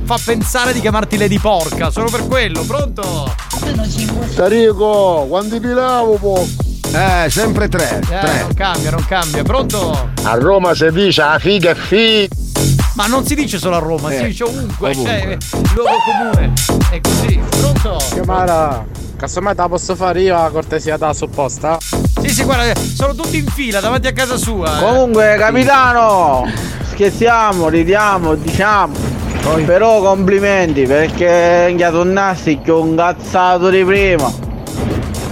fa 0.04 0.16
pensare 0.24 0.72
di 0.72 0.80
chiamarti 0.80 1.16
Lady 1.18 1.38
Porca, 1.40 1.90
solo 1.90 2.08
per 2.08 2.24
quello, 2.28 2.62
pronto? 2.62 3.34
Tarico, 4.36 5.26
quanti 5.28 5.58
pilavo 5.58 6.14
po? 6.14 6.46
Eh, 6.94 7.28
sempre 7.28 7.68
tre. 7.68 7.98
Eh, 7.98 8.18
tre. 8.20 8.40
non 8.42 8.54
cambia, 8.54 8.90
non 8.90 9.04
cambia, 9.04 9.42
pronto? 9.42 10.10
A 10.22 10.34
Roma 10.34 10.74
si 10.74 10.88
dice 10.92 11.22
a 11.22 11.38
figa 11.40 11.70
e 11.70 11.74
fi. 11.74 12.28
Ma 12.94 13.06
non 13.06 13.24
si 13.26 13.34
dice 13.34 13.58
solo 13.58 13.76
a 13.76 13.78
Roma, 13.80 14.10
si 14.10 14.16
Eh, 14.16 14.24
dice 14.26 14.44
ovunque, 14.44 14.90
ovunque. 14.90 15.38
cioè, 15.40 15.60
luogo 15.74 15.90
comune. 16.06 16.52
È 16.90 17.00
così, 17.00 17.40
pronto? 17.48 17.96
Xiomara, 18.12 18.84
casomai 19.22 19.54
te 19.54 19.60
la 19.62 19.68
posso 19.68 19.94
fare 19.94 20.20
io 20.20 20.34
la 20.34 20.50
cortesia 20.50 20.96
da 20.96 21.12
supposta? 21.12 21.78
Sì, 22.20 22.28
sì, 22.28 22.42
guarda, 22.42 22.74
sono 22.74 23.14
tutti 23.14 23.38
in 23.38 23.46
fila 23.46 23.78
davanti 23.78 24.08
a 24.08 24.12
casa 24.12 24.36
sua. 24.36 24.78
eh. 24.78 24.80
Comunque, 24.80 25.36
capitano, 25.38 26.50
scherziamo, 26.90 27.68
ridiamo, 27.68 28.34
diciamo. 28.34 29.20
Però 29.64 30.00
complimenti 30.02 30.82
perché 30.86 31.72
tornassi 31.90 32.58
che 32.64 32.70
ho 32.72 32.82
un 32.82 32.96
cazzato 32.96 33.70
di 33.70 33.84
prima. 33.84 34.50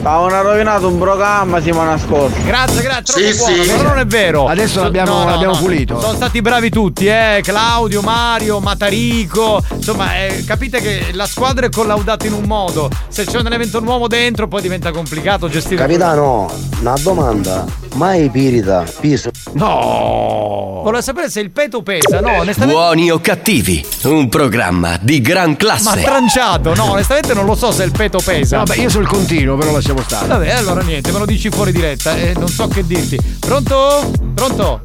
Avevano 0.03 0.42
rovinato 0.42 0.88
un 0.88 0.98
programma 0.98 1.59
settimana 1.59 1.98
scorsa. 1.98 2.38
Grazie, 2.42 2.80
grazie, 2.82 3.32
Sì, 3.32 3.36
buono, 3.38 3.62
sì. 3.62 3.68
però 3.70 3.82
non 3.82 3.98
è 3.98 4.07
vero. 4.07 4.46
Adesso 4.48 4.74
So- 4.78 4.82
l'abbiamo- 4.84 5.24
l'abbiamo 5.24 5.57
pulito. 5.57 6.01
Sono 6.01 6.14
stati 6.14 6.40
bravi 6.40 6.70
tutti, 6.70 7.07
eh. 7.07 7.40
Claudio, 7.42 8.01
Mario, 8.01 8.61
Matarico. 8.61 9.62
Insomma, 9.74 10.16
eh, 10.16 10.42
capite 10.46 10.80
che 10.80 11.09
la 11.12 11.26
squadra 11.26 11.66
è 11.66 11.68
collaudata 11.70 12.26
in 12.26 12.32
un 12.32 12.44
modo. 12.44 12.88
Se 13.09 13.26
c'è 13.26 13.40
un 13.40 13.53
evento 13.53 13.80
nuovo 13.80 14.07
dentro, 14.09 14.48
poi 14.48 14.62
diventa 14.62 14.90
complicato 14.90 15.48
gestire. 15.51 15.82
Capitano, 15.82 16.51
una 16.80 16.94
domanda. 17.03 17.64
Mai 17.96 18.30
pirita, 18.30 18.84
piso. 19.01 19.30
No! 19.53 20.80
Volevo 20.82 21.03
sapere 21.03 21.28
se 21.28 21.40
il 21.40 21.51
peto 21.51 21.82
pesa, 21.82 22.20
no? 22.20 22.38
Onestamente. 22.38 22.74
Buoni 22.80 23.11
o 23.11 23.20
cattivi, 23.20 23.84
un 24.05 24.28
programma 24.30 24.96
di 25.01 25.20
gran 25.20 25.51
Ma 25.51 25.57
classe. 25.57 26.01
tranciato, 26.03 26.74
no, 26.74 26.92
onestamente 26.92 27.34
non 27.34 27.44
lo 27.44 27.55
so 27.55 27.70
se 27.70 27.82
il 27.82 27.90
peto 27.90 28.18
pesa. 28.24 28.59
Vabbè, 28.59 28.76
io 28.76 28.88
sul 28.88 29.07
continuo, 29.07 29.57
però 29.57 29.72
lasciamo 29.72 29.89
stare. 29.99 30.26
Vabbè, 30.26 30.51
allora 30.51 30.82
niente, 30.82 31.12
me 31.12 31.18
lo 31.18 31.26
dici 31.26 31.51
fuori 31.51 31.72
diretta, 31.72 32.16
eh, 32.16 32.34
non 32.36 32.49
so 32.49 32.68
che 32.68 32.86
dirti. 32.86 33.18
Pronto? 33.38 34.11
Pronto? 34.34 34.80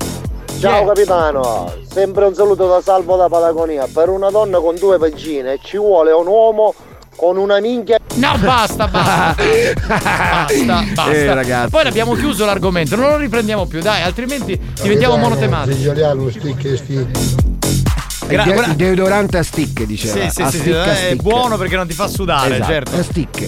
Ciao 0.60 0.86
capitano, 0.86 1.72
sempre 1.92 2.26
un 2.26 2.34
saluto 2.34 2.68
da 2.68 2.82
Salvo 2.82 3.18
da 3.18 3.28
Patagonia. 3.28 3.88
Per 3.92 4.10
una 4.10 4.30
donna 4.30 4.60
con 4.60 4.76
due 4.76 4.98
vagine 4.98 5.60
ci 5.62 5.78
vuole 5.78 6.12
un 6.12 6.28
uomo 6.28 6.74
con 7.16 7.38
una 7.38 7.60
minchia. 7.60 7.98
No, 8.16 8.38
basta, 8.40 8.88
basta. 8.88 9.36
basta, 9.88 10.84
basta. 10.94 11.12
Eh, 11.12 11.34
ragazzi. 11.34 11.70
Poi 11.70 11.84
l'abbiamo 11.84 12.14
chiuso 12.14 12.46
l'argomento, 12.46 12.96
non 12.96 13.10
lo 13.10 13.18
riprendiamo 13.18 13.66
più, 13.66 13.82
dai, 13.82 14.02
altrimenti 14.02 14.60
diventiamo 14.82 15.18
monotematici. 15.18 15.82
Giuliano, 15.82 16.30
stick 16.30 16.64
e 16.64 16.78
stick. 16.78 17.55
Gra- 18.28 18.44
il, 18.44 18.50
de- 18.50 18.56
gra- 18.56 18.66
il 18.68 18.76
deodorante 18.76 19.38
a 19.38 19.44
stick, 19.44 19.84
diceva. 19.84 20.14
Sì, 20.14 20.30
sì, 20.30 20.42
a 20.42 20.50
sì, 20.50 20.58
sì, 20.58 20.62
stick, 20.64 20.76
a 20.76 20.92
è 20.92 20.96
stick. 20.96 21.22
buono 21.22 21.58
perché 21.58 21.76
non 21.76 21.88
ti 21.88 21.94
fa 21.94 22.08
sudare, 22.08 22.56
Esatto, 22.56 22.72
certo. 22.72 22.96
a 22.98 23.04
stick. 23.04 23.48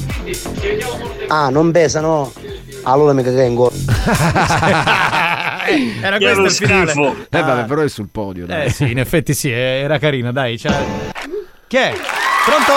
Ah, 1.27 1.49
non 1.49 1.71
pesano? 1.71 2.31
Allora 2.83 3.13
mi 3.13 3.23
cagai 3.23 3.47
in 3.47 3.55
gola. 3.55 3.71
Eh, 5.67 5.95
Era 6.01 6.17
questo 6.17 6.43
il 6.43 6.51
finale. 6.51 6.91
Eh 7.29 7.41
vabbè, 7.41 7.65
però 7.65 7.81
è 7.81 7.89
sul 7.89 8.07
podio. 8.09 8.45
Dai. 8.45 8.67
Eh 8.67 8.69
sì, 8.69 8.89
in 8.89 8.99
effetti 8.99 9.33
sì, 9.33 9.51
eh, 9.51 9.81
era 9.83 9.99
carina, 9.99 10.31
dai. 10.31 10.57
c'era- 10.57 10.81
Chi 11.67 11.75
è? 11.75 11.93
Pronto? 12.45 12.71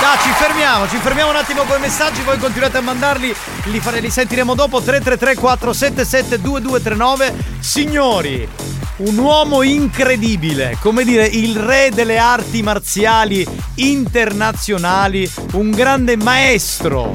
Dai, 0.00 0.18
ci 0.22 0.30
fermiamo, 0.30 0.88
ci 0.88 0.96
fermiamo 0.96 1.30
un 1.30 1.36
attimo 1.36 1.62
con 1.62 1.76
i 1.78 1.80
messaggi, 1.80 2.22
voi 2.22 2.38
continuate 2.38 2.78
a 2.78 2.80
mandarli, 2.80 3.32
li, 3.66 3.78
fare- 3.80 4.00
li 4.00 4.10
sentiremo 4.10 4.54
dopo 4.54 4.80
333 4.80 5.34
477 5.36 6.40
2239. 6.40 7.32
Signori, 7.60 8.48
un 8.96 9.18
uomo 9.18 9.62
incredibile, 9.62 10.76
come 10.80 11.02
dire, 11.04 11.26
il 11.26 11.56
re 11.56 11.90
delle 11.90 12.16
arti 12.16 12.62
marziali 12.62 13.44
internazionali, 13.76 15.28
un 15.52 15.70
grande 15.70 16.16
maestro, 16.16 17.12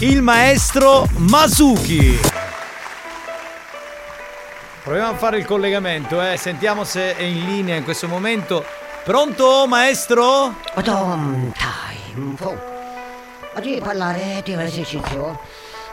il 0.00 0.20
maestro 0.20 1.06
Masuki. 1.16 2.18
Proviamo 4.82 5.10
a 5.10 5.16
fare 5.16 5.38
il 5.38 5.46
collegamento, 5.46 6.20
eh. 6.20 6.36
Sentiamo 6.36 6.84
se 6.84 7.16
è 7.16 7.22
in 7.22 7.44
linea 7.44 7.76
in 7.76 7.84
questo 7.84 8.06
momento. 8.08 8.64
Pronto, 9.02 9.66
maestro? 9.66 10.54
Oggi 13.56 13.80
parlare 13.82 14.42
di 14.44 14.52
un 14.52 14.60
esercizio 14.60 15.40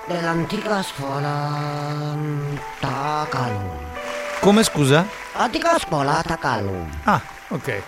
dell'antica 0.05 0.83
scuola 0.83 2.13
mm, 2.13 2.55
Takalu. 2.79 3.82
Come 4.43 4.61
scusa? 4.63 5.07
Antica 5.35 5.79
scuola 5.79 6.21
Takalu. 6.21 6.85
Ah, 7.05 7.21
ok. 7.47 7.81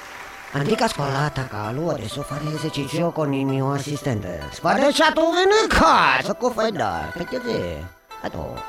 Antica 0.53 0.87
scuola 0.87 1.29
Takalu, 1.29 1.89
adesso 1.89 2.23
fare 2.23 2.45
esercizio 2.47 3.11
con 3.11 3.33
il 3.33 3.45
mio 3.45 3.73
assistente. 3.73 4.41
Spadacciato 4.51 5.21
in 5.21 5.67
casa, 5.67 6.33
come 6.35 6.53
fai 6.53 6.71
da? 6.71 7.11
Perché 7.11 7.41
te? 7.41 7.83
Adesso, 8.21 8.63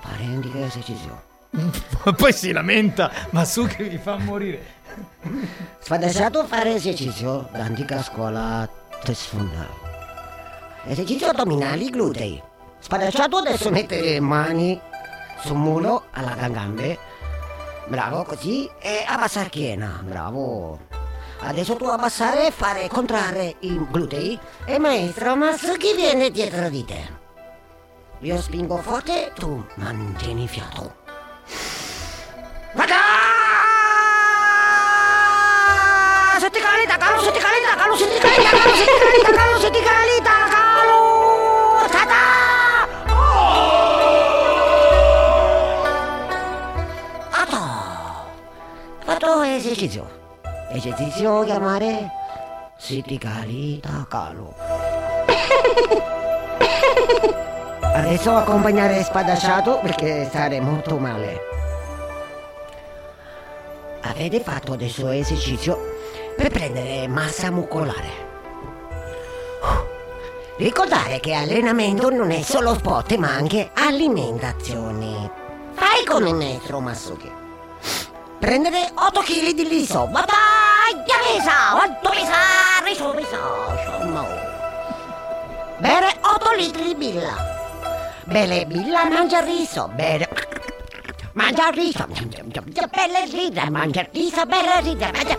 fare 0.00 0.24
antica 0.24 0.64
esercizio. 0.64 1.22
Poi 2.16 2.32
si 2.32 2.50
lamenta, 2.50 3.12
ma 3.30 3.44
su 3.44 3.68
che 3.68 3.84
mi 3.84 3.98
fa 3.98 4.16
morire. 4.16 4.66
Spadacciato 5.78 6.44
fare 6.44 6.74
esercizio 6.74 7.48
d'antica 7.52 8.02
scuola 8.02 8.68
Tesfuna. 9.04 9.68
Esercizio 10.86 11.28
addominali 11.28 11.88
glutei. 11.88 12.42
Spadacciato 12.80 13.36
adesso 13.36 13.70
mettere 13.70 14.00
le 14.00 14.20
mani 14.20 14.80
sul 15.44 15.56
muro 15.56 16.06
alla 16.10 16.34
gambe. 16.48 17.10
Bravo, 17.92 18.24
così. 18.24 18.66
E 18.78 19.04
abbassare 19.06 19.50
chiena. 19.50 20.00
Bravo. 20.02 20.78
Adesso 21.40 21.76
tu 21.76 21.84
abbassare 21.84 22.46
e 22.46 22.50
fare 22.50 22.88
contrarre 22.88 23.56
i 23.60 23.86
glutei. 23.90 24.38
E 24.64 24.78
maestro 24.78 25.36
Masuki 25.36 25.92
viene 25.94 26.30
dietro 26.30 26.70
di 26.70 26.86
te. 26.86 27.20
Io 28.20 28.40
spingo 28.40 28.78
forte, 28.78 29.32
tu 29.34 29.62
mantieni 29.74 30.48
fiato. 30.48 30.94
Vada! 32.72 32.94
Senti 36.38 36.60
calita, 36.60 36.96
calo, 36.96 37.20
senti 37.20 37.38
calita, 37.38 37.74
calo, 37.76 37.94
senti 37.94 38.18
calita, 38.18 38.48
calo, 38.48 38.74
senti 38.74 38.98
calita, 38.98 39.32
calo, 39.32 39.58
senti 39.60 39.80
calita, 39.82 40.11
esercizio. 49.72 50.20
Esercizio 50.70 51.44
chiamare 51.44 52.10
senti 52.76 53.18
calita, 53.18 54.06
calo. 54.08 54.54
Adesso 57.80 58.34
accompagnare 58.34 59.02
spadacciato 59.02 59.78
perché 59.78 60.26
stare 60.28 60.60
molto 60.60 60.98
male. 60.98 61.40
Avete 64.02 64.40
fatto 64.40 64.72
adesso 64.72 65.08
esercizio 65.10 65.78
per 66.36 66.50
prendere 66.50 67.08
massa 67.08 67.50
muscolare. 67.50 68.30
Ricordare 70.56 71.18
che 71.20 71.32
allenamento 71.32 72.10
non 72.10 72.30
è 72.30 72.42
solo 72.42 72.74
sport 72.74 73.16
ma 73.16 73.30
anche 73.30 73.70
alimentazione. 73.74 75.30
Fai 75.72 76.04
come 76.04 76.32
maestro 76.32 76.80
Masuki. 76.80 77.41
Prendere 78.42 78.90
8 78.92 79.20
kg 79.20 79.52
di 79.52 79.62
riso. 79.68 80.08
Battaglia 80.08 81.16
pesa! 81.22 81.76
8 81.76 82.10
pesa! 82.10 82.34
Riso 82.82 83.10
pesa! 83.10 83.38
Insomma. 83.78 84.26
Bere 85.78 86.16
8 86.20 86.52
litri 86.56 86.82
di 86.82 86.94
billa. 86.96 87.36
Bere 88.24 88.66
billa, 88.66 89.04
mangia 89.04 89.38
riso. 89.42 89.88
Bere... 89.94 90.28
Mangia 91.34 91.68
riso. 91.68 92.04
Belle 92.08 93.26
ride, 93.30 93.70
mangia 93.70 94.04
riso, 94.10 94.44
belle 94.44 94.80
ride. 94.80 95.12
Mangia... 95.12 95.38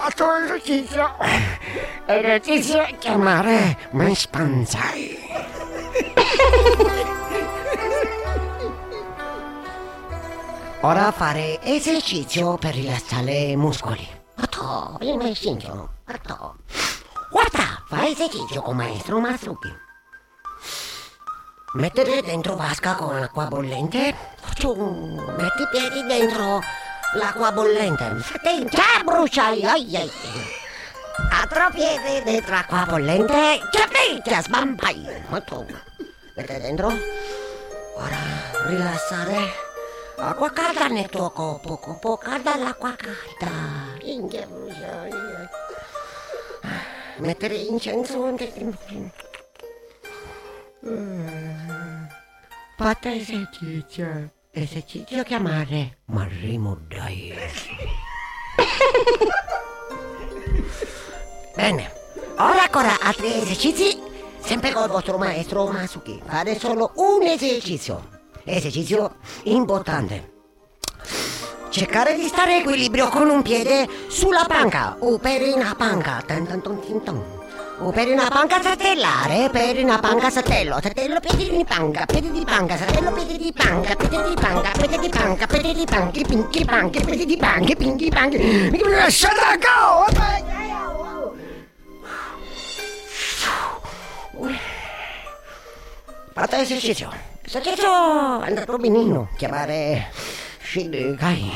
Fatto 0.00 0.34
esercizio. 0.34 1.14
Esercizio 2.06 2.86
chiamare 2.98 3.76
me 3.90 4.14
spanzai. 4.14 5.18
Ora 10.80 11.12
fare 11.12 11.60
esercizio 11.60 12.56
per 12.56 12.76
rilassare 12.76 13.32
i 13.32 13.56
muscoli. 13.56 14.08
Otto, 14.40 14.96
il 15.02 15.16
mio 15.16 15.26
istinto. 15.26 15.90
Otto. 16.08 16.56
Guarda, 17.30 17.82
fa 17.86 18.08
esercizio 18.08 18.62
con 18.62 18.76
maestro 18.76 19.20
Masuki. 19.20 19.68
Mettere 21.74 22.22
dentro 22.22 22.56
vasca 22.56 22.94
con 22.94 23.16
acqua 23.16 23.44
bollente. 23.48 24.14
Metti 25.36 25.62
i 25.62 25.68
piedi 25.70 26.06
dentro 26.06 26.60
l'acqua 27.14 27.52
bollente. 27.52 28.16
Te 28.42 28.64
già 28.66 29.02
bruciai, 29.04 29.64
ai 29.64 29.96
ai. 29.96 30.10
Altro 31.30 31.70
piede 31.70 32.22
dentro 32.22 32.54
acqua 32.54 32.86
bollente. 32.88 33.60
Che 33.70 33.88
picchia, 33.88 34.42
sbampai. 34.42 35.24
Molto. 35.28 35.66
Mette 36.36 36.60
dentro. 36.60 36.88
Ora 37.96 38.18
rilassare. 38.66 39.68
Acqua 40.16 40.52
calda 40.52 40.86
nel 40.88 41.08
tuo 41.08 41.30
corpo, 41.30 41.78
corpo 41.78 42.16
calda 42.16 42.56
l'acqua 42.56 42.94
calda. 42.94 43.98
Inghia, 44.02 44.46
bruciai. 44.46 45.48
Mettere 47.16 47.54
incenso 47.54 48.34
Fate 52.76 54.39
esercizio. 54.52 55.04
Esercizio 55.06 55.24
chiamare 55.24 55.98
Marrimo 56.06 56.78
Dai. 56.88 57.34
Bene. 61.54 61.92
Ora 62.38 62.62
ancora 62.62 62.98
altri 63.00 63.32
esercizi. 63.32 64.08
Sempre 64.40 64.72
col 64.72 64.88
vostro 64.88 65.18
maestro 65.18 65.66
Masuki. 65.66 66.20
Fare 66.24 66.58
solo 66.58 66.92
un 66.96 67.22
esercizio. 67.22 68.08
Esercizio 68.44 69.16
importante. 69.44 70.38
cercare 71.70 72.16
di 72.16 72.26
stare 72.26 72.56
in 72.56 72.62
equilibrio 72.62 73.08
con 73.08 73.30
un 73.30 73.42
piede 73.42 73.88
sulla 74.08 74.44
panca 74.46 74.96
o 74.98 75.18
per 75.18 75.42
una 75.54 75.74
panca. 75.76 76.20
Tan 76.26 76.44
tan. 76.46 76.60
O 76.66 77.39
per 77.88 78.08
una 78.08 78.28
panca 78.28 78.60
satellare, 78.60 79.48
per 79.50 79.82
una 79.82 79.98
panca 79.98 80.28
satello, 80.28 80.78
satello 80.82 81.18
piedi 81.18 81.48
di 81.48 81.64
panca, 81.64 82.04
piedi 82.04 82.30
di 82.30 82.44
panca, 82.44 82.76
satello 82.76 83.10
piedi 83.10 83.38
di 83.38 83.52
panca, 83.52 83.96
piedi 83.96 84.16
di 84.28 84.34
panca, 84.34 84.70
piedi 84.70 84.98
di 84.98 85.08
panca, 85.08 85.46
piedi 85.46 85.72
di 85.72 85.84
panchi, 85.86 86.24
pinchi 86.24 86.64
panchi, 86.66 87.00
piedi 87.00 87.24
di 87.24 87.36
panchi, 87.38 87.76
pinchi 87.76 88.10
panchi. 88.10 88.38
Shut 89.08 89.30
up, 89.32 89.58
go! 89.58 90.04
Fate 96.34 96.60
esercizio. 96.60 97.10
Esercizio 97.42 97.90
andato 97.90 98.76
benino. 98.76 99.30
Chiamare 99.36 100.10
Shigekai. 100.62 101.50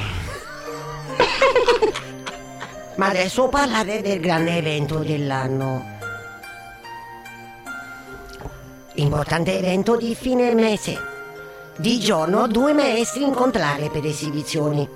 Ma 2.97 3.07
adesso 3.09 3.49
parlare 3.49 4.01
del 4.01 4.21
grande 4.21 4.57
evento 4.57 4.99
dell'anno. 4.99 5.94
Importante 8.97 9.59
evento 9.59 9.97
di 9.97 10.15
fine 10.15 10.55
mese. 10.55 10.97
Di 11.77 11.99
giorno 11.99 12.47
due 12.47 12.73
maestri 12.73 13.25
incontrare 13.25 13.91
per 13.91 14.05
esibizioni. 14.07 14.89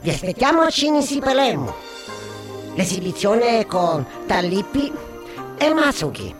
Vi 0.00 0.08
aspettiamo 0.08 0.60
a 0.60 0.70
Cinisi 0.70 1.18
Palermo. 1.18 1.74
L'esibizione 2.74 3.58
è 3.58 3.66
con 3.66 4.06
Talippi 4.26 4.92
e 5.58 5.74
Masuki. 5.74 6.32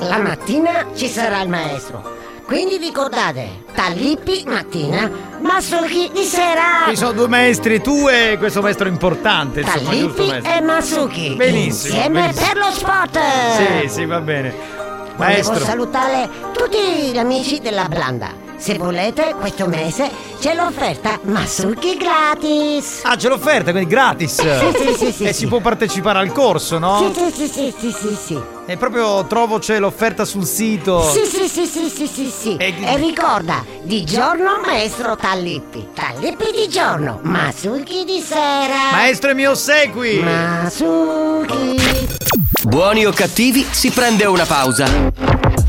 La 0.00 0.18
mattina 0.18 0.88
ci 0.94 1.08
sarà 1.08 1.40
il 1.40 1.48
maestro. 1.48 2.12
Quindi 2.44 2.76
ricordate, 2.76 3.64
Talippi 3.72 4.44
mattina, 4.46 5.10
Masuki 5.40 6.10
di 6.12 6.24
sera. 6.24 6.84
Ci 6.90 6.96
sono 6.96 7.12
due 7.12 7.28
maestri, 7.28 7.80
tu 7.80 8.06
e 8.08 8.36
questo 8.36 8.60
maestro 8.60 8.88
importante, 8.88 9.60
insomma, 9.60 9.88
Talippi 9.88 10.28
e 10.42 10.60
Masuki. 10.60 11.34
Benissimo, 11.34 11.94
Insieme 11.94 12.20
benissimo. 12.20 12.46
per 12.46 12.56
lo 12.58 12.70
sport. 12.70 13.18
Sì, 13.56 13.88
sì, 13.88 14.04
va 14.04 14.20
bene. 14.20 14.82
Volevo 15.16 15.48
Maestro. 15.48 15.64
salutare 15.64 16.28
tutti 16.52 16.78
gli 17.12 17.18
amici 17.18 17.60
della 17.60 17.86
Blanda. 17.88 18.42
Se 18.56 18.78
volete, 18.78 19.34
questo 19.38 19.66
mese 19.66 20.08
c'è 20.40 20.54
l'offerta 20.54 21.18
Masuki 21.22 21.96
gratis. 21.96 23.00
Ah, 23.02 23.16
c'è 23.16 23.28
l'offerta, 23.28 23.72
quindi 23.72 23.90
gratis. 23.90 24.40
Sì, 24.40 24.72
sì, 24.78 24.94
sì, 24.96 25.12
sì, 25.12 25.24
E 25.24 25.32
sì. 25.32 25.40
si 25.40 25.46
può 25.48 25.60
partecipare 25.60 26.18
al 26.20 26.32
corso, 26.32 26.78
no? 26.78 27.12
Sì, 27.12 27.30
sì, 27.30 27.30
sì, 27.30 27.48
sì, 27.48 27.74
sì, 27.78 27.92
sì, 27.92 28.16
sì. 28.26 28.40
E 28.66 28.76
proprio 28.78 29.26
trovo 29.26 29.58
c'è 29.58 29.78
l'offerta 29.78 30.24
sul 30.24 30.46
sito. 30.46 31.02
Sì, 31.02 31.24
sì, 31.26 31.46
sì, 31.48 31.66
sì, 31.66 31.88
sì, 31.90 32.06
sì, 32.06 32.30
sì. 32.34 32.56
E- 32.56 32.74
E 32.80 32.96
ricorda, 32.96 33.62
di 33.82 34.04
giorno 34.04 34.60
maestro 34.64 35.16
Talippi. 35.16 35.88
Talippi 35.92 36.50
di 36.54 36.68
giorno, 36.68 37.18
Masuki 37.22 38.04
di 38.04 38.20
sera. 38.20 38.92
Maestro 38.92 39.34
mi 39.34 39.46
ossequi. 39.46 40.20
Masuki. 40.20 42.23
Buoni 42.62 43.04
o 43.04 43.12
cattivi, 43.12 43.66
si 43.70 43.90
prende 43.90 44.24
una 44.24 44.46
pausa. 44.46 44.86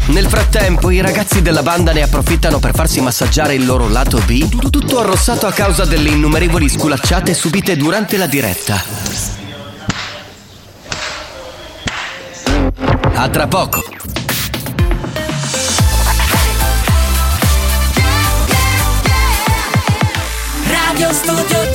Nel 0.08 0.28
frattempo, 0.28 0.92
i 0.92 1.02
ragazzi 1.02 1.42
della 1.42 1.64
banda 1.64 1.92
ne 1.92 2.04
approfittano 2.04 2.60
per 2.60 2.74
farsi 2.74 3.02
massaggiare 3.02 3.56
il 3.56 3.66
loro 3.66 3.90
lato 3.90 4.22
B, 4.26 4.70
tutto 4.70 5.00
arrossato 5.00 5.48
a 5.48 5.52
causa 5.52 5.86
delle 5.86 6.10
innumerevoli 6.10 6.70
sculacciate 6.70 7.34
subite 7.34 7.76
durante 7.76 8.18
la 8.18 8.28
diretta. 8.28 8.84
A 13.14 13.30
tra 13.30 13.48
poco. 13.48 13.84
Radio 20.68 21.14
Studio 21.14 21.75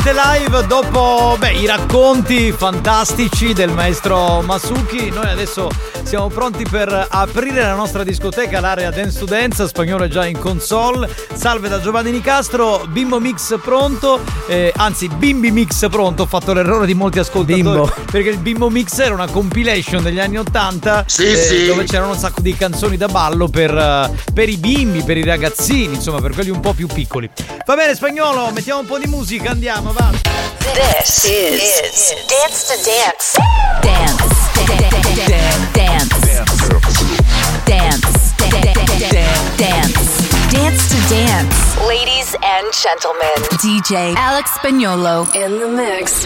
Assolutamente 0.00 0.12
live 0.14 0.66
dopo 0.66 1.36
beh, 1.38 1.52
i 1.52 1.66
racconti 1.66 2.52
fantastici 2.52 3.52
del 3.52 3.70
maestro 3.70 4.40
Masuki. 4.40 5.10
Noi 5.10 5.28
adesso 5.28 5.68
siamo 6.10 6.26
pronti 6.26 6.64
per 6.68 7.06
aprire 7.08 7.62
la 7.62 7.74
nostra 7.74 8.02
discoteca, 8.02 8.58
l'area 8.58 8.90
Dance 8.90 9.16
to 9.16 9.26
Dance. 9.26 9.68
Spagnolo 9.68 10.02
è 10.02 10.08
già 10.08 10.26
in 10.26 10.36
console. 10.40 11.08
Salve 11.34 11.68
da 11.68 11.80
Giovanni 11.80 12.10
Nicastro, 12.10 12.84
Bimbo 12.88 13.20
Mix 13.20 13.56
pronto. 13.62 14.18
eh, 14.48 14.72
anzi, 14.74 15.06
Bimbi 15.06 15.52
Mix 15.52 15.88
pronto. 15.88 16.24
Ho 16.24 16.26
fatto 16.26 16.52
l'errore 16.52 16.86
di 16.86 16.94
molti 16.94 17.20
ascoltatori. 17.20 17.62
Bimbo. 17.62 17.92
Perché 18.10 18.30
il 18.30 18.38
Bimbo 18.38 18.68
Mix 18.70 18.98
era 18.98 19.14
una 19.14 19.28
compilation 19.28 20.02
degli 20.02 20.18
anni 20.18 20.38
80 20.38 21.04
Sì, 21.06 21.36
sì. 21.36 21.66
dove 21.66 21.84
c'erano 21.84 22.10
un 22.10 22.18
sacco 22.18 22.40
di 22.40 22.56
canzoni 22.56 22.96
da 22.96 23.06
ballo 23.06 23.46
per, 23.46 23.70
eh, 23.72 24.10
per 24.34 24.48
i 24.48 24.56
bimbi, 24.56 25.04
per 25.04 25.16
i 25.16 25.22
ragazzini, 25.24 25.94
insomma, 25.94 26.20
per 26.20 26.32
quelli 26.34 26.50
un 26.50 26.58
po' 26.58 26.72
più 26.72 26.88
piccoli. 26.88 27.30
Va 27.64 27.76
bene, 27.76 27.94
spagnolo, 27.94 28.50
mettiamo 28.50 28.80
un 28.80 28.86
po' 28.86 28.98
di 28.98 29.06
musica, 29.06 29.50
andiamo, 29.52 29.92
va. 29.92 30.10
This 30.72 31.22
is, 31.22 32.14
Dance 32.26 32.66
to 32.66 32.80
Dance. 32.82 33.38
Dance. 33.80 34.29
Dance. 34.70 36.10
Dance. 37.64 38.34
Dance. 39.56 40.30
Dance 40.50 40.88
to 40.88 40.98
Dance. 41.08 41.78
Ladies 41.86 42.36
and 42.42 42.72
gentlemen, 42.72 43.36
DJ 43.58 44.14
Alex 44.14 44.50
Spagnolo 44.52 45.26
in 45.34 45.58
the 45.58 45.68
mix. 45.68 46.24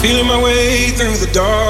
Feeling 0.00 0.26
my 0.26 0.42
way 0.42 0.88
through 0.92 1.16
the 1.18 1.30
darkness, 1.32 1.69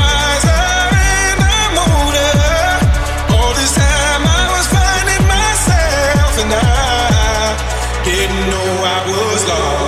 and 6.43 6.53
I 6.53 8.01
didn't 8.03 8.49
know 8.49 8.69
I 8.83 8.99
was 9.05 9.47
lost. 9.47 9.80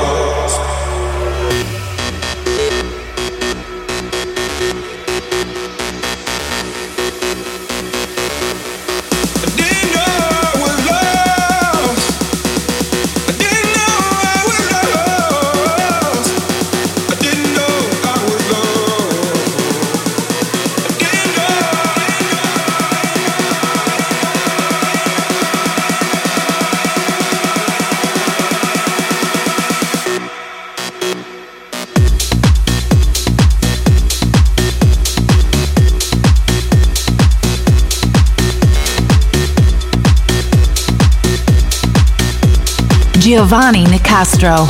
Giovanni 43.36 43.84
Nicastro, 43.88 44.68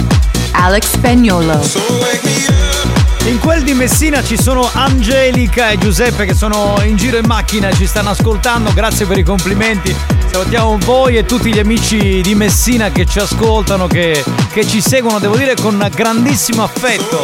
Alex 0.51 0.91
Spagnolo. 0.91 1.59
In 3.25 3.37
quel 3.39 3.61
di 3.61 3.73
Messina 3.73 4.23
ci 4.23 4.41
sono 4.41 4.69
Angelica 4.71 5.67
e 5.67 5.77
Giuseppe 5.77 6.23
che 6.23 6.33
sono 6.33 6.79
in 6.81 6.95
giro 6.95 7.17
in 7.17 7.25
macchina 7.27 7.67
e 7.67 7.73
ci 7.73 7.85
stanno 7.85 8.11
ascoltando. 8.11 8.71
Grazie 8.71 9.05
per 9.05 9.17
i 9.17 9.23
complimenti. 9.23 9.93
Salutiamo 10.31 10.77
voi 10.77 11.17
e 11.17 11.25
tutti 11.25 11.53
gli 11.53 11.59
amici 11.59 12.21
di 12.21 12.35
Messina 12.35 12.89
che 12.89 13.05
ci 13.05 13.19
ascoltano, 13.19 13.87
che, 13.87 14.23
che 14.53 14.65
ci 14.65 14.79
seguono, 14.79 15.19
devo 15.19 15.35
dire, 15.35 15.55
con 15.55 15.85
grandissimo 15.93 16.63
affetto. 16.63 17.21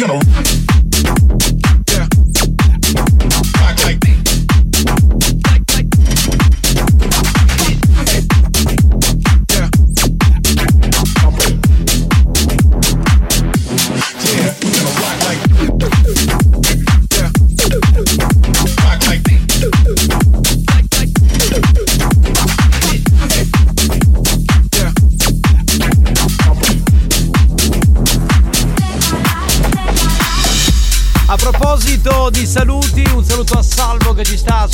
Gonna 0.00 0.59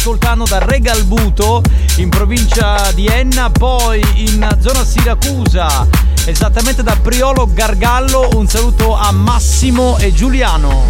ascoltando 0.06 0.44
da 0.44 0.58
Regalbuto 0.58 1.62
in 1.96 2.10
provincia 2.10 2.92
di 2.94 3.06
Enna, 3.06 3.50
poi 3.50 4.00
in 4.14 4.56
zona 4.60 4.84
Siracusa, 4.84 5.84
esattamente 6.24 6.84
da 6.84 6.94
Priolo 6.94 7.48
Gargallo, 7.52 8.28
un 8.34 8.46
saluto 8.46 8.94
a 8.94 9.10
Massimo 9.10 9.98
e 9.98 10.12
Giuliano. 10.12 10.84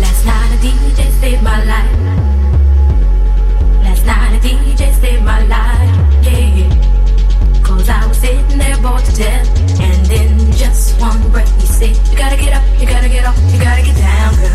I 7.89 8.07
was 8.09 8.19
sitting 8.19 8.59
there 8.59 8.77
bored 8.79 9.05
death. 9.15 9.81
And 9.81 10.11
in 10.11 10.53
just 10.53 11.01
one 11.01 11.31
breath, 11.31 11.51
he 11.61 11.67
said, 11.67 11.97
You 12.11 12.19
gotta 12.19 12.37
get 12.37 12.53
up, 12.53 12.63
you 12.81 12.87
gotta 12.87 13.09
get 13.09 13.25
off, 13.25 13.39
you 13.53 13.61
gotta 13.61 13.83
get 13.83 13.97
down, 13.97 14.35
girl. 14.35 14.51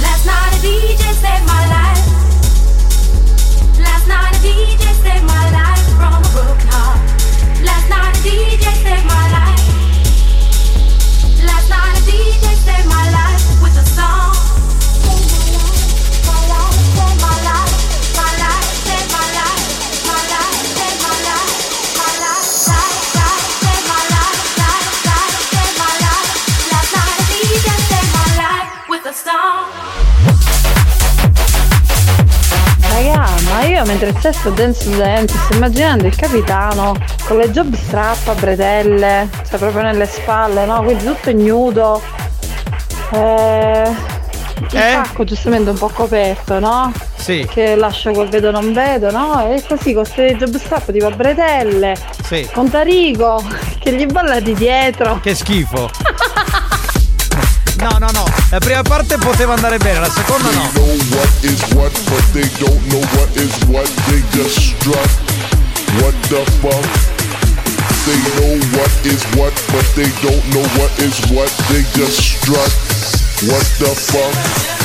Last 0.00 0.24
night 0.24 0.52
a 0.52 0.58
DJ 0.64 1.12
saved 1.12 1.46
my 1.46 1.66
life. 1.68 2.15
Night 4.06 4.36
a 4.36 4.38
DJ 4.38 4.84
saved 5.02 5.24
my 5.24 5.50
life 5.50 5.84
from 5.98 6.14
a 6.14 6.28
broken 6.32 6.68
heart. 6.68 7.00
Last 7.64 7.88
night 7.90 8.14
a 8.14 8.20
DJ 8.22 8.64
saved 8.82 9.06
my 9.06 9.32
life. 9.32 9.45
Ma 33.56 33.64
io 33.64 33.86
mentre 33.86 34.12
stesso 34.18 34.50
dance 34.50 34.94
dance 34.98 35.34
sto 35.44 35.54
immaginando 35.54 36.06
il 36.06 36.14
capitano 36.14 36.94
con 37.24 37.38
le 37.38 37.50
job 37.50 37.74
strap 37.74 38.28
a 38.28 38.34
bretelle, 38.34 39.30
cioè 39.48 39.58
proprio 39.58 39.80
nelle 39.80 40.04
spalle, 40.04 40.66
no? 40.66 40.82
Quindi 40.82 41.04
tutto 41.04 41.30
ignudo. 41.30 42.02
Eh, 43.12 43.90
il 44.58 44.66
pacco 44.68 45.24
giustamente 45.24 45.70
un 45.70 45.78
po' 45.78 45.88
coperto, 45.88 46.58
no? 46.58 46.92
Sì. 47.16 47.48
Che 47.50 47.76
lascio 47.76 48.10
quel 48.10 48.28
vedo 48.28 48.50
non 48.50 48.74
vedo, 48.74 49.10
no? 49.10 49.50
E 49.50 49.64
così 49.66 49.94
con 49.94 50.02
queste 50.02 50.36
job 50.36 50.54
strap 50.58 50.92
tipo 50.92 51.06
a 51.06 51.10
bretelle, 51.12 51.96
Sì. 52.24 52.46
con 52.52 52.68
Tarico 52.68 53.42
che 53.80 53.94
gli 53.94 54.04
balla 54.04 54.38
di 54.38 54.52
dietro. 54.52 55.18
Che 55.22 55.34
schifo. 55.34 55.88
No, 57.78 57.90
no, 57.98 58.08
no. 58.10 58.24
La 58.50 58.58
prima 58.58 58.82
parte 58.82 59.18
poteva 59.18 59.54
andare 59.54 59.78
bene, 59.78 59.98
la 59.98 60.10
seconda 60.10 60.50
no. 60.50 60.70
They 68.06 68.14
know 68.36 68.54
what 68.78 69.04
is 69.04 69.24
what, 69.34 69.52
but 69.72 69.84
they 69.96 70.08
don't 70.22 70.44
know 70.54 70.62
what 70.78 70.96
is 71.00 71.18
what. 71.28 71.50
They 71.68 71.82
just 71.98 72.20
strut. 72.20 72.70
What 73.50 73.66
the 73.80 73.92
fuck? 73.94 74.75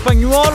espagnol. 0.00 0.49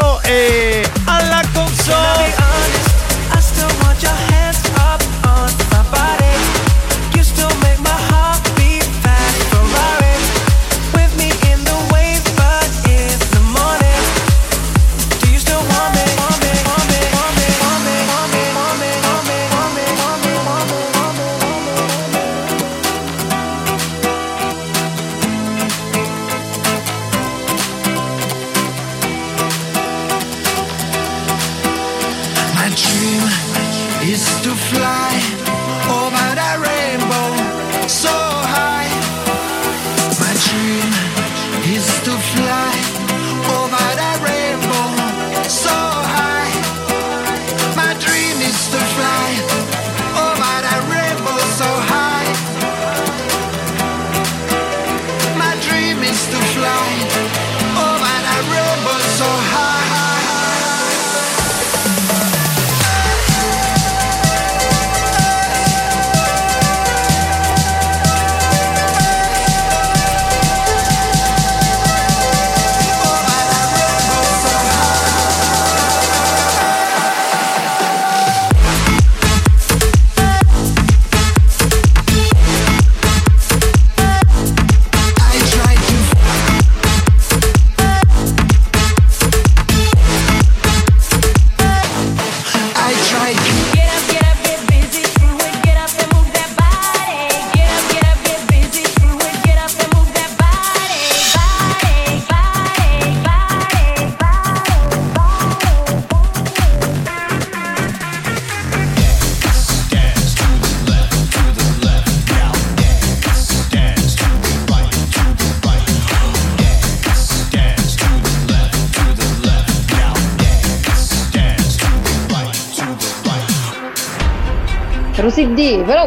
alone 56.66 57.15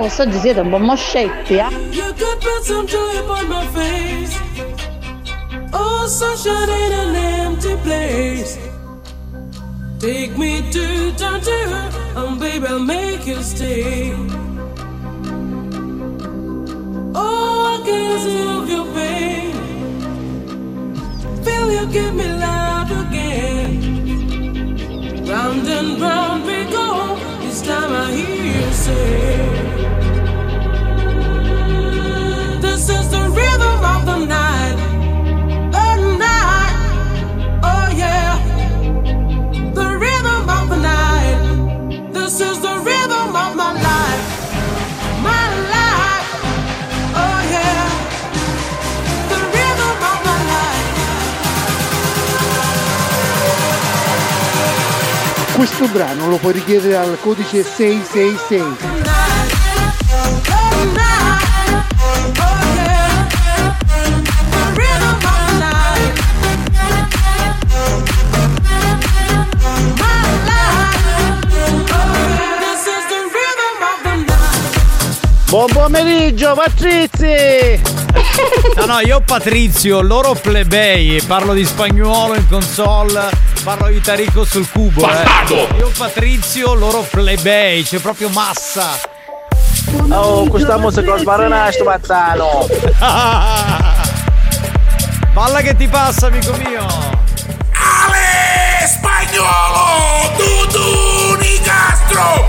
D, 0.08 0.14
però 0.14 0.24
quest'oggi 0.24 0.38
siete 0.40 0.60
un 0.60 0.70
po' 0.70 0.78
moscetti, 0.78 1.56
eh? 1.56 1.68
You 1.90 2.14
could 2.14 2.38
put 2.40 2.62
some 2.64 2.86
joy 2.86 3.18
upon 3.18 3.48
my 3.48 3.66
face. 3.74 4.40
Oh, 5.72 6.06
sunshine 6.06 6.68
in 6.70 6.92
an 6.92 7.14
empty 7.14 7.76
place. 7.82 8.58
Take 9.98 10.36
me 10.36 10.62
to 10.70 11.12
down 11.16 11.40
to 11.40 11.50
her, 11.50 11.90
and 12.16 12.38
baby, 12.38 12.66
I'll 12.66 12.78
make 12.78 13.26
you 13.26 13.42
stay. 13.42 14.14
Oh, 17.14 17.74
I 17.74 17.80
can 17.84 18.18
see 18.20 18.72
your 18.72 18.86
pain. 18.94 19.52
Feel 21.44 21.70
you 21.70 21.86
give 21.92 22.14
me 22.14 22.24
again. 22.90 23.66
Round 25.26 25.68
and 25.68 26.00
round 26.00 26.44
we 26.46 26.64
go. 26.70 27.16
This 27.40 27.60
time 27.60 27.92
I 27.92 28.10
hear 28.12 28.44
you 28.44 28.72
say. 28.72 29.37
Questo 55.58 55.88
brano 55.88 56.28
lo 56.28 56.36
puoi 56.36 56.52
richiedere 56.52 56.96
al 56.96 57.18
codice 57.20 57.64
666. 57.64 58.62
Buon 75.48 75.66
pomeriggio 75.72 76.54
Patrizi! 76.54 77.80
No, 78.76 78.84
no, 78.84 79.00
io 79.00 79.20
Patrizio, 79.26 80.02
loro 80.02 80.34
plebei, 80.34 81.20
parlo 81.22 81.52
di 81.52 81.64
spagnolo 81.64 82.36
in 82.36 82.48
console, 82.48 83.28
parlo 83.68 83.88
di 83.88 84.00
Tarico 84.00 84.44
sul 84.46 84.66
cubo, 84.70 85.02
Bastardo! 85.02 85.68
eh. 85.68 85.76
Io 85.76 85.92
Patrizio, 85.94 86.72
loro 86.72 87.02
plebei, 87.02 87.82
c'è 87.82 87.98
proprio 87.98 88.30
massa. 88.30 88.98
Oh, 90.08 90.48
questa 90.48 90.78
musica 90.78 91.10
lo 91.10 91.18
sbarana 91.18 91.70
sto 91.70 91.84
pazzano! 91.84 92.66
Balla 95.34 95.60
che 95.60 95.76
ti 95.76 95.86
passa, 95.86 96.28
amico 96.28 96.52
mio! 96.52 96.86
Ale 97.72 98.86
Spagnolo, 98.86 100.32
Dudu 100.38 101.36
Nicastro, 101.38 102.46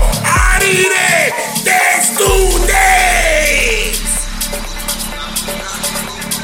Arire 0.54 1.34
Testude! 1.62 2.78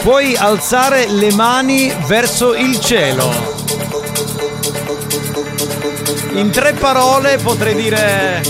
Puoi 0.03 0.37
alzare 0.37 1.07
le 1.09 1.33
mani 1.33 1.91
verso 2.07 2.55
il 2.55 2.79
cielo. 2.79 3.56
In 6.37 6.51
tre 6.51 6.75
parole 6.75 7.39
potrei 7.39 7.75
dire... 7.75 8.43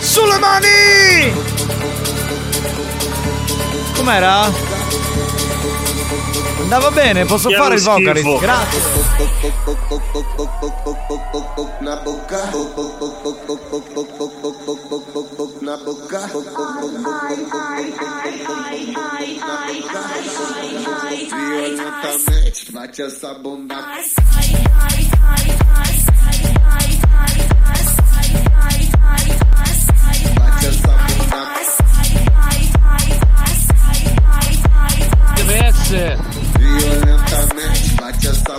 Sulle 0.00 0.38
mani! 0.38 1.32
Com'era? 3.94 4.50
Andava 6.60 6.90
bene, 6.90 7.26
posso 7.26 7.50
Che 7.50 7.56
fare 7.56 7.74
il 7.74 7.80
schifo. 7.80 7.98
vocalist, 7.98 8.40
grazie. 8.40 8.80
Una 11.80 11.96
bocca 11.96 12.50
Una 15.60 15.78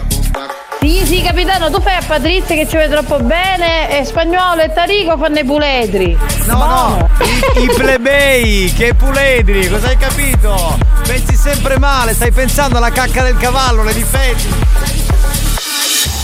bunda 0.08 0.48
Sì, 0.80 1.06
sì, 1.06 1.22
capitano, 1.22 1.72
tu 1.72 1.82
fai 1.82 2.04
Patrizia 2.06 2.56
che 2.56 2.68
ci 2.68 2.76
vede 2.78 2.94
troppo 2.94 3.20
bene 3.20 4.00
e 4.00 4.06
Spagnolo 4.06 4.62
e 4.62 4.72
Tarico 4.72 5.18
fanno 5.18 5.40
i 5.40 5.44
puledri. 5.44 6.18
No, 6.46 6.58
no, 6.58 7.10
i, 7.56 7.64
i 7.64 7.68
plebei, 7.68 8.74
che 8.74 8.94
puledri, 8.94 9.68
cosa 9.68 9.88
hai 9.88 9.98
capito? 9.98 10.78
Pensi 11.06 11.36
sempre 11.36 11.80
male, 11.80 12.14
stai 12.14 12.32
pensando 12.32 12.78
alla 12.78 12.92
cacca 12.92 13.24
del 13.24 13.38
cavallo, 13.38 13.84
le 13.84 13.94
difetti. 13.94 14.54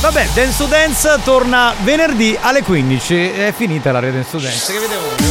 Vabbè, 0.02 0.30
Dance 0.34 0.58
to 0.58 0.66
Dance 0.66 1.20
torna 1.24 1.74
venerdì 1.82 2.38
alle 2.40 2.64
15. 2.64 3.32
È 3.34 3.54
finita 3.56 3.92
l'area 3.92 4.12
Dance 4.12 4.32
to 4.32 4.38
Dance. 4.40 4.74
Che 4.74 4.80
vedevo? 4.80 5.31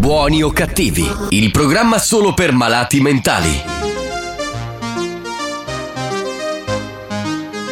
Buoni 0.00 0.42
o 0.42 0.50
cattivi, 0.50 1.06
il 1.28 1.50
programma 1.50 1.98
solo 1.98 2.32
per 2.32 2.52
malati 2.52 3.02
mentali. 3.02 3.62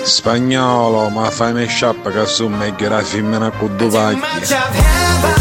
Spagnolo, 0.03 1.09
ma 1.09 1.31
fai 1.31 1.53
una 1.53 1.65
sciappa 1.65 2.11
che 2.11 2.27
su 2.27 2.49
me 2.49 2.75
che 2.75 2.87
la 2.87 3.03
femmina 3.03 3.51
con 3.51 3.75
due 3.79 3.89
pacchi. 3.89 5.38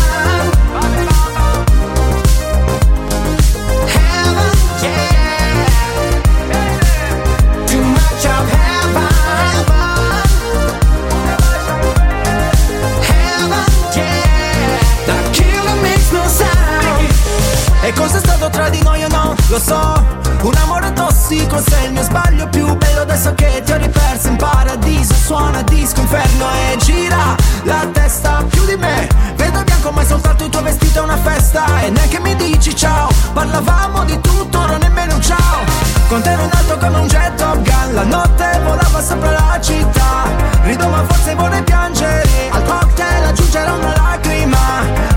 Stato 18.47 18.49
tra 18.49 18.69
di 18.69 18.81
noi 18.81 19.03
o 19.03 19.07
no? 19.09 19.35
Lo 19.49 19.59
so, 19.59 20.03
un 20.41 20.55
amore 20.55 20.91
tossico 20.93 21.61
sei 21.67 21.85
il 21.85 21.91
mio 21.93 22.03
sbaglio 22.03 22.47
più 22.47 22.75
bello 22.75 23.01
adesso 23.01 23.33
che 23.35 23.61
ti 23.63 23.71
ho 23.71 23.77
riperso. 23.77 24.27
In 24.27 24.35
paradiso 24.37 25.13
Suona 25.13 25.61
disco 25.63 26.01
inferno 26.01 26.45
e 26.71 26.77
gira 26.77 27.35
la 27.63 27.87
testa 27.91 28.43
più 28.49 28.65
di 28.65 28.75
me. 28.75 29.07
Vedo 29.35 29.63
bianco 29.63 29.91
ma 29.91 30.01
è 30.01 30.05
soltanto 30.05 30.45
il 30.45 30.49
tuo 30.49 30.61
vestito 30.61 30.99
è 30.99 31.01
una 31.03 31.17
festa. 31.17 31.81
E 31.81 31.89
neanche 31.89 32.19
mi 32.19 32.35
dici 32.35 32.75
ciao 32.75 33.09
Parlavamo 33.33 34.03
di 34.05 34.19
tutto, 34.21 34.59
ora 34.59 34.77
nemmeno 34.77 35.15
un 35.15 35.21
ciao. 35.21 35.65
Con 36.07 36.21
te 36.21 36.31
ero 36.31 36.43
in 36.43 36.51
alto 36.53 36.77
come 36.77 36.99
un 36.99 37.07
jet 37.07 37.35
Top 37.35 37.61
Gun 37.61 37.93
La 37.93 38.03
notte 38.03 38.59
volava 38.63 39.01
sopra 39.01 39.31
la 39.31 39.59
città. 39.61 40.29
Rido 40.63 40.87
ma 40.87 41.03
forse 41.05 41.35
vorrei 41.35 41.63
piangere. 41.63 42.49
Al 42.51 42.63
cocktail 42.63 43.23
aggiungerò 43.25 43.75
una 43.75 43.93
lacrima. 43.95 44.57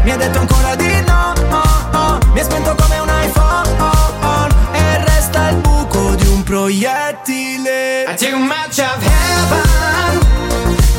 Mi 0.03 0.11
ha 0.11 0.17
detto 0.17 0.39
ancora 0.41 0.75
di 0.75 1.05
no 1.07 1.33
oh, 1.51 1.97
oh. 1.97 2.19
Mi 2.33 2.41
ha 2.41 2.45
spento 2.45 2.75
come 2.75 2.99
un 2.99 3.10
buco 6.51 6.67
di 6.67 6.83
un 6.83 6.83
proiettile 6.83 8.15
Too 8.17 8.39
much 8.39 8.79
of 8.81 9.03
heaven 9.03 9.69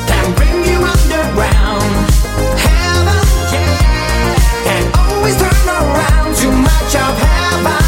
can 0.08 0.34
bring 0.34 0.66
you 0.66 0.82
underground. 0.82 2.10
Heaven, 2.56 3.22
yeah, 3.52 4.36
can 4.64 4.92
always 4.98 5.36
turn 5.36 5.68
around. 5.68 6.36
Too 6.36 6.52
much 6.52 6.96
of 6.96 7.18
heaven, 7.20 7.84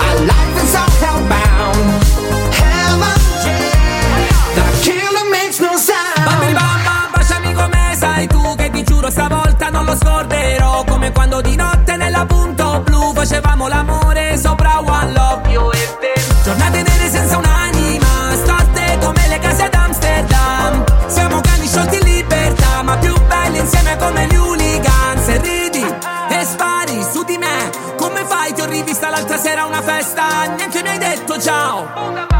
our 0.00 0.18
life 0.24 0.62
is 0.62 0.74
all 0.74 0.90
hellbound. 1.02 1.86
Heaven, 2.54 3.20
yeah, 3.44 4.54
the 4.54 4.64
killer 4.82 5.30
makes 5.30 5.58
no 5.60 5.74
Bambini 5.74 6.54
sound. 6.54 6.56
bamba, 6.56 7.10
baciami 7.12 7.52
come 7.54 7.94
sai 7.96 8.26
tu 8.26 8.54
Che 8.56 8.70
ti 8.70 8.82
giuro 8.84 9.10
stavolta 9.10 9.68
non 9.70 9.84
lo 9.84 9.96
scorderò 9.96 10.84
Come 10.84 11.12
quando 11.12 11.40
di 11.40 11.56
notte 11.56 11.96
nella 11.96 12.24
punto 12.26 12.80
blu 12.84 13.12
Facevamo 13.14 13.68
l'amore 13.68 13.99
come 24.10 24.26
gli 24.26 24.34
hooligans 24.34 25.28
E 25.28 25.40
ridi 25.40 25.84
e 26.30 26.44
spari 26.44 27.00
su 27.02 27.22
di 27.22 27.38
me 27.38 27.70
Come 27.96 28.24
fai? 28.24 28.52
Ti 28.52 28.60
ho 28.62 28.66
rivista 28.66 29.08
l'altra 29.08 29.36
sera 29.36 29.62
a 29.62 29.66
una 29.66 29.82
festa. 29.82 30.46
Neanche 30.56 30.82
mi 30.82 30.88
hai 30.88 30.98
detto 30.98 31.38
ciao 31.38 32.39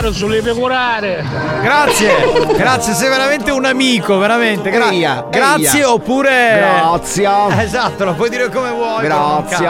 fare 0.00 0.12
sulle 0.14 0.40
pecorare. 0.40 1.22
Grazie, 1.60 2.10
grazie, 2.56 2.94
sei 2.94 3.08
veramente 3.10 3.50
un 3.50 3.66
amico, 3.66 4.16
veramente. 4.18 4.70
Gra- 4.70 4.88
Eia, 4.90 5.26
grazie 5.30 5.78
eia. 5.80 5.92
oppure. 5.92 6.56
Grazie. 6.56 7.28
Esatto, 7.70 8.04
lo 8.04 8.14
puoi 8.14 8.30
dire 8.30 8.48
come 8.48 8.70
vuoi. 8.70 9.02
Grazie. 9.02 9.68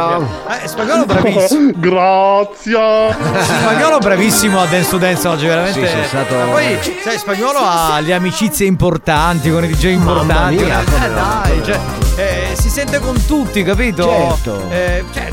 Eh, 0.63 0.69
spagnolo 0.69 1.05
bravissimo. 1.05 1.73
Grazie. 1.77 3.17
Spagnolo 3.43 3.99
bravissimo 3.99 4.61
a 4.61 4.67
Dance 4.67 4.89
to 4.91 4.99
Dance 4.99 5.29
oggi, 5.29 5.47
veramente. 5.47 5.87
Sì, 5.87 5.93
sì, 5.93 5.99
è 5.99 6.07
stato- 6.07 6.35
Ma 6.37 6.45
poi, 6.45 6.79
sai, 7.03 7.19
spagnolo 7.19 7.59
ha 7.59 7.99
le 8.01 8.15
amicizie 8.15 8.67
importanti 8.67 9.51
con 9.51 9.65
i 9.65 9.69
DJ 9.69 9.85
importanti. 9.93 10.55
mia, 10.63 10.81
eh, 10.81 11.11
dai, 11.11 11.63
cioè, 11.65 11.79
eh, 12.17 12.49
si 12.55 12.69
sente 12.71 13.01
con 13.01 13.23
tutti, 13.27 13.63
capito? 13.65 14.05
Certo. 14.05 14.71
Eh, 14.71 15.05
ma 15.13 15.30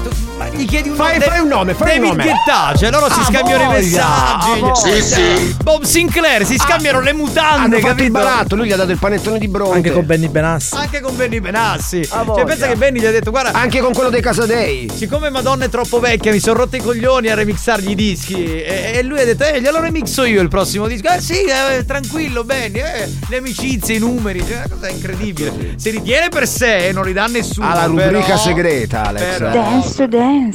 gli 0.58 0.66
chiedi 0.68 0.90
un 0.90 0.96
Fai- 0.96 1.14
nome. 1.20 1.26
fai 1.26 1.40
un 1.40 1.48
nome, 1.48 1.74
fai 1.74 1.88
un 1.98 2.04
David 2.04 2.10
nome. 2.18 2.24
Guetta, 2.24 2.74
cioè 2.78 2.92
loro 2.92 3.06
si 3.12 3.20
Ah, 3.20 3.24
scambiano 3.26 3.64
i 3.64 3.68
messaggi. 3.68 3.98
ah, 4.52 4.56
voglia. 4.60 4.76
Sì, 4.76 5.02
sì. 5.02 5.56
Bob 5.64 5.84
Sinclair, 5.84 6.46
si 6.46 6.58
scambiano 6.58 7.00
le 7.00 7.14
mutande, 7.14 7.66
Hanno 7.66 7.80
fatto 7.80 8.04
il 8.04 8.10
capito? 8.10 8.12
baratto, 8.12 8.56
lui 8.56 8.68
gli 8.68 8.72
ha 8.72 8.76
dato 8.76 8.92
il 8.92 8.98
panettone 9.00 9.40
di 9.40 9.48
bronzo. 9.48 9.74
Anche 9.74 9.92
con 9.92 10.06
Benny 10.06 10.28
Benassi. 10.28 10.76
Anche 10.76 11.00
con 11.02 11.16
Benny 11.16 11.40
Benassi. 11.40 12.06
cioè, 12.06 12.24
voglia. 12.24 12.44
pensa 12.46 12.68
che 12.68 12.76
Benny 12.76 13.00
gli 13.00 13.06
ha 13.06 13.12
detto: 13.12 13.32
Guarda, 13.32 13.52
Anche 13.58 13.80
con 13.80 13.94
quello 13.94 14.10
dei 14.10 14.22
Casadei. 14.22 14.90
siccome 14.94 15.30
Madonna 15.30 15.66
è 15.66 15.70
troppo 15.70 16.00
vecchia, 16.00 16.32
mi 16.32 16.40
sono 16.40 16.58
rotto 16.60 16.76
i 16.76 16.82
coglioni 16.82 17.28
a 17.30 17.36
remixargli 17.36 17.92
i 17.92 17.96
dischi. 17.96 18.44
E, 18.64 18.92
e 18.96 19.04
lui 19.04 19.20
ha 19.20 19.26
detto: 19.26 19.44
Eh, 19.46 19.62
glielo 19.62 19.80
remixo 19.80 20.24
io 20.26 20.42
il 20.42 20.48
prossimo 20.50 20.88
disco. 20.88 21.08
Eh 21.10 21.22
sì, 21.22 21.44
eh, 21.44 21.86
tranquillo, 21.86 22.44
Benny. 22.44 22.80
Eh, 22.80 23.10
le 23.30 23.38
amicizie, 23.38 23.96
i 23.96 24.00
numeri. 24.00 24.40
Cioè, 24.46 24.58
una 24.58 24.68
cosa 24.70 24.90
incredibile. 24.90 25.76
Si 25.78 25.90
ritiene 25.90 26.30
per 26.30 26.48
sé 26.48 26.88
e 26.88 26.92
non 26.92 27.06
li 27.06 27.14
dà 27.14 27.26
nessuno. 27.28 27.70
Ha 27.70 27.74
la 27.76 27.86
rubrica 27.86 28.20
però- 28.26 28.38
segreta, 28.38 29.04
Alex. 29.08 29.38
però- 29.38 29.52
Dance 29.52 29.96
to 29.96 30.08
dance. 30.08 30.47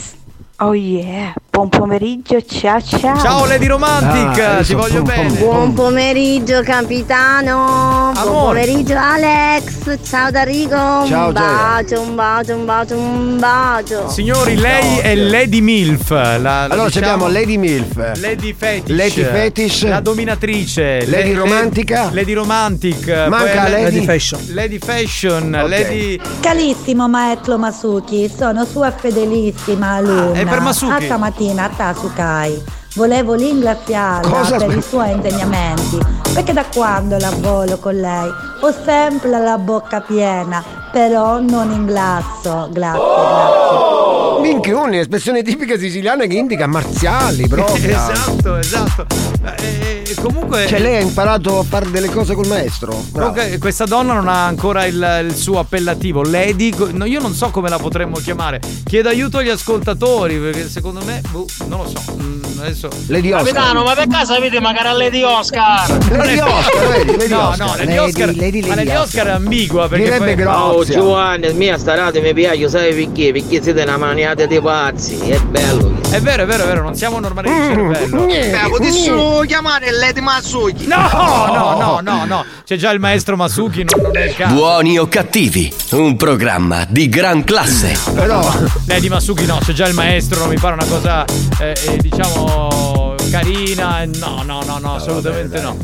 Oh 0.61 0.73
yeah. 0.73 1.35
Buon 1.55 1.69
pomeriggio, 1.69 2.43
ciao 2.47 2.81
ciao. 2.81 3.19
Ciao 3.21 3.45
Lady 3.45 3.67
Romantic, 3.67 4.43
Ah, 4.43 4.63
ti 4.63 4.73
voglio 4.73 5.03
bene. 5.03 5.37
Buon 5.39 5.75
pomeriggio 5.75 6.63
capitano, 6.63 8.11
buon 8.15 8.17
Amore. 8.17 8.61
pomeriggio 8.65 8.97
Alex, 8.97 9.99
ciao 10.03 10.31
Darigo, 10.31 10.75
un 10.75 11.07
Ciao, 11.09 11.31
Gioia. 11.31 11.33
bacio, 11.33 12.01
un 12.01 12.15
bacio, 12.15 12.55
un 12.57 12.65
bacio, 12.65 12.97
un 12.97 13.39
bacio. 13.39 14.09
Signori, 14.09 14.57
lei 14.57 14.97
è 15.01 15.15
Lady 15.15 15.61
Milf. 15.61 16.09
La, 16.09 16.39
la 16.39 16.63
Allora 16.71 16.87
diciamo- 16.87 17.07
abbiamo 17.13 17.29
Lady 17.29 17.59
Milf. 17.59 17.97
Lady 18.19 18.55
Fetish. 18.55 18.97
Lady 18.97 19.23
Fetish. 19.23 19.83
La 19.89 20.01
dominatrice. 20.01 21.05
Lady 21.07 21.33
Le- 21.35 21.39
Romantica. 21.39 22.09
Lady 22.13 22.33
Romantic. 22.33 23.07
Manca 23.29 23.69
Lady- 23.69 23.83
Lady 23.83 24.05
Fashion. 24.07 24.41
Lady 24.55 24.79
Fashion. 24.79 25.53
Ok. 25.63 25.69
Lady. 25.69 26.19
Carissimo 26.41 27.07
maestro 27.09 27.59
Masuki, 27.59 28.33
sono 28.35 28.65
sua 28.65 28.91
fedelissima 28.91 29.97
alunna. 29.97 30.31
Ah, 30.39 30.41
è 30.41 30.47
per 30.47 30.61
Masuki. 30.61 30.93
A 30.95 31.01
stamattina 31.03 31.41
a 31.51 31.69
Tasukai. 31.69 32.63
Volevo 32.95 33.35
ringraziarla 33.35 34.31
Cosa? 34.31 34.57
per 34.57 34.77
i 34.77 34.83
suoi 34.83 35.13
insegnamenti, 35.13 35.99
perché 36.35 36.53
da 36.53 36.65
quando 36.73 37.19
lavoro 37.19 37.79
con 37.79 37.95
lei 37.95 38.31
ho 38.61 38.73
sempre 38.85 39.31
la 39.31 39.59
bocca 39.59 40.01
piena, 40.01 40.63
però 40.93 41.41
non 41.41 41.71
inglasso. 41.71 42.69
Grazie, 42.71 44.41
Minchione, 44.41 45.01
espressione 45.01 45.43
tipica 45.43 45.79
siciliana 45.79 46.27
che 46.27 46.35
indica 46.35 46.67
marziali 46.67 47.49
proprio. 47.49 47.91
Esatto, 48.13 48.57
esatto. 48.57 49.07
Eh, 49.45 50.01
e 50.01 50.02
comunque. 50.15 50.67
Cioè 50.67 50.81
lei 50.81 50.97
ha 50.97 51.01
imparato 51.01 51.59
a 51.59 51.63
fare 51.63 51.91
delle 51.91 52.09
cose 52.09 52.35
col 52.35 52.47
maestro. 52.47 52.91
Bravo. 53.11 53.33
Comunque, 53.33 53.59
questa 53.59 53.85
donna 53.85 54.13
non 54.15 54.29
ha 54.29 54.47
ancora 54.47 54.85
il, 54.85 55.25
il 55.29 55.35
suo 55.35 55.59
appellativo. 55.59 56.23
Lady, 56.23 56.73
no, 56.93 57.05
io 57.05 57.21
non 57.21 57.35
so 57.35 57.51
come 57.51 57.69
la 57.69 57.79
potremmo 57.79 58.17
chiamare. 58.19 58.61
Chiedo 58.85 59.09
aiuto 59.09 59.39
agli 59.39 59.49
ascoltatori, 59.49 60.37
perché 60.37 60.69
secondo 60.69 61.03
me, 61.05 61.21
boh, 61.31 61.47
non 61.67 61.81
lo 61.83 61.89
so. 61.89 62.17
Mm, 62.21 62.43
adesso. 62.61 62.89
Capitano, 63.09 63.85
ma 63.85 63.95
per 63.95 64.07
caso 64.09 64.33
avete 64.35 64.61
magari 64.61 64.89
a 64.89 64.93
Lady 64.93 65.23
Oscar? 65.23 65.89
Lady 66.11 66.39
Oscar, 66.39 66.89
vedi, 66.89 67.17
Lady 67.17 67.29
no, 67.29 67.49
Oscar. 67.49 67.67
no, 67.67 67.75
Lady, 67.77 67.95
Lady, 67.95 67.99
Oscar. 67.99 68.27
Lady, 68.37 68.61
ma 68.61 68.75
Lady 68.75 68.87
Lady 68.89 68.99
Oscar 68.99 69.27
è 69.27 69.31
ambigua 69.31 69.89
perché 69.89 70.05
Direbbe 70.05 70.43
poi. 70.43 70.55
Oh 70.55 70.85
Giovanni, 70.85 71.53
mia 71.55 71.79
sta 71.79 71.95
radio 71.95 72.21
mi 72.21 72.33
piace, 72.35 72.69
sai 72.69 72.95
perché? 72.95 73.33
Perché 73.33 73.63
siete 73.63 73.83
una 73.83 73.97
maniata 73.97 74.47
di 74.47 74.61
pazzi, 74.61 75.19
è 75.19 75.39
bello. 75.41 76.01
È 76.11 76.21
vero, 76.21 76.43
è 76.43 76.47
vero, 76.47 76.65
è 76.65 76.67
vero, 76.67 76.83
non 76.83 76.95
siamo 76.95 77.19
normali 77.21 77.49
di 77.49 77.57
cervello. 77.57 78.27
Beh, 78.27 78.69
potessero 78.69 79.41
chiamare 79.47 79.91
Lady 80.03 80.21
Matsuki. 80.21 80.89
No, 80.89 81.09
no, 81.13 81.77
no, 81.79 82.01
no, 82.03 82.25
no. 82.25 82.45
C'è 82.65 82.75
già 82.75 82.91
il 82.91 82.99
maestro 82.99 83.37
Masuki, 83.37 83.85
non, 83.85 84.03
non 84.03 84.17
è 84.17 84.25
il 84.25 84.35
caso. 84.35 84.53
Buoni 84.53 84.99
o 84.99 85.07
cattivi, 85.07 85.73
un 85.93 86.17
programma 86.17 86.85
di 86.89 87.09
gran 87.09 87.45
classe. 87.45 87.97
Però 88.13 88.43
Lady 88.89 89.09
Masuki 89.09 89.47
no, 89.47 89.61
c'è 89.63 89.73
già 89.73 89.87
il 89.87 89.95
maestro, 89.95 90.41
non 90.41 90.49
mi 90.49 90.59
pare 90.59 90.75
una 90.75 90.87
cosa 90.87 91.25
eh, 91.61 91.77
eh, 91.87 91.97
diciamo 91.99 93.15
carina. 93.31 94.05
No, 94.19 94.43
no, 94.45 94.65
no, 94.67 94.79
no, 94.79 94.95
assolutamente 94.97 95.61
no. 95.61 95.77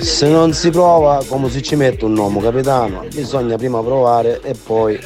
Se 0.00 0.26
non 0.26 0.54
si 0.54 0.70
prova, 0.70 1.22
come 1.28 1.50
si 1.50 1.62
ci 1.62 1.76
mette 1.76 2.06
un 2.06 2.14
nome, 2.14 2.40
capitano? 2.40 3.04
Bisogna 3.12 3.56
prima 3.56 3.82
provare 3.82 4.40
e 4.42 4.54
poi 4.54 4.98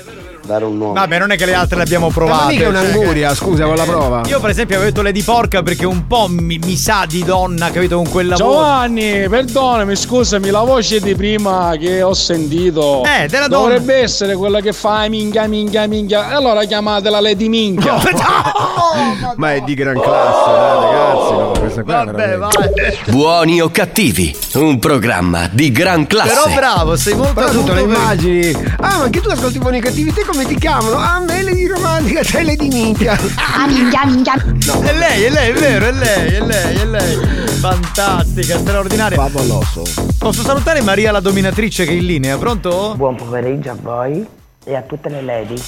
dare 0.45 0.65
un 0.65 0.77
nome. 0.79 0.93
Vabbè, 0.95 1.19
non 1.19 1.31
è 1.31 1.37
che 1.37 1.47
le 1.47 1.55
altre 1.55 1.77
le 1.77 1.83
abbiamo 1.83 2.07
Ma 2.09 2.13
provate. 2.13 2.53
mica 2.53 2.69
è 2.69 2.73
cioè 2.73 2.81
un'anguria, 2.81 3.29
che- 3.31 3.35
scusa, 3.35 3.65
con 3.65 3.77
la 3.77 3.85
prova. 3.85 4.21
Io 4.27 4.41
per 4.41 4.51
esempio 4.51 4.77
avevo 4.77 4.91
detto 4.91 5.03
Lady 5.03 5.23
Porca 5.23 5.63
perché 5.63 5.87
un 5.87 6.07
po' 6.07 6.27
mi, 6.29 6.59
mi 6.65 6.77
sa 6.77 7.05
di 7.09 7.23
donna, 7.25 7.71
capito, 7.71 7.97
con 7.97 8.09
quella 8.09 8.37
voce. 8.37 8.43
Giovanni, 8.45 9.29
perdonami, 9.29 9.97
scusami, 9.97 10.51
la 10.51 10.61
voce 10.63 11.01
di 11.01 11.15
prima 11.15 11.75
che 11.79 12.03
ho 12.03 12.15
sentito 12.15 13.03
Eh, 13.05 13.27
della 13.29 13.47
donna. 13.49 13.69
dovrebbe 13.75 13.95
essere 13.97 14.35
quella 14.37 14.61
che 14.61 14.73
fa 14.73 15.07
minchia, 15.09 15.47
minchia, 15.47 15.87
minchia. 15.87 16.31
E 16.31 16.35
allora 16.35 16.65
chiamatela 16.65 17.21
Lady 17.21 17.49
Minchia. 17.49 17.97
Ma 19.37 19.55
è 19.55 19.61
di 19.61 19.75
gran 19.75 20.01
classe, 20.01 20.51
dai, 20.51 20.81
ragazzi. 20.81 21.52
No, 21.73 21.83
questa 21.83 21.83
qua 21.83 22.05
Vabbè, 22.05 22.13
veramente. 22.13 22.99
Buoni 23.07 23.61
o 23.61 23.71
cattivi, 23.71 24.37
un 24.55 24.79
programma 24.79 25.49
di 25.51 25.73
gran 25.73 26.07
classe. 26.07 26.35
Però 26.35 26.55
bravo, 26.55 26.97
sei 26.97 27.15
molto 27.15 27.65
te 27.65 27.73
le 27.73 27.81
immagini. 27.81 28.53
Ah, 28.77 28.99
ma 28.99 29.03
anche 29.05 29.21
tu 29.21 29.29
ascolti 29.31 29.59
buoni 29.59 29.81
cattivi, 29.81 30.13
te 30.13 30.23
come 30.25 30.45
ti 30.45 30.57
chiamano? 30.57 30.97
Ah, 30.97 31.21
me 31.27 31.43
le 31.43 31.55
di 31.55 31.67
romantica, 31.67 32.23
te 32.23 32.43
le 32.43 32.57
di 32.57 32.69
minchia. 32.69 33.19
Ah, 33.37 33.67
minchia, 33.67 34.05
minchia. 34.05 34.35
È 34.35 34.93
lei, 34.93 35.23
è 35.25 35.31
lei, 35.31 35.51
è 35.51 35.53
vero, 35.55 35.87
è 35.87 35.93
lei, 35.93 36.35
è 36.35 36.41
lei, 36.41 36.77
è 36.77 36.85
lei. 36.85 37.17
Fantastica, 37.61 38.59
straordinaria. 38.59 39.17
Favoloso. 39.17 39.83
Posso 40.19 40.43
salutare 40.43 40.83
Maria 40.83 41.11
la 41.11 41.21
dominatrice 41.21 41.85
che 41.85 41.93
è 41.93 41.95
in 41.95 42.07
linea, 42.07 42.37
pronto? 42.37 42.95
Buon 42.97 43.17
pomeriggio 43.17 43.71
a 43.71 43.77
voi 43.81 44.27
e 44.65 44.77
a 44.77 44.83
tutte 44.83 45.09
le 45.09 45.23
lady. 45.23 45.63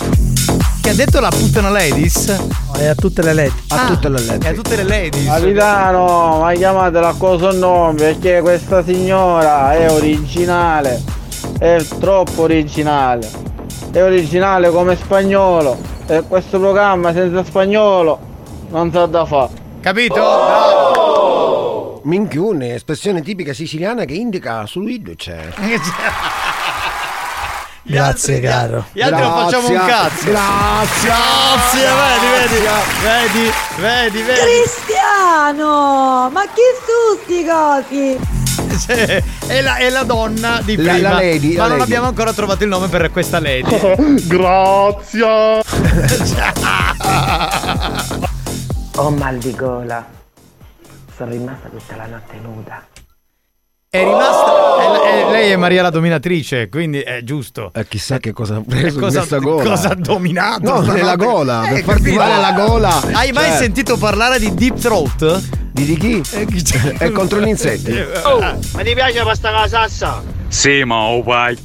Che 0.84 0.90
ha 0.90 0.94
detto 0.94 1.18
la 1.18 1.30
puttana 1.30 1.70
ladies? 1.70 2.28
E 2.76 2.86
a 2.88 2.94
tutte 2.94 3.22
le 3.22 3.32
lady. 3.32 3.54
A 3.68 3.86
tutte 3.86 4.10
le 4.10 4.22
ladies. 4.22 4.44
E 4.44 4.48
a 4.48 4.52
tutte 4.52 4.76
le 4.76 4.82
ladies. 4.82 5.24
Capitano, 5.24 6.40
ma 6.40 6.52
chiamatela 6.52 7.08
a 7.08 7.14
cosa 7.14 7.52
nome 7.52 7.94
perché 7.94 8.42
questa 8.42 8.84
signora 8.84 9.72
è 9.72 9.90
originale. 9.90 11.02
È 11.58 11.82
troppo 11.98 12.42
originale. 12.42 13.26
È 13.92 14.02
originale 14.02 14.68
come 14.68 14.94
spagnolo. 14.96 15.78
E 16.06 16.22
questo 16.28 16.58
programma 16.58 17.14
senza 17.14 17.42
spagnolo 17.42 18.18
non 18.68 18.92
sa 18.92 19.06
da 19.06 19.24
fare. 19.24 19.52
Capito? 19.80 20.22
Minchione, 22.04 22.74
espressione 22.74 23.22
tipica 23.22 23.54
siciliana 23.54 24.04
che 24.04 24.12
indica 24.12 24.66
fluido 24.66 25.14
c'è. 25.16 25.48
Grazie, 27.86 28.40
caro. 28.40 28.86
Gli 28.92 29.02
altri 29.02 29.20
non 29.20 29.32
facciamo 29.32 29.68
un 29.68 29.76
cazzo. 29.86 30.24
Grazie. 30.30 31.08
Grazie, 31.10 31.86
vedi, 32.00 32.26
vedi, 32.32 32.60
vedi, 33.02 33.50
vedi, 33.78 34.22
vedi. 34.22 34.40
Cristiano! 34.40 36.30
Ma 36.32 36.42
chi 36.44 36.62
su 36.84 37.20
sti 37.22 37.44
cosi? 37.44 38.18
Sì, 38.74 39.22
È 39.46 39.60
la, 39.60 39.76
è 39.76 39.90
la 39.90 40.02
donna 40.02 40.60
di 40.64 40.76
La- 40.76 40.92
prima. 40.94 41.08
la 41.10 41.14
lady, 41.20 41.56
Ma 41.56 41.62
la 41.62 41.68
non 41.68 41.78
lady. 41.78 41.82
abbiamo 41.90 42.06
ancora 42.08 42.32
trovato 42.32 42.62
il 42.64 42.70
nome 42.70 42.88
per 42.88 43.10
questa 43.12 43.38
lady. 43.38 44.24
Grazie. 44.26 45.62
Ho 48.96 49.10
mal 49.10 49.36
di 49.38 49.54
gola. 49.54 50.04
Sono 51.16 51.30
rimasta 51.30 51.68
tutta 51.68 51.96
la 51.96 52.06
notte 52.06 52.38
nuda. 52.42 52.82
È 53.94 54.02
rimasta. 54.02 54.52
è- 54.80 55.24
è- 55.28 55.30
lei 55.30 55.50
è 55.52 55.56
Maria 55.56 55.82
la 55.82 55.90
dominatrice, 55.90 56.68
quindi 56.68 56.98
è 56.98 57.20
giusto. 57.22 57.70
Eh, 57.72 57.86
chissà 57.86 58.18
che 58.18 58.32
cosa 58.32 58.56
ha 58.56 58.62
preso 58.68 58.98
cosa, 58.98 59.20
in 59.20 59.28
questa 59.28 59.38
gola. 59.38 59.70
cosa 59.70 59.88
ha 59.90 59.94
dominato? 59.94 60.80
No, 60.80 60.92
nella 60.92 61.14
gola, 61.14 61.60
per 61.68 61.78
Eh, 61.78 61.82
farti 61.84 62.02
capito? 62.02 62.16
male 62.20 62.40
la 62.40 62.52
gola. 62.52 63.00
Hai 63.12 63.30
mai 63.30 63.50
Cioè, 63.50 63.56
sentito 63.56 63.96
parlare 63.96 64.40
di 64.40 64.52
deep 64.52 64.78
throat? 64.80 65.40
Di, 65.70 65.84
di 65.84 65.96
chi? 65.96 66.22
È 66.98 67.10
contro 67.12 67.38
gli 67.40 67.46
insetti. 67.46 67.92
Oh, 68.24 68.40
ma 68.40 68.82
ti 68.82 68.94
piace 68.94 69.22
pasta 69.22 69.50
con 69.52 69.60
la 69.60 69.68
salsa? 69.68 70.22
Sì, 70.48 70.82
ma 70.82 70.96
oh 71.00 71.22
vai. 71.22 71.56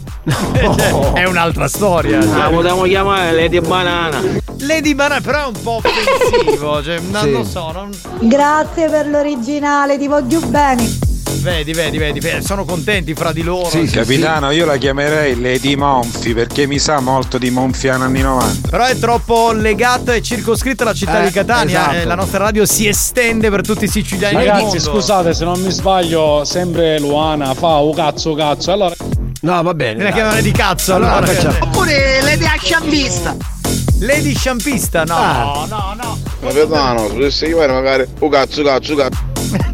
È 1.16 1.24
un'altra 1.26 1.68
storia. 1.68 2.22
cioè. 2.22 2.42
Ah, 2.42 2.50
potremmo 2.50 2.84
chiamare 2.84 3.32
Lady 3.32 3.60
Banana. 3.60 4.22
Lady 4.60 4.94
Banana, 4.94 5.20
però 5.20 5.46
è 5.46 5.48
un 5.48 5.62
po' 5.64 5.82
offensivo. 5.84 6.84
Cioè, 6.84 7.00
non 7.10 7.24
Sì. 7.24 7.32
lo 7.32 7.44
so. 7.44 7.72
Non... 7.72 7.90
Grazie 8.20 8.88
per 8.88 9.08
l'originale, 9.08 9.98
ti 9.98 10.08
voglio 10.08 10.40
bene. 10.42 11.08
Vedi, 11.38 11.72
vedi, 11.74 11.98
vedi, 11.98 12.20
vedi, 12.20 12.44
sono 12.46 12.66
contenti 12.66 13.14
fra 13.14 13.32
di 13.32 13.44
loro. 13.44 13.70
Capitano, 13.92 14.52
io 14.52 14.66
la 14.66 14.76
chiamerei 14.78 15.40
Lady 15.40 15.76
Monfi 15.76 16.34
perché 16.34 16.66
mi 16.68 16.80
sa 16.80 17.00
molto 17.00 17.38
di 17.38 17.50
Monfiano 17.50 18.04
anni 18.04 18.22
90. 18.22 18.68
Però 18.70 18.84
è 18.84 18.98
troppo 19.00 19.52
legata 19.54 20.14
e 20.14 20.22
circoscritta 20.22 20.84
alla 20.84 20.94
città 20.94 21.22
Eh, 21.22 21.28
di 21.28 21.32
Catania. 21.32 21.80
esatto. 21.82 21.96
eh, 21.98 22.06
la 22.06 22.16
nostra 22.16 22.40
radio 22.40 22.66
si 22.66 22.88
estende 22.88 23.50
per 23.50 23.62
tutti 23.62 23.86
i 23.86 23.88
siciliani 23.88 24.36
del 24.36 24.46
Ragazzi, 24.48 24.64
mondo. 24.64 24.80
scusate 24.80 25.34
se 25.34 25.46
non 25.46 25.62
mi 25.62 25.72
sbaglio, 25.72 26.44
sempre 26.44 27.00
Luana 27.00 27.54
fa 27.54 27.78
un 27.78 27.94
cazzo 27.94 28.34
cazzo. 28.34 28.72
Allora. 28.74 28.96
No, 29.42 29.64
va 29.64 29.74
bene. 29.74 30.04
La 30.04 30.12
chiamare 30.12 30.42
di 30.42 30.52
cazzo. 30.52 30.96
Allora 30.96 31.16
allora. 31.18 31.32
facciamo- 31.32 31.58
Oppure 31.62 32.22
Lady 32.22 32.46
Acciambista. 32.46 33.36
Lady 34.02 34.34
Sciampista, 34.36 35.04
no, 35.04 35.14
Ah. 35.16 35.66
no, 35.70 35.94
no. 36.02 36.18
Capitano, 36.42 37.08
se 37.08 37.14
dovessi 37.14 37.46
chiamare 37.46 37.72
magari 37.74 38.06
un 38.20 38.30
cazzo, 38.30 38.64
cazzo, 38.64 38.96
cazzo. 38.96 39.28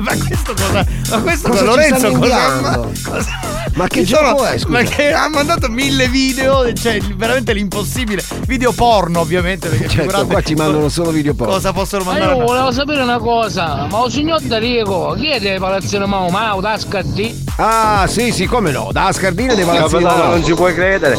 Ma 0.06 0.15
questo 0.27 0.53
cosa? 0.53 0.86
Ma 1.10 1.22
questo 1.22 1.48
Cosa 1.49 1.60
ci 1.60 1.65
Lorenzo 1.65 2.11
cosa, 2.11 2.90
cosa- 3.03 3.55
Ma 3.76 3.88
che 3.88 4.06
Ci 4.06 4.14
sono- 4.14 4.30
gioco 4.30 4.45
è, 4.45 4.57
scusa? 4.57 4.72
Ma 4.72 4.84
che 4.84 5.11
ha 5.11 5.27
mandato 5.27 5.68
mille 5.69 6.07
video, 6.07 6.72
cioè 6.72 6.97
veramente 7.18 7.52
l'impossibile. 7.52 8.23
Video 8.47 8.72
porno, 8.72 9.19
ovviamente. 9.19 9.68
Perché 9.68 9.89
Certo, 9.89 10.02
figurate 10.03 10.26
qua 10.27 10.41
ci 10.41 10.53
mandano 10.53 10.88
solo 10.88 11.11
video 11.11 11.34
porno. 11.34 11.52
cosa 11.53 11.73
possono 11.73 12.06
Ma 12.06 12.11
mandare. 12.14 12.35
io 12.38 12.45
volevo 12.45 12.72
sapere 12.72 13.02
una 13.02 13.18
cosa, 13.18 13.85
ma 13.91 14.06
il 14.06 14.11
signor 14.14 14.39
Darico, 14.41 15.15
chi 15.19 15.30
è 15.30 15.39
del 15.41 15.60
palazzino 15.60 16.07
Mau 16.07 16.30
Mau, 16.30 16.61
da 16.61 16.77
Scardì? 16.77 17.43
Ah, 17.57 18.06
sì, 18.07 18.31
sì, 18.31 18.45
come 18.45 18.72
no, 18.72 18.89
da 18.93 19.11
Scardina 19.11 19.53
dei 19.56 19.65
Palazzini. 19.65 20.03
Capitano, 20.03 20.30
non 20.30 20.43
ci 20.45 20.53
puoi 20.53 20.73
credere. 20.73 21.18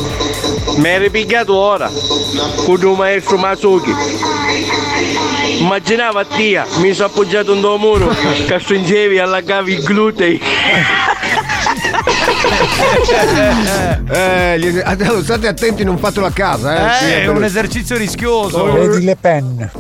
Mi 0.79 0.89
hai 0.89 0.99
ripigliato 0.99 1.55
ora. 1.55 1.91
Con 2.65 2.79
il 2.81 2.95
maestro 2.97 3.37
Masuki. 3.37 3.93
Immaginava 5.59 6.25
tia, 6.25 6.65
mi 6.79 6.95
sono 6.95 7.09
appoggiato 7.09 7.53
un 7.53 7.61
tuo 7.61 7.77
muro 7.77 8.09
che 8.47 8.59
stringevi 8.61 9.17
e 9.17 9.21
allagavi 9.21 9.73
i 9.75 9.83
glutei. 9.83 10.41
Eh, 14.09 14.83
allora, 14.85 15.23
state 15.23 15.47
attenti, 15.49 15.85
non 15.85 15.99
fatelo 15.99 16.27
a 16.27 16.31
casa, 16.31 17.01
eh. 17.01 17.07
Eh, 17.07 17.23
è 17.23 17.27
un 17.29 17.45
esercizio 17.45 17.97
rischioso. 17.97 18.67
Lady 18.67 19.05
Le 19.05 19.17
Pen. 19.17 19.71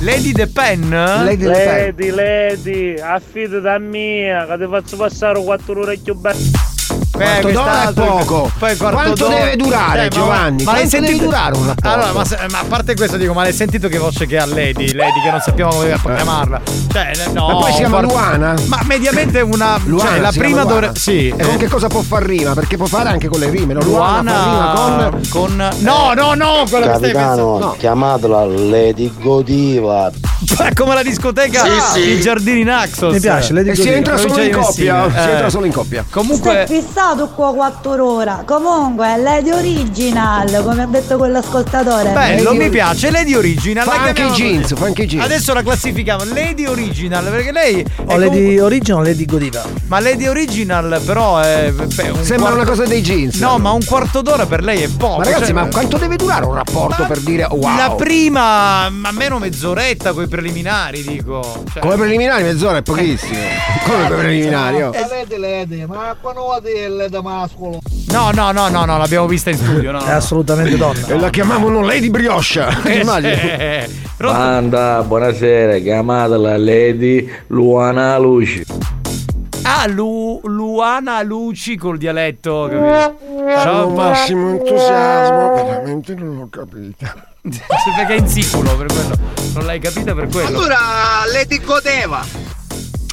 Lady 0.00 0.32
The 0.32 0.46
Pen? 0.46 0.88
Lady 0.88 1.44
Le 1.44 1.52
Pen. 1.52 1.94
Lady, 1.96 2.10
Lady, 2.10 2.98
affida 2.98 3.60
da 3.60 3.78
mia, 3.78 4.46
che 4.46 4.58
ti 4.58 4.66
faccio 4.70 4.96
passare 4.96 5.42
quattro 5.42 5.80
ore 5.80 5.96
più 5.98 6.14
belle. 6.14 6.72
Quarto 7.14 7.50
d'ora 7.50 7.88
è 7.88 7.92
poco. 7.92 8.50
Poi 8.58 8.76
quarto 8.76 8.96
Quanto 8.96 9.28
deve 9.28 9.56
durare, 9.56 10.06
Eh, 10.06 10.08
Giovanni? 10.08 10.64
Ma 10.64 10.72
l'hai 10.72 10.88
sentito 10.88 11.24
durare 11.24 11.56
un 11.56 11.66
rapporto? 11.66 11.88
Allora, 11.88 12.12
ma, 12.12 12.24
se- 12.24 12.38
ma 12.50 12.58
a 12.58 12.64
parte 12.68 12.94
questo 12.96 13.16
dico, 13.16 13.32
ma 13.32 13.42
l'hai 13.42 13.52
sentito 13.52 13.88
che 13.88 13.98
voce 13.98 14.26
che 14.26 14.38
ha 14.38 14.46
Lady? 14.46 14.92
Lady 14.92 15.22
che 15.22 15.30
non 15.30 15.40
sappiamo 15.40 15.72
come 15.72 15.96
chiamarla. 16.02 16.60
Cioè, 16.92 17.12
no. 17.32 17.46
Ma 17.46 17.52
poi 17.56 17.70
si 17.72 17.78
chiama 17.78 18.00
guarda- 18.02 18.12
Luana? 18.36 18.54
Ma 18.66 18.80
mediamente 18.84 19.40
una 19.40 19.78
Luana 19.84 20.10
cioè 20.10 20.18
la 20.20 20.32
si 20.32 20.38
prima 20.38 20.64
dovrebbe 20.64 20.98
sì, 20.98 21.28
E 21.28 21.36
con 21.44 21.54
eh, 21.54 21.56
che 21.56 21.68
cosa 21.68 21.86
può 21.88 22.02
far 22.02 22.22
rima? 22.24 22.52
Perché 22.54 22.76
può 22.76 22.86
fare 22.86 23.08
anche 23.10 23.28
con 23.28 23.38
le 23.40 23.48
rime, 23.50 23.74
no? 23.74 23.80
Luana, 23.82 24.32
fa 24.32 24.44
rima 24.44 24.72
Luana 24.74 25.10
con... 25.10 25.20
con 25.30 25.68
No, 25.80 26.12
no, 26.14 26.34
no, 26.34 26.64
quello 26.68 26.86
che 26.86 26.94
stai 26.96 27.12
Capitano, 27.12 27.52
pensando. 27.52 27.76
chiamatela 27.78 28.44
Lady 28.44 29.12
Godiva. 29.20 30.10
No. 30.10 30.22
È 30.64 30.72
come 30.74 30.94
la 30.94 31.02
discoteca 31.02 31.62
Sì, 31.64 31.70
sì. 31.92 32.08
I 32.10 32.20
Giardini 32.20 32.64
Naxos. 32.64 33.12
Mi 33.14 33.20
piace, 33.20 33.52
Lady 33.52 33.70
E 33.70 33.74
si 33.74 33.78
Godiva. 33.82 33.96
entra 33.96 34.16
solo 34.18 34.42
in 34.42 34.50
coppia. 34.52 35.10
Si 35.10 35.16
Eh. 35.16 35.30
entra 35.30 35.48
solo 35.50 35.64
in 35.66 35.72
coppia. 35.72 36.04
Comunque 36.10 36.66
stato 37.04 37.28
qua 37.28 37.52
quattro 37.52 38.10
ore. 38.12 38.42
Comunque, 38.46 39.14
è 39.14 39.18
Lady 39.20 39.50
Original, 39.50 40.62
come 40.64 40.82
ha 40.84 40.86
detto 40.86 41.18
quell'ascoltatore. 41.18 42.10
Bello, 42.12 42.44
Lady 42.52 42.56
mi 42.64 42.70
piace. 42.70 43.10
Lady 43.10 43.34
Original. 43.34 43.84
Fa 43.84 44.04
anche 44.04 44.22
i 44.22 44.30
jeans, 44.30 44.74
fa 44.74 44.86
anche 44.86 45.02
i 45.02 45.06
jeans. 45.06 45.24
Adesso 45.24 45.52
la 45.52 45.62
classifichiamo. 45.62 46.24
Lady 46.32 46.64
Original, 46.64 47.24
perché 47.24 47.52
lei. 47.52 47.82
è 47.82 47.86
O 48.14 48.16
Lady 48.16 48.28
comunque- 48.36 48.60
Original 48.62 49.00
o 49.00 49.02
Lady 49.04 49.24
Godiva. 49.26 49.62
Ma 49.88 50.00
Lady 50.00 50.26
Original, 50.26 51.00
però 51.04 51.40
è. 51.40 51.70
beh, 51.72 52.08
un 52.08 52.24
Sembra 52.24 52.54
una 52.54 52.64
cosa 52.64 52.84
dei 52.86 53.02
jeans. 53.02 53.38
No, 53.38 53.58
ma 53.58 53.70
un 53.72 53.84
quarto 53.84 54.22
d'ora 54.22 54.46
per 54.46 54.62
lei 54.62 54.80
è 54.82 54.88
poco. 54.88 55.18
Ma 55.18 55.24
ragazzi, 55.24 55.44
cioè- 55.44 55.52
ma 55.52 55.68
quanto 55.68 55.98
deve 55.98 56.16
durare 56.16 56.46
un 56.46 56.54
rapporto 56.54 57.04
per 57.06 57.18
dire 57.20 57.46
wow? 57.50 57.76
La 57.76 57.94
prima, 57.94 58.88
ma 58.88 59.08
almeno 59.10 59.38
mezz'oretta 59.38 60.12
con 60.14 60.22
i 60.22 60.28
preliminari, 60.28 61.02
dico. 61.02 61.64
Cioè- 61.70 61.82
Come 61.82 61.96
preliminari 61.96 62.44
mezz'ora 62.44 62.78
è 62.78 62.82
pochissimo. 62.82 63.38
Come 63.84 64.06
preliminari? 64.08 64.80
oh? 64.82 64.92
Lady, 65.26 65.38
lady, 65.40 65.86
ma 65.86 66.14
quando 66.20 66.58
vedi 66.60 66.80
il 66.80 67.06
da 67.08 67.22
mascolo? 67.22 67.78
No, 68.08 68.30
no, 68.32 68.52
no, 68.52 68.68
no, 68.68 68.84
no, 68.84 68.98
l'abbiamo 68.98 69.26
vista 69.26 69.48
in 69.48 69.56
studio. 69.56 69.90
No, 69.90 70.04
È 70.04 70.10
assolutamente 70.10 70.76
donna. 70.76 71.06
E 71.06 71.18
la 71.18 71.30
chiamavano 71.30 71.80
Lady 71.80 72.10
Brioche. 72.10 72.66
Eh? 73.24 73.88
Banda, 74.18 75.02
buonasera, 75.02 75.78
chiamatela 75.78 76.58
Lady 76.58 77.26
Luana 77.48 78.18
Luci. 78.18 78.64
Ah, 79.62 79.86
Lu- 79.86 80.40
Luana 80.44 81.22
Luci 81.22 81.76
col 81.76 81.96
dialetto. 81.96 82.68
capito? 82.70 83.18
Ciao, 83.62 83.88
massimo 83.88 84.50
entusiasmo, 84.50 85.54
veramente 85.54 86.14
non 86.14 86.36
l'ho 86.36 86.48
capita. 86.50 87.14
Perché 87.40 88.14
è 88.14 88.18
in 88.18 88.28
siculo, 88.28 88.76
per 88.76 88.86
quello. 88.86 89.16
Non 89.54 89.64
l'hai 89.64 89.78
capita 89.80 90.14
per 90.14 90.28
quello. 90.28 90.48
Allora, 90.48 90.76
Lady 91.32 91.60
godeva. 91.60 92.22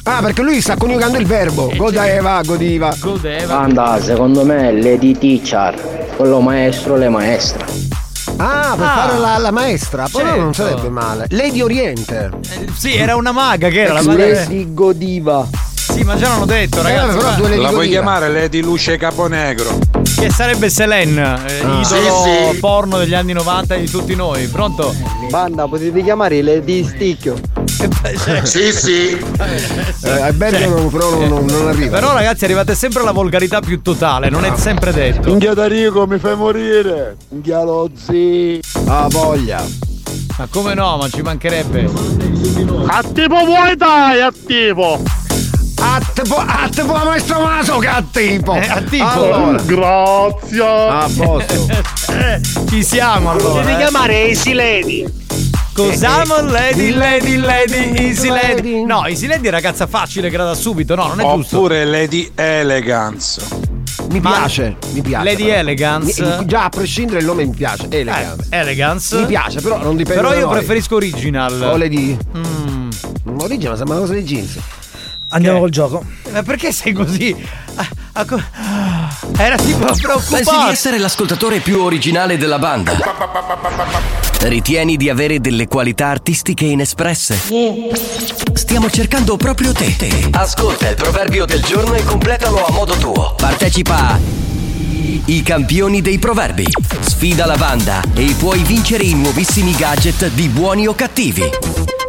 Ah, 0.04 0.20
perché 0.20 0.42
lui 0.42 0.60
sta 0.60 0.76
coniugando 0.76 1.16
il 1.16 1.26
verbo. 1.26 1.72
Godeva, 1.76 2.40
godiva. 2.44 2.92
Godeva. 2.98 3.60
Anda, 3.60 3.98
secondo 4.02 4.44
me 4.44 4.68
è 4.68 4.72
Lady 4.72 5.16
Teacher, 5.16 6.08
quello 6.16 6.40
maestro 6.40 6.96
le 6.96 7.08
maestra. 7.08 7.64
Ah, 8.36 8.74
per 8.76 8.84
Ah. 8.86 8.94
fare 9.06 9.18
la, 9.18 9.38
la 9.38 9.50
maestra. 9.52 10.06
Però 10.10 10.24
Certo. 10.24 10.40
non 10.40 10.54
sarebbe 10.54 10.88
male. 10.88 11.26
Lady 11.30 11.60
Oriente. 11.60 12.30
Eh, 12.58 12.66
Sì, 12.76 12.94
era 12.96 13.14
una 13.14 13.30
maga 13.30 13.68
che 13.68 13.82
era 13.82 13.92
la 13.94 14.02
maga. 14.02 14.26
Lady 14.26 14.74
Godiva. 14.74 15.46
Sì, 15.74 16.02
ma 16.02 16.16
già 16.16 16.28
l'hanno 16.28 16.46
detto, 16.46 16.82
ragazzi. 16.82 17.14
Eh, 17.16 17.18
però 17.18 17.34
due 17.36 17.48
Lady 17.50 17.62
La 17.62 17.68
puoi 17.68 17.88
chiamare 17.88 18.28
Lady 18.32 18.60
Luce 18.60 18.96
Caponegro? 18.96 19.78
Che 20.16 20.30
sarebbe 20.30 20.68
Selene, 20.68 21.20
eh, 21.46 21.60
Ah. 21.64 21.80
idolo 21.80 21.84
Sì, 21.84 22.50
sì. 22.52 22.58
porno 22.58 22.98
degli 22.98 23.14
anni 23.14 23.32
90 23.34 23.76
di 23.76 23.88
tutti 23.88 24.14
noi. 24.16 24.46
Pronto? 24.48 24.94
Banda, 25.30 25.66
potete 25.68 26.02
chiamare 26.02 26.42
Lady 26.42 26.84
Sticchio. 26.84 27.36
Sì, 28.42 28.72
sì. 28.72 29.18
Eh, 30.04 30.20
a 30.20 30.32
Bergamo 30.32 30.88
però 30.88 31.10
non, 31.10 31.28
non- 31.28 31.44
non 31.46 31.68
arriva. 31.68 31.98
Però 31.98 32.12
ragazzi 32.12 32.44
arrivate 32.44 32.74
sempre 32.74 33.02
alla 33.02 33.12
volgarità 33.12 33.60
più 33.60 33.82
totale, 33.82 34.28
non 34.28 34.44
è 34.44 34.52
sempre 34.56 34.92
detto. 34.92 35.30
Minchia 35.30 35.54
Tarico, 35.54 36.06
mi 36.06 36.18
fai 36.18 36.36
morire. 36.36 37.16
Minchia 37.30 37.62
lo 37.62 37.90
zi. 37.94 38.60
Ah, 38.86 39.06
voglia. 39.10 39.64
Ma 40.38 40.46
come 40.50 40.74
no, 40.74 40.96
ma 40.96 41.08
ci 41.08 41.22
mancherebbe. 41.22 41.90
A 42.86 43.02
tipo 43.12 43.44
vuoi 43.44 43.76
dai, 43.76 44.20
a 44.20 44.32
tipo. 44.46 45.00
Attipo, 45.84 46.36
attipo 46.36 46.92
la 46.92 47.04
maestra 47.04 47.38
Maso 47.40 47.78
che 47.78 47.88
attipo. 47.88 48.54
Eh, 48.54 48.68
attipo. 48.68 49.04
Allora. 49.04 49.60
Grazie. 49.62 50.62
A 50.62 51.10
posto. 51.16 51.90
Eh, 52.12 52.40
ci 52.68 52.84
siamo 52.84 53.30
allora. 53.30 53.62
Devi 53.62 53.72
eh. 53.72 53.76
chiamare 53.78 54.28
Easy 54.28 54.52
Lady. 55.86 56.00
Cos'amo 56.00 56.40
lady, 56.50 56.90
lady, 56.92 57.36
lady, 57.36 58.06
easy 58.08 58.28
lady. 58.28 58.84
No, 58.84 59.04
easy 59.06 59.26
lady 59.26 59.48
è 59.48 59.50
ragazza 59.50 59.86
facile 59.86 60.28
che 60.28 60.34
era 60.34 60.44
da 60.44 60.54
subito, 60.54 60.94
no, 60.94 61.08
non 61.08 61.20
è 61.20 61.34
giusto. 61.34 61.56
Oppure 61.58 61.84
Lady 61.84 62.30
Elegance. 62.34 63.70
Mi 64.10 64.20
Ma- 64.20 64.30
piace, 64.30 64.76
mi 64.92 65.00
piace. 65.02 65.24
Lady 65.24 65.44
però. 65.44 65.56
Elegance. 65.58 66.22
Mi- 66.38 66.46
già 66.46 66.64
a 66.64 66.68
prescindere 66.68 67.20
il 67.20 67.24
nome 67.26 67.44
mi 67.44 67.54
piace. 67.54 67.86
Elegance. 67.88 68.46
Eh, 68.50 68.56
elegance. 68.58 69.16
Mi 69.20 69.26
piace, 69.26 69.60
però 69.60 69.78
non 69.82 69.96
dipende 69.96 70.20
Però 70.20 70.32
da 70.34 70.38
io 70.40 70.46
noi. 70.46 70.54
preferisco 70.56 70.96
original. 70.96 71.60
O 71.62 71.76
Lady. 71.76 72.16
Mm. 72.36 72.90
Original 73.38 73.76
sembra 73.76 73.94
una 73.96 74.02
cosa 74.02 74.12
dei 74.14 74.24
jeans. 74.24 74.58
Andiamo 75.28 75.56
Che? 75.56 75.62
col 75.62 75.70
gioco. 75.70 76.04
Ma 76.30 76.42
perché 76.42 76.72
sei 76.72 76.92
così? 76.92 77.34
Ah, 77.76 77.88
ah, 78.12 78.24
co- 78.26 78.42
Era 79.36 79.56
tipo 79.56 79.84
Pensi 79.84 80.00
di 80.00 80.00
preoccupato. 80.02 80.70
essere 80.70 80.98
l'ascoltatore 80.98 81.60
più 81.60 81.80
originale 81.80 82.36
della 82.36 82.58
banda? 82.58 82.92
Ritieni 84.40 84.96
di 84.96 85.08
avere 85.08 85.40
delle 85.40 85.68
qualità 85.68 86.08
artistiche 86.08 86.64
inespresse? 86.64 87.38
Stiamo 88.54 88.90
cercando 88.90 89.36
proprio 89.36 89.72
te. 89.72 89.96
Ascolta 90.32 90.88
il 90.88 90.96
proverbio 90.96 91.44
del 91.44 91.62
giorno 91.62 91.94
e 91.94 92.02
completalo 92.04 92.64
a 92.64 92.72
modo 92.72 92.94
tuo. 92.96 93.34
Partecipa 93.36 93.96
a 93.96 94.18
I 95.26 95.42
campioni 95.42 96.02
dei 96.02 96.18
proverbi. 96.18 96.66
Sfida 97.00 97.46
la 97.46 97.56
banda 97.56 98.02
e 98.14 98.34
puoi 98.36 98.62
vincere 98.64 99.04
i 99.04 99.14
nuovissimi 99.14 99.74
gadget 99.76 100.28
di 100.30 100.48
buoni 100.48 100.86
o 100.88 100.94
cattivi. 100.94 101.42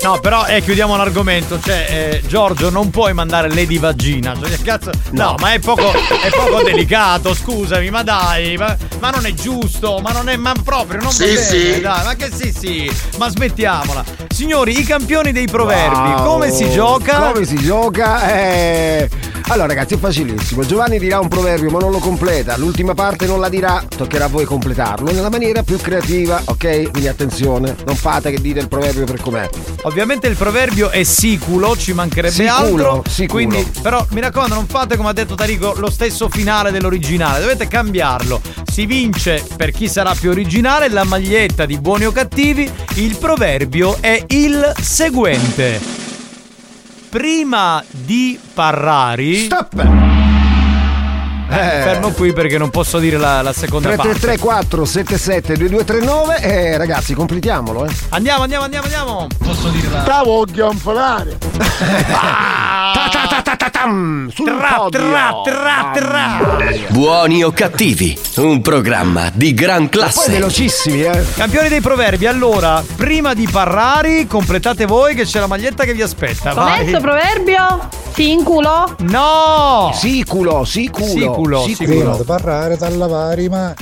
No, 0.03 0.19
però 0.19 0.45
eh, 0.45 0.61
chiudiamo 0.61 0.97
l'argomento. 0.97 1.59
Cioè, 1.61 2.19
eh, 2.21 2.27
Giorgio, 2.27 2.69
non 2.69 2.89
puoi 2.89 3.13
mandare 3.13 3.47
Lady 3.47 3.79
Vagina. 3.79 4.35
Cioè, 4.37 4.61
cazzo. 4.61 4.91
No, 5.11 5.35
ma 5.39 5.53
è 5.53 5.59
poco, 5.59 5.91
è 5.93 6.29
poco 6.29 6.61
delicato, 6.65 7.33
scusami, 7.33 7.89
ma 7.89 8.03
dai. 8.03 8.57
Ma, 8.57 8.75
ma 8.99 9.09
non 9.11 9.25
è 9.25 9.33
giusto, 9.33 9.99
ma 10.03 10.11
non 10.11 10.27
è. 10.27 10.35
Ma 10.35 10.53
proprio, 10.61 10.99
non 11.01 11.11
Sì, 11.11 11.25
bene, 11.25 11.37
sì. 11.41 11.79
Dai, 11.81 12.03
ma 12.03 12.15
che 12.15 12.29
sì, 12.33 12.51
sì. 12.51 12.91
Ma 13.17 13.29
smettiamola. 13.29 14.03
Signori, 14.29 14.77
i 14.77 14.83
campioni 14.83 15.31
dei 15.31 15.47
proverbi, 15.47 16.09
Wow. 16.13 16.23
come 16.25 16.51
si 16.51 16.69
gioca? 16.69 17.31
Come 17.31 17.45
si 17.45 17.55
gioca? 17.55 18.29
Eh... 18.33 19.09
Allora 19.47 19.67
ragazzi 19.67 19.95
è 19.95 19.97
facilissimo. 19.97 20.65
Giovanni 20.65 20.97
dirà 20.99 21.19
un 21.19 21.27
proverbio 21.27 21.69
ma 21.69 21.79
non 21.79 21.91
lo 21.91 21.99
completa. 21.99 22.57
L'ultima 22.57 22.93
parte 22.93 23.25
non 23.25 23.39
la 23.39 23.49
dirà, 23.49 23.83
toccherà 23.95 24.25
a 24.25 24.27
voi 24.27 24.45
completarlo 24.45 25.11
nella 25.11 25.29
maniera 25.29 25.63
più 25.63 25.77
creativa, 25.77 26.41
ok? 26.45 26.89
Quindi 26.91 27.07
attenzione, 27.07 27.75
non 27.85 27.95
fate 27.95 28.31
che 28.31 28.41
dite 28.41 28.59
il 28.59 28.67
proverbio 28.67 29.05
per 29.05 29.19
com'è. 29.21 29.47
Ovviamente 29.83 30.27
il 30.27 30.35
proverbio 30.35 30.89
è 30.89 31.03
siculo, 31.03 31.75
ci 31.77 31.93
mancherebbe 31.93 32.33
Siculo, 32.33 32.91
altro. 32.91 33.03
siculo. 33.09 33.31
Quindi, 33.47 33.71
però 33.81 34.05
mi 34.11 34.21
raccomando, 34.21 34.55
non 34.55 34.65
fate 34.67 34.95
come 34.95 35.09
ha 35.09 35.13
detto 35.13 35.35
Tarico 35.35 35.73
lo 35.77 35.89
stesso 35.89 36.29
finale 36.29 36.71
dell'originale, 36.71 37.41
dovete 37.41 37.67
cambiarlo. 37.67 38.41
Si 38.71 38.85
vince 38.85 39.45
per 39.55 39.71
chi 39.71 39.87
sarà 39.87 40.15
più 40.19 40.29
originale 40.31 40.89
la 40.89 41.03
maglietta 41.03 41.65
di 41.65 41.77
buoni 41.77 42.05
o 42.05 42.11
cattivi. 42.11 42.69
Il 42.95 43.17
proverbio 43.17 43.97
è 43.99 44.23
il 44.29 44.73
seguente. 44.81 46.12
Prima 47.13 47.83
di 47.91 48.39
parrari. 48.55 49.45
Stop! 49.45 49.75
Eh, 51.47 51.81
fermo 51.83 52.09
qui 52.09 52.33
perché 52.33 52.57
non 52.57 52.71
posso 52.71 52.97
dire 52.97 53.17
la, 53.17 53.43
la 53.43 53.53
seconda 53.53 53.89
parte. 53.89 54.13
333 54.13 54.39
477 54.39 55.55
2239 55.55 56.37
e 56.41 56.75
ragazzi 56.75 57.13
completiamolo, 57.13 57.85
eh. 57.85 57.93
Andiamo, 58.09 58.41
andiamo, 58.41 58.63
andiamo, 58.63 58.85
andiamo. 58.85 59.27
Posso 59.37 59.69
dire 59.69 59.89
la. 59.89 60.01
Stavo 60.01 60.41
a 60.41 60.45
ghianfare. 60.45 61.37
Ta 62.91 63.07
ta 63.09 63.27
ta 63.29 63.41
ta 63.41 63.55
ta 63.55 63.69
tam, 63.69 64.29
sul 64.29 64.45
Tra, 64.45 64.87
tra, 64.91 65.41
tra, 65.41 65.91
tra. 65.93 66.57
Buoni 66.89 67.41
o 67.41 67.51
cattivi? 67.51 68.19
Un 68.37 68.61
programma 68.61 69.31
di 69.33 69.53
gran 69.53 69.87
Poi 69.87 69.89
classe. 69.89 70.31
velocissimi, 70.31 71.01
eh. 71.03 71.23
Campioni 71.35 71.69
dei 71.69 71.79
proverbi, 71.79 72.27
allora, 72.27 72.83
prima 72.97 73.33
di 73.33 73.47
parrari, 73.49 74.27
completate 74.27 74.85
voi 74.85 75.15
che 75.15 75.23
c'è 75.23 75.39
la 75.39 75.47
maglietta 75.47 75.85
che 75.85 75.93
vi 75.93 76.01
aspetta. 76.01 76.53
Com'è 76.53 76.79
Vai. 76.79 76.87
sto 76.89 76.99
proverbio? 76.99 77.87
Si 78.13 78.31
in 78.31 78.43
culo? 78.43 78.95
No! 78.99 79.91
Siculo, 79.93 80.65
siculo. 80.65 81.07
Siculo, 81.07 81.63
siculo. 81.63 82.23
parlare, 82.25 82.75
dalla 82.75 83.07
vari, 83.07 83.47
ma. 83.47 83.73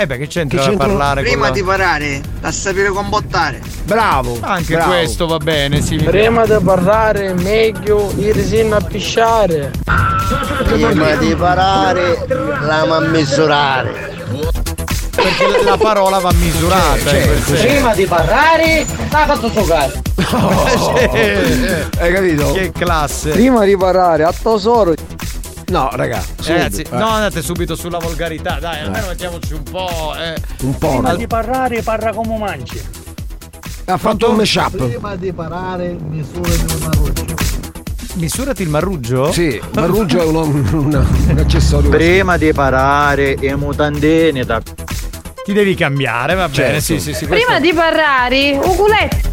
Eh 0.00 0.06
beh, 0.06 0.16
che 0.16 0.28
c'entra 0.28 0.56
Che 0.60 0.64
da 0.64 0.70
c'entra- 0.70 0.86
parlare 0.88 1.20
Prima 1.22 1.44
con 1.48 1.52
di 1.52 1.60
la... 1.60 1.66
parare, 1.66 2.20
da 2.40 2.50
sapere 2.50 2.88
combottare. 2.88 3.60
Bravo. 3.84 4.38
Anche 4.40 4.72
bravo. 4.72 4.92
questo 4.92 5.26
va 5.26 5.36
bene, 5.36 5.82
sì. 5.82 5.96
Prima 5.96 6.46
di 6.46 6.56
parlare 6.64 7.34
meglio 7.34 8.10
irsi 8.16 8.60
a 8.60 8.80
pisciare. 8.80 9.70
Prima 10.64 11.14
di 11.16 11.34
parare, 11.34 12.24
la 12.62 12.86
ma 12.86 13.00
misurare. 13.00 14.16
Perché 15.14 15.64
la 15.64 15.76
parola 15.76 16.18
va 16.18 16.32
misurata. 16.32 17.10
quel 17.10 17.42
senso. 17.44 17.66
Prima 17.66 17.94
di 17.94 18.06
parlare, 18.06 18.86
sta 18.86 19.26
fatto 19.26 19.52
giocare. 19.52 20.00
Hai 21.98 22.12
capito? 22.12 22.52
Che 22.52 22.72
classe. 22.72 23.30
Prima 23.32 23.66
di 23.66 23.76
parare, 23.76 24.22
a 24.24 24.32
tesoro. 24.32 24.94
No, 25.70 25.88
raga. 25.92 26.20
Ragazzi, 26.44 26.80
eh. 26.82 26.86
no, 26.96 27.08
andate 27.08 27.42
subito 27.42 27.76
sulla 27.76 27.98
volgarità, 27.98 28.58
dai, 28.60 28.80
almeno 28.80 29.06
mettiamoci 29.08 29.52
un 29.54 29.62
po'. 29.62 30.12
Eh. 30.18 30.34
Un 30.62 30.76
po'. 30.78 30.88
Prima 30.88 31.14
di 31.14 31.26
parlare, 31.28 31.82
parla 31.82 32.12
come 32.12 32.36
mangi. 32.38 32.80
Ha 33.84 33.96
fatto 33.96 34.30
un 34.30 34.36
mashup. 34.36 34.76
Prima 34.88 35.14
di 35.16 35.32
parare, 35.32 35.96
misura 36.08 36.48
il 36.52 36.76
marruccio. 36.82 37.24
Misurati 38.14 38.62
il 38.62 38.68
marruggio? 38.68 39.30
Sì, 39.32 39.60
marruggio 39.74 40.20
è 40.20 40.24
uno- 40.24 40.42
un, 40.42 41.06
un 41.28 41.38
accessorio. 41.38 41.88
Prima 41.90 42.36
di 42.36 42.52
parare 42.52 43.34
e 43.36 43.54
mutandine 43.54 44.44
da 44.44 44.60
Ti 44.60 45.52
devi 45.52 45.74
cambiare, 45.76 46.34
va 46.34 46.48
bene, 46.48 46.80
Certo. 46.80 46.80
sì, 46.80 46.98
sì, 47.00 47.14
sì. 47.14 47.26
questo- 47.26 47.46
Prima 47.46 47.60
di 47.60 47.72
parrari, 47.72 48.58
un 48.60 48.74
culetto. 48.76 49.29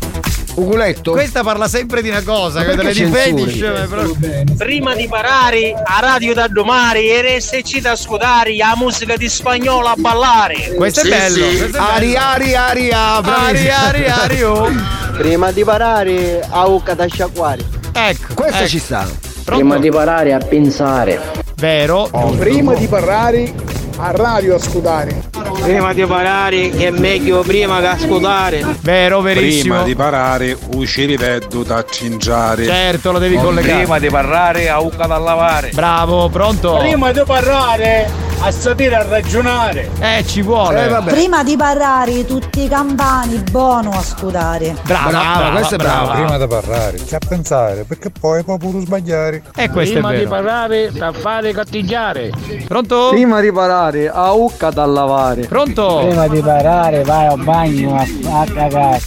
Uguletto? 0.57 1.11
Questa 1.11 1.43
parla 1.43 1.67
sempre 1.67 2.01
di 2.01 2.09
una 2.09 2.23
cosa, 2.23 2.63
che 2.63 2.75
delle 2.75 2.91
censuri? 2.93 3.43
fetish. 3.45 3.87
però- 3.87 4.11
Prima 4.57 4.95
di 4.95 5.07
parare 5.07 5.73
a 5.73 5.99
radio 5.99 6.33
da 6.33 6.47
domani 6.47 7.07
e 7.09 7.21
RSC 7.37 7.79
da 7.79 7.95
scudare 7.95 8.55
la 8.55 8.73
musica 8.75 9.15
di 9.15 9.29
spagnolo 9.29 9.87
a 9.87 9.93
ballare. 9.95 10.73
Questo 10.75 11.01
è 11.01 11.09
bello. 11.09 11.45
questo 11.45 11.77
è 11.77 11.79
Ari, 11.79 12.07
bello. 12.07 12.19
ari, 12.25 12.55
aria, 12.55 13.01
Ari, 13.21 13.69
ari, 13.69 14.05
ari, 14.07 14.43
oh. 14.43 14.71
Prima 15.15 15.51
di 15.51 15.63
parare 15.63 16.43
a 16.49 16.65
ucca 16.65 16.95
da 16.95 17.05
sciacquare. 17.05 17.63
Ecco. 17.93 18.33
Questa 18.33 18.59
ecco. 18.59 18.67
ci 18.67 18.79
sta. 18.79 19.07
Prima 19.43 19.77
di 19.77 19.89
parare 19.91 20.33
a 20.33 20.39
pensare. 20.39 21.21
Vero. 21.57 22.09
Prima 22.37 22.73
di 22.73 22.87
parlare 22.87 23.53
a 23.97 24.09
radio 24.11 24.55
a 24.55 24.59
scudare. 24.59 25.23
Prima 25.61 25.93
di 25.93 26.05
parare 26.05 26.71
è 26.71 26.89
meglio 26.91 27.41
prima 27.41 27.79
che 27.79 27.87
a 27.87 27.97
scudare. 27.97 28.65
Vero, 28.81 29.21
verissimo. 29.21 29.73
Prima 29.73 29.83
di 29.83 29.95
parare, 29.95 30.57
uscire 30.75 31.07
ripeto 31.07 31.63
da 31.63 31.83
cingiare. 31.83 32.65
Certo, 32.65 33.11
lo 33.11 33.19
devi 33.19 33.35
collegare. 33.35 33.81
Prima 33.81 33.99
di 33.99 34.09
parlare 34.09 34.69
a 34.69 34.79
ucca 34.79 35.05
da 35.05 35.17
lavare. 35.17 35.71
Bravo, 35.73 36.29
pronto? 36.29 36.77
Prima 36.77 37.11
di 37.11 37.21
parlare 37.25 38.26
a 38.39 38.51
sapere 38.51 38.95
a 38.95 39.03
ragionare. 39.07 39.89
Eh, 39.99 40.23
ci 40.25 40.41
vuole. 40.41 40.85
Eh, 40.85 40.87
vabbè. 40.87 41.11
Prima 41.11 41.43
di 41.43 41.55
parlare 41.57 42.25
tutti 42.25 42.63
i 42.63 42.67
campani, 42.67 43.41
buono 43.51 43.91
a 43.91 44.01
scudare. 44.01 44.75
Brava, 44.83 45.09
Brava, 45.09 45.35
brava, 45.37 45.55
questa 45.55 45.75
è 45.75 45.77
brava. 45.77 46.13
Prima 46.13 46.37
di 46.37 46.47
parlare, 46.47 46.97
c'è 46.97 47.15
a 47.15 47.19
pensare, 47.27 47.83
perché 47.83 48.09
poi 48.09 48.43
può 48.43 48.57
pure 48.57 48.79
sbagliare. 48.81 49.43
E 49.55 49.69
questo 49.69 49.95
Prima 49.95 50.09
è 50.09 50.13
di 50.13 50.23
vero. 50.23 50.29
parlare 50.29 50.91
da 50.91 51.11
fare 51.11 51.51
cattiggiare. 51.51 52.31
Pronto? 52.67 53.09
Prima 53.09 53.41
di 53.41 53.51
parare 53.51 54.09
a 54.09 54.31
ucca 54.33 54.69
da 54.69 54.85
lavare. 54.85 55.45
Pronto? 55.45 56.25
di 56.27 56.41
parare 56.41 57.03
vai 57.03 57.27
al 57.27 57.43
bagno 57.43 57.95
a, 57.95 58.45
cagare. 58.45 59.01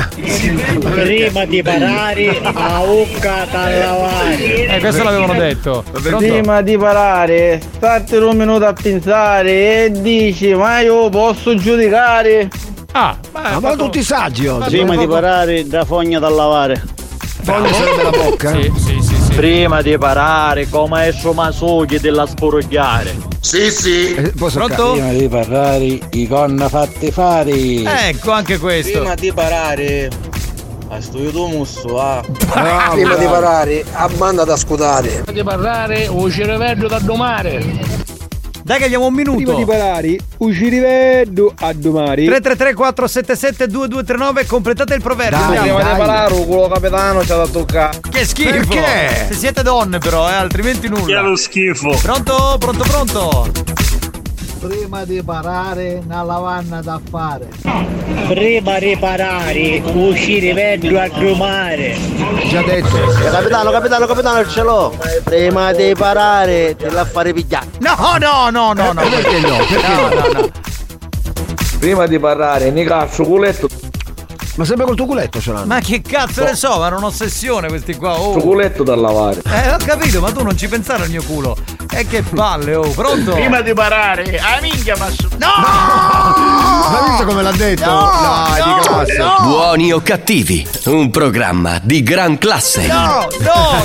Prima 0.00 1.44
di 1.44 1.62
parare 1.62 2.40
a 2.42 2.82
ucca 2.82 3.46
da 3.50 3.68
lavare. 3.68 4.66
Eh, 4.66 4.80
questo 4.80 5.04
l'avevano 5.04 5.34
detto. 5.34 5.84
Pronto? 5.90 6.16
Prima 6.16 6.62
di 6.62 6.76
parare, 6.76 7.62
state 7.76 8.16
un 8.16 8.36
minuto 8.36 8.64
a 8.66 8.72
pensare 8.72 9.84
e 9.84 9.90
dici 9.92 10.52
ma 10.54 10.80
io 10.80 11.08
posso 11.10 11.54
giudicare? 11.54 12.48
Ah, 12.92 13.16
Ma 13.32 13.58
vanno 13.58 13.76
tutti 13.76 14.02
saggi 14.02 14.46
oggi. 14.46 14.70
Prima 14.70 14.96
di 14.96 15.06
parare 15.06 15.66
da 15.66 15.84
fogna 15.84 16.18
da 16.18 16.28
lavare. 16.28 16.82
Voglio 17.42 17.72
sarebbe 17.72 18.02
la 18.02 18.10
bocca. 18.10 18.52
Sì, 18.52 18.72
sì, 18.76 19.02
sì. 19.34 19.40
Prima 19.40 19.82
di 19.82 19.98
parare 19.98 20.68
come 20.68 20.88
maestro 20.88 21.32
Masugli 21.32 21.98
della 21.98 22.26
sporogliare. 22.26 23.16
Sì, 23.40 23.70
sì. 23.70 24.14
Eh, 24.14 24.30
posso 24.30 24.58
Pronto? 24.58 24.92
Prima 24.92 25.12
di 25.12 25.28
parlare 25.28 25.98
i 26.10 26.28
conna 26.28 26.68
fatti 26.68 27.10
fare. 27.10 27.52
Ecco 27.52 28.30
anche 28.30 28.58
questo. 28.58 28.98
Prima 28.98 29.14
di 29.14 29.32
parare 29.32 30.10
a 30.88 31.00
studio 31.00 31.30
tu 31.30 31.46
musso 31.48 32.00
ah. 32.00 32.22
Prima 32.92 33.16
di 33.16 33.24
parare, 33.24 33.84
a 33.92 34.08
banda 34.08 34.44
da 34.44 34.56
scudare. 34.56 35.22
Prima 35.24 35.32
di 35.32 35.42
parlare 35.42 36.06
o 36.08 36.30
cervello 36.30 36.86
da 36.86 36.98
domare. 37.00 38.03
Dai 38.64 38.78
che 38.78 38.84
abbiamo 38.86 39.04
un 39.08 39.12
minuto. 39.12 39.62
parare, 39.66 40.16
uscire 40.38 40.80
vedo 40.80 41.52
a 41.54 41.74
domani. 41.74 42.24
333 42.24 42.72
477 42.72 43.66
2239 43.66 44.46
completate 44.46 44.94
il 44.94 45.02
proverbio. 45.02 45.36
Dai, 45.36 45.56
Andiamo. 45.58 45.78
dai. 45.82 45.96
parlare, 45.98 46.32
un 46.32 46.46
culo 46.46 46.68
capitano 46.68 47.20
c'ha 47.20 47.36
da 47.36 47.46
toccare. 47.46 48.00
Che 48.08 48.24
schifo. 48.24 48.50
Perché? 48.50 49.26
Se 49.28 49.34
siete 49.34 49.62
donne 49.62 49.98
però, 49.98 50.30
eh, 50.30 50.32
altrimenti 50.32 50.88
nulla. 50.88 51.20
lo 51.20 51.36
schifo. 51.36 51.90
Pronto? 52.00 52.56
Pronto, 52.58 52.84
pronto? 52.84 53.52
Prima 54.66 55.04
di 55.04 55.22
parare 55.22 56.00
una 56.06 56.22
lavanna 56.22 56.80
da 56.80 56.98
fare. 57.10 57.48
Prima 58.28 58.78
di 58.78 58.96
parare, 58.98 59.82
uscire 59.92 60.54
vedo 60.54 60.98
a 60.98 61.06
domare. 61.08 61.94
Già 62.48 62.62
detto. 62.62 62.96
Capitano, 63.30 63.70
capitano, 63.70 64.06
capitano, 64.06 64.48
ce 64.48 64.62
l'ho. 64.62 64.96
Prima 65.22 65.74
di 65.74 65.92
parare, 65.94 66.74
te 66.76 66.88
la 66.88 67.04
fare 67.04 67.34
pigliare. 67.34 67.66
No, 67.80 68.16
no, 68.18 68.48
no, 68.48 68.72
no, 68.72 68.92
no. 68.92 69.02
Perché 69.02 69.40
no? 69.40 69.56
Perché 69.58 69.86
No, 69.86 70.08
no? 70.08 70.32
no, 70.32 70.40
no. 70.40 70.50
Prima 71.78 72.06
di 72.06 72.18
parlare, 72.18 72.70
ne 72.70 72.84
cazzo 72.84 73.24
culetto, 73.24 73.68
Ma 74.56 74.64
sempre 74.64 74.86
col 74.86 74.94
tuo 74.94 75.06
culetto 75.06 75.40
ce 75.40 75.52
l'hanno. 75.52 75.66
Ma 75.66 75.80
che 75.80 76.00
cazzo 76.00 76.44
ne 76.44 76.54
so, 76.54 76.78
ma 76.78 76.86
hanno 76.86 76.98
un'ossessione 76.98 77.66
questi 77.68 77.96
qua. 77.96 78.18
Oh. 78.20 78.38
culetto 78.38 78.84
da 78.84 78.94
lavare. 78.94 79.42
Eh, 79.44 79.72
ho 79.72 79.76
capito, 79.84 80.20
ma 80.20 80.30
tu 80.30 80.44
non 80.44 80.56
ci 80.56 80.68
pensare 80.68 81.02
al 81.02 81.10
mio 81.10 81.22
culo. 81.24 81.56
E 81.90 82.06
che 82.06 82.22
palle, 82.22 82.74
oh, 82.76 82.88
pronto? 82.90 83.32
Prima 83.32 83.60
di 83.62 83.72
parare, 83.72 84.38
a 84.38 84.60
minchia 84.60 84.96
ma 84.96 85.10
su. 85.10 85.28
No! 85.38 85.46
Ma 85.56 87.04
visto 87.08 87.24
come 87.24 87.42
l'ha 87.42 87.52
detto? 87.52 87.84
No, 87.90 88.10
Dai, 88.20 88.60
no, 88.60 88.74
di 88.78 88.86
classe. 88.86 89.16
no. 89.18 89.36
Buoni 89.42 89.92
o 89.92 90.00
cattivi, 90.02 90.66
un 90.84 91.10
programma 91.10 91.80
di 91.82 92.02
gran 92.02 92.38
classe. 92.38 92.86
No, 92.86 93.26
no, 93.40 93.84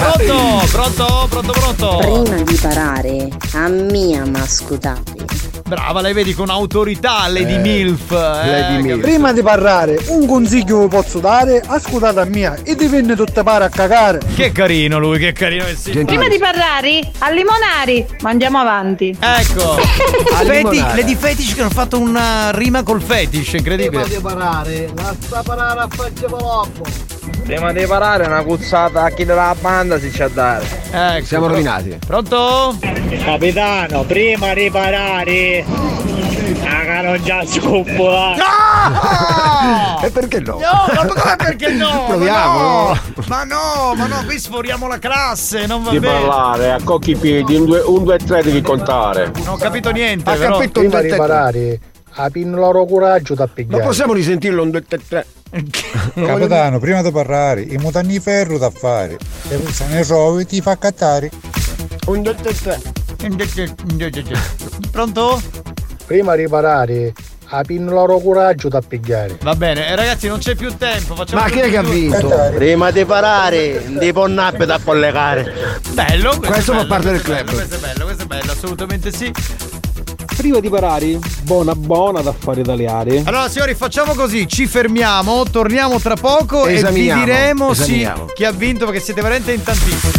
pronto, 0.00 0.66
pronto, 0.70 1.26
pronto, 1.30 1.52
pronto. 1.52 1.96
Prima 1.98 2.42
di 2.42 2.54
parare, 2.56 3.28
a 3.54 3.68
mia 3.68 4.24
mascutate. 4.26 5.49
Brava, 5.70 6.00
lei 6.00 6.12
vedi 6.12 6.34
con 6.34 6.50
autorità 6.50 7.28
Lady 7.28 7.54
Eh, 7.54 7.58
Milf. 7.58 8.10
eh, 8.10 8.16
Lady 8.16 8.74
Milf. 8.82 8.88
capito? 8.88 9.06
Prima 9.06 9.32
di 9.32 9.40
parlare, 9.40 10.02
un 10.08 10.26
consiglio 10.26 10.80
vi 10.80 10.88
posso 10.88 11.20
dare, 11.20 11.62
ascoltate 11.64 12.18
a 12.18 12.24
mia 12.24 12.58
e 12.64 12.74
dipende 12.74 13.14
tutte 13.14 13.44
pare 13.44 13.62
a 13.66 13.68
cagare. 13.68 14.18
Che 14.34 14.50
carino 14.50 14.98
lui, 14.98 15.20
che 15.20 15.30
carino 15.30 15.64
che 15.66 15.76
si. 15.76 15.92
Prima 15.92 16.26
di 16.26 16.38
parlare, 16.38 17.08
a 17.18 17.30
limonari. 17.30 18.04
Ma 18.22 18.30
andiamo 18.30 18.58
avanti. 18.58 19.16
Ecco. 19.20 19.76
Feti. 20.44 20.76
Lady 20.78 21.14
Fetish 21.14 21.54
che 21.54 21.60
hanno 21.60 21.70
fatto 21.70 22.00
una 22.00 22.50
rima 22.50 22.82
col 22.82 23.00
fetish, 23.00 23.52
incredibile. 23.52 24.02
parare, 24.20 24.90
lascia 24.96 25.42
parare 25.44 25.80
a 25.82 25.88
faccia 25.88 26.26
paloppo. 26.26 26.82
Prima 27.44 27.72
di 27.72 27.84
parare 27.86 28.26
una 28.26 28.42
cuzzata 28.42 29.02
a 29.04 29.10
chi 29.10 29.24
della 29.24 29.54
banda 29.60 29.98
si 29.98 30.08
c'ha 30.10 30.24
a 30.24 30.28
dare. 30.28 30.66
Ecco. 30.90 31.24
Siamo 31.26 31.46
rovinati. 31.48 31.98
Pronto? 32.06 32.76
Capitano, 33.24 34.04
prima 34.04 34.54
di 34.54 34.70
parare, 34.70 35.64
raga 36.62 37.02
non 37.02 37.22
già 37.22 37.44
scoppolare. 37.46 38.36
No! 38.36 39.98
E 40.02 40.10
perché 40.10 40.40
no? 40.40 40.54
No, 40.54 40.94
ma 40.94 41.06
come 41.06 41.36
perché 41.36 41.72
no? 41.72 42.04
Proviamo, 42.08 42.96
Ma 43.26 43.44
no, 43.44 43.44
ma 43.44 43.44
no, 43.44 43.94
ma 43.94 44.06
no, 44.06 44.24
qui 44.24 44.38
sforiamo 44.38 44.88
la 44.88 44.98
classe, 44.98 45.66
non 45.66 45.82
va 45.82 45.90
Di 45.90 45.98
bene. 45.98 46.26
parlare 46.26 46.72
a 46.72 46.78
cocchi 46.82 47.14
piedi, 47.16 47.54
un 47.56 47.66
2 47.66 47.80
un, 47.80 48.04
due, 48.04 48.16
tre 48.16 48.42
devi 48.42 48.62
contare. 48.62 49.30
Non 49.44 49.48
ho 49.48 49.56
capito 49.58 49.90
niente, 49.90 50.30
Ha 50.30 50.34
però. 50.36 50.56
capito 50.56 50.80
un 50.80 50.86
Prima 50.86 51.02
di 51.02 51.08
detto. 51.08 51.20
parare, 51.20 51.80
a 52.14 52.30
pin 52.30 52.50
loro 52.52 52.86
coraggio 52.86 53.34
da 53.34 53.44
Ma 53.44 53.50
pigliare. 53.52 53.82
possiamo 53.84 54.14
risentirlo 54.14 54.62
un 54.62 54.70
2 54.70 54.84
3 55.06 55.26
Capitano, 56.14 56.78
prima 56.78 57.02
di 57.02 57.10
parlare, 57.10 57.62
i 57.62 57.76
mutanni 57.76 58.12
di 58.12 58.20
ferro 58.20 58.56
da 58.58 58.70
fare. 58.70 59.18
E 59.48 59.60
se 59.72 59.86
ne 59.86 60.04
trovi 60.04 60.46
ti 60.46 60.60
fa 60.60 60.78
cattare. 60.78 61.30
Un 62.06 62.22
2 62.22 62.34
3 62.34 62.80
Pronto? 64.90 65.40
Prima 66.06 66.34
di 66.36 66.48
parare, 66.48 67.12
a 67.52 67.62
loro 67.68 68.18
coraggio 68.20 68.68
da 68.68 68.80
pigliare. 68.80 69.38
Va 69.42 69.54
bene, 69.54 69.88
eh, 69.88 69.96
ragazzi, 69.96 70.28
non 70.28 70.38
c'è 70.38 70.54
più 70.54 70.76
tempo. 70.76 71.14
Facciamo 71.14 71.42
Ma 71.42 71.48
chi 71.48 71.58
è 71.58 71.68
che 71.68 71.76
ha 71.76 71.82
vinto? 71.82 72.28
Prima 72.54 72.90
di 72.90 73.04
parare, 73.04 73.84
di 73.98 74.12
ponnappe 74.12 74.66
da 74.66 74.78
collegare. 74.82 75.80
Bello, 75.92 76.36
questo, 76.36 76.52
Questo 76.52 76.72
è 76.72 76.74
fa 76.76 76.82
bello, 76.82 76.88
parte 76.88 77.10
del 77.10 77.22
club. 77.22 77.44
bello, 77.44 77.52
Questo 77.56 77.74
è 77.74 77.78
bello, 77.78 78.04
questo 78.04 78.22
è 78.22 78.26
bello, 78.26 78.52
assolutamente 78.52 79.12
sì. 79.12 79.32
Prima 80.40 80.58
di 80.58 80.70
parare, 80.70 81.18
buona 81.42 81.74
buona 81.74 82.22
da 82.22 82.32
fare 82.32 82.62
italiani. 82.62 83.22
Allora, 83.26 83.46
signori, 83.50 83.74
facciamo 83.74 84.14
così: 84.14 84.48
ci 84.48 84.66
fermiamo, 84.66 85.42
torniamo 85.50 86.00
tra 86.00 86.14
poco 86.14 86.66
Esaminiamo, 86.66 87.20
e 87.20 87.24
vi 87.24 87.30
diremo 87.30 87.74
sì, 87.74 88.10
chi 88.32 88.46
ha 88.46 88.50
vinto 88.50 88.86
perché 88.86 89.00
siete 89.00 89.20
veramente 89.20 89.52
in 89.52 89.62
tantissimi. 89.62 90.12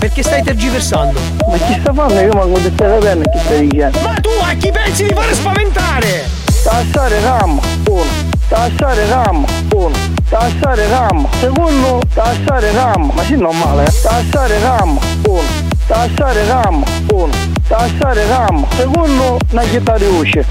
Perché 0.00 0.22
stai 0.24 0.42
tergiversando? 0.42 1.20
Ma 1.48 1.56
chi 1.58 1.78
sta 1.80 1.92
fanno? 1.92 2.20
Io 2.20 2.32
manco 2.32 2.58
di 2.58 2.72
stare 2.74 2.98
bene 2.98 3.22
chi 3.22 3.38
stai 3.38 3.68
dicendo. 3.68 4.00
Ma 4.00 4.14
tu 4.14 4.30
a 4.42 4.52
chi 4.54 4.72
pensi 4.72 5.04
di 5.04 5.14
fare 5.14 5.32
spaventare? 5.32 6.28
Tassare 6.64 7.20
RAM, 7.20 7.60
uno. 7.86 8.32
Tassare 8.48 9.06
RAM, 9.08 9.46
uno. 9.74 9.96
Tassare 10.28 10.88
RAM, 10.88 11.28
secondo. 11.40 12.00
Tassare 12.12 12.72
RAM, 12.72 13.10
ma 13.14 13.22
sì 13.22 13.36
normale. 13.36 13.84
eh. 13.84 13.92
Tassare 14.02 14.58
RAM, 14.60 14.98
uno. 15.26 15.42
Tassare 15.86 16.46
RAM, 16.46 16.84
uno. 17.10 17.32
Tassare 17.66 18.26
RAM, 18.26 18.66
secondo. 18.76 19.38
Una 19.50 19.62
chitarra 19.62 19.98
di 19.98 20.06
usce. 20.06 20.46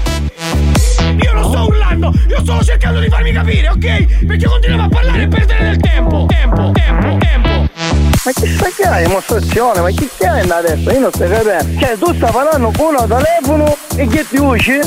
Io 1.22 1.32
non 1.32 1.44
sto 1.44 1.66
urlando, 1.66 2.12
io 2.28 2.40
sto 2.40 2.64
cercando 2.64 2.98
di 2.98 3.08
farmi 3.08 3.32
capire, 3.32 3.68
ok? 3.68 4.24
Perché 4.26 4.46
continuiamo 4.46 4.84
a 4.84 4.88
parlare 4.88 5.22
e 5.22 5.28
perdere 5.28 5.64
del 5.64 5.76
tempo. 5.78 6.26
Tempo, 6.26 6.70
tempo, 6.72 7.16
tempo. 7.18 7.48
Ma 7.48 8.32
chi 8.32 8.46
sta 8.46 8.68
che 8.74 8.82
hai 8.82 9.06
dimostrazione? 9.06 9.80
Ma 9.80 9.90
chi 9.90 10.08
stai 10.12 10.40
adesso? 10.50 10.90
Io 10.90 11.00
non 11.00 11.10
sto 11.12 11.28
capendo. 11.28 11.78
Cioè 11.78 11.98
tu 11.98 12.14
stai 12.14 12.32
parlando 12.32 12.72
con 12.76 12.96
un 12.98 13.06
telefono 13.08 13.76
e 13.96 14.06
che 14.08 14.26
ti 14.28 14.38
usci? 14.38 14.80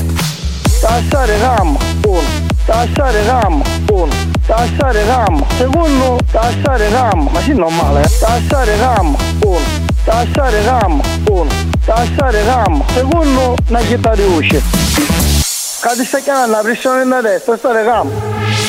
Tassare 0.81 1.37
RAM, 1.37 1.77
uno. 2.05 2.55
Tassare 2.67 3.23
RAM, 3.23 3.61
uno. 3.91 4.13
Tassare 4.45 5.05
RAM, 5.05 5.41
secondo. 5.57 6.19
Tassare 6.29 6.89
RAM, 6.89 7.29
ma 7.31 7.39
sì 7.41 7.53
normale. 7.53 8.01
eh. 8.01 8.09
Tassare 8.19 8.75
RAM, 8.75 9.15
uno. 9.45 9.59
Tassare 10.03 10.63
RAM, 10.63 11.01
uno. 11.29 11.49
tassare 11.85 12.43
cammo, 12.43 12.85
secondo 12.93 13.55
una 13.69 13.81
città 13.85 14.13
di 14.15 14.23
usce. 14.23 14.61
Che 14.61 15.95
ti 15.95 16.03
stai 16.03 16.23
chiamando 16.23 16.57
la 16.57 16.61
pressione 16.61 17.03
in 17.03 17.19
destra, 17.21 17.55
stare 17.55 17.85
cammo. 17.85 18.11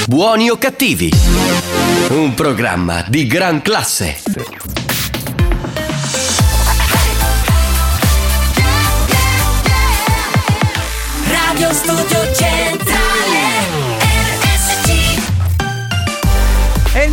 Buoni 0.06 0.48
o 0.48 0.56
cattivi? 0.56 1.10
Un 2.10 2.34
programma 2.34 3.04
di 3.08 3.26
gran 3.26 3.60
classe. 3.62 4.20
Radio 11.26 11.72
Studio 11.72 12.34
Centrale 12.34 13.07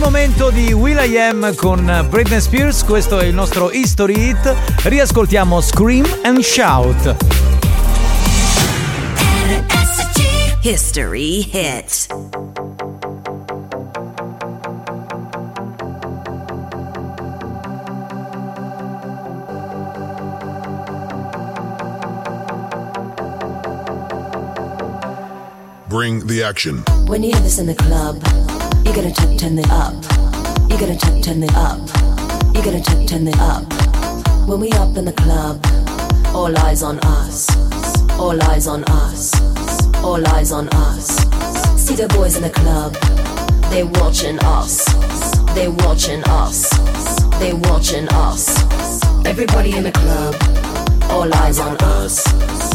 Momento 0.05 0.51
di 0.51 0.71
Will.i.am 0.71 1.55
con 1.55 2.05
Britney 2.11 2.39
Spears, 2.39 2.83
questo 2.83 3.17
è 3.17 3.25
il 3.25 3.33
nostro 3.33 3.71
History 3.71 4.29
Hit. 4.29 4.55
Riascoltiamo 4.83 5.59
Scream 5.61 6.05
and 6.23 6.41
Shout. 6.41 7.15
History 10.61 11.49
Hits 11.51 12.07
Bring 25.87 26.27
the 26.27 26.43
action. 26.43 26.83
When 27.07 27.23
you 27.23 27.31
hear 27.31 27.41
this 27.41 27.57
in 27.57 27.65
the 27.65 27.73
club, 27.73 28.21
you 28.85 28.93
gotta 28.93 29.11
check, 29.11 29.37
turn 29.37 29.57
it 29.57 29.69
up. 29.71 29.93
You 30.69 30.77
gotta 30.77 30.95
check, 30.95 31.23
turn 31.23 31.43
it 31.43 31.53
up. 31.55 31.79
You 32.55 32.63
gotta 32.63 32.81
check, 32.81 33.07
turn 33.07 33.27
it 33.27 33.37
up. 33.39 33.63
When 34.47 34.59
we 34.59 34.71
up 34.73 34.95
in 34.95 35.05
the 35.05 35.13
club, 35.13 35.59
all 36.35 36.55
eyes 36.59 36.83
on 36.83 36.99
us. 36.99 37.49
All 38.19 38.41
eyes 38.43 38.67
on 38.67 38.83
us. 38.85 39.33
All 40.03 40.25
eyes 40.27 40.51
on 40.51 40.69
us. 40.69 41.07
See 41.81 41.95
the 41.95 42.07
boys 42.09 42.37
in 42.37 42.43
the 42.43 42.49
club, 42.49 42.93
they 43.71 43.83
watching 43.83 44.39
us. 44.39 44.85
They 45.55 45.67
watching 45.67 46.23
us. 46.25 46.69
They 47.39 47.53
watching 47.53 48.07
us. 48.09 48.45
Everybody 49.25 49.75
in 49.75 49.83
the 49.83 49.91
club, 49.91 50.35
all 51.09 51.33
eyes 51.33 51.59
on 51.59 51.75
us. 51.77 52.74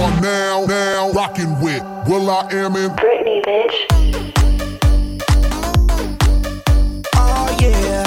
You 0.00 0.06
are 0.06 0.20
now, 0.22 0.64
now 0.64 1.12
rocking 1.12 1.60
with 1.60 1.82
Will 2.08 2.30
I 2.30 2.48
Am 2.52 2.74
in 2.74 2.90
Britney, 2.92 3.42
bitch. 3.44 3.74
Oh 7.14 7.56
yeah. 7.60 8.02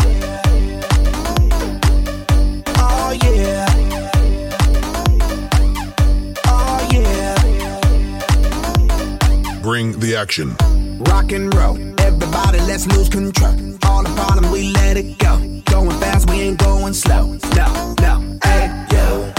Oh 2.79 3.11
yeah. 3.21 3.67
Oh 6.47 6.79
yeah. 6.91 7.37
Bring 9.61 9.99
the 9.99 10.15
action. 10.15 10.55
Rock 10.97 11.31
and 11.31 11.53
roll. 11.53 11.77
Everybody, 11.99 12.59
let's 12.61 12.87
lose 12.87 13.07
control. 13.07 13.53
All 13.85 14.01
the 14.01 14.09
bottom, 14.17 14.49
we 14.51 14.71
let 14.71 14.97
it 14.97 15.19
go. 15.19 15.37
Going 15.65 15.91
fast, 15.99 16.27
we 16.27 16.41
ain't 16.41 16.57
going 16.57 16.93
slow. 16.93 17.37
No, 17.55 17.93
no. 18.01 18.39
Hey, 18.43 18.87
yo. 18.89 18.92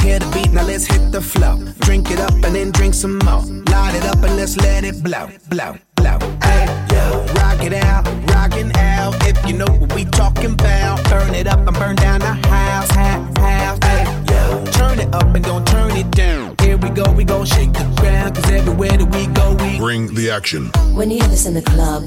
Hear 0.04 0.18
the 0.18 0.30
beat, 0.34 0.52
now 0.52 0.66
let's 0.66 0.84
hit 0.84 1.12
the 1.12 1.20
flow. 1.22 1.56
Drink 1.80 2.10
it 2.10 2.20
up 2.20 2.34
and 2.44 2.54
then 2.54 2.70
drink 2.72 2.92
some 2.92 3.18
more. 3.20 3.40
Light 3.72 3.94
it 3.94 4.04
up 4.04 4.22
and 4.22 4.36
let's 4.36 4.54
let 4.58 4.84
it 4.84 5.02
blow, 5.02 5.30
blow, 5.48 5.78
blow. 5.96 6.18
Hey, 6.42 6.66
yo. 6.92 7.24
Rock 7.40 7.64
it 7.64 7.72
out, 7.72 8.04
rockin' 8.28 8.76
out. 8.76 9.14
If 9.26 9.38
you 9.48 9.54
know 9.56 9.64
what 9.64 9.94
we 9.94 10.04
talking 10.04 10.52
about. 10.52 11.02
Burn 11.08 11.34
it 11.34 11.46
up 11.46 11.66
and 11.66 11.74
burn 11.78 11.96
down 11.96 12.20
the 12.20 12.34
house, 12.48 12.90
house, 12.90 13.38
house. 13.38 13.78
Hey, 13.82 14.04
yo. 14.28 14.64
Turn 14.72 15.00
it 15.00 15.08
up 15.14 15.34
and 15.34 15.42
don't 15.42 15.66
turn 15.66 15.92
it 15.92 16.10
down. 16.10 16.54
Here 16.60 16.76
we 16.76 16.90
go, 16.90 17.10
we 17.10 17.24
gon' 17.24 17.46
shake 17.46 17.72
the 17.72 17.84
ground. 17.98 18.34
Cause 18.34 18.50
everywhere 18.50 18.98
that 18.98 19.08
we 19.10 19.26
go, 19.28 19.54
we 19.64 19.78
Bring 19.78 20.14
the 20.14 20.28
action. 20.28 20.66
When 20.94 21.10
you 21.10 21.16
hear 21.20 21.28
this 21.28 21.46
in 21.46 21.54
the 21.54 21.62
club, 21.62 22.02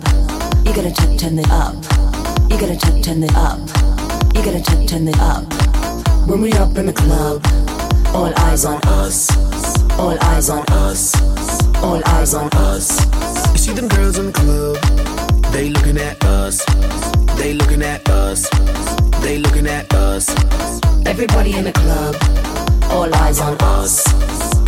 you 0.64 0.72
gotta 0.72 0.94
turn 1.18 1.40
it 1.40 1.50
up. 1.50 1.74
You 2.52 2.60
gotta 2.62 2.78
turn 3.02 3.24
it 3.24 3.36
up. 3.36 3.58
You 4.36 4.44
gotta 4.46 4.86
turn 4.86 5.08
it 5.08 5.20
up. 5.20 5.97
When 6.28 6.42
we 6.42 6.52
up 6.54 6.78
in 6.78 6.86
the 6.88 6.94
club, 6.94 7.42
all 8.14 8.34
eyes 8.48 8.66
on 8.66 8.82
us. 8.84 9.30
All 9.98 10.18
eyes 10.26 10.50
on 10.50 10.66
us. 10.68 11.16
All 11.82 12.02
eyes 12.06 12.34
on 12.34 12.50
us. 12.52 12.90
You 13.54 13.58
see 13.58 13.72
them 13.74 13.88
girls 13.88 14.20
in 14.20 14.26
the 14.26 14.34
club, 14.34 14.76
they 15.54 15.70
looking 15.70 15.98
at 15.98 16.22
us. 16.26 16.66
They 17.38 17.54
looking 17.54 17.82
at 17.82 18.10
us. 18.10 18.50
They 19.22 19.38
looking 19.38 19.68
at 19.68 19.94
us. 19.94 20.30
Everybody 21.06 21.56
in 21.56 21.64
the 21.64 21.72
club, 21.72 22.16
all 22.92 23.14
eyes 23.16 23.40
on 23.40 23.56
us. 23.62 24.06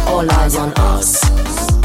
All 0.07 0.31
eyes 0.31 0.55
on 0.55 0.71
us. 0.77 1.68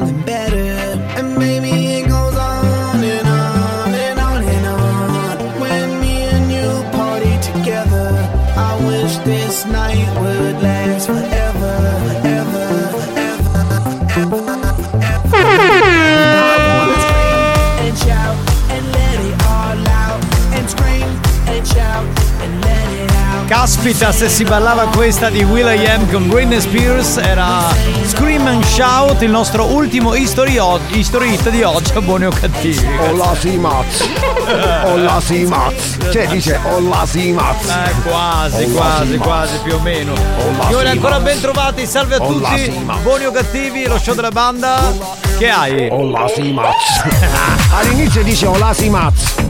feeling 0.00 0.22
better. 0.24 0.69
Caspita, 23.50 24.12
se 24.12 24.28
si 24.28 24.44
ballava 24.44 24.84
questa 24.86 25.28
di 25.28 25.42
Will.i.am 25.42 26.08
con 26.08 26.28
Britney 26.28 26.60
Spears 26.60 27.16
era 27.16 27.64
Scream 28.04 28.46
and 28.46 28.64
Shout, 28.64 29.22
il 29.22 29.30
nostro 29.30 29.64
ultimo 29.64 30.14
history, 30.14 30.56
o- 30.56 30.78
history 30.90 31.30
hit 31.30 31.50
di 31.50 31.64
oggi, 31.64 31.90
buoni 31.98 32.26
o 32.26 32.30
cattivi. 32.30 32.88
Olla 33.08 33.34
si 33.34 33.56
mazz. 33.56 34.04
Olla 34.84 35.20
si 35.20 35.44
mazz. 35.46 35.96
Cioè 36.12 36.28
dice 36.28 36.60
olla 36.64 37.04
si 37.04 37.32
mazz. 37.32 37.66
Eh, 37.68 37.92
quasi, 38.08 38.62
Olla 38.62 38.72
quasi, 38.80 39.10
si 39.10 39.16
quasi, 39.18 39.58
più 39.64 39.74
o 39.74 39.80
meno. 39.80 40.12
Signori, 40.66 40.86
si 40.86 40.92
ancora 40.92 41.18
ben 41.18 41.40
trovati, 41.40 41.86
salve 41.86 42.14
a 42.14 42.18
tutti. 42.18 42.84
Buoni 43.02 43.24
o 43.24 43.32
cattivi, 43.32 43.84
lo 43.88 43.98
show 43.98 44.14
della 44.14 44.30
banda. 44.30 44.92
Che 45.38 45.48
hai? 45.48 45.88
Olla 45.90 46.28
si 46.28 46.52
mazz. 46.52 47.02
All'inizio 47.76 48.22
dice 48.22 48.46
olla 48.46 48.72
si 48.72 48.88
mazz. 48.88 49.49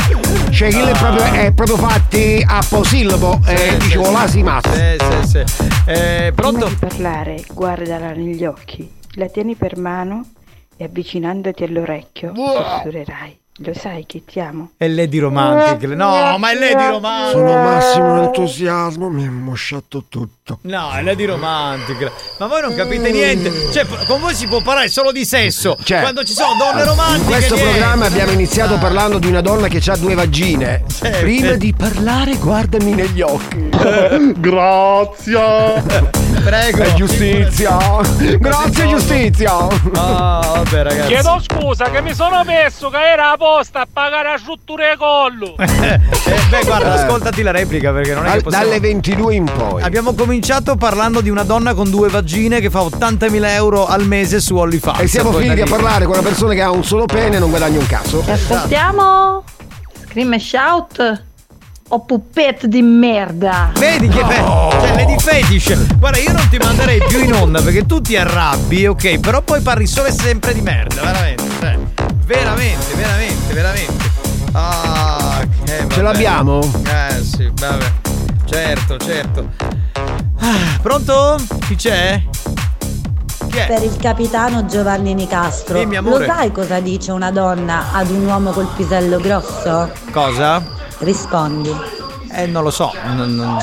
Cioè 0.51 0.69
è 0.71 0.99
proprio, 0.99 1.23
è 1.25 1.53
proprio 1.53 1.77
fatti 1.77 2.45
a 2.47 2.65
posillabo 2.69 3.41
e 3.47 3.77
dice 3.79 3.99
olla 3.99 4.27
si 4.27 4.43
mazz. 4.43 4.69
Sì, 4.69 5.27
sì, 5.27 5.45
sì. 5.47 5.69
Eh, 5.87 6.33
pronto? 6.35 6.67
Prima 6.67 6.71
di 6.71 6.77
parlare, 6.87 7.45
guardala 7.53 8.13
negli 8.13 8.45
occhi. 8.45 8.99
la 9.15 9.27
tieni 9.29 9.55
per 9.55 9.77
mano 9.77 10.25
e 10.77 10.85
avvicinandoti 10.85 11.65
all'orecchio 11.65 12.33
sussurrerai. 12.35 13.40
Lo 13.63 13.75
sai 13.75 14.07
che 14.07 14.23
ti 14.25 14.41
amo. 14.41 14.71
È 14.79 14.89
Lady 14.89 15.19
Romantic. 15.19 15.83
No, 15.91 16.39
ma 16.39 16.51
è 16.51 16.55
Lady 16.59 16.87
Romantic. 16.87 17.33
Sono 17.33 17.63
massimo 17.63 18.23
entusiasmo, 18.25 19.11
mi 19.11 19.25
è 19.25 19.29
mosciato 19.29 20.05
tutto. 20.09 20.61
No, 20.63 20.91
è 20.93 21.03
Lady 21.03 21.27
Romantic. 21.27 22.11
Ma 22.39 22.47
voi 22.47 22.63
non 22.63 22.75
capite 22.75 23.11
niente. 23.11 23.71
Cioè, 23.71 23.85
con 24.07 24.19
voi 24.19 24.35
si 24.35 24.47
può 24.47 24.63
parlare 24.63 24.89
solo 24.89 25.13
di 25.13 25.27
sesso. 25.27 25.77
Cioè, 25.83 26.01
Quando 26.01 26.25
ci 26.25 26.33
sono 26.33 26.55
donne 26.59 26.85
romantiche. 26.85 27.21
In 27.21 27.27
questo 27.27 27.55
niente. 27.55 27.73
programma 27.73 28.07
abbiamo 28.07 28.33
iniziato 28.33 28.79
parlando 28.79 29.19
di 29.19 29.27
una 29.27 29.43
donna 29.43 29.69
che 29.69 29.83
ha 29.91 29.97
due 29.97 30.15
vagine. 30.15 30.85
Certo. 30.91 31.19
Prima 31.19 31.53
di 31.53 31.75
parlare, 31.77 32.37
guardami 32.37 32.95
negli 32.95 33.21
occhi. 33.21 33.69
Grazie. 34.41 35.83
Prego. 36.43 36.83
E 36.83 36.95
giustizia. 36.95 37.77
Grazie, 38.39 38.87
giustizia. 38.87 39.53
Ah, 39.95 40.41
vabbè, 40.55 40.83
ragazzi. 40.83 41.09
Chiedo 41.09 41.39
scusa 41.43 41.91
che 41.91 42.01
mi 42.01 42.15
sono 42.15 42.43
messo 42.45 42.89
che 42.89 42.97
era 42.99 43.35
apposta 43.51 43.81
a 43.81 43.87
pagare 43.93 44.31
la 44.33 44.39
struttura 44.39 44.93
e 44.93 44.97
collo. 44.97 45.55
Eh, 46.31 46.39
beh, 46.51 46.65
guarda, 46.65 46.95
Eh. 46.95 47.03
ascoltati 47.03 47.43
la 47.43 47.51
replica 47.51 47.91
perché 47.93 48.15
non 48.15 48.25
è 48.25 48.27
che 48.27 48.33
Dal- 48.35 48.43
possiamo... 48.43 48.65
Dalle 48.67 48.81
22 48.81 49.35
in 49.35 49.45
poi. 49.45 49.83
Abbiamo 49.83 50.15
cominciato 50.15 50.77
parlando 50.77 51.21
di 51.21 51.29
una 51.31 51.43
donna 51.43 51.75
con 51.75 51.91
due 51.91 52.09
vagine 52.09 52.61
che 52.61 52.71
fa 52.71 52.81
80.000 52.83 53.45
euro 53.55 53.87
al 53.87 54.07
mese 54.07 54.39
su 54.41 54.55
OnlyFans. 54.57 55.01
E 55.01 55.07
siamo 55.09 55.33
finiti 55.33 55.63
a 55.63 55.67
parlare 55.67 56.05
con 56.05 56.15
una 56.19 56.23
persona 56.23 56.53
che 56.55 56.63
ha 56.63 56.71
un 56.71 56.85
solo 56.85 57.07
pene 57.07 57.37
e 57.37 57.39
non 57.41 57.49
guadagna 57.51 57.79
un 57.79 57.87
cazzo. 57.87 58.21
Ti 58.21 58.31
aspettiamo? 58.31 59.43
Scream 60.09 60.33
e 60.35 60.39
shout? 60.39 61.25
O 61.89 62.01
puppette 62.05 62.69
di 62.69 62.83
merda? 62.83 63.73
Vedi 63.77 64.07
che 64.09 64.23
bello! 64.23 64.69
Cioè, 64.71 64.95
Lady 64.95 65.19
Fetish! 65.19 65.97
Guarda, 65.97 66.19
io 66.19 66.33
non 66.33 66.49
ti 66.49 66.59
manderei 66.59 67.03
più 67.09 67.25
in 67.25 67.33
onda 67.33 67.61
perché 67.63 67.87
tu 67.87 68.01
ti 68.01 68.15
arrabbi, 68.17 68.87
ok? 68.87 69.19
Però 69.19 69.41
poi 69.43 69.61
parli 69.63 69.87
solo 69.89 70.07
e 70.07 70.13
sempre 70.13 70.53
di 70.55 70.61
merda, 70.61 71.03
veramente. 71.03 71.43
Cioè, 71.59 71.79
veramente, 72.31 72.95
veramente, 72.95 73.53
veramente. 73.53 74.11
Ah, 74.53 75.41
che 75.65 75.79
vabbè. 75.81 75.95
Ce 75.95 76.03
l'abbiamo? 76.03 76.61
Eh 76.87 77.23
sì, 77.25 77.51
vabbè. 77.53 77.93
Certo, 78.45 78.97
certo. 78.99 79.49
Ah, 80.39 80.79
pronto? 80.81 81.37
Chi 81.67 81.75
c'è? 81.75 82.23
Chi 83.51 83.57
è? 83.59 83.67
Per 83.67 83.83
il 83.83 83.97
capitano 83.97 84.65
Giovanni 84.67 85.13
Nicastro, 85.13 85.79
Dimmi, 85.81 85.97
amore. 85.97 86.27
lo 86.27 86.33
sai 86.33 86.53
cosa 86.53 86.79
dice 86.79 87.11
una 87.11 87.33
donna 87.33 87.87
ad 87.93 88.11
un 88.11 88.25
uomo 88.25 88.53
col 88.53 88.69
pisello 88.77 89.19
grosso? 89.19 89.91
Cosa? 90.13 90.63
Rispondi. 90.99 91.75
Eh, 92.33 92.47
non 92.47 92.63
lo 92.63 92.71
so. 92.71 92.93
non- 93.07 93.35
non- 93.35 93.59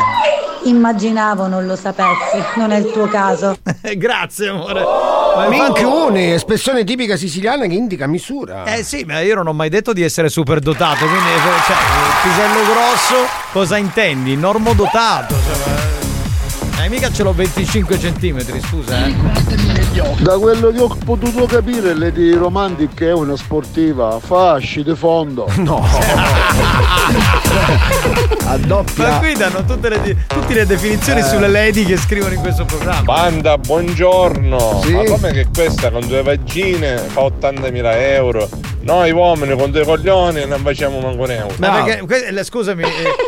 Immaginavo 0.67 1.47
non 1.47 1.65
lo 1.65 1.75
sapessi, 1.77 2.43
non 2.55 2.71
è 2.71 2.77
il 2.77 2.91
tuo 2.91 3.07
caso. 3.07 3.57
Grazie, 3.95 4.49
amore. 4.49 4.81
Ma 4.81 5.45
infatti- 5.45 5.83
Minchione, 5.83 6.33
espressione 6.33 6.83
tipica 6.83 7.15
siciliana 7.15 7.65
che 7.67 7.73
indica 7.73 8.05
misura. 8.07 8.65
Eh 8.65 8.83
sì, 8.83 9.03
ma 9.05 9.19
io 9.21 9.35
non 9.35 9.47
ho 9.47 9.53
mai 9.53 9.69
detto 9.69 9.93
di 9.93 10.03
essere 10.03 10.29
super 10.29 10.59
dotato, 10.59 11.05
quindi 11.05 11.29
cioè, 11.65 11.75
pisello 12.23 12.63
grosso, 12.65 13.15
cosa 13.51 13.77
intendi? 13.77 14.35
Normodotato, 14.35 15.35
cioè, 15.35 16.83
eh, 16.85 16.89
mica 16.89 17.11
ce 17.11 17.23
l'ho 17.23 17.33
25 17.33 17.99
centimetri, 17.99 18.59
scusa, 18.61 19.05
eh. 19.05 19.15
Da 20.19 20.37
quello 20.37 20.71
che 20.71 20.79
ho 20.79 20.95
potuto 21.03 21.45
capire, 21.45 21.93
Lady 21.95 22.33
Romantic 22.33 23.01
è 23.01 23.13
una 23.13 23.35
sportiva, 23.35 24.19
fasci 24.19 24.83
di 24.83 24.95
fondo. 24.95 25.47
No. 25.57 25.85
A 28.45 28.57
doppia. 28.57 29.09
Ma 29.09 29.17
qui 29.19 29.33
danno 29.33 29.65
tutte 29.65 29.89
le, 29.89 30.25
tutte 30.27 30.53
le 30.53 30.65
definizioni 30.65 31.19
Eh. 31.19 31.23
sulle 31.23 31.47
lady 31.47 31.83
che 31.83 31.97
scrivono 31.97 32.33
in 32.33 32.39
questo 32.39 32.65
programma. 32.65 33.01
Banda, 33.01 33.57
buongiorno! 33.57 34.81
Sì. 34.83 34.91
Ma 34.93 35.03
come 35.03 35.31
che 35.31 35.47
questa 35.53 35.89
con 35.91 36.07
due 36.07 36.21
vagine 36.23 36.97
fa 36.97 37.21
80.000 37.21 37.91
euro? 38.13 38.49
Noi 38.81 39.11
uomini 39.11 39.57
con 39.57 39.69
due 39.71 39.83
coglioni 39.83 40.45
non 40.45 40.61
facciamo 40.61 40.99
manco 40.99 41.23
un 41.23 41.31
euro. 41.31 41.53
Ma 41.57 41.83
perché, 41.83 42.05
que- 42.05 42.31
le- 42.31 42.43
scusami, 42.45 42.83
eh, 42.83 42.87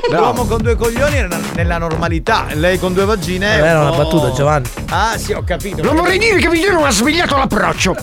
l'uomo 0.09 0.45
con 0.45 0.61
due 0.61 0.75
coglioni 0.77 1.17
era 1.17 1.37
nella 1.55 1.77
normalità, 1.77 2.45
lei 2.53 2.79
con 2.79 2.93
due 2.93 3.03
vagine. 3.03 3.57
è 3.57 3.61
Eh, 3.61 3.65
era 3.67 3.81
un 3.81 3.87
una 3.87 3.97
battuta, 3.97 4.31
Giovanni. 4.31 4.69
Ah, 4.89 5.17
sì, 5.17 5.33
ho 5.33 5.43
capito. 5.43 5.83
Non 5.83 5.95
vorrei 5.97 6.17
dire 6.17 6.37
che 6.39 6.47
Vigino 6.47 6.85
ha 6.85 6.91
svegliato 6.91 7.35
l'approccio. 7.35 7.93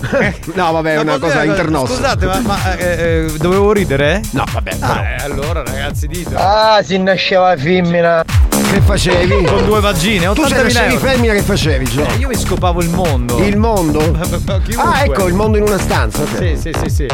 no, 0.53 0.73
vabbè, 0.73 0.95
è 0.97 1.01
una 1.01 1.19
cosa 1.19 1.45
internossa. 1.45 1.95
Scusate, 1.95 2.27
ma, 2.27 2.41
ma, 2.41 2.77
eh, 2.77 2.85
eh, 2.85 3.33
dovevo 3.39 3.73
ridere? 3.73 4.21
No, 4.33 4.45
vabbè. 4.53 4.77
Ah, 4.81 5.03
eh, 5.03 5.17
allora, 5.25 5.63
ragazzi, 5.65 6.07
dito. 6.17 6.37
Ah, 6.37 6.81
si 6.83 6.99
nasceva 6.99 7.57
femmina. 7.57 8.25
Che 8.49 8.81
facevi? 8.81 9.45
Con 9.45 9.65
due 9.65 9.81
vagine, 9.81 10.27
Tu 10.33 10.43
80.000 10.43 10.47
se 10.49 10.63
nascevi 10.63 10.95
euro. 10.95 11.07
femmina 11.07 11.33
che 11.35 11.43
facevi, 11.43 11.85
Gio? 11.85 12.05
Eh, 12.07 12.15
io 12.17 12.29
mi 12.29 12.35
scopavo 12.37 12.83
il 12.83 12.89
mondo. 12.89 13.39
Il 13.39 13.57
mondo? 13.57 14.01
Ah, 14.77 15.05
ecco, 15.05 15.27
il 15.27 15.35
mondo 15.35 15.57
in 15.57 15.65
una 15.65 15.79
stanza. 15.79 16.23
ok. 16.23 16.37
Sì, 16.39 16.57
sì, 16.57 16.71
sì, 16.83 16.89
sì. 16.89 17.07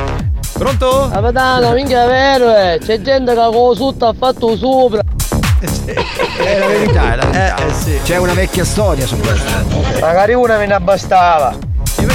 Pronto? 0.55 1.09
Capitano, 1.13 1.73
minchia 1.73 2.05
è 2.05 2.07
vero, 2.07 2.57
eh. 2.57 2.79
C'è 2.85 3.01
gente 3.03 3.35
che 3.35 3.41
con 3.41 3.75
sotto 3.75 4.07
ha 4.07 4.15
fatto 4.19 4.57
sopra. 4.57 5.01
È 5.61 6.59
la 6.59 6.67
verità, 6.67 7.13
è 7.13 7.17
la 7.17 7.25
verità. 7.27 7.57
Eh, 7.67 7.73
sì. 7.73 7.99
C'è 8.05 8.17
una 8.17 8.33
vecchia 8.35 8.65
storia 8.65 9.07
su 9.07 9.17
questo. 9.19 9.51
Magari 10.01 10.35
una 10.35 10.57
me 10.59 10.67
ne 10.67 10.75
abbastava. 10.75 11.55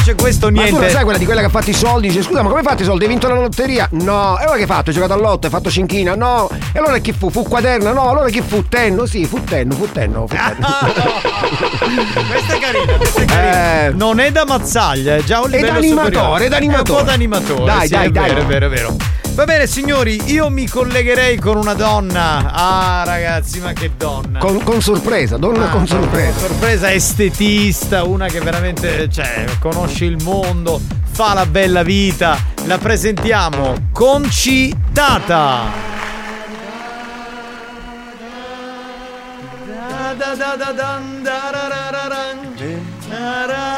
Invece 0.07 0.23
questo 0.23 0.45
Ma 0.49 0.51
tu 0.53 0.61
niente. 0.61 0.81
la 0.85 0.89
sai 0.89 1.03
quella 1.03 1.17
di 1.17 1.25
quella 1.25 1.39
che 1.41 1.47
ha 1.47 1.49
fatto 1.49 1.69
i 1.69 1.73
soldi? 1.73 2.07
Dice, 2.07 2.21
scusa, 2.23 2.41
ma 2.41 2.47
come 2.47 2.61
hai 2.61 2.65
fatto 2.65 2.81
i 2.81 2.85
soldi? 2.85 3.03
Hai 3.03 3.09
vinto 3.09 3.27
la 3.27 3.35
lotteria? 3.35 3.89
No. 3.91 4.37
E 4.39 4.43
allora 4.43 4.55
che 4.55 4.61
hai 4.61 4.67
fatto? 4.67 4.89
Hai 4.89 4.95
giocato 4.95 5.13
all'otto? 5.13 5.47
Hai 5.47 5.51
fatto 5.51 5.69
cinchina? 5.69 6.15
No. 6.15 6.49
E 6.71 6.79
allora 6.79 6.97
chi 6.99 7.11
fu? 7.11 7.29
Fu 7.29 7.43
quaderna? 7.43 7.91
No. 7.91 8.09
Allora 8.09 8.29
chi 8.29 8.41
fu? 8.41 8.65
Tenno? 8.69 9.05
Sì, 9.05 9.25
fu 9.25 9.43
tenno, 9.43 9.73
fu 9.75 9.91
tenno. 9.91 10.25
Fu 10.27 10.35
tenno. 10.35 10.65
Questa 12.29 12.53
è 12.53 12.59
carina, 12.59 12.93
questa 12.97 13.21
è 13.21 13.25
carina. 13.25 13.85
Eh. 13.85 13.89
Non 13.91 14.19
è 14.19 14.31
da 14.31 14.45
mazzaglia, 14.45 15.15
è 15.15 15.23
già 15.23 15.39
un 15.41 15.51
È 15.51 15.55
livello 15.57 15.71
da 15.71 15.77
animatore, 15.77 16.13
superiore. 16.13 16.45
è 16.45 16.49
da 16.49 16.55
animatore. 16.57 16.91
un 16.91 16.97
po' 16.97 17.03
da 17.03 17.13
animatore. 17.13 17.65
Dai, 17.65 17.81
sì, 17.87 17.93
dai, 17.93 18.05
è 18.07 18.11
dai. 18.11 18.27
Vero, 18.29 18.41
è 18.41 18.45
vero, 18.45 18.65
è 18.65 18.69
vero. 18.69 18.95
Va 19.37 19.45
bene, 19.45 19.67
signori, 19.67 20.19
io 20.31 20.49
mi 20.49 20.67
collegherei 20.67 21.37
con 21.37 21.57
una 21.57 21.75
donna. 21.75 22.51
Ah, 22.51 23.03
ragazzi, 23.05 23.59
ma 23.59 23.71
che 23.71 23.91
donna. 23.95 24.39
Con, 24.39 24.63
con 24.63 24.81
sorpresa, 24.81 25.37
donna 25.37 25.65
Ah, 25.67 25.69
con 25.69 25.85
sorpresa. 25.85 26.39
sorpresa 26.39 26.91
estetista, 26.91 28.03
una 28.03 28.25
che 28.25 28.39
veramente 28.39 29.07
cioè, 29.11 29.45
conosce 29.59 29.96
il 30.05 30.21
mondo, 30.23 30.79
fa 31.11 31.33
la 31.33 31.45
bella 31.45 31.83
vita. 31.83 32.37
La 32.65 32.77
presentiamo 32.77 33.73
concitata. 33.91 35.85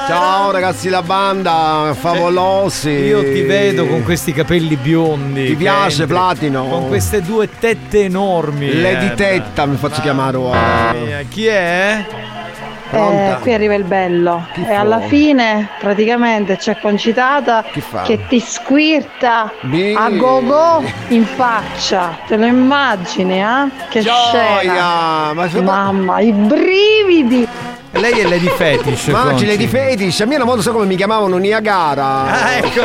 Ciao 0.07 0.51
ragazzi 0.51 0.89
la 0.89 1.03
banda, 1.03 1.95
favolosi. 1.97 2.89
Io 2.89 3.21
ti 3.21 3.41
vedo 3.41 3.85
con 3.85 4.03
questi 4.03 4.33
capelli 4.33 4.75
biondi. 4.75 5.47
Ti 5.47 5.55
piace, 5.55 6.01
entri, 6.01 6.17
Platino? 6.17 6.65
Con 6.65 6.87
queste 6.87 7.21
due 7.21 7.47
tette 7.59 8.05
enormi. 8.05 8.81
Lady 8.81 9.07
eh. 9.07 9.13
Tetta 9.13 9.65
mi 9.65 9.77
faccio 9.77 10.01
chiamare 10.01 10.37
mia, 10.37 11.21
Chi 11.29 11.45
è? 11.45 12.05
Eh, 12.91 13.37
qui 13.41 13.53
arriva 13.53 13.75
il 13.75 13.83
bello. 13.83 14.45
Chi 14.53 14.61
e 14.61 14.65
fa? 14.65 14.79
alla 14.79 14.99
fine 15.01 15.69
praticamente 15.79 16.57
c'è 16.57 16.79
concitata 16.79 17.63
che 18.03 18.25
ti 18.27 18.39
squirta 18.39 19.51
Mi- 19.61 19.93
a 19.95 20.09
go 20.09 20.43
go 20.43 20.83
in 21.09 21.25
faccia. 21.25 22.17
Te 22.27 22.35
lo 22.37 22.45
immagini, 22.45 23.41
eh? 23.41 23.69
Che 23.89 24.01
Gioia! 24.01 24.59
scena! 24.59 25.33
Ma 25.33 25.61
Mamma, 25.61 26.19
i 26.19 26.31
brividi! 26.31 27.47
Lei 27.91 28.19
è 28.19 28.23
Lady 28.23 28.47
Fetish. 28.47 29.09
Conci. 29.11 29.45
Lady 29.47 29.65
Fetish, 29.67 30.21
a 30.21 30.25
me 30.25 30.35
una 30.35 30.45
volta 30.45 30.61
so 30.61 30.71
come 30.71 30.85
mi 30.85 30.95
chiamavano 30.95 31.37
Niagara. 31.37 32.05
Ah, 32.43 32.51
ecco. 32.53 32.81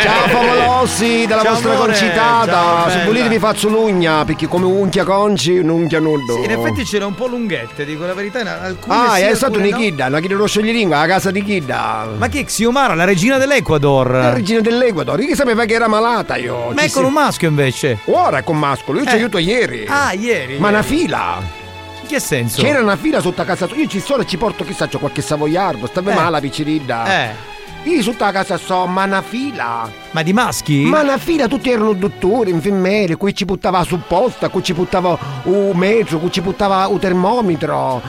Ciao 0.00 0.28
favolossi 0.28 1.26
della 1.26 1.42
Ciao, 1.42 1.52
vostra 1.52 1.72
amore. 1.74 1.86
concitata. 1.88 2.46
Ciao, 2.52 2.88
Se 2.90 3.04
volete 3.04 3.28
vi 3.28 3.38
faccio 3.40 3.68
l'ugna, 3.68 4.24
perché 4.24 4.46
come 4.46 4.64
unchia 4.66 5.02
conci, 5.04 5.58
un'unchia 5.58 5.98
nudo. 5.98 6.34
Sì, 6.34 6.44
in 6.44 6.50
effetti 6.52 6.84
c'era 6.84 7.04
un 7.04 7.14
po' 7.14 7.26
lunghette, 7.26 7.84
dico 7.84 8.06
la 8.06 8.14
verità. 8.14 8.60
Alcune 8.62 8.94
Ah, 8.96 9.14
sì, 9.16 9.22
è 9.22 9.34
stato 9.34 9.54
alcune 9.56 9.70
no. 9.70 9.76
Nikida, 9.76 10.08
Nikida 10.08 10.34
lo 10.36 10.46
scioglilingua, 10.46 10.98
la 10.98 11.06
casa 11.06 11.30
di 11.32 11.42
Kidda. 11.42 12.08
Ma 12.16 12.28
chi 12.28 12.38
è 12.40 12.44
Xiomara, 12.44 12.94
la 12.94 13.04
regina 13.04 13.38
dell'Ecuador? 13.38 14.08
La 14.10 14.32
regina 14.32 14.60
dell'Ecuador, 14.60 15.20
io 15.20 15.26
che 15.26 15.34
sapeva 15.34 15.64
che 15.64 15.74
era 15.74 15.88
malata 15.88 16.36
io. 16.36 16.70
Ma 16.72 16.80
Ci 16.82 16.86
è 16.86 16.90
con 16.90 17.02
si- 17.02 17.08
un 17.08 17.12
maschio 17.12 17.48
invece. 17.48 17.98
Ora 18.04 18.38
è 18.38 18.44
con 18.44 18.56
mascolo, 18.56 19.00
io 19.00 19.04
ci 19.06 19.14
Eh. 19.14 19.18
aiuto 19.18 19.38
ieri. 19.38 19.84
Ah, 19.88 20.12
ieri. 20.12 20.58
Ma 20.58 20.68
una 20.68 20.78
ieri. 20.78 20.88
fila. 20.96 21.62
In 22.04 22.10
che 22.10 22.20
senso? 22.20 22.60
C'era 22.60 22.80
una 22.82 22.96
fila 22.96 23.20
sotto 23.20 23.40
a 23.40 23.44
casa 23.46 23.66
sua. 23.66 23.76
Io 23.78 23.86
ci 23.86 23.98
sono 23.98 24.20
e 24.22 24.26
ci 24.26 24.36
porto 24.36 24.62
chissà, 24.62 24.86
c'ho 24.88 24.98
qualche 24.98 25.22
savoiardo, 25.22 25.86
stava 25.86 26.10
Eh. 26.10 26.14
male 26.14 26.38
picciridda. 26.40 27.06
Eh. 27.06 27.52
Io 27.84 28.02
sotto 28.02 28.24
a 28.24 28.30
casa 28.30 28.58
so, 28.58 28.84
ma 28.86 29.04
una 29.04 29.22
fila. 29.22 29.88
Ma 30.10 30.22
di 30.22 30.32
maschi? 30.34 30.84
Ma 30.84 31.00
una 31.00 31.16
fila, 31.18 31.48
tutti 31.48 31.70
erano 31.70 31.92
dottori, 31.94 32.50
infermieri, 32.50 33.14
qui 33.14 33.34
ci 33.34 33.44
buttava 33.46 33.78
la 33.78 33.84
supposta, 33.84 34.48
qui 34.50 34.62
ci 34.62 34.72
buttava 34.74 35.18
un 35.44 35.72
metro, 35.76 36.18
qui 36.18 36.30
ci 36.30 36.40
buttava 36.42 36.86
un 36.88 36.98
termometro. 36.98 38.02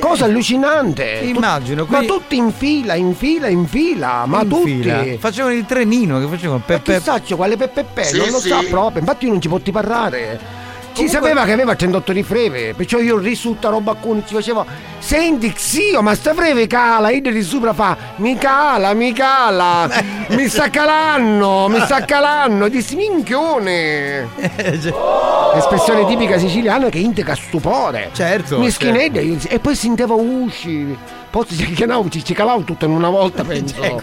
Cosa 0.00 0.24
allucinante. 0.26 1.20
Eh, 1.20 1.26
Immagino, 1.28 1.84
Tut- 1.84 1.90
Ma 1.92 2.02
tutti 2.04 2.36
in 2.36 2.52
fila, 2.52 2.94
in 2.94 3.14
fila, 3.14 3.48
in 3.48 3.66
fila, 3.66 4.24
ma 4.26 4.42
In 4.42 4.48
tutti. 4.48 4.80
fila. 4.82 5.04
Facevano 5.18 5.54
il 5.54 5.64
trenino 5.66 6.18
che 6.20 6.26
facevano 6.26 6.58
Ma 6.58 6.64
Peppe. 6.66 6.96
chissà 6.96 7.20
c'è 7.20 7.34
quale 7.36 7.56
Peppe 7.58 7.84
Pe, 7.84 8.04
Sì, 8.04 8.16
non 8.18 8.30
lo 8.30 8.38
sì. 8.38 8.48
sa 8.48 8.62
proprio, 8.68 9.00
infatti 9.00 9.24
io 9.26 9.30
non 9.30 9.40
ci 9.42 9.48
posso 9.48 9.70
parlare. 9.70 10.60
Si 10.92 11.08
sapeva 11.08 11.44
che 11.44 11.52
aveva 11.52 11.74
38 11.74 12.12
di 12.12 12.22
freve, 12.22 12.74
perciò 12.74 12.98
io 12.98 13.18
risutta 13.18 13.68
roba 13.68 13.94
con 13.94 14.22
ci 14.26 14.34
facevo 14.34 14.66
Senti 14.98 15.52
zio, 15.56 16.02
ma 16.02 16.14
sta 16.14 16.34
freve 16.34 16.66
cala, 16.66 17.08
e 17.08 17.20
di 17.20 17.42
sopra 17.42 17.72
fa 17.72 17.96
Mi 18.16 18.36
cala, 18.36 18.92
mi 18.94 19.12
cala, 19.12 19.88
mi 20.30 20.48
sta 20.48 20.70
calando, 20.70 21.68
mi 21.68 21.80
sta 21.80 22.04
calando, 22.04 22.68
dissi 22.68 22.94
minchione 22.96 24.28
Espressione 25.54 26.06
tipica 26.06 26.38
siciliana 26.38 26.88
che 26.88 26.98
indica 26.98 27.34
stupore. 27.34 28.10
Certo, 28.12 28.58
Mi 28.58 28.70
certo. 28.70 29.48
e 29.48 29.58
poi 29.58 29.74
sentivo 29.74 30.18
usci 30.18 30.96
Poi 31.32 31.46
ci 31.48 31.72
chiamavo, 31.72 32.10
ci 32.10 32.22
ci 32.22 32.34
calavo 32.34 32.60
tutto 32.62 32.84
in 32.84 32.90
una 32.90 33.08
volta 33.08 33.42
penso 33.42 34.02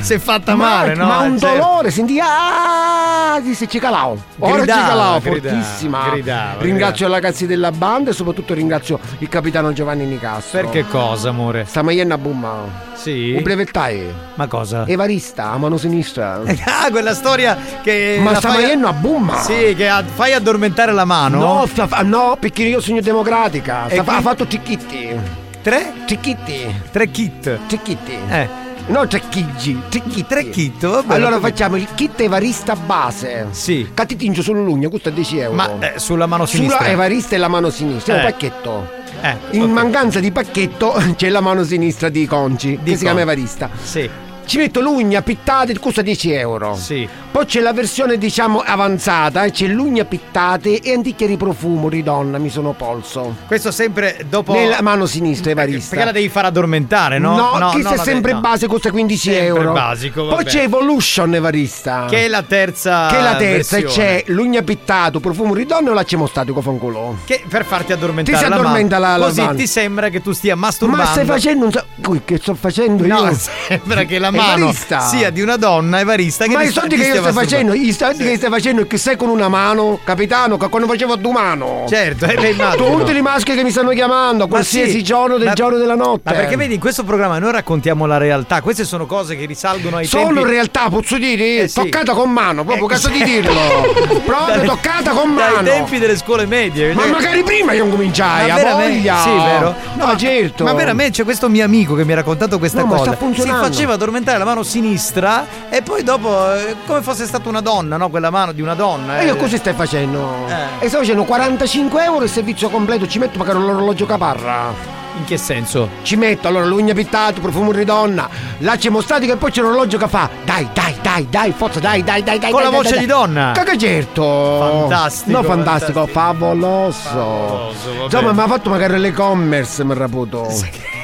Si 0.00 0.12
è 0.12 0.18
fatta 0.18 0.54
male, 0.54 0.94
no? 0.94 1.06
Ma 1.06 1.20
un 1.20 1.38
Certo. 1.38 1.56
dolore, 1.56 1.90
senti 1.90 2.20
ah, 2.20 3.40
disse 3.42 3.66
ci 3.66 3.78
calavo 3.78 4.18
Ora 4.40 4.56
Gridava, 4.58 4.80
ci 4.82 4.86
calavo, 4.88 5.18
gridava, 5.20 5.54
fortissima 5.56 6.08
gridava, 6.10 6.60
Ringrazio 6.62 7.06
i 7.08 7.10
ragazzi 7.10 7.46
della 7.46 7.72
banda 7.72 8.10
e 8.10 8.12
soprattutto 8.12 8.52
ringrazio 8.52 8.98
il 9.20 9.28
capitano 9.30 9.72
Giovanni 9.72 10.04
Nicastro 10.04 10.60
Per 10.60 10.68
che 10.70 10.86
cosa, 10.86 11.30
amore? 11.30 11.64
Sta 11.66 11.80
a 11.80 12.18
bumma 12.18 12.54
Sì. 12.94 13.32
Un 13.36 13.42
brevettai 13.42 14.12
Ma 14.34 14.46
cosa? 14.46 14.84
Evarista, 14.86 15.50
a 15.52 15.56
mano 15.56 15.78
sinistra 15.78 16.42
Ah, 16.66 16.90
quella 16.90 17.14
storia 17.14 17.56
che. 17.82 18.18
Ma 18.20 18.32
la 18.32 18.36
sta 18.38 18.50
fai- 18.50 18.62
maiendo 18.62 18.86
a 18.88 18.92
bumma 18.92 19.40
Sì, 19.40 19.72
che 19.74 19.88
a- 19.88 20.04
fai 20.04 20.34
addormentare 20.34 20.92
la 20.92 21.04
mano. 21.06 21.38
No, 21.38 21.66
sta- 21.66 21.88
no, 22.02 22.36
perché 22.38 22.64
io 22.64 22.80
sono 22.82 23.00
democratica 23.00 23.86
Sta- 23.88 24.02
qui- 24.02 24.14
Ha 24.14 24.20
fatto 24.20 24.46
ticchitti 24.46 25.44
Tre? 25.66 25.92
Ticchitti 26.06 26.80
Tre 26.92 27.10
kit. 27.10 27.58
Ticchitti 27.66 28.16
Eh. 28.28 28.48
No, 28.86 29.04
tre 29.08 29.20
chiggi, 29.28 29.76
tre 29.88 30.00
kit. 30.00 30.24
Tre 30.28 30.48
kit, 30.48 30.86
vabbè. 30.86 31.12
Allora 31.12 31.40
facciamo 31.40 31.74
il 31.74 31.88
kit 31.96 32.20
Evarista 32.20 32.76
base. 32.76 33.48
Sì. 33.50 33.90
Cattitingio 33.92 34.42
solo 34.42 34.62
l'ugna, 34.62 34.88
costa 34.88 35.10
10 35.10 35.38
euro. 35.38 35.56
Ma 35.56 35.76
eh, 35.80 35.98
sulla 35.98 36.26
mano 36.26 36.46
sinistra. 36.46 36.76
Sulla 36.78 36.90
Evarista 36.90 37.34
e 37.34 37.38
la 37.38 37.48
mano 37.48 37.70
sinistra, 37.70 38.14
è 38.14 38.16
Eh. 38.16 38.20
un 38.20 38.30
pacchetto. 38.30 38.88
Eh, 39.22 39.36
In 39.56 39.62
ok. 39.62 39.68
mancanza 39.70 40.20
di 40.20 40.30
pacchetto 40.30 40.94
c'è 41.16 41.30
la 41.30 41.40
mano 41.40 41.64
sinistra 41.64 42.10
di 42.10 42.26
Conci, 42.28 42.78
che 42.84 42.92
si 42.96 43.02
chiama. 43.02 43.22
Evarista. 43.22 43.68
Sì. 43.82 44.08
Ci 44.46 44.58
metto 44.58 44.80
l'ugna 44.80 45.22
pittate, 45.22 45.76
costa 45.78 46.02
10 46.02 46.30
euro. 46.32 46.76
Sì. 46.76 47.06
Poi 47.32 47.44
c'è 47.46 47.60
la 47.60 47.72
versione, 47.72 48.16
diciamo, 48.16 48.60
avanzata, 48.64 49.42
eh, 49.44 49.50
c'è 49.50 49.66
l'ugna 49.66 50.04
pittate 50.04 50.80
e 50.80 50.92
antiche 50.94 51.26
di 51.26 51.36
profumo, 51.36 51.88
ridonna, 51.88 52.38
mi 52.38 52.48
sono 52.48 52.72
polso. 52.72 53.34
Questo 53.46 53.70
sempre 53.72 54.24
dopo. 54.28 54.52
Nella 54.52 54.80
mano 54.82 55.04
sinistra, 55.06 55.50
Evarista. 55.50 55.90
Perché 55.90 56.04
la 56.04 56.12
devi 56.12 56.28
far 56.28 56.44
addormentare, 56.46 57.18
no? 57.18 57.34
No, 57.58 57.70
questo 57.72 57.92
è 57.92 57.96
vabbè, 57.96 58.08
sempre 58.08 58.32
no. 58.34 58.40
base, 58.40 58.66
costa 58.68 58.90
15 58.92 59.30
Sempre 59.30 59.46
euro. 59.46 59.72
basico, 59.72 60.20
Poi 60.26 60.36
vabbè. 60.36 60.44
c'è 60.48 60.62
Evolution 60.62 61.34
Evarista. 61.34 62.06
Che 62.08 62.24
è 62.24 62.28
la 62.28 62.42
terza. 62.42 63.08
Che 63.08 63.18
è 63.18 63.22
la 63.22 63.34
terza 63.36 63.76
e 63.76 63.82
versione. 63.82 64.06
c'è 64.06 64.24
l'ugna 64.28 64.62
pittato, 64.62 65.18
profumo 65.20 65.52
ridonna 65.54 65.90
o 65.90 65.92
l'acce 65.92 66.16
mostatico 66.16 66.60
fanculo. 66.62 67.18
Che 67.24 67.42
per 67.48 67.64
farti 67.64 67.92
addormentare 67.92 68.38
Ti 68.38 68.44
si 68.44 68.48
la 68.48 68.56
addormenta 68.56 68.98
mano. 69.00 69.10
la- 69.12 69.16
la 69.18 69.26
Così 69.26 69.40
mano. 69.40 69.56
ti 69.56 69.66
sembra 69.66 70.08
che 70.08 70.22
tu 70.22 70.32
stia 70.32 70.54
masturbando. 70.54 71.02
Ma 71.04 71.10
stai 71.10 71.24
facendo 71.26 71.64
un 71.66 72.20
che 72.24 72.38
sto 72.38 72.54
facendo 72.54 73.04
No, 73.06 73.24
io? 73.26 73.34
sembra 73.68 74.04
che 74.04 74.18
la 74.18 74.30
mano 74.36 74.64
Evarista. 74.68 75.00
sia 75.00 75.30
di 75.30 75.40
una 75.40 75.56
donna 75.56 76.00
evarista 76.00 76.44
che 76.46 76.52
Ma 76.54 76.62
i 76.62 76.70
soldi 76.70 76.96
che 76.96 77.06
io 77.06 77.22
sto 77.22 77.32
facendo, 77.32 77.72
i 77.74 77.92
soldi 77.92 78.24
che 78.24 78.36
stai 78.36 78.50
facendo 78.50 78.82
è 78.82 78.86
che 78.86 78.98
sei 78.98 79.16
con 79.16 79.28
una 79.28 79.48
mano, 79.48 79.98
capitano, 80.04 80.56
che 80.56 80.68
quando 80.68 80.86
facevo 80.88 81.12
a 81.12 81.16
due 81.16 81.32
mano. 81.32 81.84
Certo, 81.88 82.24
eh. 82.26 82.54
Tutti 82.76 83.16
i 83.16 83.20
maschi 83.22 83.54
che 83.54 83.62
mi 83.62 83.70
stanno 83.70 83.90
chiamando, 83.90 84.44
Ma 84.44 84.50
qualsiasi 84.50 84.90
sì, 84.90 85.02
giorno 85.02 85.36
del 85.38 85.48
ma- 85.48 85.52
giorno 85.54 85.78
della 85.78 85.94
notte. 85.94 86.22
Ma 86.24 86.32
perché 86.32 86.56
vedi, 86.56 86.74
in 86.74 86.80
questo 86.80 87.04
programma 87.04 87.38
noi 87.38 87.52
raccontiamo 87.52 88.06
la 88.06 88.18
realtà. 88.18 88.60
Queste 88.60 88.84
sono 88.84 89.06
cose 89.06 89.36
che 89.36 89.44
risalgono 89.46 89.96
ai 89.96 90.06
Solo 90.06 90.26
tempi. 90.26 90.40
in 90.40 90.46
realtà, 90.46 90.88
posso 90.88 91.16
dire? 91.18 91.62
Eh, 91.62 91.68
sì. 91.68 91.74
Toccata 91.80 92.12
con 92.12 92.30
mano, 92.30 92.64
proprio 92.64 92.86
Eh, 92.86 92.88
cazzo 92.90 93.08
di 93.08 93.22
dirlo. 93.22 93.52
proprio 94.24 94.56
Dai- 94.56 94.66
toccata 94.66 95.10
con 95.12 95.30
mano. 95.32 95.62
tempi 95.62 95.98
delle 95.98 96.16
scuole 96.16 96.46
medie. 96.46 96.92
Ma 96.94 97.06
magari 97.06 97.42
prima 97.42 97.72
io 97.72 97.86
cominciai, 97.86 98.50
Ma 98.50 98.54
a 98.70 98.74
voglia. 98.74 99.16
Sì, 99.22 99.30
vero? 99.30 99.74
No, 99.94 100.16
certo. 100.16 100.64
Ma 100.64 100.72
veramente 100.72 101.12
c'è 101.18 101.24
questo 101.24 101.48
mio 101.48 101.64
amico 101.64 101.94
che 101.94 102.04
mi 102.04 102.12
ha 102.12 102.16
raccontato 102.16 102.58
questa 102.58 102.80
No, 102.80 102.86
ma 102.86 102.96
cosa. 102.96 103.16
Si 103.34 103.48
faceva 103.48 103.94
addormentare 103.94 104.25
la 104.36 104.44
mano 104.44 104.62
sinistra 104.62 105.46
e 105.68 105.82
poi 105.82 106.02
dopo, 106.02 106.52
eh, 106.52 106.76
come 106.86 107.02
fosse 107.02 107.26
stata 107.26 107.48
una 107.48 107.60
donna, 107.60 107.96
no? 107.96 108.08
Quella 108.10 108.30
mano 108.30 108.52
di 108.52 108.60
una 108.62 108.74
donna. 108.74 109.18
E 109.20 109.22
eh. 109.22 109.26
io 109.26 109.36
così 109.36 109.56
stai 109.56 109.74
facendo? 109.74 110.46
Eh. 110.48 110.84
E 110.84 110.88
sto 110.88 110.98
facendo 110.98 111.24
45 111.24 112.04
euro 112.04 112.24
il 112.24 112.30
servizio 112.30 112.68
completo, 112.68 113.06
ci 113.06 113.18
metto 113.18 113.38
magari 113.38 113.58
l'orologio 113.58 114.06
caparra. 114.06 114.94
In 115.18 115.24
che 115.24 115.38
senso? 115.38 115.88
Ci 116.02 116.14
metto 116.16 116.46
allora 116.46 116.66
l'ugna 116.66 116.92
pittato, 116.92 117.40
profumo 117.40 117.72
di 117.72 117.84
donna, 117.84 118.28
l'acce 118.58 118.90
mostatico 118.90 119.32
e 119.32 119.36
poi 119.36 119.50
c'è 119.50 119.62
l'orologio 119.62 119.96
che 119.96 120.08
fa 120.08 120.28
Dai, 120.44 120.68
dai, 120.74 120.94
dai, 121.00 121.26
dai, 121.30 121.52
forza, 121.56 121.80
dai, 121.80 122.04
dai, 122.04 122.22
dai, 122.22 122.38
dai 122.38 122.50
Con 122.50 122.60
la 122.60 122.68
dai, 122.68 122.76
voce 122.76 122.90
dai, 122.90 122.98
di 122.98 123.06
donna. 123.06 123.52
Caga 123.54 123.78
certo 123.78 124.22
Fantastico, 124.60 125.30
No, 125.30 125.42
fantastico, 125.42 126.06
fantastico. 126.06 126.20
favoloso. 126.20 127.74
Insomma, 128.04 128.32
mi 128.32 128.40
ha 128.40 128.46
fatto 128.46 128.68
magari 128.68 128.98
l'e-commerce, 128.98 129.84
mi 129.84 129.92
ha 129.92 129.94
raputo 129.94 130.48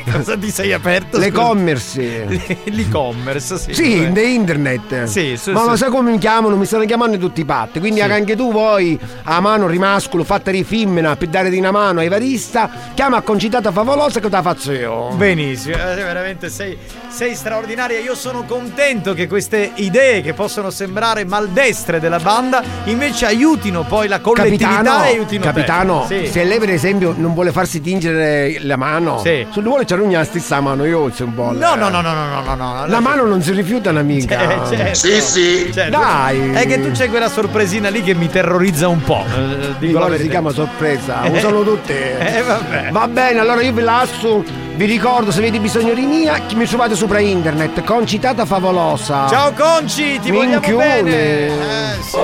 Cosa 0.10 0.36
ti 0.36 0.50
sei 0.50 0.72
aperto? 0.72 1.18
L'e-commerce 1.18 2.26
L'e-commerce, 2.64 3.58
sì. 3.58 3.74
Sì, 3.74 4.04
vabbè. 4.04 4.20
in 4.20 4.30
internet. 4.32 5.04
Sì, 5.04 5.36
sì, 5.36 5.50
Ma 5.52 5.62
sì. 5.62 5.68
lo 5.68 5.76
sai 5.76 5.90
come 5.90 6.10
mi 6.10 6.18
chiamano? 6.18 6.56
Mi 6.56 6.66
stanno 6.66 6.84
chiamando 6.84 7.16
tutti 7.18 7.40
i 7.40 7.44
patti. 7.44 7.78
Quindi 7.80 8.00
Sì. 8.00 8.06
anche 8.10 8.36
tu 8.36 8.50
vuoi 8.50 8.98
a 9.24 9.40
mano 9.40 9.66
rimascolo 9.66 10.24
fatta 10.24 10.50
di 10.50 10.64
femmina 10.64 11.16
per 11.16 11.28
dare 11.28 11.50
di 11.50 11.58
una 11.58 11.70
mano 11.70 12.00
ai 12.00 12.08
varista, 12.08 12.70
chiama 12.94 13.20
concitata 13.22 13.70
favolosa 13.72 14.20
che 14.20 14.28
te 14.28 14.34
la 14.36 14.42
faccio 14.42 14.72
io. 14.72 15.08
Benissimo, 15.14 15.76
eh, 15.76 15.94
veramente 15.96 16.48
sei, 16.50 16.76
sei 17.08 17.34
straordinaria. 17.34 17.98
Io 18.00 18.14
sono 18.14 18.44
contento 18.44 19.14
che 19.14 19.26
queste 19.28 19.70
idee 19.76 20.20
che 20.22 20.32
possono 20.34 20.70
sembrare 20.70 21.24
maldestre 21.24 22.00
della 22.00 22.18
banda 22.18 22.62
invece 22.84 23.26
aiutino 23.26 23.84
poi 23.84 24.08
la 24.08 24.20
collettività 24.20 24.68
Capitano, 24.68 25.04
e 25.04 25.08
aiutino 25.08 25.44
capitano 25.44 26.04
Sì. 26.06 26.26
se 26.30 26.44
lei 26.44 26.58
per 26.58 26.70
esempio 26.70 27.14
non 27.16 27.34
vuole 27.34 27.52
farsi 27.52 27.80
tingere 27.80 28.58
la 28.60 28.76
mano, 28.76 29.18
Sì. 29.18 29.46
se 29.52 29.60
vuole 29.60 29.84
c'è 29.96 30.16
la 30.16 30.24
stessa 30.24 30.60
mano, 30.60 30.84
io 30.84 31.10
un 31.18 31.34
po'. 31.34 31.52
No, 31.52 31.74
no, 31.74 31.88
no, 31.88 32.00
no, 32.00 32.12
no, 32.12 32.26
no, 32.42 32.54
no, 32.54 32.54
no. 32.54 32.86
La 32.86 33.00
mano 33.00 33.24
non 33.24 33.42
si 33.42 33.52
rifiuta 33.52 33.90
un'amica. 33.90 34.40
Eh, 34.40 34.94
certo. 34.94 35.72
Certo. 35.72 35.90
Dai. 35.90 36.52
È 36.52 36.66
che 36.66 36.80
tu 36.80 36.90
c'hai 36.92 37.08
quella 37.08 37.28
sorpresina 37.28 37.88
lì 37.88 38.02
che 38.02 38.14
mi 38.14 38.28
terrorizza 38.28 38.88
un 38.88 39.02
po'. 39.02 39.24
eh, 39.34 39.74
Di 39.78 39.86
dico 39.88 39.98
la 39.98 40.16
si 40.16 40.28
chiama 40.28 40.50
sorpresa? 40.50 41.22
Eh. 41.22 41.30
Lo 41.30 41.38
sono 41.38 41.62
tutte. 41.62 42.18
Eh, 42.38 42.42
vabbè. 42.42 42.88
Va 42.90 43.08
bene, 43.08 43.38
allora 43.40 43.60
io 43.62 43.72
vi 43.72 43.82
lascio. 43.82 44.44
Vi 44.74 44.86
ricordo, 44.86 45.30
se 45.30 45.38
avete 45.40 45.60
bisogno 45.60 45.92
di 45.92 46.06
mia, 46.06 46.40
mi 46.54 46.66
trovate 46.66 46.94
sopra 46.96 47.18
internet. 47.20 47.84
Concitata 47.84 48.46
favolosa. 48.46 49.26
Ciao 49.28 49.52
Conci, 49.52 50.18
ti 50.20 50.30
vogliamo 50.30 50.60
Minchione. 50.60 51.02
bene. 51.02 51.46
Eh, 51.48 52.02
sì. 52.02 52.16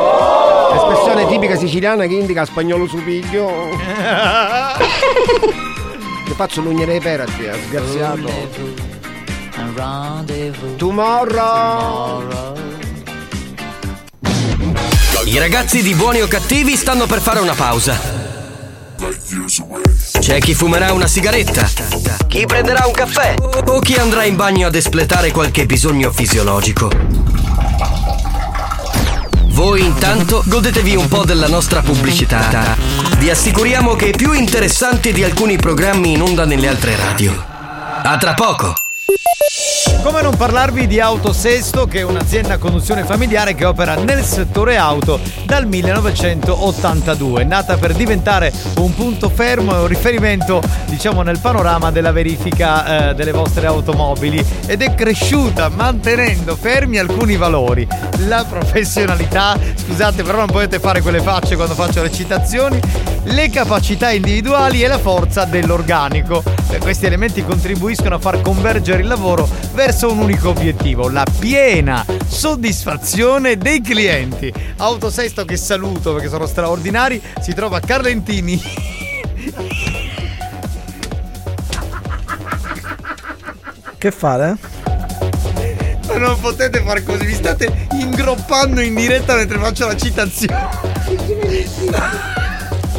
Espressione 0.74 1.26
tipica 1.26 1.56
siciliana 1.56 2.06
che 2.06 2.14
indica 2.14 2.44
spagnolo 2.46 2.86
su 2.86 3.02
piglio. 3.04 3.68
Che 6.28 6.34
faccio 6.34 6.60
l'ugna 6.60 6.84
dei 6.84 7.00
perati, 7.00 7.42
eh, 7.42 7.54
sgraziato. 7.68 8.30
Tomorrow. 10.76 12.54
I 15.24 15.38
ragazzi 15.38 15.80
di 15.80 15.94
buoni 15.94 16.20
o 16.20 16.26
cattivi 16.26 16.76
stanno 16.76 17.06
per 17.06 17.22
fare 17.22 17.40
una 17.40 17.54
pausa. 17.54 17.98
C'è 20.18 20.38
chi 20.38 20.52
fumerà 20.52 20.92
una 20.92 21.06
sigaretta, 21.06 21.66
chi 22.26 22.44
prenderà 22.44 22.86
un 22.86 22.92
caffè 22.92 23.34
o 23.38 23.78
chi 23.78 23.94
andrà 23.94 24.24
in 24.24 24.36
bagno 24.36 24.66
ad 24.66 24.74
espletare 24.74 25.32
qualche 25.32 25.64
bisogno 25.64 26.12
fisiologico. 26.12 26.90
Voi 29.58 29.84
intanto 29.84 30.44
godetevi 30.46 30.94
un 30.94 31.08
po' 31.08 31.24
della 31.24 31.48
nostra 31.48 31.82
pubblicità. 31.82 32.76
Vi 33.18 33.28
assicuriamo 33.28 33.96
che 33.96 34.10
è 34.10 34.16
più 34.16 34.30
interessante 34.30 35.12
di 35.12 35.24
alcuni 35.24 35.56
programmi 35.56 36.12
in 36.12 36.22
onda 36.22 36.44
nelle 36.44 36.68
altre 36.68 36.94
radio. 36.94 37.44
A 38.04 38.16
tra 38.18 38.34
poco! 38.34 38.72
Come 40.02 40.22
non 40.22 40.36
parlarvi 40.36 40.86
di 40.86 41.00
Autosesto, 41.00 41.86
che 41.86 41.98
è 41.98 42.02
un'azienda 42.02 42.54
a 42.54 42.58
conduzione 42.58 43.04
familiare 43.04 43.54
che 43.54 43.64
opera 43.64 43.96
nel 43.96 44.22
settore 44.22 44.76
auto 44.76 45.18
dal 45.44 45.66
1982, 45.66 47.44
nata 47.44 47.76
per 47.76 47.92
diventare 47.94 48.52
un 48.78 48.94
punto 48.94 49.28
fermo 49.28 49.74
e 49.74 49.80
un 49.80 49.86
riferimento, 49.86 50.62
diciamo, 50.86 51.22
nel 51.22 51.40
panorama 51.40 51.90
della 51.90 52.12
verifica 52.12 53.10
eh, 53.10 53.14
delle 53.14 53.32
vostre 53.32 53.66
automobili. 53.66 54.42
Ed 54.66 54.82
è 54.82 54.94
cresciuta 54.94 55.68
mantenendo 55.68 56.54
fermi 56.54 56.98
alcuni 56.98 57.36
valori, 57.36 57.86
la 58.26 58.46
professionalità, 58.48 59.58
scusate, 59.74 60.22
però 60.22 60.38
non 60.38 60.46
potete 60.46 60.78
fare 60.78 61.02
quelle 61.02 61.20
facce 61.20 61.56
quando 61.56 61.74
faccio 61.74 62.02
le 62.02 62.12
citazioni, 62.12 62.80
le 63.24 63.50
capacità 63.50 64.10
individuali 64.10 64.82
e 64.82 64.86
la 64.86 64.98
forza 64.98 65.44
dell'organico. 65.44 66.42
Questi 66.80 67.06
elementi 67.06 67.44
contribuiscono 67.44 68.14
a 68.14 68.18
far 68.18 68.40
convergere 68.40 69.02
il 69.02 69.08
lavoro 69.08 69.48
verso 69.78 70.10
un 70.10 70.18
unico 70.18 70.48
obiettivo, 70.48 71.08
la 71.08 71.24
piena 71.38 72.04
soddisfazione 72.26 73.56
dei 73.56 73.80
clienti. 73.80 74.52
Autosesto 74.78 75.44
che 75.44 75.56
saluto 75.56 76.14
perché 76.14 76.28
sono 76.28 76.46
straordinari, 76.46 77.22
si 77.40 77.54
trova 77.54 77.76
a 77.76 77.80
Carlentini. 77.80 78.60
Che 83.96 84.10
fate? 84.10 84.56
Ma 86.08 86.16
non 86.16 86.40
potete 86.40 86.82
far 86.82 87.04
così, 87.04 87.26
vi 87.26 87.34
state 87.34 87.86
ingroppando 87.92 88.80
in 88.80 88.96
diretta 88.96 89.36
mentre 89.36 89.58
faccio 89.58 89.86
la 89.86 89.96
citazione. 89.96 90.68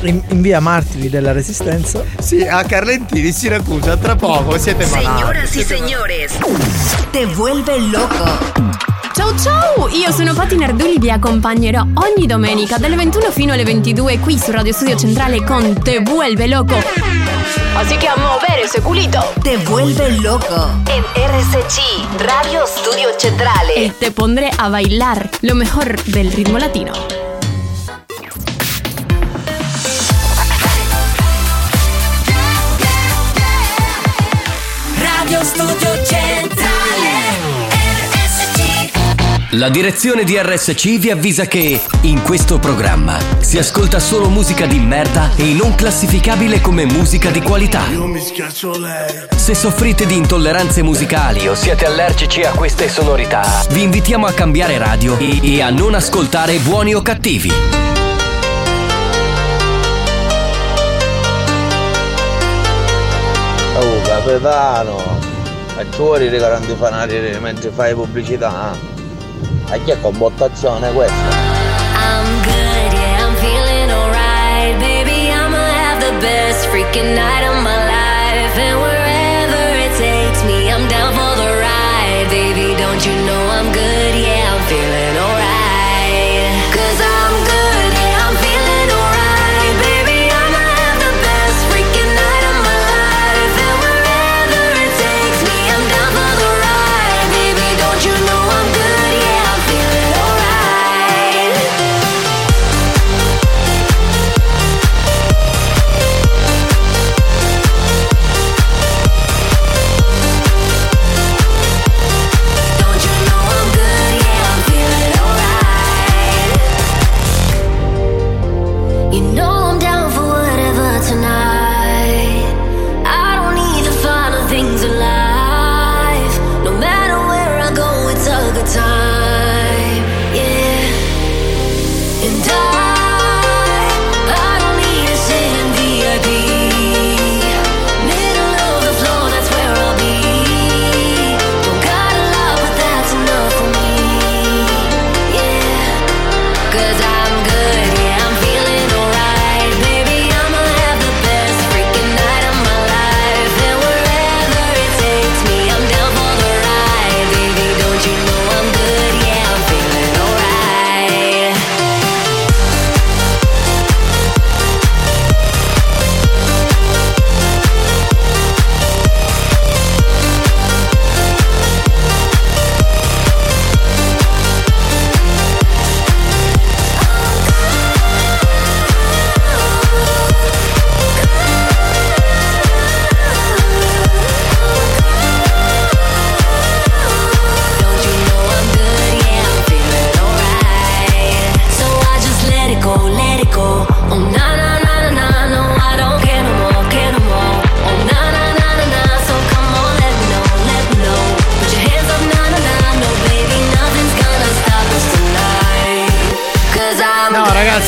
In, 0.01 0.21
in 0.29 0.41
via 0.41 0.59
Martiri 0.59 1.09
della 1.09 1.31
Resistenza. 1.31 2.03
Sì, 2.19 2.41
a 2.41 2.63
Carlentini, 2.63 3.31
Siracusa, 3.31 3.97
tra 3.97 4.15
poco 4.15 4.57
siete 4.57 4.85
malati. 4.85 5.19
Señoras 5.19 5.55
y 5.55 5.63
señores, 5.63 6.31
te 7.11 7.25
vuelve 7.25 7.79
loco. 7.79 8.87
Ciao 9.13 9.37
ciao, 9.37 9.89
io 9.89 10.11
sono 10.13 10.33
Patti 10.33 10.55
Nardulli, 10.55 10.97
vi 10.97 11.11
accompagnerò 11.11 11.81
ogni 11.81 12.25
domenica 12.25 12.77
dalle 12.77 12.95
21 12.95 13.31
fino 13.31 13.51
alle 13.51 13.65
22 13.65 14.19
qui 14.19 14.37
su 14.37 14.51
Radio 14.51 14.71
Studio 14.71 14.95
Centrale 14.95 15.43
con 15.43 15.81
Te 15.83 15.99
Vuelve 15.99 16.47
Loco. 16.47 16.75
Así 17.75 17.97
que 17.97 18.07
a 18.07 18.15
mover 18.15 18.59
ese 18.63 18.81
culito. 18.81 19.19
Te 19.41 19.57
vuelve 19.57 20.11
loco. 20.19 20.69
En 20.87 21.03
RSC, 21.15 21.79
Radio 22.19 22.65
Studio 22.65 23.09
Centrale. 23.17 23.85
Y 23.85 23.89
te 23.89 24.11
pondré 24.11 24.49
a 24.57 24.69
bailar 24.69 25.29
lo 25.41 25.55
mejor 25.55 26.01
del 26.05 26.31
ritmo 26.31 26.57
latino. 26.57 26.93
La 39.53 39.69
direzione 39.69 40.25
di 40.25 40.37
RSC 40.37 40.99
vi 40.99 41.09
avvisa 41.09 41.45
che 41.45 41.81
in 42.01 42.21
questo 42.21 42.59
programma 42.59 43.17
si 43.39 43.57
ascolta 43.57 43.97
solo 43.97 44.29
musica 44.29 44.67
di 44.67 44.77
merda 44.77 45.31
e 45.35 45.53
non 45.53 45.73
classificabile 45.73 46.61
come 46.61 46.85
musica 46.85 47.31
di 47.31 47.41
qualità. 47.41 47.81
Se 49.35 49.55
soffrite 49.55 50.05
di 50.05 50.15
intolleranze 50.15 50.83
musicali 50.83 51.47
o 51.47 51.55
siete 51.55 51.87
allergici 51.87 52.43
a 52.43 52.51
queste 52.51 52.89
sonorità, 52.89 53.65
vi 53.71 53.81
invitiamo 53.81 54.27
a 54.27 54.33
cambiare 54.33 54.77
radio 54.77 55.17
e, 55.17 55.39
e 55.41 55.61
a 55.63 55.71
non 55.71 55.95
ascoltare 55.95 56.59
buoni 56.59 56.93
o 56.93 57.01
cattivi. 57.01 57.51
Oh 63.79 64.01
capitano, 64.03 65.19
facciori 65.73 66.29
dei 66.29 66.37
grandi 66.37 66.75
fanatici 66.77 67.39
mentre 67.39 67.71
fai 67.71 67.95
pubblicità. 67.95 68.98
A 69.71 69.77
chi 69.77 69.91
è 69.91 69.99
questa? 70.91 71.13
I'm 71.13 72.41
good, 72.41 72.93
yeah, 72.93 73.23
I'm 73.23 73.35
feeling 73.35 73.91
alright. 73.91 74.79
Baby, 74.79 75.29
I'ma 75.29 75.57
have 75.57 75.99
the 76.01 76.17
best 76.19 76.65
freaking 76.69 77.13
night 77.13 77.45
of 77.47 77.61
my 77.61 77.78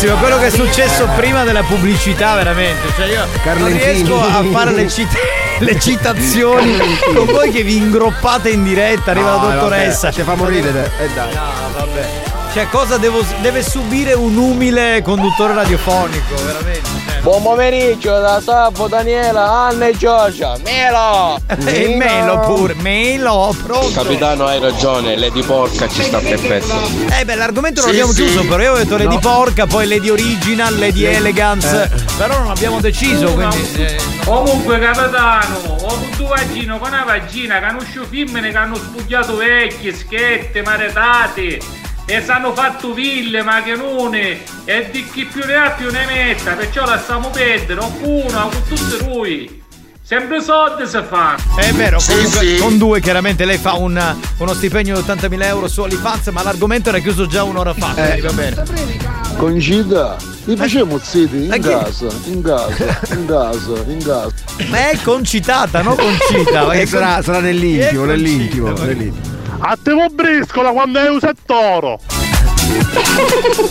Ma 0.08 0.14
quello 0.16 0.38
che 0.40 0.48
è 0.48 0.50
successo 0.50 1.08
prima 1.16 1.44
della 1.44 1.62
pubblicità 1.64 2.36
veramente, 2.36 2.88
cioè 2.96 3.06
io 3.08 3.20
non 3.20 3.28
Carlentini. 3.44 3.84
riesco 3.84 4.20
a 4.22 4.44
fare 4.52 4.72
le, 4.74 4.88
cit- 4.90 5.18
le 5.60 5.80
citazioni 5.80 6.78
con 7.14 7.26
voi 7.26 7.52
che 7.52 7.62
vi 7.64 7.76
ingroppate 7.78 8.50
in 8.50 8.64
diretta, 8.64 9.12
arriva 9.12 9.36
No, 9.36 9.48
la 9.48 9.54
dottoressa. 9.54 10.08
vabbè, 10.10 10.14
ci 10.14 10.22
fa 10.24 10.34
morire. 10.36 10.92
Eh, 11.00 11.10
dai. 11.14 11.34
No. 11.34 11.61
Cioè 12.54 12.68
cosa 12.68 12.98
devo, 12.98 13.24
deve 13.40 13.64
subire 13.64 14.12
un 14.12 14.36
umile 14.36 15.02
conduttore 15.02 15.54
radiofonico, 15.54 16.36
veramente. 16.44 16.82
cioè. 17.08 17.20
Buon 17.22 17.42
pomeriggio 17.44 18.20
da 18.20 18.42
Sabo, 18.42 18.90
Daniela, 18.90 19.50
Anna 19.68 19.88
e 19.88 19.96
Giorgia. 19.96 20.58
Melo! 20.62 21.40
E 21.64 21.96
Melo 21.96 22.40
pure, 22.40 22.74
Melo, 22.74 23.56
pronto. 23.64 23.92
Capitano, 23.94 24.48
hai 24.48 24.60
ragione, 24.60 25.16
Lady 25.18 25.42
Porca 25.44 25.88
ci 25.88 26.04
sta 26.04 26.18
perfetto. 26.18 26.74
Eh 27.18 27.24
beh, 27.24 27.36
l'argomento 27.36 27.82
non 27.82 27.90
Sì, 27.92 27.96
l'abbiamo 27.98 28.12
sì. 28.12 28.24
chiuso, 28.24 28.46
però 28.46 28.64
io 28.64 28.72
ho 28.74 28.78
detto 28.78 28.98
Lady 28.98 29.14
No. 29.14 29.20
Porca, 29.20 29.66
poi 29.68 29.88
Lady 29.88 30.10
Original, 30.10 30.74
Lady 30.78 31.04
Lady- 31.04 31.16
Elegance, 31.16 31.84
eh. 31.84 32.04
però 32.18 32.38
non 32.40 32.50
abbiamo 32.50 32.82
deciso, 32.82 33.32
quindi... 33.34 33.70
eh, 33.78 33.98
Comunque 34.26 34.78
capitano, 34.80 35.78
ho 35.80 35.88
avuto 35.88 36.28
vagino 36.28 36.78
con 36.80 36.90
una 36.90 37.04
vagina 37.06 37.60
che 37.60 37.66
hanno 37.66 37.80
uscito 37.80 38.06
femmine 38.10 38.52
che 38.52 38.58
hanno 38.58 38.76
spugliato 38.76 39.38
vecchie, 39.38 39.94
schette, 39.96 40.62
maretate 40.64 41.60
e 42.18 42.22
si 42.24 42.30
hanno 42.32 42.54
fatto 42.54 42.94
ville, 42.94 43.42
ma 43.44 43.62
che 43.64 43.76
non 43.76 44.14
è, 44.16 44.38
e 44.66 44.90
di 44.92 45.08
chi 45.12 45.26
più 45.26 45.44
ne 45.46 45.56
ha 45.56 45.70
più 45.72 45.90
ne 45.92 46.06
metta, 46.06 46.54
perciò 46.54 46.86
lasciamo 46.86 47.30
perdere, 47.30 47.80
oppure 47.80 48.32
con 48.34 48.64
tutti 48.68 49.06
noi. 49.06 49.60
Sempre 50.04 50.42
soldi 50.42 50.86
si 50.88 51.00
fa. 51.08 51.38
È 51.56 51.72
vero, 51.72 51.98
comunque 52.06 52.58
con 52.60 52.78
due 52.78 53.00
chiaramente 53.00 53.46
lei 53.46 53.58
fa 53.58 53.74
un- 53.76 54.16
uno 54.40 54.54
stipendio 54.54 54.96
di 54.96 55.00
80.000 55.00 55.46
euro 55.48 55.70
su 55.70 55.82
OnlyFans, 55.82 56.28
ma 56.28 56.44
l'argomento 56.44 56.90
era 56.90 57.00
chiuso 57.00 57.28
già 57.28 57.44
un'ora 57.44 57.74
fa, 57.74 57.94
quindi 57.94 58.20
va 58.20 58.32
bene. 58.34 58.64
Concita, 59.38 60.18
li 60.46 60.56
facciamo 60.58 61.00
zitti 61.02 61.46
in 61.46 61.52
chi- 61.52 61.60
casa, 61.62 62.08
in 62.26 62.42
casa, 62.42 62.98
in 63.14 63.26
casa, 63.26 63.84
in 63.88 64.04
casa. 64.04 64.34
Ma 64.70 64.90
è 64.90 64.98
concitata, 65.02 65.82
non 65.82 65.96
concita. 65.96 66.66
ma 66.68 66.74
Eh, 66.74 66.86
sarà- 66.86 67.14
con- 67.16 67.24
sarà 67.24 67.40
nell'intimo, 67.40 68.04
nell'intimo, 68.04 68.72
nell'intimo. 68.74 69.40
A 69.64 69.78
te 69.78 69.92
briscola 70.12 70.72
quando 70.72 70.98
hai 70.98 71.10
usato 71.10 71.38
toro. 71.46 72.00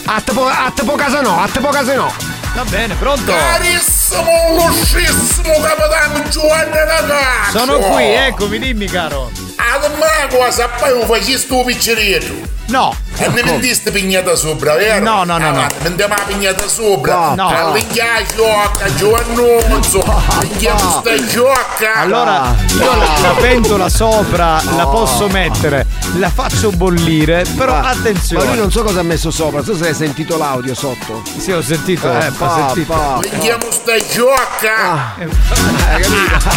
A 0.07 0.21
te 0.21 0.33
po, 0.33 0.47
a 0.47 0.71
te 0.71 0.85
po 0.85 0.95
casa 0.95 1.21
no, 1.21 1.43
a 1.43 1.49
te 1.49 1.59
po 1.59 1.69
casa 1.71 1.95
no. 1.97 2.12
Va 2.55 2.65
bene, 2.65 2.95
pronto? 2.95 3.33
Carissimo, 3.33 4.23
luscissimo 4.55 5.53
capitano 5.61 6.29
Giovanni 6.29 6.77
ragazzo! 6.77 7.59
Sono 7.59 7.79
qui, 7.79 8.05
eccomi, 8.05 8.61
dimmi 8.61 8.87
caro. 8.87 9.33
Ad 9.57 9.91
me 9.99 10.37
cosa 10.37 10.69
poi 10.69 10.91
lo 10.91 11.07
facessi 11.07 11.49
tu 11.49 11.65
piccerino? 11.65 12.60
No. 12.70 12.94
E 13.16 13.28
mi 13.30 13.42
vendiste 13.42 13.90
pignata 13.90 14.34
sopra, 14.36 14.76
vero? 14.76 15.05
No, 15.05 15.24
no, 15.24 15.36
no, 15.38 15.51
no. 15.51 15.60
Ah, 15.60 15.68
Vendiamo 15.82 16.14
la 16.14 16.22
pignata 16.22 16.68
sopra. 16.68 17.34
No. 17.34 17.48
Tra 17.48 17.70
l'inghià 17.72 18.22
giocca, 18.34 18.94
Giovannuzzo. 18.94 20.05
L'inghià 20.40 20.76
sta 20.78 21.26
giocca. 21.26 21.94
Allora 21.97 22.55
io 22.72 22.97
la, 22.97 23.18
la 23.20 23.34
pentola 23.40 23.88
sopra 23.88 24.62
la 24.76 24.86
posso 24.86 25.26
mettere, 25.28 25.84
la 26.18 26.30
faccio 26.30 26.70
bollire, 26.70 27.44
però 27.56 27.72
Ma 27.72 27.88
attenzione. 27.90 28.47
lui 28.47 28.56
non 28.56 28.70
so 28.70 28.84
cosa 28.84 29.01
ha 29.01 29.02
messo 29.02 29.30
sopra, 29.30 29.56
non 29.56 29.64
so 29.64 29.74
se 29.76 29.88
hai 29.88 29.94
sentito 29.94 30.38
l'audio 30.38 30.74
sotto. 30.74 31.22
Sì, 31.36 31.51
ho 31.52 31.60
sentito. 31.62 32.10
Eh, 32.10 32.28
ho 32.28 32.32
pa, 32.38 32.55
sentito. 32.68 32.92
pa. 32.94 33.18
L'inghià 33.20 33.59
sta 33.68 33.97
giocca. 34.12 35.14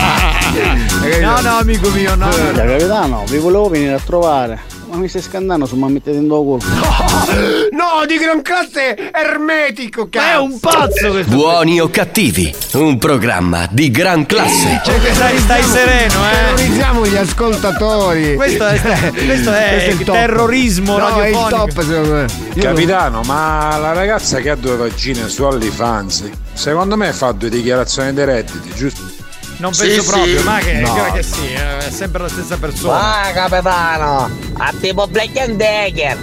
No, 1.22 1.40
no, 1.42 1.58
amico 1.58 1.90
mio, 1.90 2.16
no. 2.16 2.28
no, 2.28 2.36
no. 2.36 2.52
capitano, 2.54 3.24
vi 3.28 3.38
volevo 3.38 3.70
venire 3.70 3.94
a 3.94 4.00
trovare. 4.00 4.62
Ma 4.94 5.00
mi 5.00 5.08
stai 5.08 5.24
scandando 5.24 5.66
su 5.66 5.76
ma 5.76 5.88
mettete 5.88 6.18
in 6.18 6.28
culo. 6.28 6.60
No, 7.72 8.06
di 8.06 8.20
gran 8.20 8.44
classe 8.44 9.12
ermetico, 9.12 10.08
cazzo! 10.08 10.28
è 10.28 10.38
un 10.38 10.60
pazzo 10.60 11.10
questo. 11.10 11.32
Buoni 11.32 11.82
o 11.82 11.90
cattivi, 11.90 12.54
un 12.74 13.00
programma 13.00 13.68
di 13.72 13.90
gran 13.90 14.28
classe. 14.28 14.82
Cioè, 14.86 15.00
stai, 15.14 15.40
stai 15.40 15.64
sereno, 15.64 16.14
eh. 16.30 16.34
Terrorizziamo 16.56 17.08
gli 17.08 17.16
ascoltatori. 17.16 18.36
Questo 18.36 18.68
è, 18.68 18.80
questo 19.26 19.52
è 19.52 19.88
il 19.90 20.04
top. 20.04 20.14
terrorismo 20.14 20.96
No, 20.96 21.08
è 21.08 21.30
il 21.30 21.34
radiofonico. 21.34 21.58
top 21.58 21.82
secondo 21.82 22.14
me. 22.14 22.26
Io 22.54 22.62
Capitano, 22.62 23.22
ma 23.24 23.76
la 23.78 23.94
ragazza 23.94 24.42
che 24.42 24.52
ha 24.52 24.56
due 24.56 24.76
vagine 24.76 25.28
su 25.28 25.44
OnlyFans, 25.44 26.30
secondo 26.54 26.96
me 26.96 27.12
fa 27.14 27.32
due 27.32 27.50
dichiarazioni 27.50 28.14
dei 28.14 28.26
redditi, 28.26 28.70
giusto? 28.76 29.02
Non 29.58 29.74
Sì, 29.74 29.88
penso 29.88 30.02
sì. 30.02 30.10
proprio, 30.10 30.44
ma 30.44 30.58
che, 30.60 30.74
No. 30.80 30.94
che- 30.94 31.12
che 31.14 31.24
sì, 31.24 31.52
è 31.54 31.90
sempre 31.90 32.22
la 32.24 32.28
stessa 32.30 32.58
persona. 32.58 33.22
Ah, 33.22 33.32
capitano, 33.32 34.30
a 34.58 34.74
tipo 34.80 35.08
Black 35.08 35.38
and 35.38 35.56
Decker. 35.56 36.18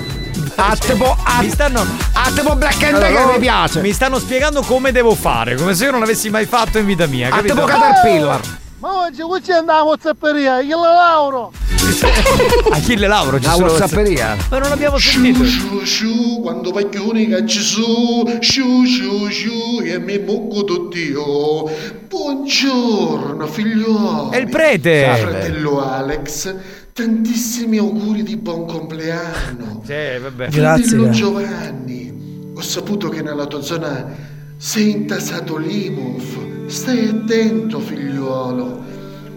A 0.56 0.76
tipo, 0.76 1.16
a, 1.22 1.40
mi 1.40 1.48
stanno 1.50 1.86
a 2.12 2.30
tipo 2.34 2.54
Black 2.56 2.82
and 2.82 2.94
Allora, 2.96 3.08
Decker 3.08 3.26
mi 3.32 3.38
piace. 3.38 3.80
Mi 3.80 3.92
stanno 3.92 4.18
spiegando 4.18 4.60
come 4.62 4.92
devo 4.92 5.14
fare, 5.14 5.54
come 5.54 5.74
se 5.74 5.84
io 5.84 5.90
non 5.92 6.00
l'avessi 6.00 6.28
mai 6.28 6.44
fatto 6.44 6.76
in 6.78 6.84
vita 6.86 7.06
mia, 7.06 7.28
A 7.28 7.36
capito? 7.36 7.54
tipo 7.54 7.66
Caterpillar. 7.66 8.40
Ma 8.80 9.04
oggi 9.04 9.20
qui 9.20 9.40
c'è 9.42 9.56
andata 9.56 9.80
la 9.80 9.84
whatsapperia, 9.84 10.60
io 10.60 10.80
la 10.80 10.92
lauro. 10.92 11.52
Achille 12.72 13.06
Lauro 13.06 13.38
ci 13.38 13.44
La 13.44 13.52
sono 13.52 13.66
whatsapperia. 13.66 14.36
Ma 14.48 14.58
non 14.58 14.70
l'abbiamo 14.70 14.96
sentito. 14.96 15.44
Sciu 15.44 15.84
sciu, 15.84 16.40
quando 16.40 16.70
paglioni 16.70 17.28
cacci 17.28 17.60
su, 17.60 18.38
sciu 18.40 18.84
sciu 18.86 19.28
sciu, 19.28 19.82
e 19.84 19.98
mi 19.98 20.18
mucco 20.18 20.64
tutti 20.64 21.10
io. 21.10 21.70
Buongiorno 22.08 23.46
figliuolo. 23.46 24.30
È 24.30 24.38
il 24.38 24.48
prete. 24.48 25.14
Fratello 25.14 25.82
Alex, 25.82 26.54
tantissimi 26.94 27.76
auguri 27.76 28.22
di 28.22 28.38
buon 28.38 28.64
compleanno. 28.64 29.82
Sì, 29.84 30.18
vabbè. 30.22 30.50
Fratello 30.50 31.10
Giovanni, 31.10 32.52
ho 32.54 32.62
saputo 32.62 33.10
che 33.10 33.20
nella 33.20 33.44
tua 33.44 33.60
zona 33.60 34.29
sei 34.60 34.90
intasato 34.90 35.56
l'IMUF. 35.56 36.66
Stai 36.66 37.08
attento, 37.08 37.80
figliuolo. 37.80 38.84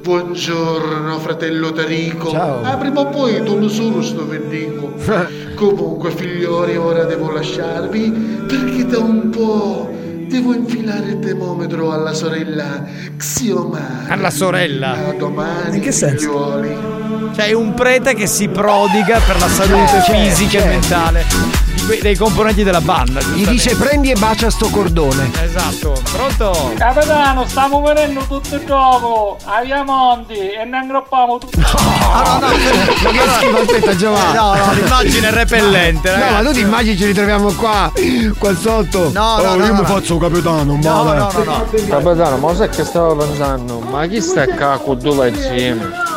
Buongiorno, 0.02 1.18
fratello 1.20 1.72
Tarico. 1.72 2.30
Ciao. 2.30 2.62
Ah, 2.62 2.76
prima 2.76 3.00
o 3.00 3.08
poi 3.08 3.42
non 3.42 3.70
sono 3.70 4.02
sto 4.02 4.28
vendico. 4.28 4.92
Comunque, 5.56 6.12
figlioli, 6.12 6.76
ora 6.76 7.06
devo 7.06 7.32
lasciarvi 7.32 8.12
perché 8.46 8.86
da 8.86 9.00
un 9.00 9.30
po' 9.30 9.90
devo 10.34 10.56
infilare 10.56 11.10
il 11.10 11.20
termometro 11.20 11.92
alla 11.92 12.12
sorella 12.12 12.84
Xiomara. 13.16 14.06
Alla 14.08 14.32
sorella? 14.32 15.10
A 15.10 15.14
domani, 15.14 15.76
In 15.76 15.82
che 15.84 15.92
senso? 15.92 16.26
figlioli. 16.26 17.32
Cioè, 17.36 17.46
è 17.46 17.54
un 17.54 17.76
prete 17.76 18.16
che 18.16 18.26
si 18.26 18.48
prodiga 18.48 19.20
per 19.20 19.38
la 19.40 19.48
salute 19.48 20.02
Certo, 20.04 20.12
fisica 20.12 20.58
e 20.58 20.62
certo. 20.62 20.68
mentale 20.68 21.62
dei 22.02 22.16
componenti 22.16 22.64
della 22.64 22.80
banda. 22.80 23.20
Gli 23.34 23.46
dice 23.46 23.76
prendi 23.76 24.10
e 24.12 24.16
bacia 24.16 24.50
sto 24.50 24.70
cordone. 24.70 25.32
Esatto, 25.44 26.00
pronto? 26.12 26.72
Capitano, 26.78 27.46
stiamo 27.46 27.82
venendo 27.82 28.22
tutto 28.22 28.56
il 28.56 28.64
gioco 28.66 29.38
a 29.44 29.62
Viamonti 29.62 30.34
e 30.34 30.64
ne 30.64 30.80
ingroppiamo 30.82 31.38
tutto. 31.40 31.60
Ah, 32.14 32.38
no, 32.40 32.48
no, 32.48 32.54
Ma 32.54 33.10
che 33.12 33.30
schifo, 33.38 33.58
aspetta 33.58 33.96
Giovanni. 33.96 34.32
Eh, 34.32 34.36
no, 34.36 34.56
no, 34.56 34.74
l'immagine 34.74 35.28
è 35.28 35.32
repellente, 35.32 36.16
No, 36.16 36.32
ma 36.32 36.42
tu 36.44 36.54
ti 36.54 36.60
immagini 36.62 36.98
ci 36.98 37.06
ritroviamo 37.06 37.52
qua, 37.54 37.92
qua 38.38 38.56
sotto. 38.56 39.12
No, 39.12 39.38
no, 39.42 39.50
oh, 39.50 39.56
no, 39.56 39.66
io 39.66 39.74
no. 39.74 39.80
mi 39.82 39.86
faccio 39.86 40.18
capitano, 40.30 40.78
No, 40.78 41.04
ma 41.04 41.14
no, 41.16 41.32
no, 41.32 41.44
no. 41.44 41.66
Capitano, 41.88 42.38
ma 42.38 42.56
sai 42.56 42.70
che 42.70 42.84
stavo 42.86 43.16
pensando? 43.16 43.80
Ma 43.80 44.06
chi 44.08 44.22
sta 44.22 44.48
qua 44.48 44.80
con 44.82 44.98
due 44.98 45.16
vagine? 45.16 46.13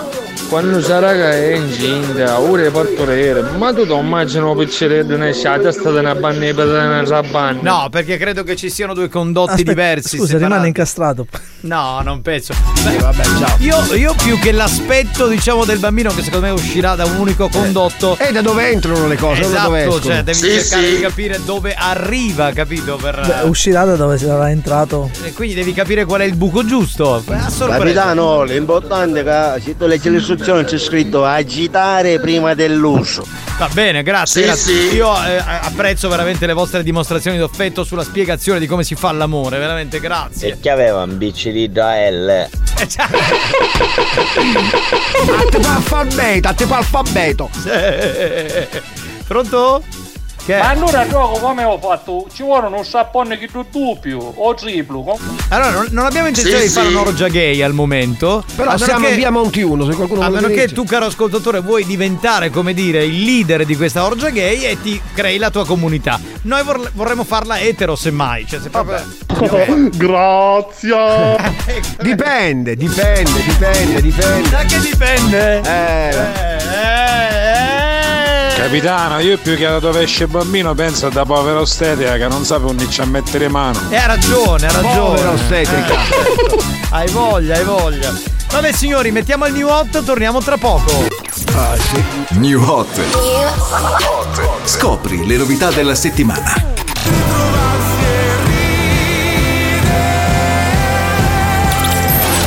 Quando 0.48 0.80
sarà 0.80 1.12
che 1.12 1.52
è 1.52 1.56
incinta, 1.56 2.38
ora 2.38 2.62
è 2.66 2.70
partoriere, 2.70 3.42
ma 3.58 3.72
tu 3.72 3.84
ti 3.84 3.92
immagini 3.92 4.44
un 4.44 4.56
picciretto 4.56 5.16
ne 5.16 5.32
scia, 5.34 5.58
testa 5.58 5.90
di 5.90 5.96
una 5.98 6.14
banna 6.14 6.44
e 6.44 6.52
una 6.52 7.04
sabana? 7.04 7.58
No, 7.60 7.88
perché 7.90 8.16
credo 8.16 8.44
che 8.44 8.54
ci 8.54 8.70
siano 8.70 8.94
due 8.94 9.08
condotti 9.08 9.50
Aspetta, 9.50 9.70
diversi. 9.70 10.16
Scusa, 10.16 10.26
separati. 10.26 10.44
rimane 10.52 10.66
incastrato. 10.68 11.26
No, 11.62 12.00
non 12.04 12.22
penso. 12.22 12.54
Beh, 12.84 12.96
vabbè, 12.98 13.22
ciao. 13.24 13.56
Io, 13.58 13.94
io 13.96 14.14
più 14.22 14.38
che 14.38 14.52
l'aspetto, 14.52 15.26
diciamo, 15.26 15.64
del 15.64 15.78
bambino 15.80 16.14
che 16.14 16.22
secondo 16.22 16.46
me 16.46 16.52
uscirà 16.52 16.94
da 16.94 17.04
un 17.06 17.16
unico 17.16 17.48
condotto. 17.48 18.16
E 18.18 18.30
da 18.30 18.40
dove 18.40 18.70
entrano 18.70 19.08
le 19.08 19.16
cose, 19.16 19.40
dove 19.40 19.52
Esatto, 19.52 19.74
escono. 19.74 20.00
cioè 20.00 20.22
devi 20.22 20.38
Sì, 20.38 20.50
cercare 20.52 20.86
sì. 20.86 20.94
di 20.94 21.00
capire 21.00 21.40
dove 21.44 21.74
arriva, 21.76 22.52
capito? 22.52 22.96
Per, 22.96 23.20
Beh, 23.42 23.48
uscirà 23.48 23.84
da 23.84 23.96
dove 23.96 24.16
sarà 24.16 24.48
entrato. 24.50 25.10
e 25.24 25.32
quindi 25.32 25.54
devi 25.56 25.72
capire 25.72 26.04
qual 26.04 26.20
è 26.20 26.24
il 26.24 26.36
buco 26.36 26.64
giusto. 26.64 27.20
Beh, 27.26 27.34
A 27.34 27.48
sorpresa. 27.50 27.82
Capitano, 27.82 28.44
l'importante 28.44 29.20
è 29.20 29.24
che 29.56 29.60
se 29.62 29.76
tu 29.76 29.86
leggi 29.86 30.08
le 30.08 30.20
istruzioni 30.36 30.64
c'è 30.64 30.78
scritto 30.78 31.24
agitare 31.24 32.20
prima 32.20 32.54
dell'uso. 32.54 33.26
Va 33.58 33.68
bene, 33.72 34.02
grazie. 34.02 34.42
Sì, 34.42 34.46
grazie. 34.46 34.90
sì. 34.90 34.94
Io 34.96 35.24
eh, 35.24 35.38
apprezzo 35.38 36.08
veramente 36.08 36.46
le 36.46 36.52
vostre 36.52 36.82
dimostrazioni 36.82 37.38
d'affetto 37.38 37.84
sulla 37.84 38.04
spiegazione 38.04 38.58
di 38.60 38.66
come 38.66 38.84
si 38.84 38.94
fa 38.94 39.10
l'amore, 39.12 39.58
veramente 39.58 39.98
grazie. 39.98 40.52
E 40.52 40.60
che 40.60 40.70
aveva 40.70 41.02
un 41.02 41.16
bicicletta 41.16 42.10
L. 42.10 42.28
Eh, 42.78 42.88
cioè, 42.88 43.06
A 45.38 45.50
tipo 45.50 45.68
alfabeto, 45.68 46.48
a 46.48 46.54
tipo 46.54 46.74
alfabeto. 46.74 47.50
Pronto? 49.26 49.82
Che? 50.46 50.56
Ma 50.56 50.68
allora 50.68 51.08
gioco 51.08 51.40
come 51.40 51.64
ho 51.64 51.76
fatto? 51.78 52.26
Ci 52.32 52.44
vuole 52.44 52.68
un 52.68 52.84
sappone 52.84 53.36
che 53.36 53.48
tu 53.48 53.66
doppio 53.68 54.18
o 54.36 54.54
triplo. 54.54 55.02
com- 55.02 55.18
Allora, 55.48 55.70
non, 55.70 55.88
non 55.90 56.04
abbiamo 56.06 56.28
intenzione 56.28 56.60
Sì, 56.60 56.66
di 56.68 56.72
fare 56.72 56.86
sì. 56.86 56.92
un'orgia 56.94 57.26
gay 57.26 57.62
al 57.62 57.72
momento. 57.72 58.44
Però 58.54 58.70
a 58.70 58.78
siamo 58.78 59.06
che- 59.08 59.16
via 59.16 59.30
Monti 59.30 59.62
1, 59.62 59.84
se 59.90 59.96
qualcuno 59.96 60.20
A 60.20 60.28
meno 60.30 60.46
che 60.46 60.68
tu, 60.68 60.84
caro 60.84 61.06
ascoltatore, 61.06 61.60
vuoi 61.60 61.84
diventare, 61.84 62.50
come 62.50 62.74
dire, 62.74 63.04
il 63.04 63.24
leader 63.24 63.64
di 63.64 63.74
questa 63.76 64.04
orgia 64.04 64.30
gay 64.30 64.62
e 64.62 64.80
ti 64.80 65.00
crei 65.14 65.38
la 65.38 65.50
tua 65.50 65.66
comunità. 65.66 66.20
Noi 66.42 66.62
vor- 66.62 66.90
vorremmo 66.94 67.24
farla 67.24 67.58
etero, 67.58 67.96
semmai. 67.96 68.46
Cioè, 68.46 68.60
se 68.60 68.68
proprio. 68.70 69.02
Grazie. 69.96 70.94
Dipende, 72.00 72.76
dipende, 72.76 73.42
dipende, 73.44 74.00
dipende. 74.00 74.48
Da 74.48 74.58
che 74.58 74.78
dipende? 74.80 75.60
Eh, 75.64 76.14
Eh, 76.16 77.45
Capitano, 78.66 79.20
io 79.20 79.38
più 79.38 79.54
che 79.56 79.64
da 79.64 79.78
dove 79.78 80.02
esce 80.02 80.24
il 80.24 80.28
bambino 80.28 80.74
penso 80.74 81.08
da 81.08 81.24
povera 81.24 81.60
ostetrica 81.60 82.16
che 82.16 82.26
non 82.26 82.44
sa 82.44 82.56
per 82.56 82.70
unirci 82.70 83.00
a 83.00 83.04
mettere 83.04 83.46
mano. 83.46 83.80
E 83.90 83.96
ha 83.96 84.06
ragione, 84.06 84.66
ha 84.66 84.72
ragione. 84.72 84.98
Povera 84.98 85.30
ostetrica. 85.30 85.94
Eh. 85.94 86.64
Hai 86.90 87.08
voglia, 87.10 87.54
hai 87.54 87.64
voglia. 87.64 88.12
Vabbè, 88.50 88.72
signori, 88.72 89.12
mettiamo 89.12 89.46
il 89.46 89.52
new 89.52 89.68
hot, 89.68 90.02
torniamo 90.02 90.40
tra 90.40 90.56
poco. 90.56 91.06
New 92.30 92.60
Hot. 92.60 92.88
Scopri 94.64 95.24
le 95.24 95.36
novità 95.36 95.70
della 95.70 95.94
settimana. 95.94 96.52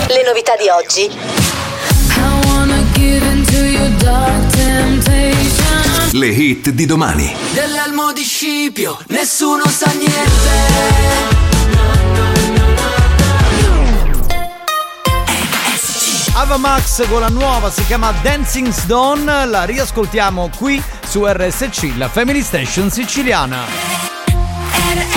Le 0.08 0.24
novità 0.26 0.56
di 0.58 0.68
oggi. 0.68 1.58
Le 6.14 6.26
hit 6.26 6.70
di 6.72 6.88
domani. 6.88 7.36
Dell'elmo 7.54 8.12
di 8.14 8.24
Scipio, 8.24 8.98
nessuno 9.10 9.68
sa 9.68 9.92
niente. 9.92 11.38
Ava 16.34 16.58
Max 16.58 17.08
con 17.08 17.20
la 17.20 17.28
nuova 17.28 17.70
si 17.70 17.86
chiama 17.86 18.12
Dancing 18.24 18.70
Stone, 18.70 19.46
la 19.46 19.66
riascoltiamo 19.66 20.50
qui 20.58 20.82
su 21.08 21.28
RSC, 21.28 21.92
la 21.98 22.10
Family 22.10 22.42
Station 22.42 22.90
siciliana. 22.90 23.66
I 24.92 25.09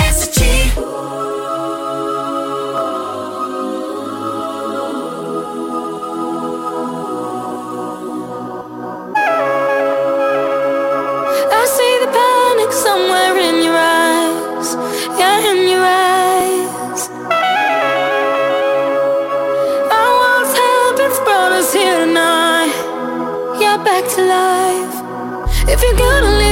have 25.99 26.23
been 26.23 26.42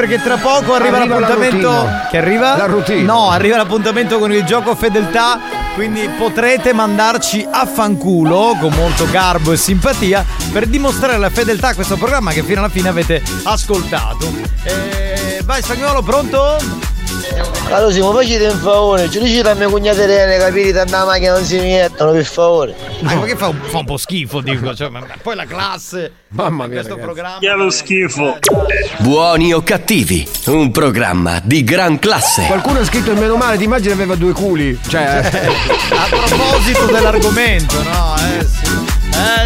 perché 0.00 0.22
tra 0.22 0.36
poco 0.38 0.72
arriva, 0.74 0.96
Arriva 0.98 1.18
la 1.18 1.28
l'appuntamento. 1.28 1.70
routine. 1.70 2.06
Che 2.10 2.16
arriva? 2.18 2.56
La 2.56 2.64
routine. 2.64 3.02
No, 3.02 3.30
arriva 3.30 3.56
l'appuntamento 3.58 4.18
con 4.18 4.32
il 4.32 4.44
gioco 4.44 4.74
fedeltà. 4.74 5.38
Quindi 5.74 6.08
potrete 6.18 6.72
mandarci 6.72 7.46
a 7.50 7.64
fanculo 7.66 8.56
con 8.58 8.72
molto 8.72 9.08
garbo 9.10 9.52
e 9.52 9.56
simpatia 9.56 10.24
per 10.52 10.66
dimostrare 10.66 11.18
la 11.18 11.30
fedeltà 11.30 11.68
a 11.68 11.74
questo 11.74 11.96
programma 11.96 12.32
che 12.32 12.42
fino 12.42 12.60
alla 12.60 12.68
fine 12.70 12.88
avete 12.88 13.22
ascoltato. 13.44 14.32
Eh, 14.64 15.42
vai 15.44 15.62
spagnolo, 15.62 16.02
pronto? 16.02 16.56
Allora 17.70 17.92
Simo, 17.92 18.12
facete 18.12 18.46
un 18.46 18.58
favore, 18.58 19.08
ci 19.08 19.20
dicete 19.20 19.50
a 19.50 19.54
mia 19.54 19.68
cognata 19.68 20.02
Irene, 20.02 20.38
capire 20.38 20.72
tanta 20.72 21.04
macchina 21.04 21.34
non 21.34 21.44
si 21.44 21.56
mettono, 21.58 22.10
per 22.10 22.24
favore. 22.24 22.74
Ma 23.00 23.20
che 23.22 23.36
fa 23.36 23.48
un, 23.48 23.60
fa 23.62 23.78
un 23.78 23.84
po' 23.84 23.96
schifo, 23.96 24.40
dico. 24.40 24.74
Cioè, 24.74 24.88
ma- 24.88 24.98
ma 24.98 25.14
poi 25.22 25.36
la 25.36 25.44
classe. 25.44 26.12
Mamma 26.28 26.66
mia, 26.66 26.80
Questo 26.82 26.96
programma. 26.96 27.38
Che 27.38 27.48
lo 27.50 27.70
schifo. 27.70 28.38
Buoni 28.98 29.52
o 29.52 29.62
cattivi, 29.62 30.28
un 30.46 30.72
programma 30.72 31.40
di 31.44 31.62
gran 31.62 32.00
classe. 32.00 32.44
Qualcuno 32.46 32.80
ha 32.80 32.84
scritto 32.84 33.12
il 33.12 33.18
meno 33.18 33.36
male, 33.36 33.56
ti 33.56 33.64
immagini 33.64 33.92
aveva 33.92 34.16
due 34.16 34.32
culi. 34.32 34.76
Cioè. 34.88 35.02
A 35.30 36.06
proposito 36.08 36.86
dell'argomento, 36.86 37.82
no? 37.84 38.14
Eh 38.16 38.44
sì. 38.44 38.88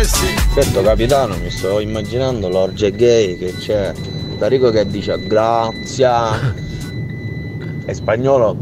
Eh 0.01 0.05
sì. 0.05 0.35
Certo 0.55 0.83
capitano, 0.83 1.37
mi 1.37 1.51
sto 1.51 1.79
immaginando 1.79 2.49
l'orge 2.49 2.91
gay 2.93 3.37
che 3.39 3.55
c'è 3.59 3.93
Tarico 4.39 4.71
che 4.71 4.87
dice 4.87 5.19
grazie. 5.21 6.73
È 7.87 7.93
spagnolo. 7.93 8.57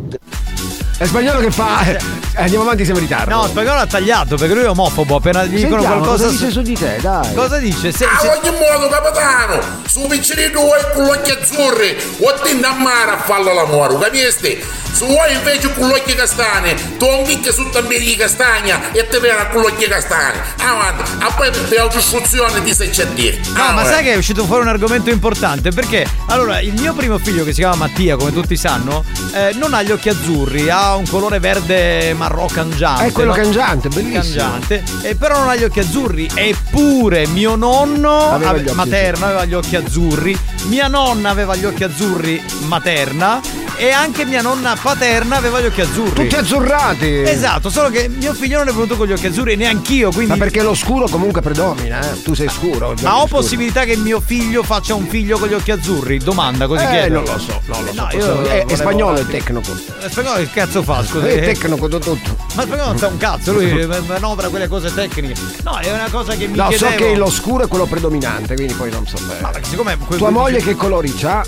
È 0.98 1.06
spagnolo 1.06 1.38
che 1.38 1.50
fa. 1.52 2.21
Eh, 2.36 2.42
andiamo 2.42 2.64
avanti, 2.64 2.84
siamo 2.84 3.00
in 3.00 3.06
ritardo. 3.06 3.34
No, 3.34 3.46
spagnolo 3.46 3.78
ha 3.80 3.86
tagliato 3.86 4.36
perché 4.36 4.54
lui 4.54 4.64
è 4.64 4.68
omofobo. 4.68 5.16
Appena 5.16 5.44
gli 5.44 5.56
dicono 5.56 5.80
Sentiamo, 5.82 5.96
qualcosa. 6.02 6.24
cosa 6.24 6.36
dice 6.36 6.50
su 6.50 6.62
di 6.62 6.74
te, 6.74 6.98
dai. 7.00 7.34
Cosa 7.34 7.58
dice? 7.58 7.92
Se, 7.92 8.04
A 8.04 8.18
se- 8.18 8.28
ogni 8.28 8.56
modo, 8.58 8.88
capitano, 8.88 9.60
su 9.86 10.06
piccerino 10.06 10.60
vuoi 10.60 10.80
con 10.94 11.04
gli 11.04 11.08
occhi 11.10 11.30
azzurri, 11.30 11.96
o 12.20 12.34
ti 12.42 12.52
innamara 12.52 13.14
a 13.18 13.22
farlo 13.22 13.52
l'amore, 13.52 13.98
capisti? 13.98 14.64
Se 14.92 15.06
vuoi 15.06 15.32
invece 15.34 15.72
con 15.72 15.88
gli 15.88 15.92
occhi 15.92 16.14
castani, 16.14 16.74
tu 16.98 17.06
un 17.06 17.24
picchio 17.24 17.50
su 17.50 17.66
tamberi 17.70 18.04
di 18.04 18.14
castagna 18.14 18.92
e 18.92 19.08
ti 19.08 19.18
viene 19.20 19.48
con 19.50 19.62
gli 19.62 19.66
occhi 19.66 19.86
castani. 19.88 20.38
Avanti, 20.62 21.10
a 21.18 21.32
poi 21.32 21.50
per 21.50 21.80
altre 21.80 21.98
istruzioni 21.98 22.62
ti 22.62 22.74
sai 22.74 22.90
c'è 22.90 23.06
dire. 23.06 23.40
No, 23.54 23.72
ma 23.72 23.80
Ah, 23.80 23.84
sai 23.86 24.00
eh. 24.00 24.02
che 24.02 24.12
è 24.12 24.16
uscito 24.16 24.44
fuori 24.44 24.62
un 24.62 24.68
argomento 24.68 25.08
importante? 25.08 25.70
Perché 25.70 26.06
allora 26.26 26.60
il 26.60 26.74
mio 26.74 26.92
primo 26.92 27.16
figlio, 27.18 27.42
che 27.42 27.52
si 27.54 27.60
chiama 27.60 27.74
Mattia, 27.76 28.16
come 28.16 28.32
tutti 28.32 28.54
sanno, 28.54 29.02
eh, 29.32 29.52
non 29.54 29.72
ha 29.72 29.82
gli 29.82 29.90
occhi 29.92 30.10
azzurri, 30.10 30.68
ha 30.68 30.94
un 30.94 31.08
colore 31.08 31.40
verde 31.40 32.12
marrò 32.22 32.46
cangiante. 32.46 33.06
È 33.06 33.12
quello 33.12 33.30
no? 33.30 33.36
cangiante, 33.42 33.88
bellissimo. 33.88 34.20
Cangiante, 34.42 34.82
eh, 35.02 35.14
però 35.16 35.38
non 35.38 35.48
ha 35.48 35.56
gli 35.56 35.64
occhi 35.64 35.80
azzurri. 35.80 36.30
Eppure 36.34 37.26
mio 37.26 37.56
nonno 37.56 38.30
Aveva 38.30 38.50
ave- 38.50 38.72
materno 38.72 39.26
aveva 39.26 39.44
gli 39.44 39.54
occhi 39.54 39.76
azzurri, 39.76 40.36
mia 40.66 40.88
nonna 40.88 41.30
aveva 41.30 41.56
gli 41.56 41.64
occhi 41.64 41.84
azzurri 41.84 42.40
materna 42.66 43.40
e 43.76 43.90
anche 43.90 44.24
mia 44.24 44.42
nonna 44.42 44.76
paterna 44.80 45.36
aveva 45.36 45.60
gli 45.60 45.66
occhi 45.66 45.80
azzurri. 45.80 46.12
Tutti 46.28 46.36
azzurrati. 46.36 47.22
Esatto, 47.24 47.68
solo 47.70 47.88
che 47.90 48.08
mio 48.08 48.32
figlio 48.34 48.58
non 48.58 48.68
è 48.68 48.72
venuto 48.72 48.96
con 48.96 49.06
gli 49.06 49.12
occhi 49.12 49.26
azzurri, 49.26 49.56
neanch'io, 49.56 50.10
quindi 50.10 50.32
Ma 50.32 50.36
perché 50.36 50.62
lo 50.62 50.74
scuro 50.74 51.08
comunque 51.08 51.40
predomina, 51.40 52.00
eh? 52.00 52.22
Tu 52.22 52.34
sei 52.34 52.48
scuro. 52.48 52.94
ma 53.02 53.16
ho 53.16 53.26
scuro. 53.26 53.38
possibilità 53.40 53.84
che 53.84 53.96
mio 53.96 54.20
figlio 54.24 54.62
faccia 54.62 54.94
un 54.94 55.06
figlio 55.08 55.38
con 55.38 55.48
gli 55.48 55.54
occhi 55.54 55.70
azzurri? 55.72 56.18
Domanda 56.18 56.66
così 56.66 56.84
Eh, 56.84 56.88
chiedo. 56.88 57.14
non 57.14 57.24
lo 57.24 57.38
so, 57.38 57.60
non 57.66 57.84
lo 57.84 57.92
so. 57.92 58.00
No, 58.00 58.08
io 58.12 58.18
è, 58.18 58.58
è 58.58 58.62
volevo- 58.62 58.76
spagnolo 58.76 59.18
il 59.18 59.26
tecnico. 59.26 59.70
Eh, 60.02 60.10
Spagnolo 60.10 60.36
che 60.36 60.50
cazzo 60.52 60.82
fa, 60.82 61.04
scusa? 61.04 61.26
È 61.28 61.40
tecnico 61.40 61.88
tutto. 61.88 62.11
Tutto. 62.14 62.36
Ma 62.54 62.62
spagnolo 62.62 62.88
non 62.88 62.98
sa 62.98 63.06
un 63.08 63.16
cazzo, 63.16 63.52
lui 63.52 63.86
manovra 64.06 64.48
quelle 64.48 64.68
cose 64.68 64.92
tecniche. 64.92 65.34
No, 65.64 65.78
è 65.78 65.90
una 65.92 66.08
cosa 66.10 66.34
che 66.34 66.46
mi 66.46 66.56
No, 66.56 66.68
chiedevo. 66.68 66.90
so 66.90 66.96
che 66.96 67.14
lo 67.16 67.30
scuro 67.30 67.64
è 67.64 67.68
quello 67.68 67.86
predominante, 67.86 68.54
quindi 68.54 68.74
poi 68.74 68.90
non 68.90 69.06
so 69.06 69.18
bene. 69.26 69.40
Ma 69.40 69.48
perché 69.50 69.68
siccome 69.68 69.96
que- 69.98 70.16
Tua 70.16 70.30
moglie 70.30 70.60
che 70.60 70.74
colori 70.74 71.12
c'ha? 71.14 71.42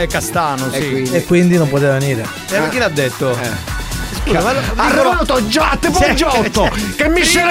Eh, 0.00 0.06
castano, 0.06 0.70
sì. 0.70 0.76
E 0.76 0.88
quindi? 0.90 1.10
E 1.14 1.24
quindi 1.24 1.56
non 1.56 1.68
poteva 1.68 1.98
venire. 1.98 2.26
Eh, 2.50 2.58
ma 2.58 2.68
chi 2.68 2.78
l'ha 2.78 2.88
detto? 2.88 3.36
Scusa, 4.24 4.40
ma 4.42 4.52
Giatte 5.46 5.92
Cioè, 5.92 6.08
Poggiotto! 6.08 6.70
che 6.96 7.08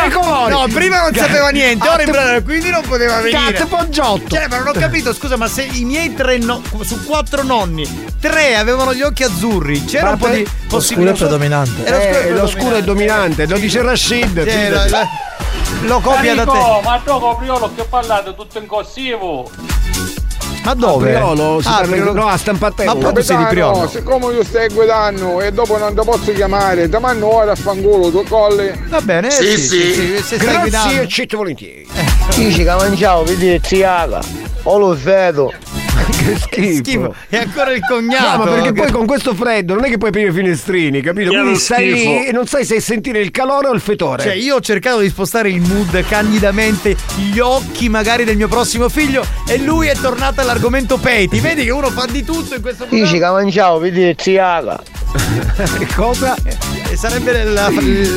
colori! 0.10 0.52
No, 0.52 0.66
prima 0.72 1.02
non 1.02 1.14
sapeva 1.14 1.50
niente, 1.50 1.88
ora 1.88 2.04
in 2.04 2.12
quindi 2.44 2.70
non 2.70 2.82
poteva 2.88 3.20
venire. 3.22 3.52
Gatte 3.52 3.66
Poggiotto! 3.66 4.36
Cioè, 4.36 4.48
ma 4.48 4.58
non 4.60 4.68
ho 4.68 4.72
capito, 4.72 5.14
scusa, 5.14 5.36
ma 5.36 5.48
se 5.48 5.64
i 5.64 5.84
miei 5.84 6.14
tre 6.14 6.38
no- 6.38 6.62
su 6.82 7.04
quattro 7.06 7.44
nonni, 7.44 8.08
tre 8.22 8.56
avevano 8.56 8.94
gli 8.94 9.02
occhi 9.02 9.24
azzurri, 9.24 9.84
c'era 9.86 10.06
Ma 10.06 10.12
un 10.12 10.18
po' 10.20 10.28
di 10.30 10.48
possibilità. 10.68 11.14
è 11.16 11.18
predominante. 11.18 11.84
Eh, 12.28 12.32
lo 12.32 12.48
scuro 12.48 12.76
è 12.76 12.80
Eh, 12.80 12.84
dominante, 12.84 13.46
lo 13.48 13.58
dice 13.58 13.82
Rashid. 13.82 14.48
Sì, 14.48 14.58
fidati. 14.58 14.92
lo- 15.82 16.00
copia 16.00 16.36
da 16.36 16.46
te. 16.46 16.50
Enrico, 16.52 16.82
ma 16.84 17.02
tu 17.04 17.20
copriolo 17.20 17.72
che 17.76 17.84
parlate 17.84 18.36
tutto 18.36 18.58
in 18.58 18.66
corsivo. 18.68 19.50
Ma 20.64 20.74
dove? 20.74 21.12
Priolo, 21.14 21.62
si 21.62 21.68
Ah, 21.68 21.72
parla 21.72 22.12
no, 22.12 22.28
a 22.28 22.38
stampatello. 22.38 22.94
Ma 22.94 23.00
proprio 23.00 23.24
sei 23.24 23.38
di 23.38 23.44
Priolo. 23.46 23.88
siccome 23.88 24.34
io 24.34 24.44
stai 24.44 24.68
guidando 24.70 25.42
e 25.42 25.52
dopo 25.52 25.78
non 25.78 25.96
ti 25.96 26.02
posso 26.04 26.32
chiamare, 26.34 26.90
ti 26.90 26.98
mando 27.00 27.34
ora 27.34 27.52
a 27.54 27.56
fanculo, 27.56 28.10
tu 28.12 28.24
colli. 28.28 28.72
Va 28.88 29.02
bene, 29.02 29.32
Sì, 29.32 29.58
sì, 29.58 29.58
sì, 29.58 29.94
sì. 29.94 30.18
sì, 30.18 30.24
se 30.24 30.38
Grazie, 30.38 31.00
accetto 31.02 31.38
volentieri. 31.38 31.88
Dici 32.36 32.64
che 32.64 32.74
mangiavo, 32.76 33.24
vedi 33.24 33.60
triaga, 33.62 34.20
o 34.64 34.78
lo 34.78 34.96
vedo. 35.02 35.52
Che 36.50 36.74
schifo. 36.76 37.16
E 37.30 37.38
ancora 37.38 37.72
il 37.72 37.82
cognato. 37.88 38.38
No, 38.38 38.44
ma 38.46 38.52
perché 38.52 38.72
che- 38.74 38.82
poi 38.82 38.92
con 38.92 39.06
questo 39.06 39.34
freddo 39.34 39.74
non 39.76 39.86
è 39.86 39.90
che 39.90 39.98
puoi 39.98 40.10
aprire 40.10 40.30
i 40.30 40.34
finestrini, 40.34 41.02
capito? 41.02 41.32
Quindi 41.32 41.56
stai 41.58 41.92
lì 41.92 42.00
schifo. 42.00 42.28
e 42.28 42.32
non 42.32 42.46
sai 42.48 42.66
se 42.66 42.80
sentire 42.80 43.20
il 43.20 43.32
calore 43.32 43.68
o 43.68 43.74
il 43.74 43.82
fetore. 43.82 44.24
Cioè, 44.24 44.34
io 44.34 44.56
ho 44.56 44.60
cercato 44.62 45.00
di 45.00 45.10
spostare 45.10 45.50
il 45.50 45.62
mood 45.62 46.04
candidamente, 46.08 46.96
gli 47.32 47.40
occhi 47.40 47.90
magari 47.90 48.24
del 48.24 48.36
mio 48.38 48.48
prossimo 48.48 48.90
figlio, 48.90 49.24
e 49.48 49.58
lui 49.58 49.88
è 49.88 49.96
tornato 49.96 50.42
all'argomento 50.42 50.98
peti. 50.98 51.40
Vedi 51.40 51.64
che 51.66 51.72
uno 51.72 51.90
fa 51.90 52.06
di 52.10 52.24
tutto 52.24 52.56
in 52.56 52.62
questo 52.62 52.86
Dici 52.90 53.14
che 53.20 53.26
mangiavo, 53.26 53.80
vedi, 53.80 54.14
ziaga. 54.18 54.80
Cosa? 55.96 56.36
Eh, 56.44 56.96
Sarebbe 56.96 57.44
la, 57.44 57.70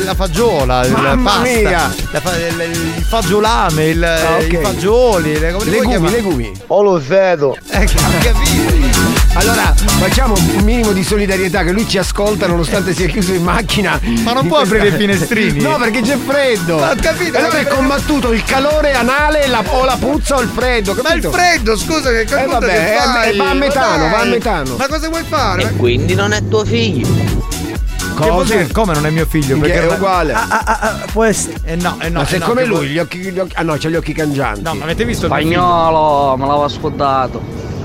la 0.05 0.13
fagiola, 0.15 0.83
la 0.85 0.97
Mamma 1.15 1.31
pasta, 1.39 1.41
mia. 1.43 1.93
la 2.11 2.19
fa- 2.21 2.37
il, 2.37 2.71
il 2.97 3.03
fagiolame, 3.03 3.85
il, 3.85 4.03
Ah, 4.03 4.37
ok. 4.37 4.51
i 4.51 4.57
fagioli, 4.61 5.39
le, 5.39 5.51
Legumi, 5.63 6.09
legumi. 6.11 6.51
O 6.67 6.81
lo 6.81 6.99
feto. 6.99 7.55
Eh, 7.69 7.85
capito? 7.85 9.02
Allora, 9.35 9.73
facciamo 9.75 10.35
un 10.35 10.63
minimo 10.63 10.91
di 10.91 11.03
solidarietà 11.03 11.63
che 11.63 11.71
lui 11.71 11.87
ci 11.87 11.97
ascolta 11.97 12.45
nonostante 12.45 12.93
sia 12.93 13.07
chiuso 13.07 13.33
in 13.33 13.41
macchina. 13.43 13.99
Ma 14.23 14.31
non 14.33 14.47
può 14.47 14.57
aprire 14.59 14.89
i 14.89 14.91
finestrini? 14.91 15.59
No, 15.59 15.77
perché 15.77 16.01
c'è 16.01 16.17
freddo. 16.17 16.77
Ma 16.77 16.91
ho 16.91 16.95
capito, 17.01 17.35
E 17.37 17.39
allora 17.41 17.57
è 17.57 17.67
combattuto 17.67 18.31
il 18.31 18.43
calore 18.43 18.93
anale 18.93 19.47
la- 19.47 19.63
o 19.65 19.85
la 19.85 19.97
puzza 19.99 20.35
o 20.37 20.41
il 20.41 20.49
freddo, 20.49 20.93
Ma 20.93 20.99
il 20.99 21.05
capito? 21.07 21.31
freddo, 21.31 21.75
scusa, 21.75 22.11
che 22.11 22.21
Eh 22.21 22.25
cosa 22.25 22.45
vabbè, 22.45 22.67
che 22.67 22.93
eh, 22.93 22.97
fai? 22.97 23.37
va 23.37 23.49
a 23.49 23.53
metano, 23.53 24.09
va 24.09 24.19
a 24.19 24.25
metano. 24.25 24.75
Ma 24.77 24.87
cosa 24.87 25.09
vuoi 25.09 25.23
fare? 25.27 25.63
E 25.63 25.71
quindi 25.77 26.13
non 26.13 26.31
è 26.31 26.47
tuo 26.47 26.63
figlio. 26.63 27.07
Dire? 28.43 28.67
Come 28.71 28.93
non 28.93 29.07
è 29.07 29.09
mio 29.09 29.25
figlio? 29.27 29.57
Perché 29.57 29.81
è 29.81 29.91
uguale. 29.95 30.33
Ah, 30.33 30.47
ah, 30.47 30.63
ah, 30.79 31.05
può 31.11 31.23
essere. 31.23 31.55
Eh 31.65 31.75
no, 31.75 31.97
eh 31.99 32.09
no. 32.09 32.19
ma 32.19 32.25
se 32.27 32.35
eh 32.35 32.39
no, 32.39 32.53
lui, 32.65 32.87
gli 32.89 32.99
occhi, 32.99 33.17
gli 33.17 33.39
occhi- 33.39 33.55
Ah 33.55 33.63
no, 33.63 33.75
c'ha 33.79 33.89
gli 33.89 33.95
occhi 33.95 34.13
cangianti. 34.13 34.61
No, 34.61 34.75
ma 34.75 34.83
avete 34.83 35.03
visto? 35.03 35.25
Spagnolo, 35.25 36.37
me 36.37 36.45
l'avevo 36.45 36.69
scordato. 36.69 37.41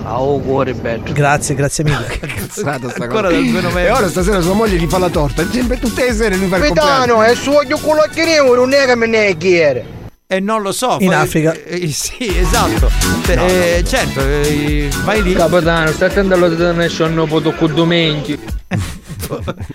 Ah, 0.09 0.23
oh, 0.23 0.41
cuore 0.41 0.73
bello. 0.73 1.03
Grazie, 1.13 1.55
grazie 1.55 1.85
mille. 1.85 2.07
Cazzata 2.17 2.89
sta 2.89 3.03
Ancora 3.03 3.29
cosa. 3.29 3.41
dal 3.41 3.51
2 3.51 3.61
novembre. 3.61 3.87
E 3.87 3.91
ora 3.91 4.09
stasera 4.09 4.41
sua 4.41 4.55
moglie 4.55 4.79
gli 4.79 4.87
fa 4.87 4.97
la 4.97 5.11
torta. 5.11 5.47
Sempre 5.51 5.79
tutte 5.79 6.07
le 6.07 6.15
sere 6.15 6.37
lui 6.37 6.49
fa 6.49 6.57
il 6.57 6.65
compleanno. 6.65 7.19
Capitano, 7.19 7.23
è 7.25 7.35
suo 7.35 7.61
culo 7.79 8.07
che 8.11 8.25
ne 8.25 8.41
non 8.41 8.73
è 8.73 8.87
che 8.87 8.95
me 8.95 9.07
ne 9.07 9.37
chiede. 9.37 9.85
Eh 10.27 10.41
non 10.41 10.63
lo 10.63 10.73
so. 10.73 10.97
In 11.01 11.13
Africa. 11.13 11.53
eh, 11.53 11.89
sì, 11.89 12.39
esatto. 12.39 12.91
Eh, 13.27 13.85
certo, 13.87 14.21
eh, 14.21 14.89
vai 15.05 15.23
lì. 15.23 15.35
Capitano, 15.35 15.91
stai 15.93 16.09
attento 16.09 16.33
alla 16.33 16.49
detonation 16.49 17.13
non 17.13 17.29
posso 17.29 17.53
con 17.53 17.75
domenica. 17.75 18.57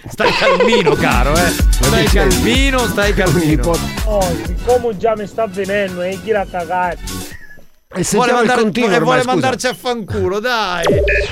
Stai 0.09 0.31
calmino, 0.31 0.93
caro, 0.93 1.35
eh. 1.35 1.51
Stai 1.69 2.05
calmino, 2.05 2.79
stai 2.87 3.13
calmino. 3.13 3.77
Oh, 4.05 4.35
siccome 4.47 4.97
già 4.97 5.15
mi 5.15 5.27
sta 5.27 5.45
venendo 5.45 6.01
e 6.01 6.17
chi 6.23 6.31
la 6.31 6.45
cagare. 6.49 6.97
E 7.95 8.01
Vuole, 8.01 8.03
sentiamo 8.05 8.27
il 8.27 8.33
mandare- 8.47 8.61
continuo 8.63 8.89
ormai, 8.89 9.03
vuole 9.03 9.19
scusa. 9.21 9.31
mandarci 9.31 9.67
a 9.67 9.73
fanculo, 9.79 10.39
dai. 10.39 10.83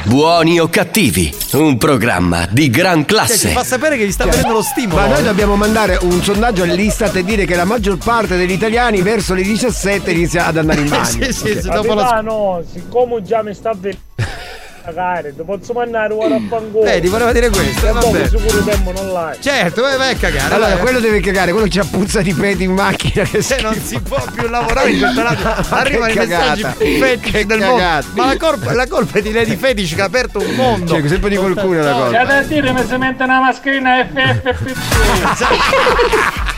Buoni 0.06 0.60
o 0.60 0.70
cattivi, 0.70 1.34
un 1.54 1.78
programma 1.78 2.48
di 2.52 2.70
gran 2.70 2.98
Cioè, 3.00 3.06
classe. 3.06 3.48
ti 3.48 3.54
fa 3.54 3.64
sapere 3.64 3.98
che 3.98 4.06
gli 4.06 4.12
sta 4.12 4.26
venendo 4.26 4.54
lo 4.54 4.62
stimolo. 4.62 5.02
Ma 5.02 5.08
noi 5.08 5.24
dobbiamo 5.24 5.56
mandare 5.56 5.98
un 6.02 6.22
sondaggio 6.22 6.62
all'Istat 6.62 7.16
e 7.16 7.24
dire 7.24 7.46
che 7.46 7.56
la 7.56 7.66
maggior 7.66 7.98
parte 7.98 8.38
degli 8.38 8.52
italiani 8.52 9.02
verso 9.02 9.34
le 9.34 9.42
17 9.42 10.12
inizia 10.12 10.46
ad 10.46 10.58
andare 10.58 10.82
in 10.82 10.90
bagno. 10.90 11.04
sì, 11.06 11.34
sì, 11.34 11.50
Ok. 11.52 11.62
sì, 11.62 11.70
dopo 11.70 11.94
la 11.96 12.02
Capitano, 12.04 12.64
siccome 12.72 13.22
già 13.24 13.42
mi 13.42 13.54
sta 13.56 13.74
venendo 13.76 14.00
cagare, 14.84 15.36
ti 15.36 15.44
posso 15.44 15.74
mandare 15.74 16.14
ora 16.14 16.36
a 16.36 16.42
fanculo. 16.50 16.84
Vedi, 16.84 17.08
voleva 17.08 17.32
dire 17.32 17.50
questo, 17.50 17.88
E 17.88 17.92
vabbè. 17.92 18.28
sicuro 18.28 18.64
tempo 18.64 18.92
non 18.92 19.12
l'hai. 19.12 19.38
Certo, 19.40 19.82
vai, 19.82 19.98
vai 19.98 20.14
a 20.14 20.16
cagare. 20.16 20.54
Allora, 20.56 20.72
vai. 20.74 20.80
quello 20.80 21.00
deve 21.00 21.20
cagare, 21.20 21.52
quello 21.52 21.68
che 21.68 21.80
c'ha 21.80 21.86
puzza 21.90 22.22
di 22.22 22.34
peti 22.34 22.64
in 22.64 22.72
macchina. 22.74 23.24
Che 23.24 23.42
Se 23.42 23.62
non 23.62 23.74
si 23.76 24.00
può 24.00 24.22
più 24.34 24.48
lavorare 24.50 24.92
in 24.92 25.00
questa 25.00 25.22
radio, 25.24 25.44
Ma 25.70 25.78
arrivano 25.78 26.12
i 26.12 26.14
che 26.14 26.26
messaggi 26.26 26.62
cagata. 26.62 26.84
più 26.84 26.98
fetici 26.98 27.32
Che 27.32 27.46
del 27.46 27.60
cagata. 27.60 28.06
mondo. 28.08 28.22
Ma 28.22 28.26
la 28.26 28.38
colpa, 28.38 28.74
la 28.74 28.88
colpa 28.88 29.20
è 29.20 29.22
di 29.22 29.32
Lady 29.32 29.56
Fetici 29.56 29.96
che 29.96 30.02
ha 30.02 30.06
aperto 30.06 30.40
un 30.40 30.54
mondo. 30.56 30.92
Cioè, 30.94 31.08
sempre 31.08 31.30
di 31.30 31.36
qualcuno 31.38 31.80
è 31.80 31.84
la 31.84 31.92
C'è 31.94 31.98
cosa. 32.00 32.24
da 32.24 32.42
dire 32.44 32.72
mi 32.74 32.86
si 32.86 32.98
mette 32.98 33.24
una 33.24 33.40
mascherina 33.40 34.00
FFP2. 34.02 36.50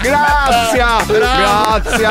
Grazie! 0.00 0.78
Bravo. 1.06 1.80
Grazie! 1.82 2.08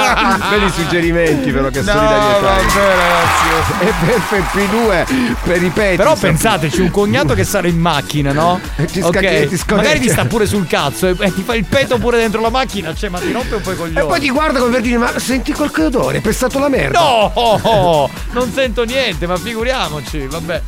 Belli 0.49 0.69
suggerimenti 0.72 1.52
però 1.52 1.69
che 1.69 1.81
No, 1.81 1.91
solidarietà. 1.91 2.40
vabbè, 2.40 2.95
ragazzi. 2.95 3.48
E 3.80 3.94
per 4.06 4.41
FP2 4.41 5.36
per 5.44 5.64
i 5.64 5.69
peti. 5.69 5.95
Però 5.98 6.15
pensateci, 6.15 6.81
un 6.81 6.91
cognato 6.91 7.34
che 7.34 7.44
sale 7.44 7.69
in 7.69 7.80
macchina, 7.80 8.31
no? 8.34 8.60
E 8.76 8.86
ti 8.86 8.99
Ok, 9.02 9.11
scacchi- 9.19 9.48
ti 9.48 9.57
scorreggia. 9.57 9.76
magari 9.76 9.99
ti 9.99 10.10
sta 10.10 10.26
pure 10.26 10.45
sul 10.45 10.68
cazzo 10.68 11.07
e, 11.07 11.15
e 11.19 11.34
ti 11.34 11.41
fa 11.44 11.56
il 11.56 11.65
peto 11.65 11.98
pure 11.98 12.18
dentro 12.18 12.41
la 12.41 12.49
macchina, 12.49 12.94
cioè, 12.94 13.10
ma 13.10 13.19
ti 13.19 13.31
rompe 13.31 13.56
un 13.56 13.61
po' 13.61 13.72
i 13.72 13.76
coglioni. 13.76 14.06
E 14.06 14.07
poi 14.10 14.19
ti 14.19 14.30
guarda 14.30 14.60
come 14.60 14.72
per 14.72 14.81
dire, 14.81 14.98
ma 14.98 15.18
senti 15.18 15.52
qualche 15.53 15.84
odore, 15.86 16.18
è 16.18 16.22
pestato 16.22 16.60
la 16.60 16.69
merda. 16.69 16.99
No! 16.99 18.10
Non 18.31 18.52
sento 18.53 18.84
niente, 18.84 19.26
ma 19.27 19.38
figuriamoci, 19.38 20.27
vabbè. 20.27 20.61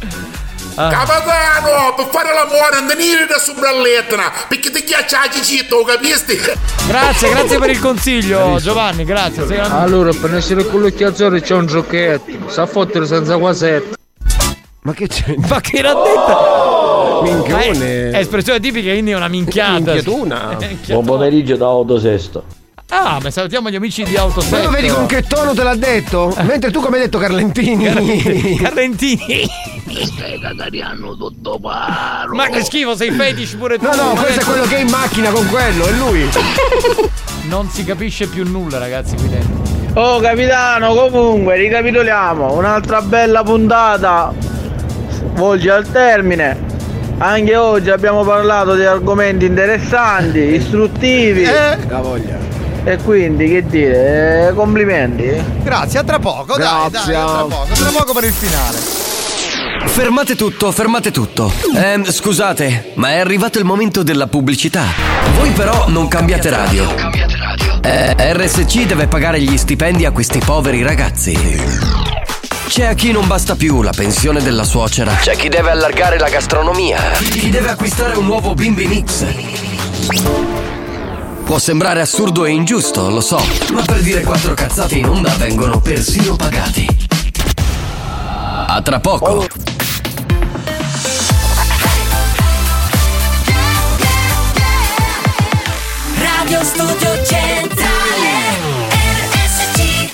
Ah. 0.76 0.89
Capitano, 0.89 1.93
per 1.95 2.07
fare 2.11 2.34
l'amore 2.34 2.80
non 2.80 2.88
venire 2.88 3.26
da 3.26 3.38
sobrallettera, 3.38 4.31
perché 4.48 4.72
ti 4.72 4.84
ghiaccia 4.84 5.19
la 5.19 5.30
cicito, 5.30 5.84
capisti? 5.84 6.39
Grazie, 6.88 7.30
grazie 7.30 7.60
per 7.60 7.69
il 7.69 7.80
consiglio, 7.80 8.57
Giovanni, 8.60 9.03
grazie. 9.03 9.45
Sei 9.45 9.60
Allora, 9.60 10.11
per 10.14 10.34
essere 10.35 10.65
con 10.65 10.81
l'occhio 10.81 11.10
azzurro 11.10 11.39
c'è 11.39 11.53
un 11.56 11.65
giochetto. 11.65 12.49
Sa 12.49 12.65
fottere 12.65 13.06
senza 13.06 13.38
quasetta. 13.38 13.95
Ma 14.84 14.93
che 14.93 15.07
c'è? 15.07 15.35
Ma 15.48 15.61
che 15.61 15.77
era 15.77 15.93
detta? 15.93 17.22
Minchione. 17.22 18.10
È, 18.10 18.11
è 18.11 18.18
espressione 18.18 18.60
tipica, 18.60 18.91
quindi 18.91 19.11
è 19.11 19.15
una 19.15 19.27
minchiata. 19.27 19.73
Minchiatuna. 19.73 20.57
Buon 20.88 21.06
pomeriggio 21.06 21.56
da 21.56 21.68
Autosesto. 21.68 22.43
Ah, 22.93 23.19
ma 23.23 23.31
salutiamo 23.31 23.69
gli 23.69 23.76
amici 23.76 24.03
di 24.03 24.13
Ma 24.13 24.19
Autosetto. 24.19 24.63
lo 24.63 24.69
vedi 24.69 24.89
con 24.89 25.05
che 25.05 25.23
tono 25.23 25.53
te 25.53 25.63
l'ha 25.63 25.76
detto? 25.76 26.35
Mentre 26.43 26.72
tu 26.72 26.81
come 26.81 26.97
hai 26.97 27.03
detto 27.03 27.19
Carlentini. 27.19 28.57
Carlentini. 28.57 29.47
Ma 32.34 32.47
che 32.49 32.63
schifo, 32.63 32.95
sei 32.95 33.11
fetish 33.11 33.55
pure 33.55 33.77
tu. 33.77 33.85
No, 33.85 33.95
no, 33.95 34.13
questo 34.13 34.41
è 34.41 34.43
quello 34.43 34.63
che 34.65 34.76
è 34.76 34.80
in 34.80 34.89
macchina 34.89 35.30
con 35.31 35.47
quello, 35.47 35.85
è 35.85 35.91
lui. 35.91 36.30
Non 37.43 37.69
si 37.69 37.84
capisce 37.84 38.27
più 38.27 38.47
nulla, 38.47 38.77
ragazzi, 38.77 39.15
qui 39.15 39.27
dentro. 39.27 39.61
Oh 39.99 40.19
capitano, 40.19 40.93
comunque 40.93 41.55
ricapitoliamo, 41.57 42.53
un'altra 42.53 43.01
bella 43.01 43.41
puntata 43.43 44.31
volge 45.34 45.72
al 45.72 45.89
termine. 45.91 46.55
Anche 47.18 47.55
oggi 47.55 47.89
abbiamo 47.89 48.23
parlato 48.23 48.76
di 48.76 48.85
argomenti 48.85 49.45
interessanti, 49.45 50.39
istruttivi. 50.39 51.43
La 51.43 51.99
voglia. 51.99 52.50
E 52.83 52.97
quindi 52.97 53.47
che 53.47 53.65
dire, 53.65 54.47
eh, 54.49 54.53
complimenti. 54.53 55.29
Grazie, 55.61 55.99
a 55.99 56.03
tra 56.03 56.17
poco, 56.19 56.57
dai, 56.57 56.89
Grazie. 56.89 57.13
dai, 57.13 57.21
a 57.21 57.25
tra 57.25 57.43
poco, 57.43 57.73
tra 57.73 57.89
poco 57.89 58.13
per 58.13 58.23
il 58.23 58.33
finale. 58.33 58.79
Fermate 59.85 60.35
tutto, 60.35 60.71
fermate 60.71 61.11
tutto. 61.11 61.51
Ehm, 61.75 62.09
scusate, 62.09 62.93
ma 62.95 63.11
è 63.11 63.19
arrivato 63.19 63.59
il 63.59 63.65
momento 63.65 64.03
della 64.03 64.27
pubblicità. 64.27 64.85
Voi 65.38 65.51
però 65.51 65.89
non 65.89 66.07
cambiate 66.07 66.49
radio. 66.49 66.88
Eh, 67.81 68.15
RSC 68.17 68.85
deve 68.85 69.07
pagare 69.07 69.41
gli 69.41 69.57
stipendi 69.57 70.06
a 70.06 70.11
questi 70.11 70.39
poveri 70.39 70.81
ragazzi. 70.81 71.38
C'è 72.67 72.85
a 72.85 72.93
chi 72.93 73.11
non 73.11 73.27
basta 73.27 73.56
più 73.56 73.81
la 73.81 73.91
pensione 73.93 74.41
della 74.41 74.64
suocera. 74.64 75.14
C'è 75.15 75.35
chi 75.35 75.49
deve 75.49 75.72
allargare 75.72 76.17
la 76.17 76.30
gastronomia. 76.30 77.11
Chi 77.19 77.49
deve 77.49 77.69
acquistare 77.69 78.17
un 78.17 78.25
nuovo 78.25 78.53
bimbi 78.53 78.88
mix. 78.88 79.25
Può 81.51 81.59
sembrare 81.59 81.99
assurdo 81.99 82.45
e 82.45 82.51
ingiusto, 82.51 83.09
lo 83.09 83.19
so, 83.19 83.38
ma 83.73 83.81
per 83.81 84.01
dire 84.01 84.21
quattro 84.21 84.53
cazzate 84.53 84.95
in 84.95 85.05
onda 85.05 85.35
vengono 85.35 85.81
persino 85.81 86.38
pagati. 86.38 86.88
A 88.67 88.81
tra 88.81 89.01
poco. 89.01 89.45
Radio 96.15 96.63
Studio 96.63 97.25
Centrale 97.25 98.30
RSC 99.33 100.11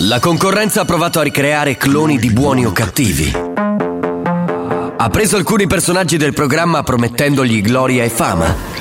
La 0.00 0.20
concorrenza 0.20 0.82
ha 0.82 0.84
provato 0.84 1.18
a 1.18 1.22
ricreare 1.22 1.78
cloni 1.78 2.18
di 2.18 2.30
buoni 2.30 2.66
o 2.66 2.72
cattivi. 2.72 3.32
Ha 4.98 5.08
preso 5.08 5.36
alcuni 5.36 5.66
personaggi 5.66 6.18
del 6.18 6.34
programma 6.34 6.82
promettendogli 6.82 7.62
gloria 7.62 8.04
e 8.04 8.10
fama 8.10 8.75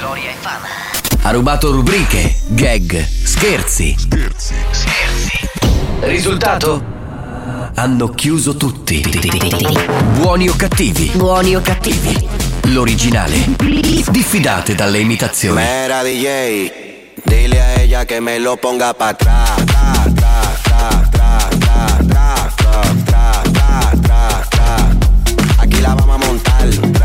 ha 1.26 1.32
rubato 1.32 1.72
rubriche, 1.72 2.36
gag, 2.50 3.04
scherzi. 3.24 3.96
Scherzi. 3.98 4.54
Scherzi. 4.70 5.50
Risultato? 6.02 6.84
Hanno 7.74 8.10
chiuso 8.10 8.56
tutti. 8.56 9.04
Buoni 10.18 10.48
o 10.48 10.56
cattivi? 10.56 11.10
Buoni 11.16 11.56
o 11.56 11.62
cattivi? 11.62 12.28
L'originale. 12.66 13.56
Diffidate 14.12 14.76
dalle 14.76 15.00
imitazioni. 15.00 15.56
Mera 15.56 16.04
DJ, 16.04 16.72
dile 17.24 17.60
a 17.60 17.80
ella 17.80 18.06
che 18.06 18.20
me 18.20 18.38
lo 18.38 18.58
ponga 18.58 18.94
pa' 18.94 19.08
atrás. 19.08 19.64
Aquí 25.58 25.82
la 25.82 25.96
vamos 25.96 26.24
a 26.24 26.28
montar. 26.28 27.05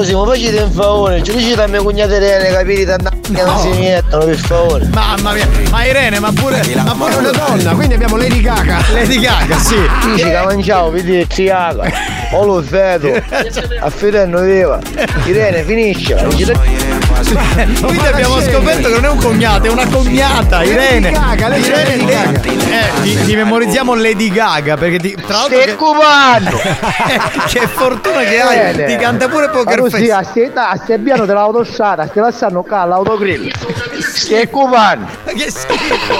Mi 0.00 0.26
facete 0.26 0.62
un 0.62 0.70
favore, 0.70 1.22
ci 1.22 1.32
dici 1.32 1.52
a 1.52 1.66
mia 1.66 1.82
cognata 1.82 2.14
Irene, 2.16 2.50
capire 2.50 2.84
tanto 2.84 3.10
che 3.22 3.42
non 3.42 3.58
si 3.58 3.68
mettono, 3.78 4.24
per 4.24 4.36
favore. 4.36 4.88
Mamma 4.92 5.32
mia, 5.32 5.48
ma 5.70 5.84
Irene, 5.84 6.18
ma 6.20 6.32
pure. 6.32 6.60
Ma 6.74 6.94
pure 6.96 7.14
una 7.14 7.30
donna, 7.30 7.74
quindi 7.74 7.94
abbiamo 7.94 8.16
Lady 8.16 8.40
Gaga. 8.40 8.84
Lady 8.92 9.18
Gaga, 9.18 9.58
sì. 9.58 9.76
Dici 10.04 10.24
che 10.24 10.40
mangiavo, 10.44 10.90
vedi, 10.90 11.26
triaga. 11.26 11.90
O 12.32 12.44
lo 12.44 12.60
vedo. 12.60 13.08
Affidando 13.80 14.40
viva. 14.40 14.80
Irene, 15.26 15.62
finisce. 15.62 16.14
Quindi 17.24 18.06
abbiamo 18.06 18.40
scoperto 18.40 18.88
che 18.88 18.94
non 18.94 19.04
è 19.04 19.08
un 19.08 19.18
cognato, 19.18 19.66
è 19.66 19.70
una 19.70 19.86
cognata, 19.86 20.62
Irene. 20.62 21.10
Lady 21.10 21.26
Gaga, 21.26 21.48
lei 21.48 21.60
Irene, 21.62 21.96
Lady 21.96 22.04
Gaga. 22.04 22.40
Eh, 22.42 23.02
ti, 23.02 23.24
ti 23.24 23.36
memorizziamo 23.36 23.94
Lady 23.94 24.30
Gaga 24.30 24.76
perché 24.76 24.98
ti, 24.98 25.14
tra 25.14 25.38
l'altro. 25.38 25.60
Stai 25.60 25.76
cubando! 25.76 26.58
che 27.48 27.66
fortuna 27.68 28.20
che 28.20 28.40
hai, 28.40 28.86
ti 28.86 28.96
canta 28.96 29.28
pure 29.28 29.48
Poker 29.48 29.80
Ma 29.80 29.88
così, 29.88 30.08
Face. 30.08 30.12
a 30.12 30.22
stai 30.22 30.50
a 30.54 30.76
stai 30.82 30.98
piano 30.98 31.24
dell'autostrada, 31.24 32.06
stai 32.06 32.22
lasciando 32.22 32.62
qua 32.62 32.84
l'autogrill. 32.84 33.50
Cubando! 34.50 35.06
Ma 35.24 35.32
che 35.32 35.50
schifo! 35.50 36.14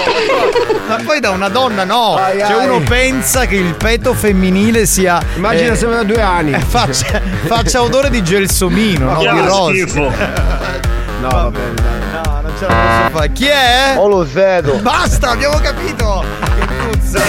Ma 0.87 0.97
poi 1.03 1.19
da 1.19 1.31
una 1.31 1.49
donna 1.49 1.83
no! 1.83 2.15
Ai, 2.15 2.39
cioè 2.39 2.61
ai. 2.61 2.67
uno 2.67 2.79
pensa 2.81 3.45
che 3.45 3.55
il 3.55 3.75
peto 3.75 4.13
femminile 4.13 4.85
sia. 4.85 5.21
Immagina 5.35 5.75
se 5.75 5.85
aveva 5.85 6.03
due 6.03 6.21
anni. 6.21 6.53
eh, 6.53 6.59
faccia, 6.65 7.21
faccia 7.45 7.81
odore 7.81 8.09
di 8.09 8.23
gelsomino, 8.23 9.11
no? 9.11 9.19
che 9.19 9.31
Di 9.31 9.39
rosa. 9.39 9.71
schifo. 9.71 10.85
No, 11.21 11.29
vabbè. 11.29 11.59
No, 12.23 12.41
non 12.41 12.51
ce 12.57 12.67
la 12.67 12.73
posso 12.73 13.09
fare. 13.17 13.31
Chi 13.31 13.45
è? 13.47 13.95
O 13.97 14.07
lo 14.07 14.25
vedo. 14.29 14.75
Basta, 14.81 15.31
abbiamo 15.31 15.57
capito! 15.59 16.23
Che 16.59 16.65
puzza! 16.97 17.19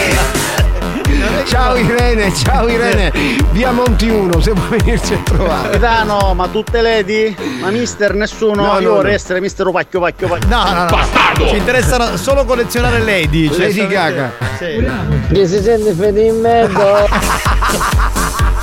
Ciao 1.46 1.76
Irene, 1.76 2.32
ciao 2.34 2.68
Irene. 2.68 3.10
Via 3.50 3.72
Monti 3.72 4.08
1, 4.08 4.40
se 4.40 4.52
vuoi 4.52 4.78
venirci 4.78 5.14
a 5.14 5.18
trovare. 5.24 5.62
Capitano, 5.70 6.34
ma 6.34 6.46
tutte 6.48 6.80
ledi? 6.82 7.34
Ma 7.60 7.70
mister 7.70 8.14
nessuno? 8.14 8.66
No, 8.66 8.78
Io 8.78 8.88
no, 8.88 8.94
vorrei 8.96 9.10
no. 9.12 9.16
essere 9.16 9.40
mister 9.40 9.68
Pacchio 9.70 10.00
Pacchio 10.00 10.28
Pacchio. 10.28 10.48
No, 10.48 10.62
no, 10.64 10.84
no. 10.84 11.48
Ci 11.48 11.56
interessano 11.56 12.16
solo 12.16 12.44
collezionare 12.44 13.00
lady. 13.00 13.48
cioè, 13.50 13.66
Lady 13.68 13.86
Gaga. 13.86 14.30
Sì. 14.58 14.86
Che 15.32 15.46
si 15.46 15.62
sente 15.62 15.92
fede 15.94 16.22
in 16.22 16.40
mezzo. 16.40 17.08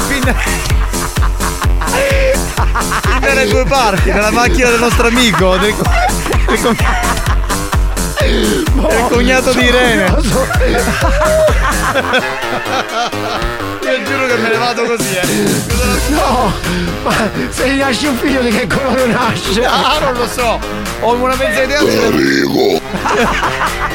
Fin- 0.07 0.35
fin 3.35 3.43
dalle 3.43 3.47
due 3.49 3.65
parti, 3.65 4.11
nella 4.11 4.31
macchina 4.31 4.69
del 4.69 4.79
nostro 4.79 5.07
amico, 5.07 5.57
del, 5.57 5.75
del 6.47 6.61
cogn- 6.61 6.83
del 8.87 9.05
cognato 9.09 9.51
di 9.53 9.63
Irene. 9.65 10.05
Io 13.83 14.03
giuro 14.03 14.25
che 14.27 14.35
me 14.37 14.49
ne 14.49 14.57
vado 14.57 14.83
così, 14.85 15.15
eh. 15.15 15.27
No, 16.09 16.53
ma 17.03 17.13
se 17.49 17.69
gli 17.69 17.77
nasce 17.79 18.07
un 18.07 18.17
figlio 18.17 18.41
di 18.41 18.49
che 18.51 18.67
colore 18.67 19.05
nasce? 19.07 19.63
Ah, 19.65 19.97
non 20.01 20.13
lo 20.13 20.27
so. 20.27 20.59
Ho 21.01 21.13
una 21.13 21.35
mezza 21.35 21.61
idea. 21.63 21.79
se- 21.79 22.83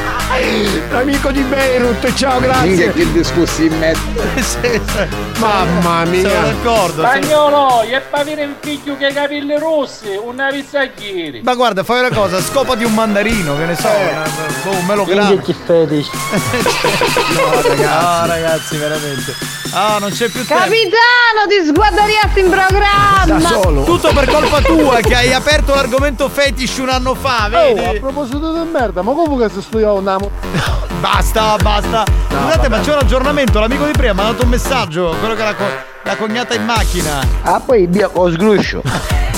L'amico 0.91 1.31
di 1.31 1.41
Beirut, 1.41 2.13
ciao, 2.13 2.39
grazie. 2.39 2.91
che 2.93 3.11
discorsi 3.11 3.65
in 3.65 3.77
mezzo. 3.77 3.99
Sì, 4.41 4.81
sì. 4.85 5.07
Mamma 5.39 5.99
Sono 6.05 6.09
mia. 6.09 6.41
d'accordo. 6.41 7.01
sono- 7.03 7.07
Spagnolo, 7.07 7.81
e 7.83 7.99
per 8.01 8.19
avere 8.19 8.45
un 8.45 8.53
figlio 8.59 8.97
che 8.97 9.05
ha 9.05 9.09
i 9.09 9.13
capelli 9.13 9.57
rossi, 9.57 10.07
una 10.21 10.47
pizzaglieri. 10.51 11.41
Ma 11.43 11.53
guarda, 11.55 11.83
fai 11.83 11.99
una 11.99 12.09
cosa, 12.15 12.41
scopati 12.41 12.83
un 12.83 12.93
mandarino, 12.93 13.55
che 13.57 13.65
ne 13.65 13.75
so, 13.75 13.87
una- 13.87 14.23
boh, 14.63 14.69
un 14.77 14.85
melograno. 14.85 15.37
Che 15.41 15.53
fetish. 15.53 16.09
No, 17.31 17.61
ragazzi. 17.61 17.81
No, 17.81 18.25
ragazzi, 18.27 18.77
veramente. 18.77 19.35
Ah, 19.73 19.97
non 19.99 20.09
c'è 20.11 20.27
più 20.29 20.45
tempo. 20.45 20.63
Capitano, 20.63 21.47
ti 21.47 21.65
sguardariasti 21.65 22.39
in 22.41 22.49
programma! 22.49 23.83
Tutto 23.83 24.11
per 24.13 24.29
colpa 24.29 24.61
tua 24.61 24.97
che 24.97 25.15
hai 25.15 25.33
aperto 25.33 25.73
l'argomento 25.73 26.27
fetish 26.29 26.77
un 26.77 26.89
anno 26.89 27.15
fa, 27.15 27.47
vedi? 27.49 27.79
Oh, 27.79 27.89
a 27.91 27.99
proposito 27.99 28.53
di 28.53 28.69
merda, 28.69 29.01
ma 29.01 29.13
come 29.13 29.45
che 29.47 29.53
se 29.53 29.61
studiavo 29.61 29.97
un 29.99 30.07
amo? 30.07 30.31
Basta, 31.01 31.55
basta. 31.55 32.03
Scusate, 32.29 32.69
ma 32.69 32.79
c'è 32.81 32.91
un 32.93 32.99
aggiornamento. 32.99 33.59
L'amico 33.59 33.85
di 33.85 33.91
prima 33.91 34.13
mi 34.13 34.19
ha 34.19 34.23
mandato 34.23 34.43
un 34.43 34.49
messaggio, 34.49 35.15
quello 35.19 35.33
che 35.33 35.55
co- 35.57 35.63
l'ha 36.03 36.15
cognata 36.15 36.53
in 36.53 36.63
macchina. 36.63 37.25
Ah, 37.41 37.59
poi 37.59 37.87
via 37.87 38.07
con 38.07 38.31
sgruscio. 38.31 38.83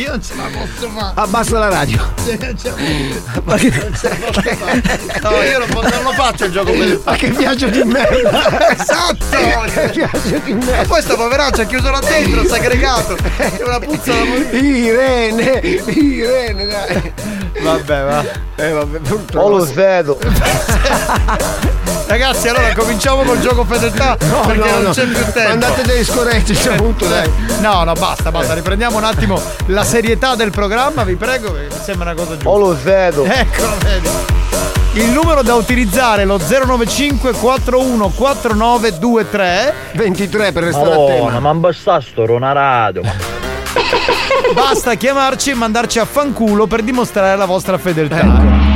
Io 0.00 0.08
non 0.10 0.22
ce 0.22 0.34
la 0.34 0.44
posso 0.44 0.88
fare. 0.96 1.12
Abbassa 1.14 1.58
la 1.58 1.68
radio. 1.68 1.98
No, 5.20 5.42
io 5.42 5.58
non, 5.58 5.68
posso- 5.68 5.88
non 5.94 6.02
lo 6.04 6.12
faccio 6.12 6.44
il 6.46 6.52
gioco 6.52 6.72
per 6.72 7.00
Ma 7.04 7.14
che 7.16 7.28
viaggio 7.30 7.66
di 7.68 7.82
merda! 7.84 8.70
Esatto! 8.70 9.36
Che 9.74 9.88
viaggio 9.92 10.38
di 10.44 10.52
merda! 10.54 10.86
poi 10.86 11.02
sto 11.02 11.16
poveraccio 11.16 11.60
ha 11.60 11.64
chiuso 11.64 11.90
là 11.90 12.00
dentro, 12.00 12.46
segregato. 12.48 13.16
È 13.36 13.62
una 13.66 13.78
puzza 13.78 14.12
da 14.12 14.24
morire. 14.24 14.58
Irene, 14.58 15.60
Irene, 15.60 16.66
dai. 16.66 17.12
Vabbè, 17.60 18.02
va. 18.04 18.24
Eh, 18.56 18.70
vabbè, 18.70 18.96
O 18.96 19.00
purtroppo. 19.00 19.48
lo 19.48 19.64
vedo. 19.64 20.18
Ragazzi, 22.10 22.48
allora 22.48 22.72
cominciamo 22.74 23.22
col 23.22 23.38
gioco 23.38 23.64
fedeltà 23.64 24.16
No, 24.22 24.40
perché 24.40 24.68
no, 24.68 24.74
non 24.74 24.82
no. 24.82 24.90
c'è 24.90 25.06
più 25.06 25.32
tempo. 25.32 25.52
Andate 25.52 25.82
dei 25.82 26.02
scorretti, 26.02 26.54
c'è 26.54 26.72
appunto, 26.72 27.06
dai. 27.06 27.30
No, 27.60 27.84
no, 27.84 27.92
basta, 27.92 28.32
basta. 28.32 28.52
Riprendiamo 28.52 28.96
un 28.96 29.04
attimo 29.04 29.40
la 29.66 29.84
serietà 29.84 30.34
del 30.34 30.50
programma, 30.50 31.04
vi 31.04 31.14
prego, 31.14 31.52
perché 31.52 31.72
mi 31.72 31.80
sembra 31.80 32.10
una 32.10 32.20
cosa 32.20 32.32
giusta. 32.32 32.48
O 32.48 32.58
lo 32.58 32.76
vedo. 32.82 33.24
Eccolo, 33.24 33.76
vedi. 33.84 34.08
Il 34.94 35.10
numero 35.10 35.42
da 35.42 35.54
utilizzare 35.54 36.22
è 36.22 36.24
lo 36.24 36.36
095 36.36 37.30
41 37.30 38.08
4923 38.08 39.74
23 39.92 40.50
per 40.50 40.64
restare 40.64 40.92
a 40.92 41.06
tema. 41.06 41.38
ma 41.38 41.54
basta 41.54 42.00
sto 42.00 42.24
una 42.28 42.50
radio. 42.50 43.02
Basta 44.52 44.94
chiamarci 44.94 45.50
e 45.50 45.54
mandarci 45.54 46.00
a 46.00 46.04
fanculo 46.04 46.66
per 46.66 46.82
dimostrare 46.82 47.36
la 47.36 47.44
vostra 47.44 47.78
fedeltà. 47.78 48.18
Ecco. 48.18 48.69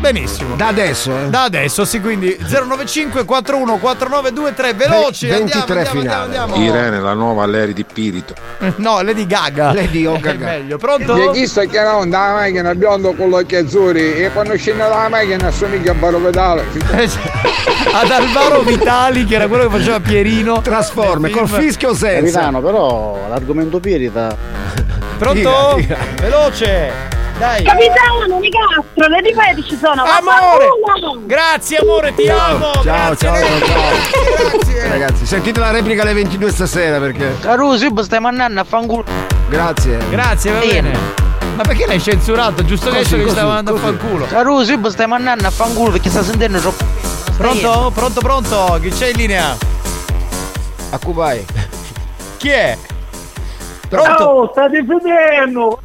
Benissimo. 0.00 0.54
Da 0.54 0.68
adesso, 0.68 1.10
eh. 1.18 1.28
Da 1.28 1.42
adesso, 1.42 1.84
sì, 1.84 2.00
quindi 2.00 2.36
095 2.38 3.24
41 3.24 3.78
4923 3.78 4.74
veloci. 4.74 5.26
Ve- 5.26 5.34
andiamo, 5.34 5.64
23 5.66 5.78
andiamo, 5.78 6.00
finale. 6.00 6.22
andiamo, 6.24 6.54
andiamo. 6.54 6.76
Irene, 6.78 7.00
la 7.00 7.12
nuova 7.14 7.46
Leri 7.46 7.72
di 7.72 7.84
Pirito. 7.84 8.34
No, 8.76 9.00
Lady 9.02 9.26
Gaga. 9.26 9.72
Lady 9.72 10.02
Gaga. 10.20 10.44
meglio. 10.44 10.78
Pronto? 10.78 11.16
E 11.16 11.32
chi 11.32 11.46
sta 11.48 11.64
chiamando 11.64 12.16
dalla 12.16 12.34
macchina 12.34 12.74
biondo 12.74 13.12
con 13.14 13.28
gli 13.28 13.32
occhi 13.34 13.56
azzurri 13.56 14.22
e 14.24 14.30
quando 14.32 14.56
scende 14.56 14.84
dalla 14.84 15.08
macchina 15.08 15.48
assomiglia 15.48 15.90
a 15.90 15.94
Baro 15.94 16.18
Pedale. 16.18 16.64
Ad 17.90 18.10
Alvaro 18.10 18.60
Vitali, 18.60 19.24
che 19.24 19.34
era 19.34 19.48
quello 19.48 19.64
che 19.68 19.76
faceva 19.78 19.98
Pierino. 20.00 20.60
Trasforme, 20.60 21.30
col 21.30 21.48
fischio 21.48 21.92
senza? 21.94 22.38
Capitano, 22.38 22.60
però 22.60 23.26
l'argomento 23.28 23.80
pirita. 23.80 24.36
Pronto? 25.18 25.74
Dica, 25.76 25.96
dica. 25.96 25.96
Veloce. 26.20 27.16
Dai. 27.38 27.62
Capitano, 27.62 28.38
Nicastro, 28.40 29.06
le 29.06 29.20
ripeti 29.20 29.62
ci 29.62 29.76
sono. 29.76 30.02
Amore! 30.02 30.68
Grazie 31.24 31.78
amore, 31.78 32.12
ti 32.12 32.28
amo. 32.28 32.72
Ciao, 32.72 32.82
Grazie, 32.82 33.28
ciao, 33.28 33.36
ciao, 33.36 33.58
ciao. 33.60 34.50
Grazie. 34.50 34.88
Ragazzi, 34.88 35.26
sentite 35.26 35.60
la 35.60 35.70
replica 35.70 36.02
alle 36.02 36.14
22 36.14 36.50
stasera 36.50 36.98
perché. 36.98 37.36
Caruso, 37.40 37.84
io 37.84 38.02
stai 38.02 38.18
mandando 38.18 38.60
a 38.60 38.64
fanculo. 38.64 39.04
Grazie. 39.48 39.98
Grazie, 40.10 40.50
va 40.50 40.58
bene. 40.58 40.98
Ma 41.54 41.62
perché 41.62 41.86
l'hai 41.86 42.00
censurato? 42.00 42.64
Giusto 42.64 42.86
Così, 42.86 42.98
adesso 42.98 43.16
che 43.16 43.22
così, 43.22 43.34
stava 43.34 43.54
andando 43.54 43.80
a 43.80 43.84
fanculo. 43.84 44.26
Caruso, 44.26 44.72
io 44.72 44.90
stai 44.90 45.06
mandando 45.06 45.46
a 45.46 45.50
fanculo 45.50 45.92
perché 45.92 46.10
sta 46.10 46.24
sentendo 46.24 46.58
troppo. 46.58 46.84
Pronto? 47.36 47.92
Pronto, 47.94 48.20
pronto? 48.20 48.78
Chi 48.82 48.90
c'è 48.90 49.10
in 49.10 49.16
linea? 49.16 49.56
A 50.90 50.98
Kubai. 50.98 51.46
Chi 52.36 52.48
è? 52.48 52.76
Pronto? 53.88 54.22
Oh, 54.24 54.48
state 54.50 54.84
finendo! 54.84 55.80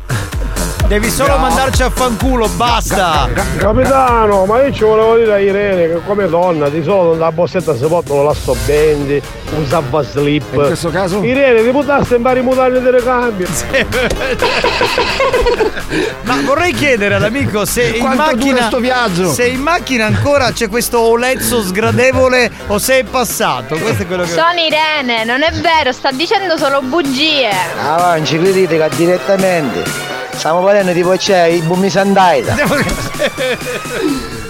Devi 0.88 1.10
solo 1.10 1.38
mandarci 1.38 1.82
a 1.82 1.90
fanculo, 1.90 2.48
basta. 2.50 3.28
Capitano, 3.58 4.46
ma 4.46 4.64
io 4.64 4.72
ci 4.72 4.84
volevo 4.84 5.16
dire 5.16 5.34
a 5.34 5.40
Irene 5.40 5.88
che 5.88 6.02
come 6.06 6.28
donna 6.28 6.70
di 6.70 6.84
solito 6.84 7.14
nella 7.14 7.32
bossetta 7.32 7.76
si 7.76 7.86
portano 7.86 8.24
la 8.24 8.36
bendi, 8.66 9.22
usava 9.60 10.04
slip. 10.04 10.54
In 10.54 10.66
questo 10.66 10.90
caso? 10.90 11.24
Irene, 11.24 11.64
ti 11.64 11.72
buttaste 11.72 12.16
in 12.16 12.22
vari 12.22 12.42
mutande 12.42 12.82
di 12.82 12.92
ricambio. 12.92 13.48
Ma 16.22 16.42
vorrei 16.44 16.74
chiedere 16.74 17.16
all'amico 17.16 17.66
se 17.66 17.84
in 17.84 18.00
Quanto 18.00 18.22
dura 18.22 18.36
macchina 18.36 18.68
sto 18.68 18.80
viaggio? 18.80 19.32
Se 19.32 19.46
in 19.46 19.62
macchina 19.62 20.06
ancora 20.06 20.52
c'è 20.52 20.68
questo 20.68 21.00
olezzo 21.00 21.62
sgradevole 21.62 22.52
o 22.68 22.78
se 22.78 23.00
è 23.00 23.04
passato. 23.04 23.78
Questo 23.78 24.04
è 24.04 24.06
quello 24.08 24.24
che 24.24 24.30
Sono 24.30 24.60
Irene, 24.60 25.24
non 25.24 25.42
è 25.42 25.52
vero, 25.54 25.92
sta 25.92 26.12
dicendo 26.12 26.58
solo 26.58 26.82
bugie. 26.82 27.50
Ah, 27.82 28.16
non 28.16 28.26
ci 28.26 28.38
credete 28.38 28.78
che 28.78 28.90
direttamente. 28.96 30.22
Stiamo 30.36 30.62
parlando 30.64 30.92
tipo 30.92 31.12
c'è 31.16 31.44
i 31.46 31.62
bummi 31.62 31.90
sandaita. 31.90 32.56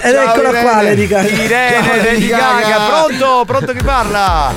Ed 0.01 0.15
eccola 0.15 0.49
qua, 0.61 0.81
Lady 0.81 1.07
Gaga. 1.07 1.27
Irene, 1.29 1.83
Ciao, 1.83 1.95
Lady 1.95 2.27
Gaga. 2.27 2.77
Pronto? 2.89 3.43
Pronto 3.45 3.71
chi 3.73 3.83
parla? 3.83 4.53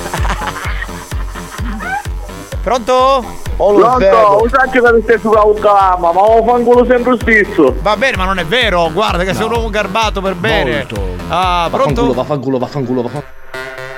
Pronto? 2.63 3.23
Pronto, 3.55 4.39
un 4.43 4.49
sacco 4.49 4.69
che 4.83 4.93
mi 4.93 5.01
stai 5.01 5.19
su 5.19 5.29
autolama, 5.29 6.11
ma 6.11 6.21
lo 6.21 6.43
fanculo 6.45 6.85
sempre 6.85 7.17
stesso. 7.21 7.73
Va 7.81 7.95
bene, 7.97 8.17
ma 8.17 8.25
non 8.25 8.37
è 8.39 8.45
vero. 8.45 8.89
Guarda 8.91 9.23
che 9.23 9.33
sei 9.33 9.45
un 9.45 9.51
uomo 9.53 9.69
garbato 9.69 10.21
per 10.21 10.35
bene. 10.35 10.85
Ah, 11.29 11.67
pronto? 11.71 12.13
vaffanculo, 12.13 12.57
vaffanculo, 12.59 13.01
vaffanculo. 13.03 13.35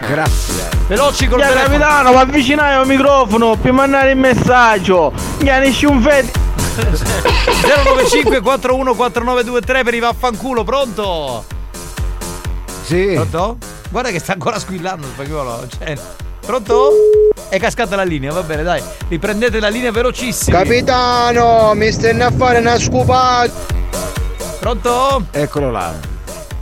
Grazie. 0.08 0.70
Veloci 0.88 1.28
col 1.28 1.40
Ya, 1.40 1.48
telefono. 1.48 1.78
capitano, 1.78 2.12
ma 2.14 2.20
avvicinai 2.22 2.74
al 2.76 2.88
microfono 2.88 3.56
per 3.62 3.72
mandare 3.74 4.12
il 4.12 4.18
messaggio. 4.18 5.12
Glianisci 5.40 5.86
un 5.86 6.02
fetto. 6.02 6.40
095 6.80 8.42
41 8.42 8.96
4923 8.96 9.84
per 9.84 9.94
i 9.94 10.00
vaffanculo, 10.00 10.64
pronto? 10.64 11.46
Sì. 12.84 13.14
Pronto? 13.14 13.58
Guarda 13.90 14.10
che 14.10 14.20
sta 14.20 14.34
ancora 14.34 14.60
squillando 14.60 15.06
il 15.06 15.14
spagnolo. 15.14 15.68
Cioè, 15.68 15.96
pronto? 16.46 16.92
È 17.50 17.60
cascata 17.60 17.96
la 17.96 18.04
linea, 18.04 18.32
va 18.32 18.42
bene, 18.44 18.64
dai. 18.64 18.82
Riprendete 19.08 19.60
la 19.60 19.70
linea 19.70 19.92
velocissimi. 19.92 20.56
Capitano, 20.56 21.74
mi 21.74 21.92
stai 21.92 22.20
a 22.22 22.32
fare 22.32 22.60
una 22.60 22.78
scupata. 22.78 23.52
Pronto? 24.60 25.24
Eccolo 25.32 25.72
là. 25.72 25.94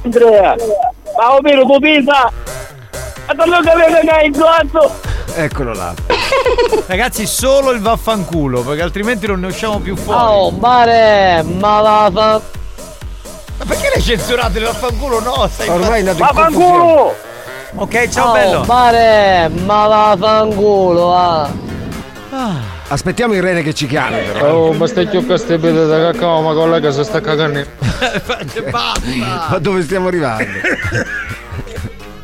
Andrea, 0.04 0.56
ma 1.18 1.34
ho 1.34 1.40
vero 1.42 1.66
tu 1.66 1.80
pisa. 1.80 2.32
Ma 3.28 3.46
non 3.46 3.62
capire 3.64 4.00
che 4.02 4.10
hai 4.10 4.28
il 4.28 4.38
cazzo. 4.38 5.16
Eccolo 5.38 5.74
là. 5.74 5.94
Ragazzi, 6.88 7.28
solo 7.28 7.70
il 7.70 7.80
vaffanculo, 7.80 8.62
perché 8.62 8.82
altrimenti 8.82 9.28
non 9.28 9.40
ne 9.40 9.48
usciamo 9.48 9.78
più 9.78 9.96
fuori. 9.96 10.20
Oh, 10.20 10.50
mare, 10.50 11.44
ma 11.44 11.80
la 11.80 12.10
fa... 12.12 12.42
Ma 13.60 13.66
perché 13.66 13.92
le 13.94 14.02
censurate 14.02 14.58
il 14.58 14.66
vaffanculo? 14.66 15.20
No, 15.20 15.48
stai 15.48 15.70
Ormai 15.70 16.00
in 16.00 16.12
Vaffanculo! 16.18 17.16
Ok, 17.76 18.10
ciao 18.10 18.30
oh, 18.30 18.34
bello. 18.34 18.64
mare, 18.66 19.50
ma 19.50 19.86
la 19.86 20.18
fanculo, 20.20 21.16
ah. 21.16 21.50
Aspettiamo 22.88 23.34
Irene 23.36 23.62
che 23.62 23.76
ci 23.76 23.86
chiami 23.86 24.22
però. 24.32 24.54
Oh, 24.54 24.74
ma 24.74 24.88
stai 24.88 25.08
chiocca 25.08 25.38
ste 25.38 25.60
pede 25.60 25.86
da 25.86 26.12
cacao, 26.12 26.42
ma 26.42 26.54
collega 26.54 26.90
si 26.92 27.04
sta 27.04 27.22
cagando. 27.22 27.64
Ma 28.72 29.58
dove 29.60 29.82
stiamo 29.84 30.08
arrivando? 30.08 30.46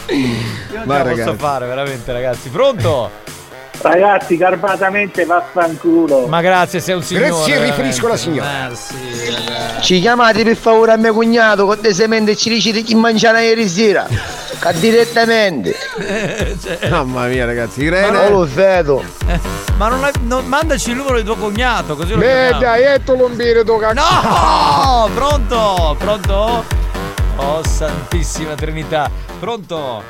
Io 0.10 0.78
non 0.80 0.84
Vai, 0.86 0.98
ce 0.98 1.04
la 1.04 1.10
posso 1.10 1.16
ragazzi. 1.22 1.38
fare, 1.38 1.66
veramente, 1.68 2.12
ragazzi. 2.12 2.50
Pronto? 2.50 3.10
Ragazzi, 3.82 4.38
garbatamente 4.38 5.26
vaffanculo. 5.26 6.28
Ma 6.28 6.42
grazie, 6.42 6.80
sei 6.80 6.96
un 6.96 7.02
signore. 7.04 7.28
Grazie, 7.30 7.64
riferisco 7.66 8.08
la 8.08 8.16
signora. 8.18 8.50
Ragazzi. 8.62 8.96
Ci 9.82 10.00
chiamate 10.00 10.44
per 10.44 10.56
favore 10.56 10.94
a 10.94 10.98
mio 10.98 11.14
cognato 11.14 11.66
con 11.66 11.78
dei 11.82 11.94
sementi 11.94 12.32
e 12.32 12.36
ci 12.38 12.50
dicete 12.50 12.82
chi 12.84 12.96
mangiare 12.96 13.46
ieri 13.46 13.68
sera. 13.68 14.08
Che 14.08 14.74
direttamente. 14.80 15.76
Cioè, 16.62 16.88
Mamma 16.90 17.26
mia 17.26 17.44
ragazzi, 17.46 17.82
Irene. 17.82 18.30
lo 18.30 18.48
vedo. 18.50 19.04
ma 19.76 19.90
non, 19.90 20.04
hai- 20.06 20.12
non- 20.22 20.46
mandaci 20.46 20.92
il 20.92 20.96
numero 20.98 21.18
di 21.18 21.24
tuo 21.26 21.36
cognato, 21.36 21.96
così 21.98 22.12
lo 22.12 22.20
Media, 22.20 22.58
chiamiamo. 22.58 22.96
e 22.96 23.04
tu 23.04 23.16
lombire 23.18 23.64
tu 23.66 23.78
cazzo. 23.80 23.94
No! 24.00 25.10
Pronto? 25.14 25.96
Pronto? 26.00 26.64
Oh, 27.38 27.62
santissima 27.66 28.54
Trinità. 28.56 29.10
Pronto? 29.40 30.04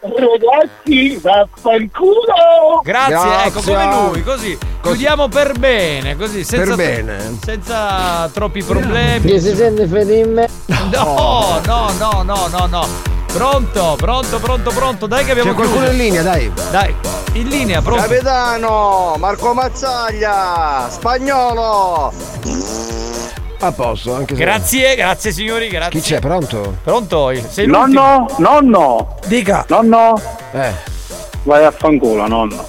Ragazzi, 0.00 1.18
vaffanculo! 1.20 2.80
Grazie, 2.82 3.12
Grazie. 3.14 3.46
ecco 3.48 3.60
come 3.60 3.86
lui, 3.86 4.22
così. 4.22 4.58
Chiudiamo 4.82 5.28
per 5.28 5.58
bene, 5.58 6.16
così, 6.16 6.42
senza, 6.42 6.64
Per 6.64 6.76
bene. 6.76 7.36
senza 7.44 8.28
troppi 8.32 8.62
problemi. 8.62 9.38
si 9.38 9.54
sente 9.54 9.86
fede 9.86 10.14
in 10.20 10.32
me? 10.32 10.48
No, 10.90 11.60
no, 11.66 11.90
no, 11.98 12.22
no, 12.22 12.46
no, 12.50 12.66
no. 12.66 12.86
Pronto, 13.30 13.94
pronto, 13.98 14.38
pronto, 14.38 14.70
pronto. 14.70 15.06
Dai 15.06 15.24
che 15.24 15.32
abbiamo 15.32 15.50
C'è 15.50 15.56
qualcuno 15.56 15.80
chiuso. 15.84 15.92
in 15.96 15.98
linea, 16.02 16.22
dai. 16.22 16.52
Dai, 16.70 16.94
in 17.34 17.48
linea, 17.48 17.82
pronto. 17.82 18.02
Capitano, 18.02 19.14
Marco 19.18 19.52
Mazzaglia, 19.52 20.88
spagnolo. 20.90 22.12
A 23.62 23.72
posto, 23.72 24.14
anche 24.14 24.34
se. 24.34 24.40
Grazie, 24.40 24.94
grazie 24.94 25.32
signori, 25.32 25.68
grazie. 25.68 26.00
Chi 26.00 26.06
c'è, 26.06 26.18
pronto? 26.18 26.76
Pronto? 26.82 27.30
Sei 27.46 27.66
l'ultimo. 27.66 28.00
Nonno, 28.00 28.26
nonno, 28.38 29.16
Dica. 29.26 29.64
nonno, 29.68 30.20
Eh. 30.52 30.72
vai 31.42 31.64
a 31.64 31.70
fanculo, 31.70 32.26
nonno. 32.26 32.68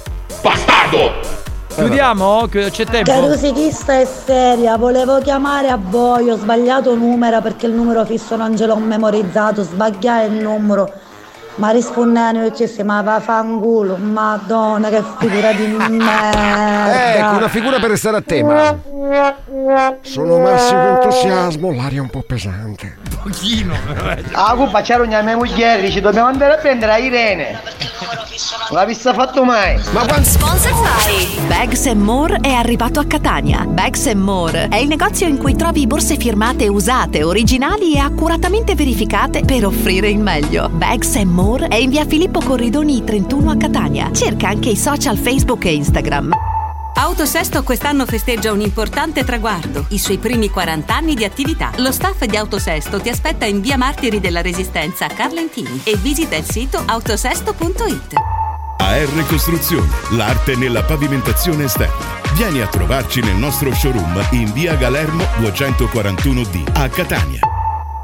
Chiudiamo? 1.74 2.46
Chi- 2.48 2.68
C'è 2.70 2.84
tempo? 2.84 3.10
Carusichista 3.10 3.98
è 3.98 4.04
seria, 4.04 4.76
volevo 4.76 5.18
chiamare 5.20 5.68
a 5.68 5.78
voi, 5.80 6.28
ho 6.28 6.36
sbagliato 6.36 6.94
numero 6.94 7.40
perché 7.40 7.64
il 7.66 7.72
numero 7.72 8.04
fisso 8.04 8.36
non 8.36 8.54
ce 8.54 8.66
l'ho 8.66 8.76
memorizzato, 8.76 9.62
sbagliai 9.62 10.26
il 10.26 10.42
numero. 10.42 10.92
Ma 11.56 11.70
rispondendo 11.70 12.50
ci 12.54 12.66
si 12.66 12.82
ma 12.82 13.02
va 13.02 13.20
fanculo, 13.20 13.96
madonna 13.96 14.88
che 14.88 15.02
figura 15.18 15.52
di 15.52 15.66
merda. 15.66 17.14
Ecco, 17.16 17.36
una 17.36 17.48
figura 17.48 17.78
per 17.78 17.90
restare 17.90 18.16
a 18.16 18.22
tema. 18.22 18.78
Sono 20.00 20.38
massimo 20.38 20.88
entusiasmo, 20.94 21.74
l'aria 21.74 21.98
è 21.98 22.00
un 22.00 22.08
po' 22.08 22.22
pesante. 22.26 22.96
Pochino, 23.22 23.74
però. 23.86 24.10
eh. 24.12 24.24
Ah, 24.32 24.54
cuppa 24.54 24.80
c'era 24.80 25.02
una 25.02 25.20
mia 25.20 25.36
moglie, 25.36 25.90
ci 25.90 26.00
dobbiamo 26.00 26.28
andare 26.28 26.54
a 26.54 26.56
prendere 26.56 26.92
a 26.92 26.98
Irene. 26.98 27.60
Non 28.70 28.78
l'ha 28.80 28.84
vista 28.86 29.12
fatto 29.12 29.44
mai. 29.44 29.78
Ma 29.92 30.04
quando. 30.06 30.26
Sponsor 30.26 30.72
by 30.72 31.46
Bags 31.46 31.86
More 31.92 32.38
è 32.40 32.50
arrivato 32.52 32.98
a 32.98 33.04
Catania. 33.04 33.64
Bags 33.66 34.06
More 34.14 34.68
è 34.68 34.76
il 34.76 34.88
negozio 34.88 35.26
in 35.26 35.36
cui 35.36 35.54
trovi 35.54 35.86
borse 35.86 36.16
firmate 36.16 36.66
usate, 36.68 37.22
originali 37.22 37.94
e 37.94 37.98
accuratamente 37.98 38.74
verificate 38.74 39.42
per 39.44 39.66
offrire 39.66 40.08
il 40.08 40.18
meglio. 40.18 40.68
Bags 40.70 41.14
More 41.16 41.41
è 41.42 41.74
in 41.74 41.90
via 41.90 42.06
Filippo 42.06 42.40
Corridoni 42.40 43.02
31 43.02 43.50
a 43.50 43.56
Catania. 43.56 44.12
Cerca 44.12 44.46
anche 44.46 44.68
i 44.68 44.76
social 44.76 45.16
Facebook 45.16 45.64
e 45.64 45.74
Instagram. 45.74 46.30
Autosesto 46.94 47.64
quest'anno 47.64 48.06
festeggia 48.06 48.52
un 48.52 48.60
importante 48.60 49.24
traguardo, 49.24 49.86
i 49.88 49.98
suoi 49.98 50.18
primi 50.18 50.50
40 50.50 50.94
anni 50.94 51.14
di 51.16 51.24
attività. 51.24 51.72
Lo 51.78 51.90
staff 51.90 52.22
di 52.26 52.36
Autosesto 52.36 53.00
ti 53.00 53.08
aspetta 53.08 53.44
in 53.44 53.60
via 53.60 53.76
Martiri 53.76 54.20
della 54.20 54.40
Resistenza 54.40 55.06
a 55.06 55.08
Carlentini 55.08 55.80
e 55.82 55.96
visita 55.96 56.36
il 56.36 56.44
sito 56.44 56.80
autosesto.it. 56.86 58.14
AR 58.76 59.26
Costruzioni, 59.26 59.90
l'arte 60.10 60.54
nella 60.54 60.84
pavimentazione 60.84 61.64
esterna. 61.64 62.20
Vieni 62.36 62.60
a 62.60 62.68
trovarci 62.68 63.20
nel 63.20 63.36
nostro 63.36 63.74
showroom 63.74 64.28
in 64.30 64.52
via 64.52 64.76
Galermo 64.76 65.24
241D 65.40 66.70
a 66.74 66.88
Catania. 66.88 67.51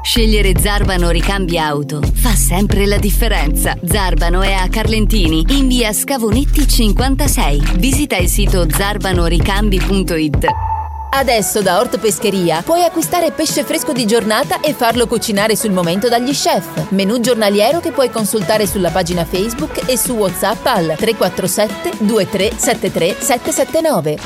Scegliere 0.01 0.53
Zarbano 0.57 1.09
Ricambi 1.09 1.57
Auto 1.57 2.01
fa 2.13 2.33
sempre 2.33 2.85
la 2.85 2.97
differenza. 2.97 3.75
Zarbano 3.83 4.41
è 4.41 4.53
a 4.53 4.67
Carlentini, 4.67 5.45
in 5.49 5.67
via 5.67 5.93
Scavonetti 5.93 6.67
56. 6.67 7.73
Visita 7.75 8.15
il 8.15 8.27
sito 8.27 8.65
zarbanoricambi.it. 8.69 10.47
Adesso 11.11 11.61
da 11.61 11.79
Orto 11.79 11.97
Pescheria 11.97 12.61
puoi 12.61 12.83
acquistare 12.83 13.31
pesce 13.31 13.63
fresco 13.63 13.91
di 13.91 14.05
giornata 14.05 14.61
e 14.61 14.73
farlo 14.73 15.05
cucinare 15.05 15.55
sul 15.55 15.71
momento 15.71 16.07
dagli 16.07 16.31
chef. 16.31 16.89
Menù 16.89 17.19
giornaliero 17.19 17.79
che 17.79 17.91
puoi 17.91 18.09
consultare 18.09 18.65
sulla 18.67 18.91
pagina 18.91 19.25
Facebook 19.25 19.89
e 19.89 19.97
su 19.97 20.13
WhatsApp 20.13 20.65
al 20.65 20.95
347 20.97 22.05
2373 22.05 23.15
779. 23.19 24.17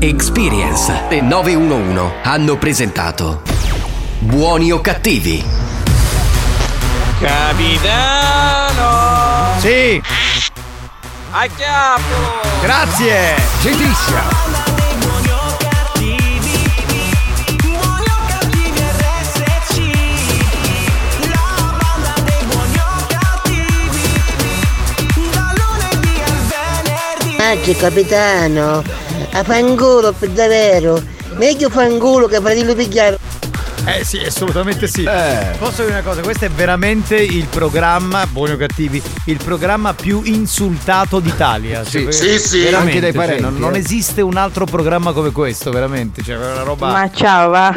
Experience 0.00 1.08
e 1.08 1.20
911 1.20 2.14
hanno 2.24 2.58
presentato 2.58 3.53
Buoni 4.24 4.72
o 4.72 4.80
cattivi? 4.80 5.44
Capitano! 7.20 8.80
Sì! 9.58 10.02
A 11.30 11.46
chiappo! 11.54 12.40
Grazie! 12.62 13.34
Gentilissima. 13.60 14.22
Oggi 27.52 27.76
capitano, 27.76 28.82
a 29.32 29.44
fangolo 29.44 30.12
per 30.12 30.30
davvero. 30.30 31.00
Meglio 31.34 31.68
fangolo 31.68 32.26
che 32.26 32.40
fratello 32.40 32.74
pigliare. 32.74 33.18
Eh 33.86 34.02
sì, 34.04 34.18
assolutamente 34.18 34.86
sì. 34.86 35.06
Posso 35.58 35.82
dire 35.82 35.94
una 35.98 36.02
cosa, 36.02 36.22
questo 36.22 36.46
è 36.46 36.50
veramente 36.50 37.16
il 37.16 37.46
programma, 37.46 38.26
buoni 38.26 38.52
o 38.52 38.56
cattivi, 38.56 39.02
il 39.26 39.38
programma 39.42 39.92
più 39.92 40.22
insultato 40.24 41.20
d'Italia. 41.20 41.84
Sì, 41.84 42.02
Cioè, 42.02 42.12
sì, 42.12 42.38
sì. 42.38 42.62
veramente, 42.62 42.96
Anche 42.96 43.00
dai 43.00 43.12
cioè, 43.12 43.20
parenti, 43.20 43.42
non, 43.42 43.56
non 43.58 43.74
eh. 43.74 43.78
esiste 43.78 44.22
un 44.22 44.36
altro 44.36 44.64
programma 44.64 45.12
come 45.12 45.32
questo, 45.32 45.70
veramente. 45.70 46.22
Cioè, 46.22 46.36
è 46.36 46.52
una 46.52 46.62
roba. 46.62 46.92
Ma 46.92 47.10
ciao, 47.12 47.50
va. 47.50 47.74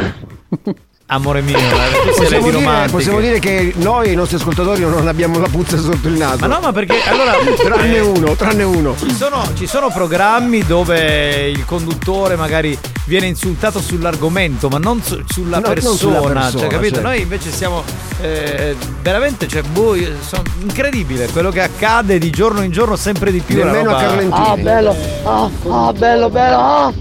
Amore 1.09 1.39
mio, 1.39 1.57
eh, 1.57 2.11
Possiamo 2.17 2.49
dire, 2.51 2.87
possiamo 2.91 3.19
dire 3.21 3.39
che 3.39 3.71
noi, 3.77 4.11
i 4.11 4.15
nostri 4.15 4.35
ascoltatori, 4.35 4.81
non 4.81 5.07
abbiamo 5.07 5.39
la 5.39 5.47
puzza 5.47 5.77
sotto 5.77 6.09
il 6.09 6.15
naso. 6.15 6.39
Ma 6.39 6.47
no, 6.47 6.59
ma 6.61 6.73
perché 6.73 7.01
allora. 7.07 7.31
tranne 7.55 7.95
eh, 7.95 7.99
uno, 8.01 8.35
tranne 8.35 8.63
uno. 8.63 8.93
Ci 8.99 9.15
sono, 9.15 9.41
ci 9.55 9.67
sono 9.67 9.89
programmi 9.89 10.65
dove 10.65 11.47
il 11.47 11.63
conduttore 11.63 12.35
magari 12.35 12.77
viene 13.05 13.27
insultato 13.27 13.79
sull'argomento, 13.79 14.67
ma 14.67 14.79
non 14.79 15.01
su- 15.01 15.23
sulla, 15.25 15.59
No, 15.59 15.65
non 15.67 15.73
persona, 15.75 15.95
sulla 15.95 16.19
persona, 16.19 16.49
cioè, 16.51 16.67
capito? 16.67 16.95
certo. 16.95 17.07
Noi 17.07 17.21
invece 17.21 17.51
siamo 17.53 17.83
eh, 18.19 18.75
veramente, 19.01 19.47
cioè, 19.47 19.61
boh, 19.61 19.95
sono 20.19 20.41
incredibile 20.59 21.27
quello 21.27 21.51
che 21.51 21.61
accade 21.61 22.17
di 22.17 22.29
giorno 22.31 22.63
in 22.63 22.71
giorno 22.71 22.97
sempre 22.97 23.31
di 23.31 23.39
più. 23.39 23.63
Nemmeno 23.63 23.91
a 23.91 23.93
roba- 23.93 24.07
Carlentini. 24.07 24.45
Ah, 24.45 24.57
bello. 24.57 24.95
Ah, 25.23 25.49
ah, 25.69 25.93
bello, 25.93 26.29
bello. 26.29 26.57
Ah. 26.57 26.93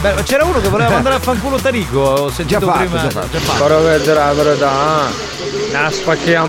Beh, 0.00 0.14
ma 0.14 0.22
c'era 0.22 0.44
uno 0.44 0.58
che 0.58 0.68
voleva 0.70 0.88
mandare 0.94 1.16
a 1.16 1.20
fanculo 1.20 1.58
Tarico, 1.58 1.98
ho 2.00 2.30
sentito 2.30 2.58
Già 2.60 2.66
fatto, 2.66 2.78
prima. 2.78 3.00
già 3.02 3.10
fatto. 3.10 3.40
Però 3.58 3.80
vedere 3.80 4.14
la 4.14 4.32
verità, 4.32 5.08
la 5.72 5.90
spacchiamo. 5.90 6.48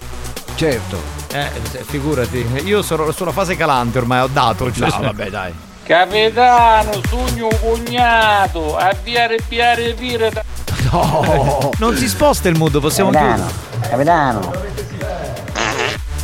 Certo. 0.55 1.11
Eh, 1.31 1.49
figurati, 1.85 2.45
io 2.63 2.81
sono 2.83 3.11
sulla 3.11 3.31
fase 3.31 3.55
calante 3.55 3.97
ormai, 3.97 4.21
ho 4.21 4.29
dato. 4.31 4.71
Cioè, 4.71 4.87
No, 4.89 4.99
vabbè, 5.01 5.29
dai. 5.29 5.53
Capitano, 5.83 6.91
sogno 7.09 7.49
cognato, 7.59 8.77
avviare 8.77 9.37
piare 9.47 9.93
vire 9.93 10.29
da... 10.29 10.43
No, 10.91 11.71
non 11.77 11.97
si 11.97 12.07
sposta 12.07 12.47
il 12.49 12.57
mood, 12.57 12.79
possiamo 12.79 13.09
Capitano, 13.11 13.47
chiudere. 13.47 13.89
capitano. 13.89 14.51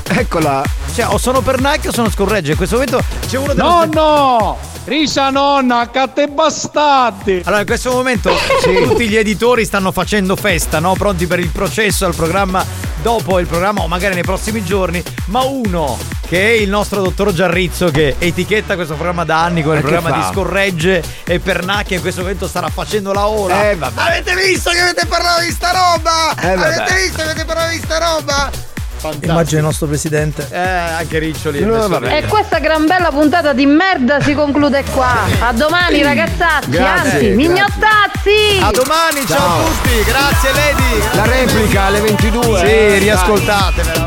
Eccola. 0.09 0.63
Cioè, 0.93 1.07
o 1.07 1.17
sono 1.17 1.41
per 1.41 1.61
Nike 1.61 1.89
o 1.89 1.91
sono 1.93 2.09
scorregge. 2.09 2.51
In 2.51 2.57
questo 2.57 2.75
momento 2.75 3.03
c'è 3.27 3.37
uno 3.37 3.53
dello 3.53 3.67
Nonno! 3.67 4.57
Risa 4.85 5.29
nonna, 5.29 5.89
catte 5.91 6.27
bastardi! 6.27 7.41
Allora, 7.45 7.61
in 7.61 7.67
questo 7.67 7.91
momento 7.91 8.31
tutti 8.63 9.07
gli 9.07 9.15
editori 9.15 9.63
stanno 9.65 9.91
facendo 9.91 10.35
festa, 10.35 10.79
no? 10.79 10.93
Pronti 10.93 11.27
per 11.27 11.39
il 11.39 11.49
processo 11.49 12.05
al 12.05 12.15
programma 12.15 12.65
dopo 13.01 13.39
il 13.39 13.45
programma 13.45 13.81
o 13.81 13.87
magari 13.87 14.15
nei 14.15 14.23
prossimi 14.23 14.63
giorni. 14.63 15.01
Ma 15.25 15.41
uno 15.43 15.97
che 16.27 16.41
è 16.41 16.51
il 16.53 16.69
nostro 16.69 17.01
dottor 17.01 17.33
Giarrizzo 17.33 17.89
che 17.89 18.15
etichetta 18.17 18.75
questo 18.75 18.93
programma 18.95 19.23
da 19.23 19.43
anni 19.43 19.63
come 19.63 19.75
il 19.75 19.81
programma 19.81 20.09
fa? 20.09 20.15
di 20.15 20.33
scorregge 20.33 21.03
e 21.23 21.39
Pernacchia 21.39 21.95
in 21.95 22.01
questo 22.01 22.21
momento 22.21 22.47
starà 22.47 22.69
facendo 22.69 23.13
la 23.13 23.27
ora. 23.27 23.69
Eh, 23.69 23.75
vabbè. 23.75 24.01
Avete 24.01 24.35
visto 24.35 24.71
che 24.71 24.79
avete 24.79 25.05
parlato 25.05 25.41
di 25.41 25.51
sta 25.51 25.71
roba? 25.71 26.33
Eh, 26.39 26.51
avete 26.51 26.95
visto 26.95 27.17
che 27.17 27.29
avete 27.29 27.45
parlato 27.45 27.69
di 27.69 27.77
sta 27.77 27.97
roba? 27.99 28.51
Fantastico. 28.99 29.31
Immagino 29.31 29.59
il 29.59 29.65
nostro 29.65 29.87
presidente. 29.87 30.47
Eh, 30.51 30.59
anche 30.59 31.19
Riccioli. 31.19 31.63
No. 31.63 31.99
E 32.01 32.25
questa 32.25 32.59
gran 32.59 32.85
bella 32.85 33.09
puntata 33.09 33.53
di 33.53 33.65
merda 33.65 34.21
si 34.21 34.33
conclude 34.33 34.83
qua. 34.93 35.15
A 35.39 35.53
domani 35.53 36.01
ragazzazzi, 36.03 36.69
Grazie, 36.69 36.87
anzi, 36.87 37.09
grazie. 37.09 37.35
mignottazzi! 37.35 38.59
A 38.61 38.71
domani, 38.71 39.25
ciao, 39.25 39.37
Ciao. 39.37 39.59
a 39.59 39.63
tutti, 39.63 40.03
grazie 40.03 40.51
Lady. 40.53 41.15
La 41.15 41.25
replica 41.25 41.83
alle 41.83 41.99
22. 42.01 42.59
Sì, 42.59 42.65
eh. 42.65 42.97
riascoltatevela. 42.99 44.03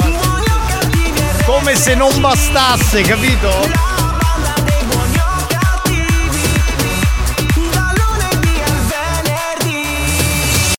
Come 1.46 1.74
se 1.74 1.94
non 1.94 2.20
bastasse, 2.20 3.00
capito? 3.02 3.91